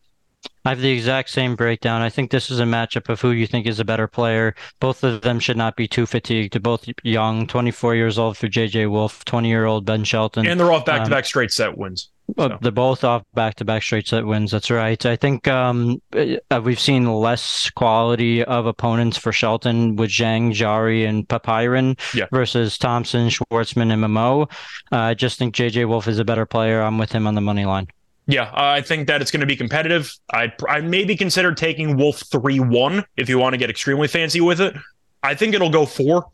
I 0.65 0.71
have 0.71 0.81
the 0.81 0.91
exact 0.91 1.29
same 1.31 1.57
breakdown. 1.57 2.01
I 2.01 2.09
think 2.09 2.31
this 2.31 2.51
is 2.51 2.59
a 2.59 2.65
matchup 2.65 3.11
of 3.11 3.21
who 3.21 3.33
you 3.33 3.47
think 3.47 3.67
is 3.67 3.81
a 3.81 3.85
better 3.85 4.09
player. 4.09 4.55
Both 4.81 5.05
of 5.05 5.21
them 5.21 5.39
should 5.39 5.59
not 5.59 5.77
be 5.77 5.87
too 5.87 6.07
fatigued. 6.07 6.55
They're 6.55 6.61
both 6.61 6.89
young, 7.03 7.47
24 7.47 7.95
years 7.95 8.19
old 8.19 8.39
for 8.39 8.49
JJ 8.49 8.91
Wolf, 8.91 9.25
20 9.27 9.49
year 9.49 9.67
old 9.67 9.85
Ben 9.85 10.05
Shelton. 10.05 10.47
And 10.47 10.59
they're 10.59 10.73
off 10.73 10.87
back 10.87 11.05
to 11.05 11.11
back 11.11 11.27
straight 11.27 11.51
set 11.51 11.77
wins. 11.77 12.11
So. 12.39 12.59
They're 12.63 12.73
both 12.73 13.05
off 13.05 13.23
back 13.35 13.57
to 13.57 13.67
back 13.67 13.83
straight 13.83 14.09
set 14.09 14.25
wins. 14.25 14.51
That's 14.51 14.71
right. 14.71 15.05
I 15.05 15.15
think 15.15 15.47
um, 15.47 16.01
uh, 16.17 16.61
we've 16.65 16.81
seen 16.81 17.13
less 17.13 17.69
quality 17.71 18.43
of 18.43 18.65
opponents 18.65 19.19
for 19.19 19.31
Shelton 19.31 19.97
with 19.97 20.11
Zhang, 20.11 20.53
Jarry, 20.53 21.05
and 21.05 21.29
Popyrin 21.29 21.99
yeah. 22.15 22.25
versus 22.33 22.79
Thompson, 22.79 23.29
Schwartzman, 23.29 23.93
and 23.93 24.03
Mmoh. 24.03 24.51
Uh, 24.91 24.97
I 24.97 25.15
just 25.15 25.39
think 25.39 25.55
JJ 25.55 25.87
Wolf 25.87 26.09
is 26.09 26.19
a 26.19 26.25
better 26.25 26.47
player. 26.47 26.81
I'm 26.81 26.97
with 26.97 27.13
him 27.13 27.27
on 27.27 27.35
the 27.35 27.43
money 27.43 27.67
line. 27.67 27.89
Yeah, 28.27 28.51
I 28.55 28.81
think 28.81 29.07
that 29.09 29.21
it's 29.21 29.31
going 29.31 29.43
to 29.43 29.47
be 29.47 29.57
competitive. 29.57 30.15
I 30.33 30.53
I 30.69 30.81
maybe 30.81 31.15
consider 31.15 31.53
taking 31.53 31.97
Wolf 31.97 32.21
three 32.21 32.59
one 32.59 33.05
if 33.17 33.29
you 33.29 33.39
want 33.39 33.53
to 33.53 33.59
get 33.59 33.69
extremely 33.69 34.09
fancy 34.09 34.41
with 34.41 34.61
it. 34.61 34.75
I 35.23 35.35
think 35.35 35.55
it'll 35.55 35.71
go 35.71 35.85
four. 35.85 36.27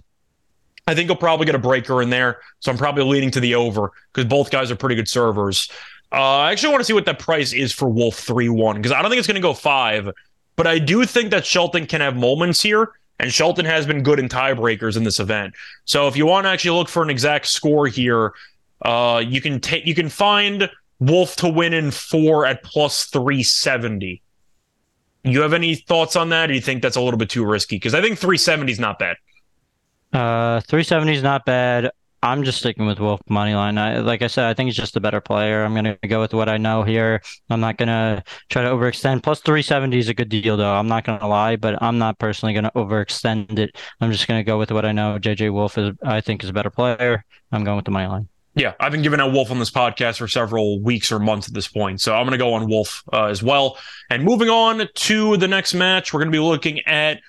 I 0.87 0.95
think 0.95 1.09
he'll 1.09 1.17
probably 1.17 1.47
get 1.47 1.55
a 1.55 1.59
breaker 1.61 2.01
in 2.03 2.11
there, 2.11 2.41
so 2.61 2.71
I'm 2.71 2.79
probably 2.79 3.05
leaning 3.05 3.31
to 3.33 3.41
the 3.41 3.55
over 3.55 3.91
because 4.13 4.29
both 4.29 4.51
guys 4.51 4.71
are 4.71 4.77
pretty 4.77 4.95
good 4.95 5.09
servers. 5.09 5.69
Uh, 6.13 6.17
I 6.17 6.53
actually 6.53 6.71
want 6.71 6.81
to 6.81 6.85
see 6.85 6.93
what 6.93 7.05
the 7.05 7.15
price 7.15 7.53
is 7.53 7.73
for 7.73 7.89
Wolf 7.89 8.17
three 8.17 8.49
one 8.49 8.77
because 8.77 8.93
I 8.93 9.03
don't 9.03 9.11
think 9.11 9.19
it's 9.19 9.29
going 9.29 9.35
to 9.37 9.41
go 9.41 9.55
five, 9.55 10.11
but 10.57 10.67
I 10.69 10.79
do 10.79 11.05
think 11.05 11.31
that 11.31 11.45
Shelton 11.45 11.87
can 11.87 12.01
have 12.01 12.17
moments 12.17 12.63
here, 12.63 12.93
and 13.19 13.33
Shelton 13.33 13.65
has 13.65 13.85
been 13.85 14.03
good 14.05 14.19
in 14.21 14.29
tiebreakers 14.29 14.97
in 14.97 15.03
this 15.03 15.19
event. 15.19 15.55
So 15.87 16.07
if 16.07 16.17
you 16.17 16.27
want 16.27 16.45
to 16.45 16.51
actually 16.51 16.79
look 16.79 16.89
for 16.89 17.03
an 17.03 17.11
exact 17.11 17.47
score 17.47 17.87
here, 17.89 18.33
uh, 18.83 19.23
you 19.25 19.41
can 19.41 19.61
take 19.61 19.87
you 19.87 19.95
can 19.95 20.09
find 20.09 20.71
Wolf 21.01 21.37
to 21.37 21.49
win 21.49 21.73
in 21.73 21.91
four 21.91 22.47
at 22.47 22.63
plus 22.63 23.07
370. 23.07 24.23
You 25.25 25.41
have 25.43 25.53
any 25.53 25.75
thoughts 25.75 26.17
on 26.17 26.29
that? 26.31 26.45
Or 26.45 26.53
do 26.53 26.55
you 26.55 26.61
think 26.61 26.83
that's 26.83 26.97
a 26.97 27.01
little 27.01 27.19
bit 27.19 27.31
too 27.31 27.45
risky? 27.45 27.77
Because 27.77 27.95
I 27.95 28.01
think 28.01 28.19
370 28.19 28.73
is 28.73 28.79
not 28.79 28.99
bad. 28.99 29.17
Uh, 30.13 30.61
370 30.61 31.15
is 31.15 31.23
not 31.23 31.45
bad. 31.45 31.91
I'm 32.23 32.45
just 32.45 32.59
sticking 32.59 32.85
with 32.85 33.01
Wolf 33.01 33.21
money 33.31 33.55
line. 33.55 33.79
I, 33.79 34.01
like 34.01 34.21
I 34.21 34.27
said, 34.27 34.45
I 34.45 34.53
think 34.53 34.67
he's 34.67 34.77
just 34.77 34.95
a 34.97 35.01
better 35.01 35.23
player. 35.23 35.65
I'm 35.65 35.75
gonna 35.75 35.97
go 36.07 36.21
with 36.21 36.35
what 36.35 36.51
I 36.51 36.59
know 36.59 36.83
here. 36.83 37.23
I'm 37.49 37.61
not 37.61 37.79
gonna 37.79 38.23
try 38.51 38.63
to 38.63 38.69
overextend. 38.69 39.23
Plus 39.23 39.41
370 39.41 39.99
is 39.99 40.09
a 40.09 40.15
good 40.15 40.29
deal, 40.29 40.59
though. 40.59 40.75
I'm 40.75 40.89
not 40.89 41.05
gonna 41.05 41.27
lie, 41.27 41.57
but 41.57 41.83
I'm 41.83 41.97
not 41.97 42.19
personally 42.19 42.53
gonna 42.53 42.73
overextend 42.77 43.59
it. 43.59 43.79
I'm 44.03 44.13
just 44.13 44.29
gonna 44.29 44.45
go 44.45 44.59
with 44.59 44.71
what 44.71 44.85
I 44.85 44.93
know. 44.93 45.19
JJ 45.19 45.51
Wolf 45.51 45.79
is, 45.79 45.95
I 46.05 46.21
think, 46.21 46.45
is 46.45 46.51
a 46.51 46.53
better 46.53 46.71
player. 46.71 47.25
I'm 47.53 47.65
going 47.65 47.77
with 47.77 47.87
the 47.87 47.91
money 47.91 48.07
line. 48.07 48.29
Yeah, 48.55 48.75
I've 48.81 48.91
been 48.91 49.03
giving 49.03 49.21
out 49.21 49.33
Wolf 49.33 49.51
on 49.51 49.59
this 49.61 49.71
podcast 49.71 50.19
for 50.19 50.27
several 50.27 50.81
weeks 50.81 51.13
or 51.13 51.21
months 51.21 51.49
at 51.49 51.55
this 51.55 51.69
point. 51.69 52.01
So 52.01 52.15
I'm 52.15 52.25
going 52.25 52.33
to 52.33 52.39
go 52.39 52.55
on 52.55 52.69
Wolf 52.69 53.05
uh, 53.13 53.27
as 53.27 53.43
well. 53.43 53.79
And 54.11 54.25
moving 54.25 54.49
on 54.49 54.89
to 54.93 55.37
the 55.37 55.47
next 55.47 55.73
match, 55.73 56.13
we're 56.13 56.21
going 56.21 56.33
to 56.33 56.37
be 56.37 56.41
looking 56.41 56.81
at 56.81 57.21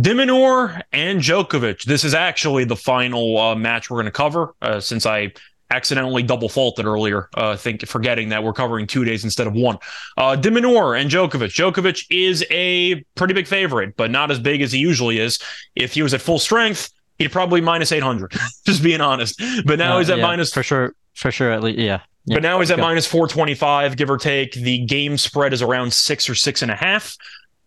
de 0.00 0.14
Minaur 0.14 0.80
and 0.92 1.20
Djokovic. 1.20 1.82
This 1.84 2.04
is 2.04 2.14
actually 2.14 2.64
the 2.64 2.76
final 2.76 3.38
uh, 3.38 3.54
match 3.56 3.90
we're 3.90 3.96
going 3.96 4.06
to 4.06 4.12
cover 4.12 4.54
uh, 4.62 4.78
since 4.78 5.04
I 5.04 5.32
accidentally 5.72 6.22
double 6.22 6.48
faulted 6.48 6.84
earlier, 6.84 7.28
uh, 7.34 7.56
think 7.56 7.84
forgetting 7.86 8.28
that 8.28 8.44
we're 8.44 8.52
covering 8.52 8.86
two 8.86 9.04
days 9.04 9.24
instead 9.24 9.46
of 9.46 9.54
one. 9.54 9.78
Uh, 10.16 10.36
de 10.36 10.50
Minaur 10.50 11.00
and 11.00 11.10
Djokovic. 11.10 11.50
Djokovic 11.50 12.06
is 12.10 12.44
a 12.50 13.02
pretty 13.14 13.34
big 13.34 13.46
favorite, 13.46 13.96
but 13.96 14.10
not 14.10 14.30
as 14.30 14.38
big 14.38 14.60
as 14.62 14.70
he 14.70 14.78
usually 14.78 15.18
is. 15.18 15.40
If 15.74 15.94
he 15.94 16.02
was 16.02 16.14
at 16.14 16.20
full 16.20 16.38
strength, 16.38 16.90
he'd 17.18 17.32
probably 17.32 17.60
minus 17.60 17.92
800 17.92 18.32
just 18.66 18.82
being 18.82 19.00
honest. 19.00 19.40
But 19.64 19.78
now 19.78 19.96
uh, 19.96 19.98
he's 19.98 20.10
at 20.10 20.18
yeah, 20.18 20.26
minus 20.26 20.52
for 20.52 20.62
sure 20.62 20.94
for 21.14 21.30
sure 21.30 21.52
at 21.52 21.62
least 21.62 21.78
yeah, 21.78 22.00
yeah. 22.24 22.36
but 22.36 22.42
now 22.42 22.58
he's 22.60 22.70
at 22.70 22.76
Go. 22.76 22.82
minus 22.82 23.06
425 23.06 23.96
give 23.96 24.10
or 24.10 24.18
take. 24.18 24.52
The 24.52 24.78
game 24.84 25.18
spread 25.18 25.52
is 25.52 25.62
around 25.62 25.92
six 25.92 26.28
or 26.28 26.34
six 26.34 26.62
and 26.62 26.70
a 26.70 26.76
half 26.76 27.16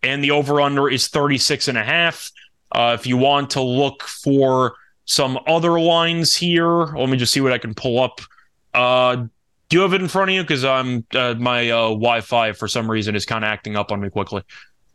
and 0.04 0.24
the 0.24 0.32
over 0.32 0.62
under 0.62 0.90
is 0.90 1.08
36 1.08 1.68
and 1.68 1.78
a 1.78 1.84
half. 1.84 2.32
Uh, 2.72 2.98
if 3.00 3.08
you 3.08 3.18
want 3.18 3.52
to 3.52 3.62
look 3.62 4.04
for 4.04 4.76
some 5.06 5.40
other 5.46 5.80
lines 5.80 6.36
here 6.36 6.86
let 6.96 7.10
me 7.10 7.16
just 7.16 7.32
see 7.32 7.40
what 7.40 7.52
i 7.52 7.58
can 7.58 7.74
pull 7.74 8.00
up. 8.00 8.22
Uh, 8.74 9.28
do 9.70 9.78
you 9.78 9.82
have 9.82 9.94
it 9.94 10.02
in 10.02 10.08
front 10.08 10.30
of 10.30 10.36
you? 10.36 10.42
Because 10.42 10.66
i'm 10.66 11.06
uh, 11.14 11.36
my 11.38 11.70
uh, 11.70 11.90
wi-fi 11.90 12.54
for 12.54 12.68
some 12.68 12.90
reason 12.90 13.16
is 13.16 13.26
kind 13.26 13.44
of 13.44 13.50
acting 13.50 13.76
up 13.76 13.92
on 13.92 14.02
me 14.02 14.10
quickly. 14.10 14.42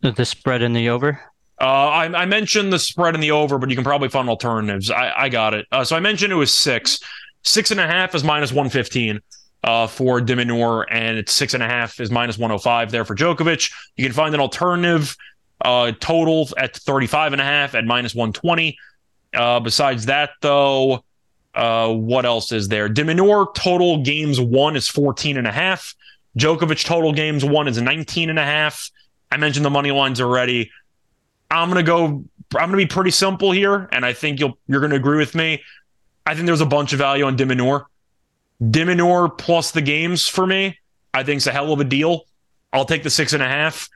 The 0.01 0.25
spread 0.25 0.63
in 0.63 0.73
the 0.73 0.89
over 0.89 1.21
uh, 1.61 1.65
I, 1.65 2.23
I, 2.23 2.25
mentioned 2.25 2.73
the 2.73 2.79
spread 2.79 3.15
and 3.15 3.23
the 3.23 3.33
over, 3.33 3.59
but 3.59 3.69
you 3.69 3.77
can 3.77 3.85
probably 3.85 4.09
find 4.09 4.29
alternatives. 4.31 4.91
I, 4.91 5.13
I 5.17 5.29
got 5.29 5.53
it. 5.53 5.67
Uh, 5.71 5.85
so 5.85 5.95
I 5.95 6.01
mentioned 6.01 6.33
it 6.33 6.37
was 6.37 6.55
six. 6.55 7.01
Six 7.43 7.71
and 7.71 7.79
a 7.79 7.87
half 7.87 8.15
is 8.15 8.25
minus 8.25 8.51
115 8.51 9.21
uh, 9.65 9.87
for 9.87 10.21
de 10.21 10.35
Minaur, 10.35 10.87
and 10.91 11.19
it's 11.19 11.33
six 11.33 11.55
and 11.55 11.63
a 11.63 11.67
half 11.67 12.01
is 12.01 12.11
minus 12.11 12.39
105 12.39 12.91
there 12.91 13.05
for 13.05 13.15
Djokovic. 13.15 13.71
You 13.97 14.05
can 14.05 14.13
find 14.13 14.35
an 14.35 14.41
alternative 14.41 15.17
uh, 15.63 15.93
total 16.01 16.49
at 16.57 16.77
35 16.77 17.33
and 17.33 17.43
a 17.43 17.45
half 17.45 17.75
at 17.75 17.85
minus 17.85 18.15
120. 18.15 18.79
Uh, 19.35 19.61
besides 19.61 20.07
that, 20.07 20.31
though, 20.41 21.05
uh, 21.55 21.93
what 21.93 22.25
else 22.25 22.53
is 22.53 22.69
there? 22.69 22.89
de 22.89 23.05
Minaur 23.05 23.55
total 23.55 24.03
games 24.03 24.41
won 24.41 24.77
is 24.77 24.89
14 24.89 25.37
and 25.37 25.47
a 25.47 25.53
half. 25.53 25.95
Djokovic 26.39 26.85
total 26.85 27.13
games 27.13 27.45
won 27.45 27.69
is 27.69 27.81
19 27.81 28.31
and 28.31 28.39
a 28.39 28.45
half. 28.45 28.91
I 29.31 29.37
mentioned 29.37 29.65
the 29.65 29.71
money 29.71 29.91
lines 29.91 30.21
already. 30.21 30.71
I'm 31.51 31.69
gonna 31.69 31.83
go. 31.83 32.25
I'm 32.57 32.69
gonna 32.69 32.77
be 32.77 32.87
pretty 32.87 33.11
simple 33.11 33.53
here, 33.53 33.89
and 33.93 34.05
I 34.05 34.13
think 34.13 34.41
you'll 34.41 34.59
you're 34.69 34.81
gonna 34.81 34.97
agree 34.97 35.19
with 35.19 35.35
me. 35.35 35.63
I 36.27 36.35
think 36.35 36.47
there's 36.47 36.61
a 36.61 36.67
bunch 36.67 36.93
of 36.93 36.99
value 36.99 37.25
on 37.25 37.37
de 37.37 37.45
Minaur. 37.45 37.87
de 38.71 38.85
Minaur 38.85 39.37
plus 39.37 39.71
the 39.73 39.81
games 39.81 40.29
for 40.29 40.47
me, 40.47 40.79
I 41.15 41.25
think 41.25 41.39
it's 41.39 41.47
a 41.47 41.53
hell 41.53 41.73
of 41.73 41.81
a 41.81 41.85
deal. 41.85 42.25
I'll 42.73 42.85
take 42.85 43.03
the 43.03 43.11
six 43.11 43.33
and 43.33 43.43
a 43.43 43.49
half. 43.49 43.89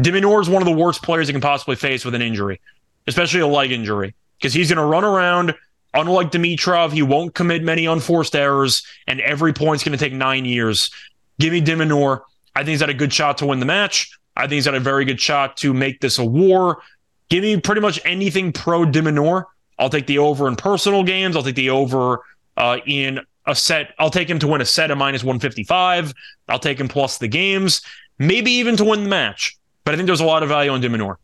de 0.00 0.10
Minaur 0.10 0.40
is 0.40 0.50
one 0.50 0.60
of 0.60 0.66
the 0.66 0.74
worst 0.74 1.02
players 1.02 1.28
you 1.28 1.32
can 1.32 1.40
possibly 1.40 1.76
face 1.76 2.04
with 2.04 2.14
an 2.14 2.22
injury, 2.22 2.60
especially 3.06 3.40
a 3.40 3.46
leg 3.46 3.72
injury, 3.72 4.14
because 4.38 4.52
he's 4.52 4.68
to 4.68 4.84
run 4.84 5.04
around. 5.04 5.54
Unlike 5.94 6.30
Dimitrov, 6.30 6.92
he 6.92 7.02
won't 7.02 7.34
commit 7.34 7.62
many 7.62 7.84
unforced 7.84 8.34
errors, 8.34 8.82
and 9.06 9.20
every 9.20 9.52
point's 9.52 9.84
to 9.84 10.04
take 10.04 10.14
nine 10.14 10.46
years. 10.46 10.90
Give 11.38 11.52
me 11.52 11.60
de 11.60 11.76
Minaur. 11.76 12.22
I 12.54 12.60
think 12.60 12.70
he's 12.70 12.80
had 12.80 12.90
a 12.90 12.94
good 12.94 13.12
shot 13.12 13.38
to 13.38 13.46
win 13.46 13.60
the 13.60 13.66
match. 13.66 14.18
I 14.36 14.42
think 14.42 14.52
he's 14.52 14.64
got 14.64 14.74
a 14.74 14.80
very 14.80 15.04
good 15.04 15.20
shot 15.20 15.56
to 15.58 15.74
make 15.74 16.00
this 16.00 16.18
a 16.18 16.24
war. 16.24 16.82
Give 17.28 17.42
me 17.42 17.60
pretty 17.60 17.80
much 17.80 18.00
anything 18.04 18.52
pro 18.52 18.84
de 18.84 19.00
Minaur. 19.00 19.44
I'll 19.78 19.90
take 19.90 20.06
the 20.06 20.18
over 20.18 20.48
in 20.48 20.56
personal 20.56 21.02
games. 21.02 21.36
I'll 21.36 21.42
take 21.42 21.54
the 21.54 21.70
over 21.70 22.20
uh, 22.56 22.78
in 22.86 23.20
a 23.46 23.54
set. 23.54 23.94
I'll 23.98 24.10
take 24.10 24.28
him 24.28 24.38
to 24.38 24.46
win 24.46 24.60
a 24.60 24.64
set 24.64 24.90
of 24.90 24.98
minus 24.98 25.24
155. 25.24 26.12
I'll 26.48 26.58
take 26.58 26.78
him 26.78 26.88
plus 26.88 27.18
the 27.18 27.28
games, 27.28 27.82
maybe 28.18 28.50
even 28.52 28.76
to 28.76 28.84
win 28.84 29.04
the 29.04 29.08
match. 29.08 29.56
But 29.84 29.94
I 29.94 29.96
think 29.96 30.06
there's 30.06 30.20
a 30.20 30.26
lot 30.26 30.42
of 30.42 30.48
value 30.48 30.70
on 30.70 30.80
de 30.80 30.88
Minaur. 30.88 31.16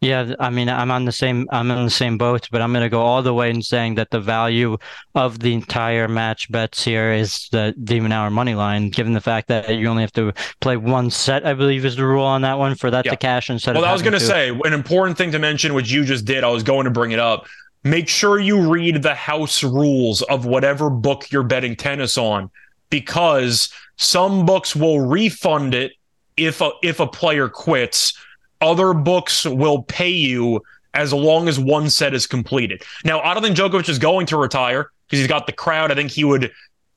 Yeah, 0.00 0.34
I 0.38 0.50
mean, 0.50 0.68
I'm 0.68 0.92
on 0.92 1.06
the 1.06 1.12
same 1.12 1.48
I'm 1.50 1.72
in 1.72 1.84
the 1.84 1.90
same 1.90 2.18
boat, 2.18 2.48
but 2.52 2.62
I'm 2.62 2.72
going 2.72 2.84
to 2.84 2.88
go 2.88 3.00
all 3.00 3.20
the 3.20 3.34
way 3.34 3.50
in 3.50 3.62
saying 3.62 3.96
that 3.96 4.10
the 4.10 4.20
value 4.20 4.78
of 5.16 5.40
the 5.40 5.52
entire 5.52 6.06
match 6.06 6.48
bets 6.52 6.84
here 6.84 7.12
is 7.12 7.48
the 7.50 7.74
de 7.82 7.98
Minaur 7.98 8.30
money 8.30 8.54
line, 8.54 8.90
given 8.90 9.12
the 9.12 9.20
fact 9.20 9.48
that 9.48 9.68
you 9.74 9.88
only 9.88 10.02
have 10.04 10.12
to 10.12 10.32
play 10.60 10.76
one 10.76 11.10
set. 11.10 11.44
I 11.44 11.54
believe 11.54 11.84
is 11.84 11.96
the 11.96 12.06
rule 12.06 12.24
on 12.24 12.42
that 12.42 12.58
one 12.58 12.76
for 12.76 12.92
that 12.92 13.06
yeah. 13.06 13.10
to 13.10 13.16
cash 13.16 13.50
instead. 13.50 13.74
Well, 13.74 13.84
I 13.84 13.92
was 13.92 14.02
going 14.02 14.12
to 14.12 14.20
say 14.20 14.50
an 14.50 14.72
important 14.72 15.18
thing 15.18 15.32
to 15.32 15.40
mention, 15.40 15.74
which 15.74 15.90
you 15.90 16.04
just 16.04 16.24
did. 16.24 16.44
I 16.44 16.50
was 16.50 16.62
going 16.62 16.84
to 16.84 16.92
bring 16.92 17.10
it 17.10 17.18
up. 17.18 17.48
Make 17.82 18.08
sure 18.08 18.38
you 18.38 18.70
read 18.70 19.02
the 19.02 19.16
house 19.16 19.64
rules 19.64 20.22
of 20.22 20.46
whatever 20.46 20.90
book 20.90 21.32
you're 21.32 21.42
betting 21.42 21.74
tennis 21.74 22.16
on, 22.16 22.50
because 22.88 23.68
some 23.96 24.46
books 24.46 24.76
will 24.76 25.00
refund 25.00 25.74
it 25.74 25.92
if 26.36 26.60
a, 26.60 26.70
if 26.84 27.00
a 27.00 27.06
player 27.08 27.48
quits 27.48 28.16
other 28.60 28.92
books 28.92 29.44
will 29.44 29.82
pay 29.82 30.10
you 30.10 30.62
as 30.94 31.12
long 31.12 31.48
as 31.48 31.58
one 31.58 31.90
set 31.90 32.14
is 32.14 32.26
completed. 32.26 32.82
Now, 33.04 33.20
I 33.20 33.34
don't 33.34 33.42
think 33.42 33.56
Djokovic 33.56 33.88
is 33.88 33.98
going 33.98 34.26
to 34.26 34.36
retire 34.36 34.90
because 35.06 35.20
he's 35.20 35.28
got 35.28 35.46
the 35.46 35.52
crowd. 35.52 35.92
I 35.92 35.94
think 35.94 36.10
he 36.10 36.24
would 36.24 36.50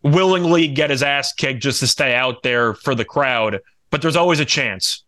willingly 0.03 0.67
get 0.67 0.89
his 0.89 1.03
ass 1.03 1.33
kicked 1.33 1.61
just 1.61 1.79
to 1.81 1.87
stay 1.87 2.15
out 2.15 2.43
there 2.43 2.73
for 2.73 2.95
the 2.95 3.05
crowd, 3.05 3.59
but 3.89 4.01
there's 4.01 4.15
always 4.15 4.39
a 4.39 4.45
chance. 4.45 5.03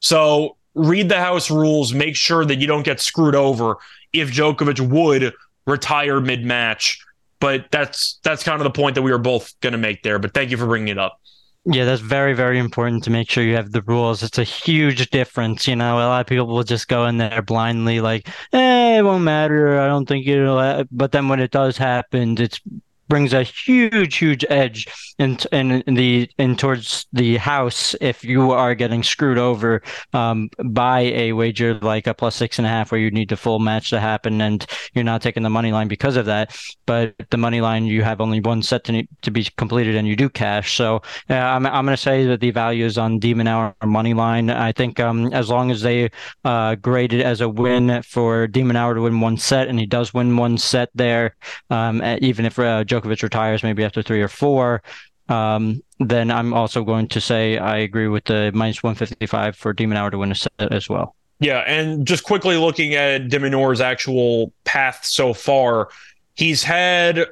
So 0.00 0.56
read 0.74 1.08
the 1.08 1.18
house 1.18 1.50
rules, 1.50 1.92
make 1.92 2.14
sure 2.16 2.44
that 2.44 2.56
you 2.56 2.66
don't 2.66 2.84
get 2.84 3.00
screwed 3.00 3.34
over 3.34 3.76
if 4.12 4.30
Djokovic 4.30 4.80
would 4.80 5.34
retire 5.66 6.20
mid 6.20 6.44
match. 6.44 7.02
But 7.38 7.66
that's 7.70 8.18
that's 8.22 8.42
kind 8.42 8.60
of 8.60 8.64
the 8.64 8.70
point 8.70 8.94
that 8.94 9.02
we 9.02 9.10
were 9.10 9.18
both 9.18 9.58
going 9.60 9.72
to 9.72 9.78
make 9.78 10.02
there. 10.02 10.18
But 10.18 10.32
thank 10.32 10.50
you 10.50 10.56
for 10.56 10.66
bringing 10.66 10.88
it 10.88 10.98
up. 10.98 11.20
Yeah, 11.68 11.84
that's 11.84 12.00
very, 12.00 12.32
very 12.32 12.60
important 12.60 13.02
to 13.04 13.10
make 13.10 13.28
sure 13.28 13.42
you 13.42 13.56
have 13.56 13.72
the 13.72 13.82
rules. 13.82 14.22
It's 14.22 14.38
a 14.38 14.44
huge 14.44 15.10
difference. 15.10 15.66
You 15.66 15.74
know, 15.74 15.96
a 15.98 16.06
lot 16.06 16.20
of 16.20 16.26
people 16.28 16.46
will 16.46 16.62
just 16.62 16.86
go 16.86 17.06
in 17.06 17.16
there 17.16 17.42
blindly, 17.42 18.00
like, 18.00 18.28
eh, 18.52 18.98
it 18.98 19.02
won't 19.02 19.24
matter. 19.24 19.80
I 19.80 19.88
don't 19.88 20.06
think 20.06 20.28
it'll. 20.28 20.84
But 20.92 21.10
then 21.10 21.28
when 21.28 21.40
it 21.40 21.50
does 21.50 21.76
happen, 21.76 22.40
it's 22.40 22.60
brings 23.08 23.32
a 23.32 23.42
huge, 23.42 24.16
huge 24.16 24.44
edge 24.48 24.86
in, 25.18 25.38
in, 25.52 25.82
in 25.82 25.94
the 25.94 26.28
in 26.38 26.56
towards 26.56 27.06
the 27.12 27.36
house 27.36 27.94
if 28.00 28.24
you 28.24 28.50
are 28.52 28.74
getting 28.74 29.02
screwed 29.02 29.38
over 29.38 29.82
um, 30.12 30.50
by 30.64 31.00
a 31.00 31.32
wager 31.32 31.74
like 31.80 32.06
a 32.06 32.14
plus 32.14 32.36
six 32.36 32.58
and 32.58 32.66
a 32.66 32.70
half 32.70 32.90
where 32.90 33.00
you 33.00 33.10
need 33.10 33.28
the 33.28 33.36
full 33.36 33.58
match 33.58 33.90
to 33.90 34.00
happen 34.00 34.40
and 34.40 34.66
you're 34.94 35.04
not 35.04 35.22
taking 35.22 35.42
the 35.42 35.50
money 35.50 35.72
line 35.72 35.88
because 35.88 36.16
of 36.16 36.26
that. 36.26 36.56
But 36.86 37.14
the 37.30 37.36
money 37.36 37.60
line 37.60 37.86
you 37.86 38.02
have 38.02 38.20
only 38.20 38.40
one 38.40 38.62
set 38.62 38.84
to, 38.84 39.06
to 39.22 39.30
be 39.30 39.46
completed 39.56 39.96
and 39.96 40.06
you 40.06 40.16
do 40.16 40.28
cash. 40.28 40.76
So 40.76 41.02
uh, 41.30 41.34
I'm 41.34 41.66
I'm 41.66 41.84
going 41.84 41.96
to 41.96 42.02
say 42.02 42.26
that 42.26 42.40
the 42.40 42.50
value 42.50 42.84
is 42.84 42.98
on 42.98 43.18
de 43.18 43.34
Minaur 43.34 43.74
money 43.84 44.14
line. 44.14 44.50
I 44.50 44.72
think 44.72 45.00
um, 45.00 45.32
as 45.32 45.48
long 45.48 45.70
as 45.70 45.82
they 45.82 46.10
uh, 46.44 46.76
it 46.84 47.12
as 47.14 47.40
a 47.40 47.48
win 47.48 48.02
for 48.02 48.46
de 48.46 48.62
Minaur 48.62 48.94
to 48.94 49.02
win 49.02 49.20
one 49.20 49.36
set 49.36 49.68
and 49.68 49.78
he 49.78 49.86
does 49.86 50.12
win 50.14 50.36
one 50.36 50.58
set 50.58 50.90
there, 50.94 51.36
um, 51.70 52.02
even 52.20 52.44
if 52.44 52.58
uh, 52.58 52.84
Djokovic 53.00 53.22
retires 53.22 53.62
maybe 53.62 53.84
after 53.84 54.02
three 54.02 54.22
or 54.22 54.28
four, 54.28 54.82
um, 55.28 55.82
then 55.98 56.30
I'm 56.30 56.52
also 56.52 56.84
going 56.84 57.08
to 57.08 57.20
say 57.20 57.58
I 57.58 57.78
agree 57.78 58.08
with 58.08 58.24
the 58.24 58.52
minus 58.54 58.82
155 58.82 59.56
for 59.56 59.72
de 59.72 59.86
Minaur 59.86 60.10
to 60.10 60.18
win 60.18 60.32
a 60.32 60.34
set 60.34 60.52
as 60.72 60.88
well. 60.88 61.16
Yeah, 61.38 61.58
and 61.66 62.06
just 62.06 62.24
quickly 62.24 62.56
looking 62.56 62.94
at 62.94 63.28
de 63.28 63.80
actual 63.84 64.52
path 64.64 65.04
so 65.04 65.34
far, 65.34 65.88
he's 66.34 66.62
had 66.62 67.26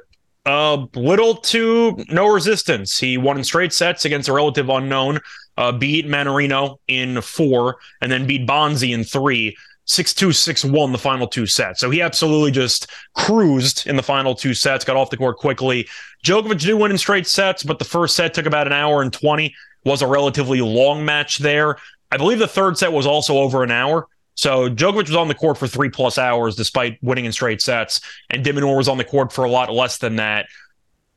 uh, 0.45 0.85
little 0.93 1.35
to 1.35 2.03
no 2.09 2.27
resistance. 2.27 2.99
He 2.99 3.17
won 3.17 3.37
in 3.37 3.43
straight 3.43 3.73
sets 3.73 4.05
against 4.05 4.29
a 4.29 4.33
relative 4.33 4.69
unknown, 4.69 5.19
uh, 5.57 5.71
beat 5.71 6.05
Mannarino 6.05 6.77
in 6.87 7.21
four, 7.21 7.77
and 8.01 8.11
then 8.11 8.27
beat 8.27 8.47
Bonzi 8.47 8.93
in 8.93 9.03
three. 9.03 9.57
6-2, 9.87 10.29
6-1 10.29 10.91
the 10.91 10.97
final 10.97 11.27
two 11.27 11.45
sets. 11.45 11.79
So 11.79 11.89
he 11.89 12.01
absolutely 12.01 12.51
just 12.51 12.87
cruised 13.13 13.87
in 13.87 13.95
the 13.95 14.03
final 14.03 14.33
two 14.33 14.53
sets, 14.53 14.83
got 14.83 14.95
off 14.95 15.09
the 15.09 15.17
court 15.17 15.37
quickly. 15.37 15.87
Djokovic 16.23 16.59
did 16.59 16.73
win 16.73 16.91
in 16.91 16.97
straight 16.97 17.27
sets, 17.27 17.63
but 17.63 17.79
the 17.79 17.85
first 17.85 18.15
set 18.15 18.33
took 18.33 18.45
about 18.45 18.67
an 18.67 18.73
hour 18.73 19.01
and 19.01 19.13
20, 19.13 19.53
was 19.83 20.01
a 20.01 20.07
relatively 20.07 20.61
long 20.61 21.05
match 21.05 21.37
there. 21.37 21.77
I 22.11 22.17
believe 22.17 22.39
the 22.39 22.47
third 22.47 22.77
set 22.77 22.91
was 22.91 23.05
also 23.05 23.37
over 23.37 23.63
an 23.63 23.71
hour. 23.71 24.07
So 24.33 24.69
Djokovic 24.69 25.07
was 25.07 25.15
on 25.15 25.27
the 25.27 25.35
court 25.35 25.57
for 25.57 25.67
three 25.67 25.89
plus 25.89 26.17
hours 26.17 26.55
despite 26.55 26.97
winning 27.01 27.25
in 27.25 27.31
straight 27.31 27.61
sets, 27.61 28.01
and 28.29 28.43
de 28.43 28.51
Minaur 28.51 28.77
was 28.77 28.87
on 28.87 28.97
the 28.97 29.03
court 29.03 29.31
for 29.31 29.45
a 29.45 29.49
lot 29.49 29.71
less 29.71 29.99
than 29.99 30.17
that. 30.17 30.47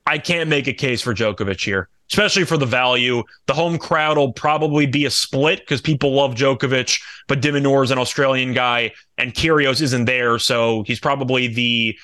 I 0.07 0.19
can't 0.19 0.49
make 0.49 0.69
a 0.69 0.73
case 0.73 1.01
for 1.03 1.15
Djokovic 1.15 1.65
here 1.65 1.89
especially 2.11 2.45
for 2.45 2.57
the 2.57 2.67
value. 2.67 3.23
The 3.47 3.55
home 3.55 3.79
crowd 3.79 4.17
will 4.17 4.33
probably 4.33 4.87
be 4.87 5.05
a 5.05 5.11
split 5.11 5.61
because 5.61 5.81
people 5.81 6.15
love 6.15 6.35
Djokovic, 6.35 7.01
but 7.27 7.41
de 7.41 7.53
Minaur 7.53 7.85
is 7.85 7.91
an 7.91 7.99
Australian 7.99 8.55
guy 8.55 8.93
and 9.19 9.35
Kyrgios 9.35 9.83
isn't 9.83 10.05
there, 10.07 10.39
so 10.39 10.83
he's 10.85 11.01
probably 11.01 11.49
the 11.49 11.99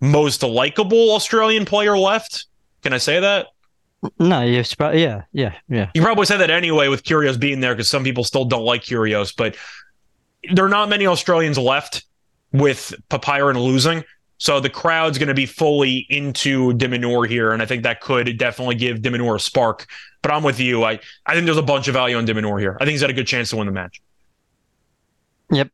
most 0.00 0.42
likable 0.42 1.12
Australian 1.12 1.64
player 1.64 1.96
left. 1.96 2.46
Can 2.82 2.92
I 2.92 2.98
say 2.98 3.20
that? 3.20 3.48
No, 4.18 4.40
yeah, 4.40 4.62
yeah, 4.94 5.22
yeah, 5.32 5.54
yeah. 5.68 5.90
You 5.94 6.00
probably 6.00 6.24
say 6.24 6.38
that 6.38 6.50
anyway 6.50 6.88
with 6.88 7.02
Kyrgios 7.02 7.38
being 7.38 7.60
there 7.60 7.74
because 7.74 7.90
some 7.90 8.02
people 8.02 8.24
still 8.24 8.46
don't 8.46 8.64
like 8.64 8.82
Kyrgios, 8.82 9.34
but 9.36 9.56
there 10.52 10.64
are 10.64 10.70
not 10.70 10.88
many 10.88 11.06
Australians 11.06 11.58
left 11.58 12.04
with 12.52 12.94
Popyrin 13.10 13.62
losing. 13.62 14.02
So 14.40 14.58
the 14.58 14.70
crowd's 14.70 15.18
going 15.18 15.28
to 15.28 15.34
be 15.34 15.44
fully 15.44 16.06
into 16.08 16.72
de 16.72 16.88
Minaur 16.88 17.28
here, 17.28 17.52
and 17.52 17.60
I 17.60 17.66
think 17.66 17.82
that 17.82 18.00
could 18.00 18.38
definitely 18.38 18.74
give 18.74 19.02
de 19.02 19.10
Minaur 19.10 19.36
a 19.36 19.38
spark. 19.38 19.86
But 20.22 20.32
I'm 20.32 20.42
with 20.42 20.58
you. 20.58 20.82
I, 20.82 20.98
I 21.26 21.34
think 21.34 21.44
there's 21.44 21.58
a 21.58 21.62
bunch 21.62 21.88
of 21.88 21.94
value 21.94 22.16
on 22.16 22.24
de 22.24 22.32
Minaur 22.32 22.58
here. 22.58 22.78
I 22.80 22.84
think 22.84 22.92
he's 22.92 23.02
got 23.02 23.10
a 23.10 23.12
good 23.12 23.26
chance 23.26 23.50
to 23.50 23.56
win 23.56 23.66
the 23.66 23.72
match. 23.72 24.00
Yep, 25.50 25.68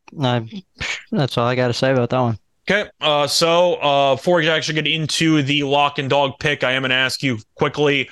that's 1.13 1.39
all 1.39 1.47
I 1.47 1.55
got 1.55 1.69
to 1.69 1.75
say 1.75 1.93
about 1.93 2.11
that 2.11 2.19
one. 2.19 2.39
Okay, 2.69 2.91
uh, 3.01 3.29
so 3.29 3.75
uh, 3.75 4.17
before 4.17 4.39
we 4.39 4.49
actually 4.49 4.83
get 4.83 4.89
into 4.89 5.45
the 5.45 5.63
lock 5.63 6.01
and 6.01 6.11
dog 6.11 6.33
pick, 6.41 6.65
I 6.65 6.73
am 6.73 6.83
going 6.83 6.91
to 6.91 6.97
ask 6.97 7.23
you 7.23 7.39
quickly 7.55 8.11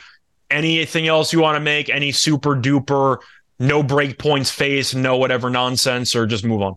anything 0.53 1.09
else 1.09 1.33
you 1.33 1.41
want 1.41 1.57
to 1.57 1.61
make, 1.61 1.89
any 1.89 2.13
super 2.13 2.55
duper, 2.55 3.19
no 3.59 3.83
break 3.83 4.21
points 4.21 4.53
face, 4.53 4.95
no 4.95 5.17
whatever 5.17 5.51
nonsense, 5.51 6.15
or 6.15 6.27
just 6.27 6.45
move 6.45 6.63
on? 6.63 6.77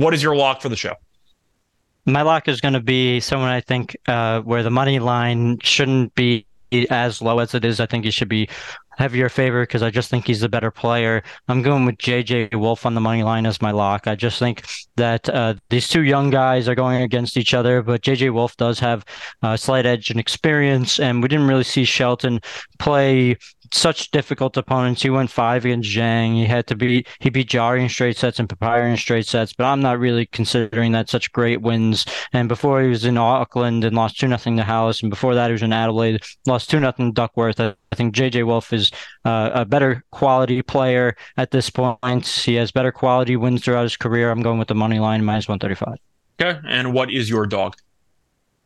What 0.00 0.14
is 0.14 0.22
your 0.22 0.34
lock 0.34 0.62
for 0.62 0.70
the 0.70 0.76
show? 0.76 0.94
My 2.06 2.22
lock 2.22 2.48
is 2.48 2.62
going 2.62 2.72
to 2.72 2.80
be 2.80 3.20
someone 3.20 3.50
I 3.50 3.60
think 3.60 3.94
uh, 4.08 4.40
where 4.40 4.62
the 4.62 4.70
money 4.70 4.98
line 4.98 5.58
shouldn't 5.62 6.14
be 6.14 6.46
as 6.88 7.20
low 7.20 7.38
as 7.40 7.54
it 7.54 7.66
is. 7.66 7.80
I 7.80 7.86
think 7.86 8.06
he 8.06 8.10
should 8.10 8.28
be 8.28 8.48
heavier 8.96 9.28
favor 9.28 9.62
because 9.62 9.82
I 9.82 9.90
just 9.90 10.08
think 10.08 10.26
he's 10.26 10.42
a 10.42 10.48
better 10.48 10.70
player. 10.70 11.22
I'm 11.48 11.60
going 11.60 11.84
with 11.84 11.98
JJ 11.98 12.54
Wolf 12.54 12.86
on 12.86 12.94
the 12.94 13.00
money 13.00 13.22
line 13.22 13.44
as 13.44 13.60
my 13.60 13.72
lock. 13.72 14.06
I 14.06 14.14
just 14.14 14.38
think 14.38 14.64
that 14.96 15.28
uh, 15.28 15.54
these 15.68 15.86
two 15.86 16.02
young 16.02 16.30
guys 16.30 16.66
are 16.66 16.74
going 16.74 17.02
against 17.02 17.36
each 17.36 17.52
other, 17.52 17.82
but 17.82 18.00
JJ 18.00 18.32
Wolf 18.32 18.56
does 18.56 18.78
have 18.78 19.04
a 19.42 19.58
slight 19.58 19.84
edge 19.84 20.10
and 20.10 20.18
experience, 20.18 20.98
and 20.98 21.22
we 21.22 21.28
didn't 21.28 21.46
really 21.46 21.64
see 21.64 21.84
Shelton 21.84 22.40
play 22.78 23.36
such 23.72 24.10
difficult 24.10 24.56
opponents. 24.56 25.02
He 25.02 25.10
went 25.10 25.30
five 25.30 25.64
against 25.64 25.90
Zhang. 25.90 26.34
He 26.34 26.44
had 26.44 26.66
to 26.68 26.76
beat 26.76 27.08
he 27.18 27.30
beat 27.30 27.48
Jarry 27.48 27.82
in 27.82 27.88
straight 27.88 28.16
sets 28.16 28.38
and 28.38 28.48
Popyrin 28.48 28.92
in 28.92 28.96
straight 28.96 29.26
sets, 29.26 29.52
but 29.52 29.64
I'm 29.64 29.80
not 29.80 29.98
really 29.98 30.26
considering 30.26 30.92
that 30.92 31.08
such 31.08 31.32
great 31.32 31.60
wins. 31.60 32.06
And 32.32 32.48
before 32.48 32.82
he 32.82 32.88
was 32.88 33.04
in 33.04 33.16
Auckland 33.16 33.84
and 33.84 33.96
lost 33.96 34.18
two 34.18 34.28
nothing 34.28 34.56
to 34.56 34.62
Halys, 34.62 35.02
and 35.02 35.10
before 35.10 35.34
that 35.34 35.46
he 35.46 35.52
was 35.52 35.62
in 35.62 35.72
Adelaide, 35.72 36.22
lost 36.46 36.70
two 36.70 36.80
nothing 36.80 37.10
to 37.10 37.12
Duckworth. 37.12 37.60
I, 37.60 37.74
I 37.92 37.96
think 37.96 38.14
JJ 38.14 38.46
Wolf 38.46 38.72
is 38.72 38.90
uh, 39.24 39.50
a 39.52 39.64
better 39.64 40.04
quality 40.10 40.62
player 40.62 41.16
at 41.36 41.50
this 41.50 41.70
point. 41.70 42.26
He 42.26 42.54
has 42.54 42.72
better 42.72 42.92
quality 42.92 43.36
wins 43.36 43.64
throughout 43.64 43.82
his 43.82 43.96
career. 43.96 44.30
I'm 44.30 44.42
going 44.42 44.58
with 44.58 44.68
the 44.68 44.74
money 44.74 44.98
line 44.98 45.24
minus 45.24 45.48
135. 45.48 45.98
Okay. 46.40 46.58
And 46.66 46.94
what 46.94 47.12
is 47.12 47.28
your 47.28 47.46
dog? 47.46 47.76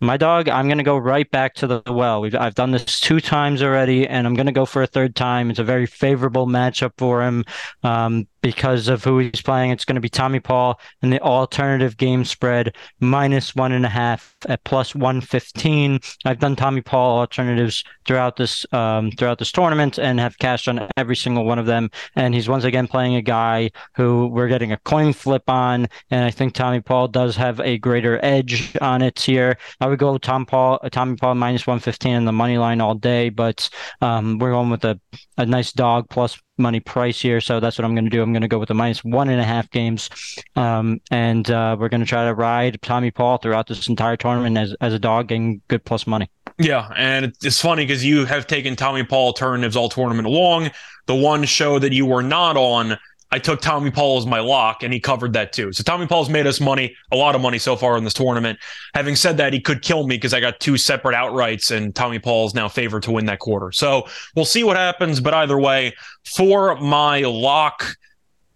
My 0.04 0.18
dog, 0.18 0.50
I'm 0.50 0.66
going 0.66 0.78
to 0.78 0.84
go 0.84 0.98
right 0.98 1.30
back 1.30 1.54
to 1.54 1.66
the 1.66 1.82
well. 1.86 2.20
We've, 2.20 2.34
I've 2.34 2.54
done 2.54 2.72
this 2.72 3.00
two 3.00 3.20
times 3.20 3.62
already, 3.62 4.06
and 4.06 4.26
I'm 4.26 4.34
going 4.34 4.46
to 4.46 4.52
go 4.52 4.66
for 4.66 4.82
a 4.82 4.86
third 4.86 5.16
time. 5.16 5.48
It's 5.48 5.58
a 5.58 5.64
very 5.64 5.86
favorable 5.86 6.46
matchup 6.46 6.92
for 6.98 7.22
him. 7.22 7.44
Um, 7.82 8.28
because 8.44 8.88
of 8.88 9.02
who 9.02 9.20
he's 9.20 9.40
playing. 9.40 9.70
It's 9.70 9.86
going 9.86 9.94
to 9.94 10.02
be 10.02 10.10
Tommy 10.10 10.38
Paul 10.38 10.78
and 11.00 11.10
the 11.10 11.20
alternative 11.22 11.96
game 11.96 12.26
spread 12.26 12.76
minus 13.00 13.56
one 13.56 13.72
and 13.72 13.86
a 13.86 13.88
half 13.88 14.36
at 14.46 14.62
plus 14.64 14.94
one 14.94 15.22
fifteen. 15.22 15.98
I've 16.26 16.40
done 16.40 16.54
Tommy 16.54 16.82
Paul 16.82 17.20
alternatives 17.20 17.82
throughout 18.04 18.36
this 18.36 18.66
um, 18.74 19.10
throughout 19.12 19.38
this 19.38 19.50
tournament 19.50 19.98
and 19.98 20.20
have 20.20 20.36
cashed 20.36 20.68
on 20.68 20.86
every 20.98 21.16
single 21.16 21.46
one 21.46 21.58
of 21.58 21.64
them. 21.64 21.90
And 22.16 22.34
he's 22.34 22.46
once 22.46 22.64
again 22.64 22.86
playing 22.86 23.14
a 23.14 23.22
guy 23.22 23.70
who 23.96 24.26
we're 24.26 24.48
getting 24.48 24.72
a 24.72 24.78
coin 24.78 25.14
flip 25.14 25.48
on, 25.48 25.88
and 26.10 26.24
I 26.24 26.30
think 26.30 26.52
Tommy 26.52 26.82
Paul 26.82 27.08
does 27.08 27.36
have 27.36 27.60
a 27.60 27.78
greater 27.78 28.22
edge 28.22 28.76
on 28.82 29.00
it 29.00 29.18
here. 29.18 29.56
I 29.80 29.86
would 29.86 29.98
go 29.98 30.18
Tom 30.18 30.44
Paul, 30.44 30.80
Tommy 30.92 31.16
Paul 31.16 31.36
minus 31.36 31.66
one 31.66 31.80
fifteen 31.80 32.14
in 32.14 32.26
the 32.26 32.32
money 32.32 32.58
line 32.58 32.82
all 32.82 32.94
day, 32.94 33.30
but 33.30 33.70
um, 34.02 34.38
we're 34.38 34.50
going 34.50 34.68
with 34.68 34.84
a 34.84 35.00
a 35.38 35.46
nice 35.46 35.72
dog 35.72 36.10
plus 36.10 36.38
money 36.58 36.80
price 36.80 37.20
here. 37.20 37.40
So 37.40 37.60
that's 37.60 37.78
what 37.78 37.84
I'm 37.84 37.94
going 37.94 38.04
to 38.04 38.10
do. 38.10 38.22
I'm 38.22 38.32
going 38.32 38.42
to 38.42 38.48
go 38.48 38.58
with 38.58 38.68
the 38.68 38.74
minus 38.74 39.04
one 39.04 39.28
and 39.28 39.40
a 39.40 39.44
half 39.44 39.70
games. 39.70 40.10
Um, 40.56 41.00
and 41.10 41.50
uh, 41.50 41.76
we're 41.78 41.88
going 41.88 42.00
to 42.00 42.06
try 42.06 42.24
to 42.24 42.34
ride 42.34 42.80
Tommy 42.82 43.10
Paul 43.10 43.38
throughout 43.38 43.66
this 43.66 43.88
entire 43.88 44.16
tournament 44.16 44.56
as, 44.56 44.74
as 44.80 44.92
a 44.92 44.98
dog 44.98 45.28
getting 45.28 45.60
good 45.68 45.84
plus 45.84 46.06
money. 46.06 46.30
Yeah, 46.58 46.88
and 46.96 47.32
it's 47.42 47.60
funny 47.60 47.84
because 47.84 48.04
you 48.04 48.26
have 48.26 48.46
taken 48.46 48.76
Tommy 48.76 49.02
Paul 49.02 49.26
alternatives 49.26 49.74
all 49.74 49.88
tournament 49.88 50.28
long. 50.28 50.70
The 51.06 51.14
one 51.14 51.44
show 51.44 51.78
that 51.80 51.92
you 51.92 52.06
were 52.06 52.22
not 52.22 52.56
on 52.56 52.96
I 53.34 53.40
took 53.40 53.60
Tommy 53.60 53.90
Paul 53.90 54.18
as 54.18 54.26
my 54.26 54.38
lock, 54.38 54.84
and 54.84 54.92
he 54.92 55.00
covered 55.00 55.32
that 55.32 55.52
too. 55.52 55.72
So 55.72 55.82
Tommy 55.82 56.06
Paul's 56.06 56.28
made 56.28 56.46
us 56.46 56.60
money, 56.60 56.94
a 57.10 57.16
lot 57.16 57.34
of 57.34 57.40
money 57.40 57.58
so 57.58 57.74
far 57.74 57.96
in 57.96 58.04
this 58.04 58.14
tournament. 58.14 58.60
Having 58.94 59.16
said 59.16 59.38
that, 59.38 59.52
he 59.52 59.60
could 59.60 59.82
kill 59.82 60.06
me 60.06 60.14
because 60.14 60.32
I 60.32 60.38
got 60.38 60.60
two 60.60 60.76
separate 60.76 61.16
outrights, 61.16 61.76
and 61.76 61.92
Tommy 61.92 62.20
Paul 62.20 62.46
is 62.46 62.54
now 62.54 62.68
favored 62.68 63.02
to 63.02 63.10
win 63.10 63.26
that 63.26 63.40
quarter. 63.40 63.72
So 63.72 64.06
we'll 64.36 64.44
see 64.44 64.62
what 64.62 64.76
happens. 64.76 65.18
But 65.18 65.34
either 65.34 65.58
way, 65.58 65.96
for 66.24 66.76
my 66.76 67.22
lock, 67.22 67.96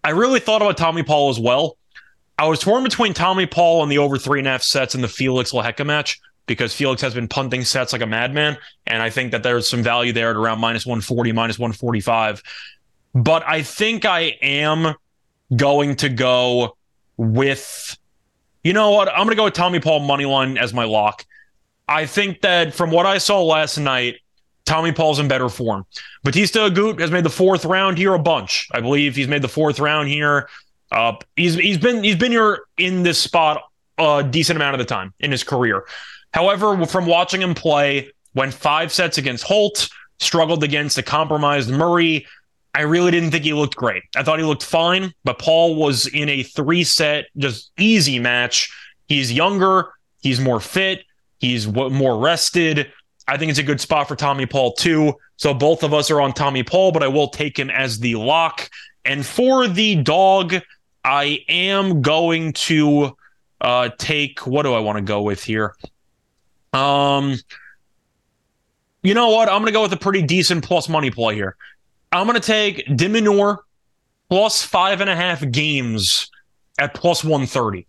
I 0.01 0.11
really 0.11 0.39
thought 0.39 0.61
about 0.61 0.77
Tommy 0.77 1.03
Paul 1.03 1.29
as 1.29 1.41
well. 1.41 1.75
I 2.37 2.47
was 2.47 2.61
torn 2.61 2.85
between 2.85 3.13
Tommy 3.13 3.47
Paul 3.47 3.83
and 3.83 3.91
the 3.91 3.97
over 3.97 4.17
three 4.17 4.39
and 4.39 4.47
a 4.47 4.51
half 4.51 4.63
sets 4.63 4.95
in 4.95 5.01
the 5.01 5.09
Felix 5.09 5.51
Lehecka 5.51 5.85
match 5.85 6.21
because 6.45 6.73
Felix 6.73 7.01
has 7.01 7.13
been 7.13 7.27
punting 7.27 7.65
sets 7.65 7.91
like 7.91 8.01
a 8.01 8.07
madman. 8.07 8.57
And 8.87 9.03
I 9.03 9.09
think 9.09 9.33
that 9.33 9.43
there's 9.43 9.69
some 9.69 9.83
value 9.83 10.13
there 10.13 10.29
at 10.29 10.37
around 10.37 10.59
minus 10.59 10.85
140, 10.85 11.33
minus 11.33 11.59
145 11.59 12.41
but 13.13 13.43
I 13.47 13.63
think 13.63 14.05
I 14.05 14.37
am 14.41 14.95
going 15.55 15.95
to 15.97 16.09
go 16.09 16.75
with, 17.17 17.97
you 18.63 18.73
know 18.73 18.91
what? 18.91 19.09
I'm 19.09 19.17
going 19.17 19.29
to 19.29 19.35
go 19.35 19.45
with 19.45 19.53
Tommy 19.53 19.79
Paul 19.79 20.01
money 20.01 20.25
line 20.25 20.57
as 20.57 20.73
my 20.73 20.85
lock. 20.85 21.25
I 21.87 22.05
think 22.05 22.41
that 22.41 22.73
from 22.73 22.91
what 22.91 23.05
I 23.05 23.17
saw 23.17 23.43
last 23.43 23.77
night, 23.77 24.17
Tommy 24.65 24.91
Paul's 24.91 25.17
in 25.17 25.27
better 25.27 25.49
form. 25.49 25.85
Bautista 26.23 26.59
Agut 26.59 26.99
has 26.99 27.09
made 27.09 27.23
the 27.23 27.29
fourth 27.29 27.65
round 27.65 27.97
here 27.97 28.13
a 28.13 28.19
bunch. 28.19 28.67
I 28.71 28.81
believe 28.81 29.15
he's 29.15 29.27
made 29.27 29.41
the 29.41 29.47
fourth 29.47 29.79
round 29.79 30.09
here. 30.09 30.47
Uh, 30.91 31.13
he's 31.35 31.55
he's 31.55 31.79
been 31.79 32.03
he's 32.03 32.15
been 32.15 32.31
here 32.31 32.61
in 32.77 33.01
this 33.01 33.17
spot 33.17 33.63
a 33.97 34.23
decent 34.23 34.57
amount 34.57 34.75
of 34.75 34.79
the 34.79 34.85
time 34.85 35.13
in 35.19 35.31
his 35.31 35.43
career. 35.43 35.85
However, 36.33 36.85
from 36.85 37.07
watching 37.07 37.41
him 37.41 37.55
play, 37.55 38.11
went 38.35 38.53
five 38.53 38.93
sets 38.93 39.17
against 39.17 39.43
Holt, 39.43 39.89
struggled 40.19 40.63
against 40.63 40.97
a 40.99 41.03
compromised 41.03 41.71
Murray, 41.71 42.27
I 42.75 42.81
really 42.81 43.11
didn't 43.11 43.31
think 43.31 43.43
he 43.43 43.53
looked 43.53 43.75
great. 43.75 44.03
I 44.15 44.23
thought 44.23 44.39
he 44.39 44.45
looked 44.45 44.63
fine, 44.63 45.13
but 45.23 45.39
Paul 45.39 45.75
was 45.75 46.07
in 46.07 46.29
a 46.29 46.43
three 46.43 46.83
set, 46.83 47.25
just 47.37 47.71
easy 47.77 48.19
match. 48.19 48.71
He's 49.07 49.31
younger, 49.31 49.89
he's 50.21 50.39
more 50.39 50.59
fit, 50.59 51.03
he's 51.39 51.67
more 51.67 52.17
rested. 52.17 52.91
I 53.27 53.37
think 53.37 53.49
it's 53.49 53.59
a 53.59 53.63
good 53.63 53.81
spot 53.81 54.07
for 54.07 54.15
Tommy 54.15 54.45
Paul, 54.45 54.73
too. 54.73 55.13
So 55.37 55.53
both 55.53 55.83
of 55.83 55.93
us 55.93 56.11
are 56.11 56.21
on 56.21 56.33
Tommy 56.33 56.63
Paul, 56.63 56.91
but 56.91 57.03
I 57.03 57.07
will 57.07 57.27
take 57.27 57.57
him 57.57 57.69
as 57.69 57.99
the 57.99 58.15
lock. 58.15 58.69
And 59.05 59.25
for 59.25 59.67
the 59.67 59.95
dog, 59.95 60.55
I 61.03 61.39
am 61.47 62.01
going 62.01 62.53
to 62.53 63.15
uh, 63.61 63.89
take 63.97 64.45
what 64.45 64.63
do 64.63 64.73
I 64.73 64.79
want 64.79 64.97
to 64.97 65.03
go 65.03 65.21
with 65.21 65.43
here? 65.43 65.75
Um, 66.73 67.37
you 69.01 69.13
know 69.13 69.29
what? 69.29 69.47
I'm 69.47 69.61
going 69.61 69.67
to 69.67 69.71
go 69.71 69.81
with 69.81 69.93
a 69.93 69.97
pretty 69.97 70.21
decent 70.21 70.63
plus 70.63 70.89
money 70.89 71.09
play 71.09 71.35
here. 71.35 71.55
I'm 72.11 72.25
going 72.25 72.39
to 72.39 72.45
take 72.45 72.85
de 72.95 73.07
Minaur 73.07 73.59
plus 74.29 74.63
five 74.63 75.01
and 75.01 75.09
a 75.09 75.15
half 75.15 75.49
games 75.51 76.29
at 76.79 76.93
plus 76.93 77.23
130. 77.23 77.85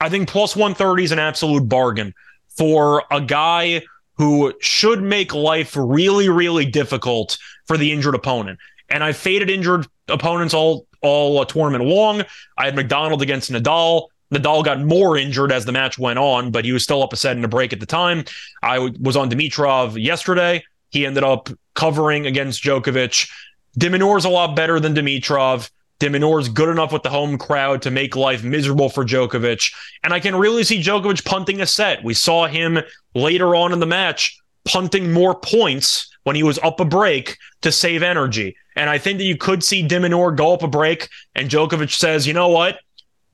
I 0.00 0.08
think 0.08 0.28
plus 0.28 0.54
130 0.54 1.04
is 1.04 1.12
an 1.12 1.18
absolute 1.18 1.68
bargain 1.68 2.14
for 2.48 3.04
a 3.10 3.20
guy 3.20 3.82
who 4.16 4.52
should 4.60 5.02
make 5.02 5.34
life 5.34 5.76
really, 5.76 6.28
really 6.28 6.64
difficult 6.66 7.38
for 7.66 7.76
the 7.76 7.92
injured 7.92 8.14
opponent. 8.14 8.58
And 8.88 9.04
I 9.04 9.12
faded 9.12 9.50
injured 9.50 9.86
opponents 10.08 10.54
all 10.54 10.86
all 11.00 11.38
uh, 11.38 11.44
tournament 11.44 11.84
long. 11.84 12.22
I 12.56 12.64
had 12.64 12.74
McDonald 12.74 13.22
against 13.22 13.52
Nadal. 13.52 14.08
Nadal 14.32 14.64
got 14.64 14.80
more 14.80 15.16
injured 15.16 15.52
as 15.52 15.64
the 15.64 15.70
match 15.70 15.96
went 15.98 16.18
on, 16.18 16.50
but 16.50 16.64
he 16.64 16.72
was 16.72 16.82
still 16.82 17.02
up 17.02 17.12
a 17.12 17.16
set 17.16 17.36
in 17.36 17.44
a 17.44 17.48
break 17.48 17.72
at 17.72 17.78
the 17.78 17.86
time. 17.86 18.24
I 18.62 18.78
was 19.00 19.16
on 19.16 19.30
Dimitrov 19.30 20.02
yesterday. 20.02 20.64
He 20.90 21.06
ended 21.06 21.24
up 21.24 21.48
covering 21.74 22.26
against 22.26 22.62
Djokovic. 22.62 23.30
de 23.76 23.88
Minaur's 23.88 24.24
a 24.24 24.28
lot 24.28 24.56
better 24.56 24.80
than 24.80 24.94
Dimitrov. 24.94 25.70
de 25.98 26.08
Minaur's 26.08 26.48
good 26.48 26.68
enough 26.68 26.92
with 26.92 27.02
the 27.02 27.10
home 27.10 27.38
crowd 27.38 27.82
to 27.82 27.90
make 27.90 28.16
life 28.16 28.44
miserable 28.44 28.88
for 28.88 29.04
Djokovic. 29.04 29.72
And 30.02 30.12
I 30.12 30.20
can 30.20 30.36
really 30.36 30.64
see 30.64 30.80
Djokovic 30.80 31.24
punting 31.24 31.60
a 31.60 31.66
set. 31.66 32.04
We 32.04 32.14
saw 32.14 32.46
him 32.46 32.78
later 33.14 33.54
on 33.54 33.72
in 33.72 33.80
the 33.80 33.86
match 33.86 34.38
punting 34.64 35.12
more 35.12 35.34
points 35.34 36.08
when 36.24 36.36
he 36.36 36.42
was 36.42 36.58
up 36.58 36.78
a 36.78 36.84
break 36.84 37.36
to 37.62 37.72
save 37.72 38.02
energy. 38.02 38.56
And 38.76 38.90
I 38.90 38.98
think 38.98 39.18
that 39.18 39.24
you 39.24 39.36
could 39.36 39.64
see 39.64 39.82
de 39.86 39.98
Minaur 39.98 40.36
go 40.36 40.52
up 40.52 40.62
a 40.62 40.68
break 40.68 41.08
and 41.34 41.50
Djokovic 41.50 41.92
says, 41.96 42.26
you 42.26 42.32
know 42.32 42.48
what? 42.48 42.78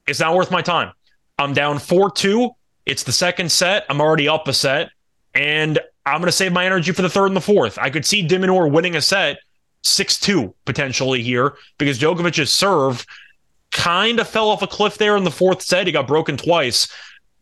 It's 0.06 0.20
not 0.20 0.34
worth 0.34 0.50
my 0.50 0.62
time. 0.62 0.92
I'm 1.38 1.52
down 1.52 1.78
4 1.78 2.10
2. 2.10 2.50
It's 2.86 3.02
the 3.02 3.12
second 3.12 3.50
set. 3.50 3.84
I'm 3.88 4.00
already 4.00 4.28
up 4.28 4.46
a 4.48 4.52
set. 4.52 4.90
And 5.34 5.80
I'm 6.06 6.20
going 6.20 6.26
to 6.26 6.32
save 6.32 6.52
my 6.52 6.66
energy 6.66 6.92
for 6.92 7.02
the 7.02 7.08
third 7.08 7.26
and 7.26 7.36
the 7.36 7.40
fourth. 7.40 7.78
I 7.78 7.90
could 7.90 8.04
see 8.04 8.22
de 8.22 8.38
Minaur 8.38 8.70
winning 8.70 8.96
a 8.96 9.00
set 9.00 9.38
6 9.82 10.20
2 10.20 10.54
potentially 10.64 11.22
here 11.22 11.54
because 11.78 11.98
Djokovic's 11.98 12.52
serve 12.52 13.06
kind 13.70 14.20
of 14.20 14.28
fell 14.28 14.48
off 14.48 14.62
a 14.62 14.66
cliff 14.66 14.98
there 14.98 15.16
in 15.16 15.24
the 15.24 15.30
fourth 15.30 15.62
set. 15.62 15.86
He 15.86 15.92
got 15.92 16.06
broken 16.06 16.36
twice. 16.36 16.88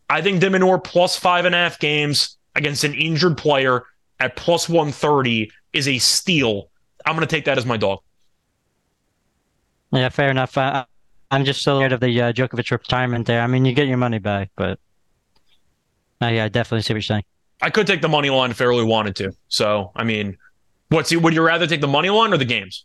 I 0.09 0.23
think 0.23 0.41
de 0.41 0.49
Minaur 0.49 0.83
plus 0.83 1.17
five 1.17 1.45
and 1.45 1.55
a 1.55 1.59
half 1.59 1.79
games 1.79 2.37
against 2.55 2.85
an 2.85 2.95
injured 2.95 3.37
player 3.37 3.85
at 4.21 4.37
plus 4.37 4.69
130 4.69 5.51
is 5.73 5.89
a 5.89 5.99
steal. 5.99 6.71
I'm 7.05 7.17
going 7.17 7.27
to 7.27 7.35
take 7.35 7.47
that 7.47 7.59
as 7.59 7.67
my 7.67 7.77
dog. 7.77 8.01
Yeah, 9.91 10.09
fair 10.09 10.31
enough. 10.31 10.57
I, 10.57 10.87
am 11.31 11.45
just 11.45 11.63
so 11.63 11.79
scared 11.79 11.93
of 11.93 12.01
the 12.01 12.21
uh, 12.21 12.33
Djokovic 12.33 12.71
retirement 12.71 13.27
there. 13.27 13.43
I 13.43 13.47
mean, 13.47 13.65
you 13.65 13.75
get 13.75 13.89
your 13.89 13.99
money 13.99 14.19
back, 14.19 14.51
but 14.57 14.79
uh, 16.23 16.29
yeah, 16.29 16.45
I 16.45 16.49
definitely 16.49 16.83
see 16.83 16.93
what 16.93 16.97
you're 16.97 17.03
saying. 17.03 17.25
I 17.63 17.71
could 17.71 17.87
take 17.87 18.03
the 18.03 18.09
money 18.09 18.29
line 18.29 18.51
if 18.51 18.61
I 18.61 18.65
really 18.65 18.85
wanted 18.85 19.17
to. 19.17 19.33
So, 19.49 19.93
I 19.95 20.03
mean, 20.03 20.37
what's 20.89 21.15
would 21.15 21.33
you 21.33 21.43
rather 21.43 21.67
take 21.67 21.81
the 21.81 21.89
money 21.89 22.11
line 22.11 22.33
or 22.33 22.37
the 22.37 22.45
games? 22.45 22.85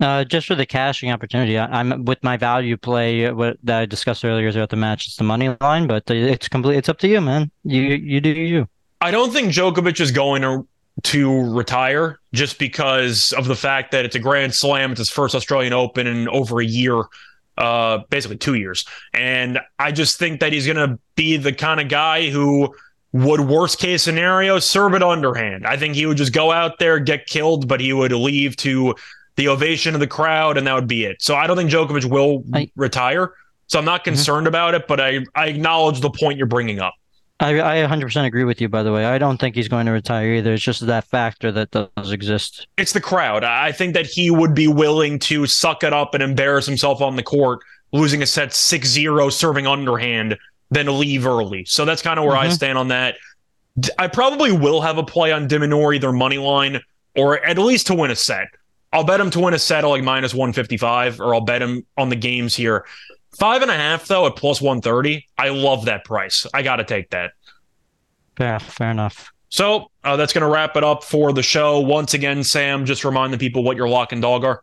Uh, 0.00 0.24
just 0.24 0.46
for 0.46 0.54
the 0.54 0.66
cashing 0.66 1.10
opportunity, 1.10 1.58
I, 1.58 1.80
am 1.80 2.04
with 2.04 2.22
my 2.22 2.36
value 2.36 2.76
play 2.76 3.26
uh, 3.26 3.34
what 3.34 3.56
that 3.64 3.80
I 3.80 3.86
discussed 3.86 4.24
earlier 4.24 4.50
throughout 4.52 4.70
the 4.70 4.76
match. 4.76 5.06
It's 5.06 5.16
the 5.16 5.24
money 5.24 5.56
line, 5.60 5.86
but 5.86 6.08
it's 6.10 6.48
complete. 6.48 6.76
It's 6.76 6.88
up 6.88 6.98
to 6.98 7.08
you, 7.08 7.20
man. 7.20 7.50
You 7.64 7.82
you 7.82 8.20
do 8.20 8.30
you. 8.30 8.68
I 9.00 9.10
don't 9.10 9.32
think 9.32 9.52
Djokovic 9.52 10.00
is 10.00 10.10
going 10.10 10.42
to 10.42 10.66
to 11.02 11.50
retire 11.52 12.20
just 12.32 12.58
because 12.58 13.32
of 13.32 13.46
the 13.46 13.56
fact 13.56 13.90
that 13.92 14.04
it's 14.04 14.14
a 14.14 14.20
Grand 14.20 14.54
Slam. 14.54 14.92
It's 14.92 14.98
his 14.98 15.10
first 15.10 15.34
Australian 15.34 15.72
Open 15.72 16.06
in 16.06 16.28
over 16.28 16.60
a 16.60 16.64
year 16.64 17.04
uh, 17.56 17.98
basically 18.10 18.36
two 18.36 18.54
years. 18.54 18.84
And 19.12 19.60
I 19.78 19.92
just 19.92 20.18
think 20.18 20.40
that 20.40 20.52
he's 20.52 20.66
going 20.66 20.76
to 20.76 20.98
be 21.14 21.36
the 21.36 21.52
kind 21.52 21.80
of 21.80 21.88
guy 21.88 22.30
who 22.30 22.74
would, 23.14 23.40
worst 23.42 23.78
case 23.78 24.02
scenario, 24.02 24.58
serve 24.58 24.92
it 24.94 25.02
underhand. 25.02 25.64
I 25.64 25.76
think 25.76 25.94
he 25.94 26.04
would 26.04 26.16
just 26.16 26.32
go 26.32 26.50
out 26.50 26.80
there, 26.80 26.98
get 26.98 27.26
killed, 27.26 27.68
but 27.68 27.80
he 27.80 27.92
would 27.92 28.10
leave 28.10 28.56
to 28.58 28.96
the 29.36 29.46
ovation 29.46 29.94
of 29.94 30.00
the 30.00 30.06
crowd, 30.08 30.58
and 30.58 30.66
that 30.66 30.74
would 30.74 30.88
be 30.88 31.04
it. 31.04 31.22
So 31.22 31.36
I 31.36 31.46
don't 31.46 31.56
think 31.56 31.70
Djokovic 31.70 32.10
will 32.10 32.42
I, 32.52 32.70
retire. 32.74 33.32
So 33.68 33.78
I'm 33.78 33.84
not 33.84 34.00
mm-hmm. 34.00 34.10
concerned 34.10 34.46
mm-hmm. 34.46 34.48
about 34.48 34.74
it, 34.74 34.88
but 34.88 35.00
I, 35.00 35.20
I 35.36 35.46
acknowledge 35.46 36.00
the 36.00 36.10
point 36.10 36.38
you're 36.38 36.48
bringing 36.48 36.80
up. 36.80 36.94
I, 37.38 37.84
I 37.84 37.86
100% 37.86 38.26
agree 38.26 38.42
with 38.42 38.60
you, 38.60 38.68
by 38.68 38.82
the 38.82 38.92
way. 38.92 39.04
I 39.04 39.18
don't 39.18 39.38
think 39.38 39.54
he's 39.54 39.68
going 39.68 39.86
to 39.86 39.92
retire 39.92 40.34
either. 40.34 40.54
It's 40.54 40.62
just 40.62 40.84
that 40.84 41.04
factor 41.04 41.52
that 41.52 41.70
does 41.70 42.10
exist. 42.10 42.66
It's 42.76 42.92
the 42.92 43.00
crowd. 43.00 43.44
I 43.44 43.70
think 43.70 43.94
that 43.94 44.06
he 44.06 44.30
would 44.30 44.54
be 44.54 44.66
willing 44.66 45.20
to 45.20 45.46
suck 45.46 45.84
it 45.84 45.92
up 45.92 46.14
and 46.14 46.22
embarrass 46.22 46.66
himself 46.66 47.00
on 47.00 47.14
the 47.14 47.22
court, 47.22 47.60
losing 47.92 48.22
a 48.22 48.26
set 48.26 48.52
6 48.52 48.88
0, 48.88 49.28
serving 49.30 49.68
underhand, 49.68 50.36
than 50.70 50.98
leave 50.98 51.26
early. 51.26 51.64
So 51.64 51.84
that's 51.84 52.02
kind 52.02 52.18
of 52.18 52.24
where 52.24 52.36
mm-hmm. 52.36 52.50
I 52.50 52.52
stand 52.52 52.78
on 52.78 52.88
that. 52.88 53.16
I 53.98 54.08
probably 54.08 54.52
will 54.52 54.80
have 54.80 54.98
a 54.98 55.02
play 55.02 55.32
on 55.32 55.48
de 55.48 55.58
Minaur, 55.58 55.94
either 55.94 56.12
money 56.12 56.38
line 56.38 56.80
or 57.16 57.44
at 57.44 57.58
least 57.58 57.88
to 57.88 57.94
win 57.94 58.10
a 58.10 58.16
set. 58.16 58.48
I'll 58.92 59.04
bet 59.04 59.20
him 59.20 59.30
to 59.30 59.40
win 59.40 59.54
a 59.54 59.58
set 59.58 59.82
at 59.82 59.88
like 59.88 60.04
minus 60.04 60.32
155, 60.32 61.20
or 61.20 61.34
I'll 61.34 61.40
bet 61.40 61.60
him 61.60 61.84
on 61.96 62.08
the 62.08 62.16
games 62.16 62.54
here 62.54 62.84
Five 63.36 63.62
and 63.62 63.70
a 63.70 63.74
half, 63.74 64.06
though, 64.06 64.26
at 64.26 64.36
plus 64.36 64.60
130. 64.60 65.26
I 65.36 65.48
love 65.48 65.86
that 65.86 66.04
price. 66.04 66.46
I 66.54 66.62
got 66.62 66.76
to 66.76 66.84
take 66.84 67.10
that. 67.10 67.32
Yeah, 68.38 68.58
fair 68.58 68.90
enough. 68.90 69.32
So 69.48 69.90
uh, 70.02 70.16
that's 70.16 70.32
going 70.32 70.42
to 70.42 70.48
wrap 70.48 70.76
it 70.76 70.84
up 70.84 71.04
for 71.04 71.32
the 71.32 71.42
show. 71.42 71.80
Once 71.80 72.14
again, 72.14 72.44
Sam, 72.44 72.84
just 72.84 73.04
remind 73.04 73.32
the 73.32 73.38
people 73.38 73.62
what 73.62 73.76
your 73.76 73.88
lock 73.88 74.12
and 74.12 74.22
dog 74.22 74.44
are. 74.44 74.62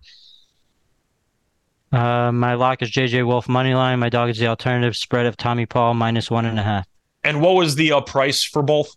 Uh, 1.91 2.31
my 2.31 2.53
lock 2.53 2.81
is 2.81 2.89
JJ 2.89 3.25
Wolf 3.25 3.49
money 3.49 3.73
line. 3.73 3.99
My 3.99 4.09
dog 4.09 4.29
is 4.29 4.37
the 4.37 4.47
alternative 4.47 4.95
spread 4.95 5.25
of 5.25 5.35
Tommy 5.35 5.65
Paul 5.65 5.93
minus 5.93 6.31
one 6.31 6.45
and 6.45 6.57
a 6.57 6.63
half. 6.63 6.87
And 7.23 7.41
what 7.41 7.55
was 7.55 7.75
the 7.75 7.91
uh, 7.91 8.01
price 8.01 8.43
for 8.43 8.63
both? 8.63 8.95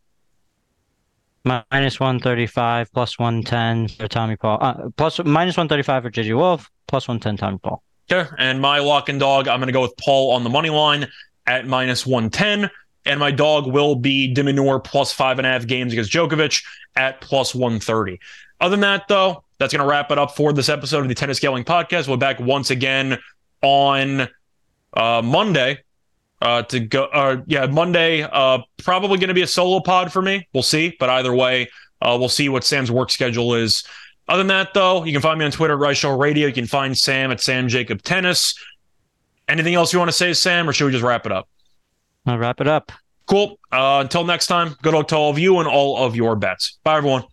Minus 1.44 2.00
one 2.00 2.20
thirty 2.20 2.46
five, 2.46 2.90
plus 2.92 3.18
one 3.18 3.42
ten 3.42 3.88
for 3.88 4.08
Tommy 4.08 4.36
Paul. 4.36 4.58
Uh, 4.60 4.88
plus 4.96 5.18
minus 5.24 5.56
one 5.56 5.68
thirty 5.68 5.82
five 5.82 6.02
for 6.02 6.10
JJ 6.10 6.36
Wolf, 6.36 6.70
plus 6.86 7.06
one 7.06 7.20
ten 7.20 7.36
Tommy 7.36 7.58
Paul. 7.58 7.82
Okay, 8.10 8.30
and 8.38 8.60
my 8.60 8.78
lock 8.78 9.08
and 9.08 9.20
dog, 9.20 9.48
I'm 9.48 9.58
going 9.58 9.66
to 9.66 9.72
go 9.72 9.82
with 9.82 9.96
Paul 9.96 10.30
on 10.32 10.44
the 10.44 10.50
money 10.50 10.70
line 10.70 11.06
at 11.46 11.66
minus 11.66 12.06
one 12.06 12.30
ten, 12.30 12.70
and 13.04 13.20
my 13.20 13.30
dog 13.30 13.66
will 13.66 13.94
be 13.94 14.32
de 14.32 14.42
Minaur 14.42 14.82
plus 14.82 15.12
five 15.12 15.38
and 15.38 15.46
a 15.46 15.50
half 15.50 15.66
games 15.66 15.92
against 15.92 16.12
Djokovic 16.12 16.64
at 16.96 17.20
plus 17.20 17.54
one 17.54 17.78
thirty. 17.78 18.20
Other 18.60 18.70
than 18.70 18.80
that, 18.80 19.08
though, 19.08 19.43
that's 19.58 19.72
going 19.72 19.82
to 19.82 19.88
wrap 19.88 20.10
it 20.10 20.18
up 20.18 20.36
for 20.36 20.52
this 20.52 20.68
episode 20.68 21.00
of 21.00 21.08
the 21.08 21.14
Tennis 21.14 21.38
Gambling 21.38 21.64
Podcast. 21.64 22.08
We're 22.08 22.16
back 22.16 22.40
once 22.40 22.70
again 22.70 23.18
on 23.62 24.28
uh, 24.94 25.22
Monday 25.24 25.82
uh, 26.42 26.62
to 26.62 26.80
go. 26.80 27.04
Uh, 27.04 27.42
yeah, 27.46 27.66
Monday. 27.66 28.22
Uh, 28.22 28.58
probably 28.78 29.18
going 29.18 29.28
to 29.28 29.34
be 29.34 29.42
a 29.42 29.46
solo 29.46 29.80
pod 29.80 30.12
for 30.12 30.22
me. 30.22 30.46
We'll 30.52 30.62
see. 30.62 30.96
But 30.98 31.08
either 31.10 31.34
way, 31.34 31.68
uh, 32.02 32.16
we'll 32.18 32.28
see 32.28 32.48
what 32.48 32.64
Sam's 32.64 32.90
work 32.90 33.10
schedule 33.10 33.54
is. 33.54 33.84
Other 34.26 34.38
than 34.38 34.48
that, 34.48 34.74
though, 34.74 35.04
you 35.04 35.12
can 35.12 35.20
find 35.20 35.38
me 35.38 35.44
on 35.44 35.50
Twitter 35.50 35.76
Rice 35.76 35.98
Show 35.98 36.16
Radio. 36.16 36.46
You 36.48 36.54
can 36.54 36.66
find 36.66 36.96
Sam 36.96 37.30
at 37.30 37.40
Sam 37.40 37.68
Jacob 37.68 38.02
Tennis. 38.02 38.54
Anything 39.48 39.74
else 39.74 39.92
you 39.92 39.98
want 39.98 40.08
to 40.08 40.16
say, 40.16 40.32
Sam, 40.32 40.68
or 40.68 40.72
should 40.72 40.86
we 40.86 40.92
just 40.92 41.04
wrap 41.04 41.26
it 41.26 41.32
up? 41.32 41.48
I'll 42.26 42.38
wrap 42.38 42.60
it 42.60 42.68
up. 42.68 42.90
Cool. 43.26 43.58
Uh, 43.70 44.00
until 44.02 44.24
next 44.24 44.46
time, 44.46 44.76
good 44.82 44.94
luck 44.94 45.08
to 45.08 45.16
all 45.16 45.30
of 45.30 45.38
you 45.38 45.58
and 45.58 45.68
all 45.68 45.98
of 45.98 46.16
your 46.16 46.36
bets. 46.36 46.78
Bye, 46.84 46.96
everyone. 46.96 47.24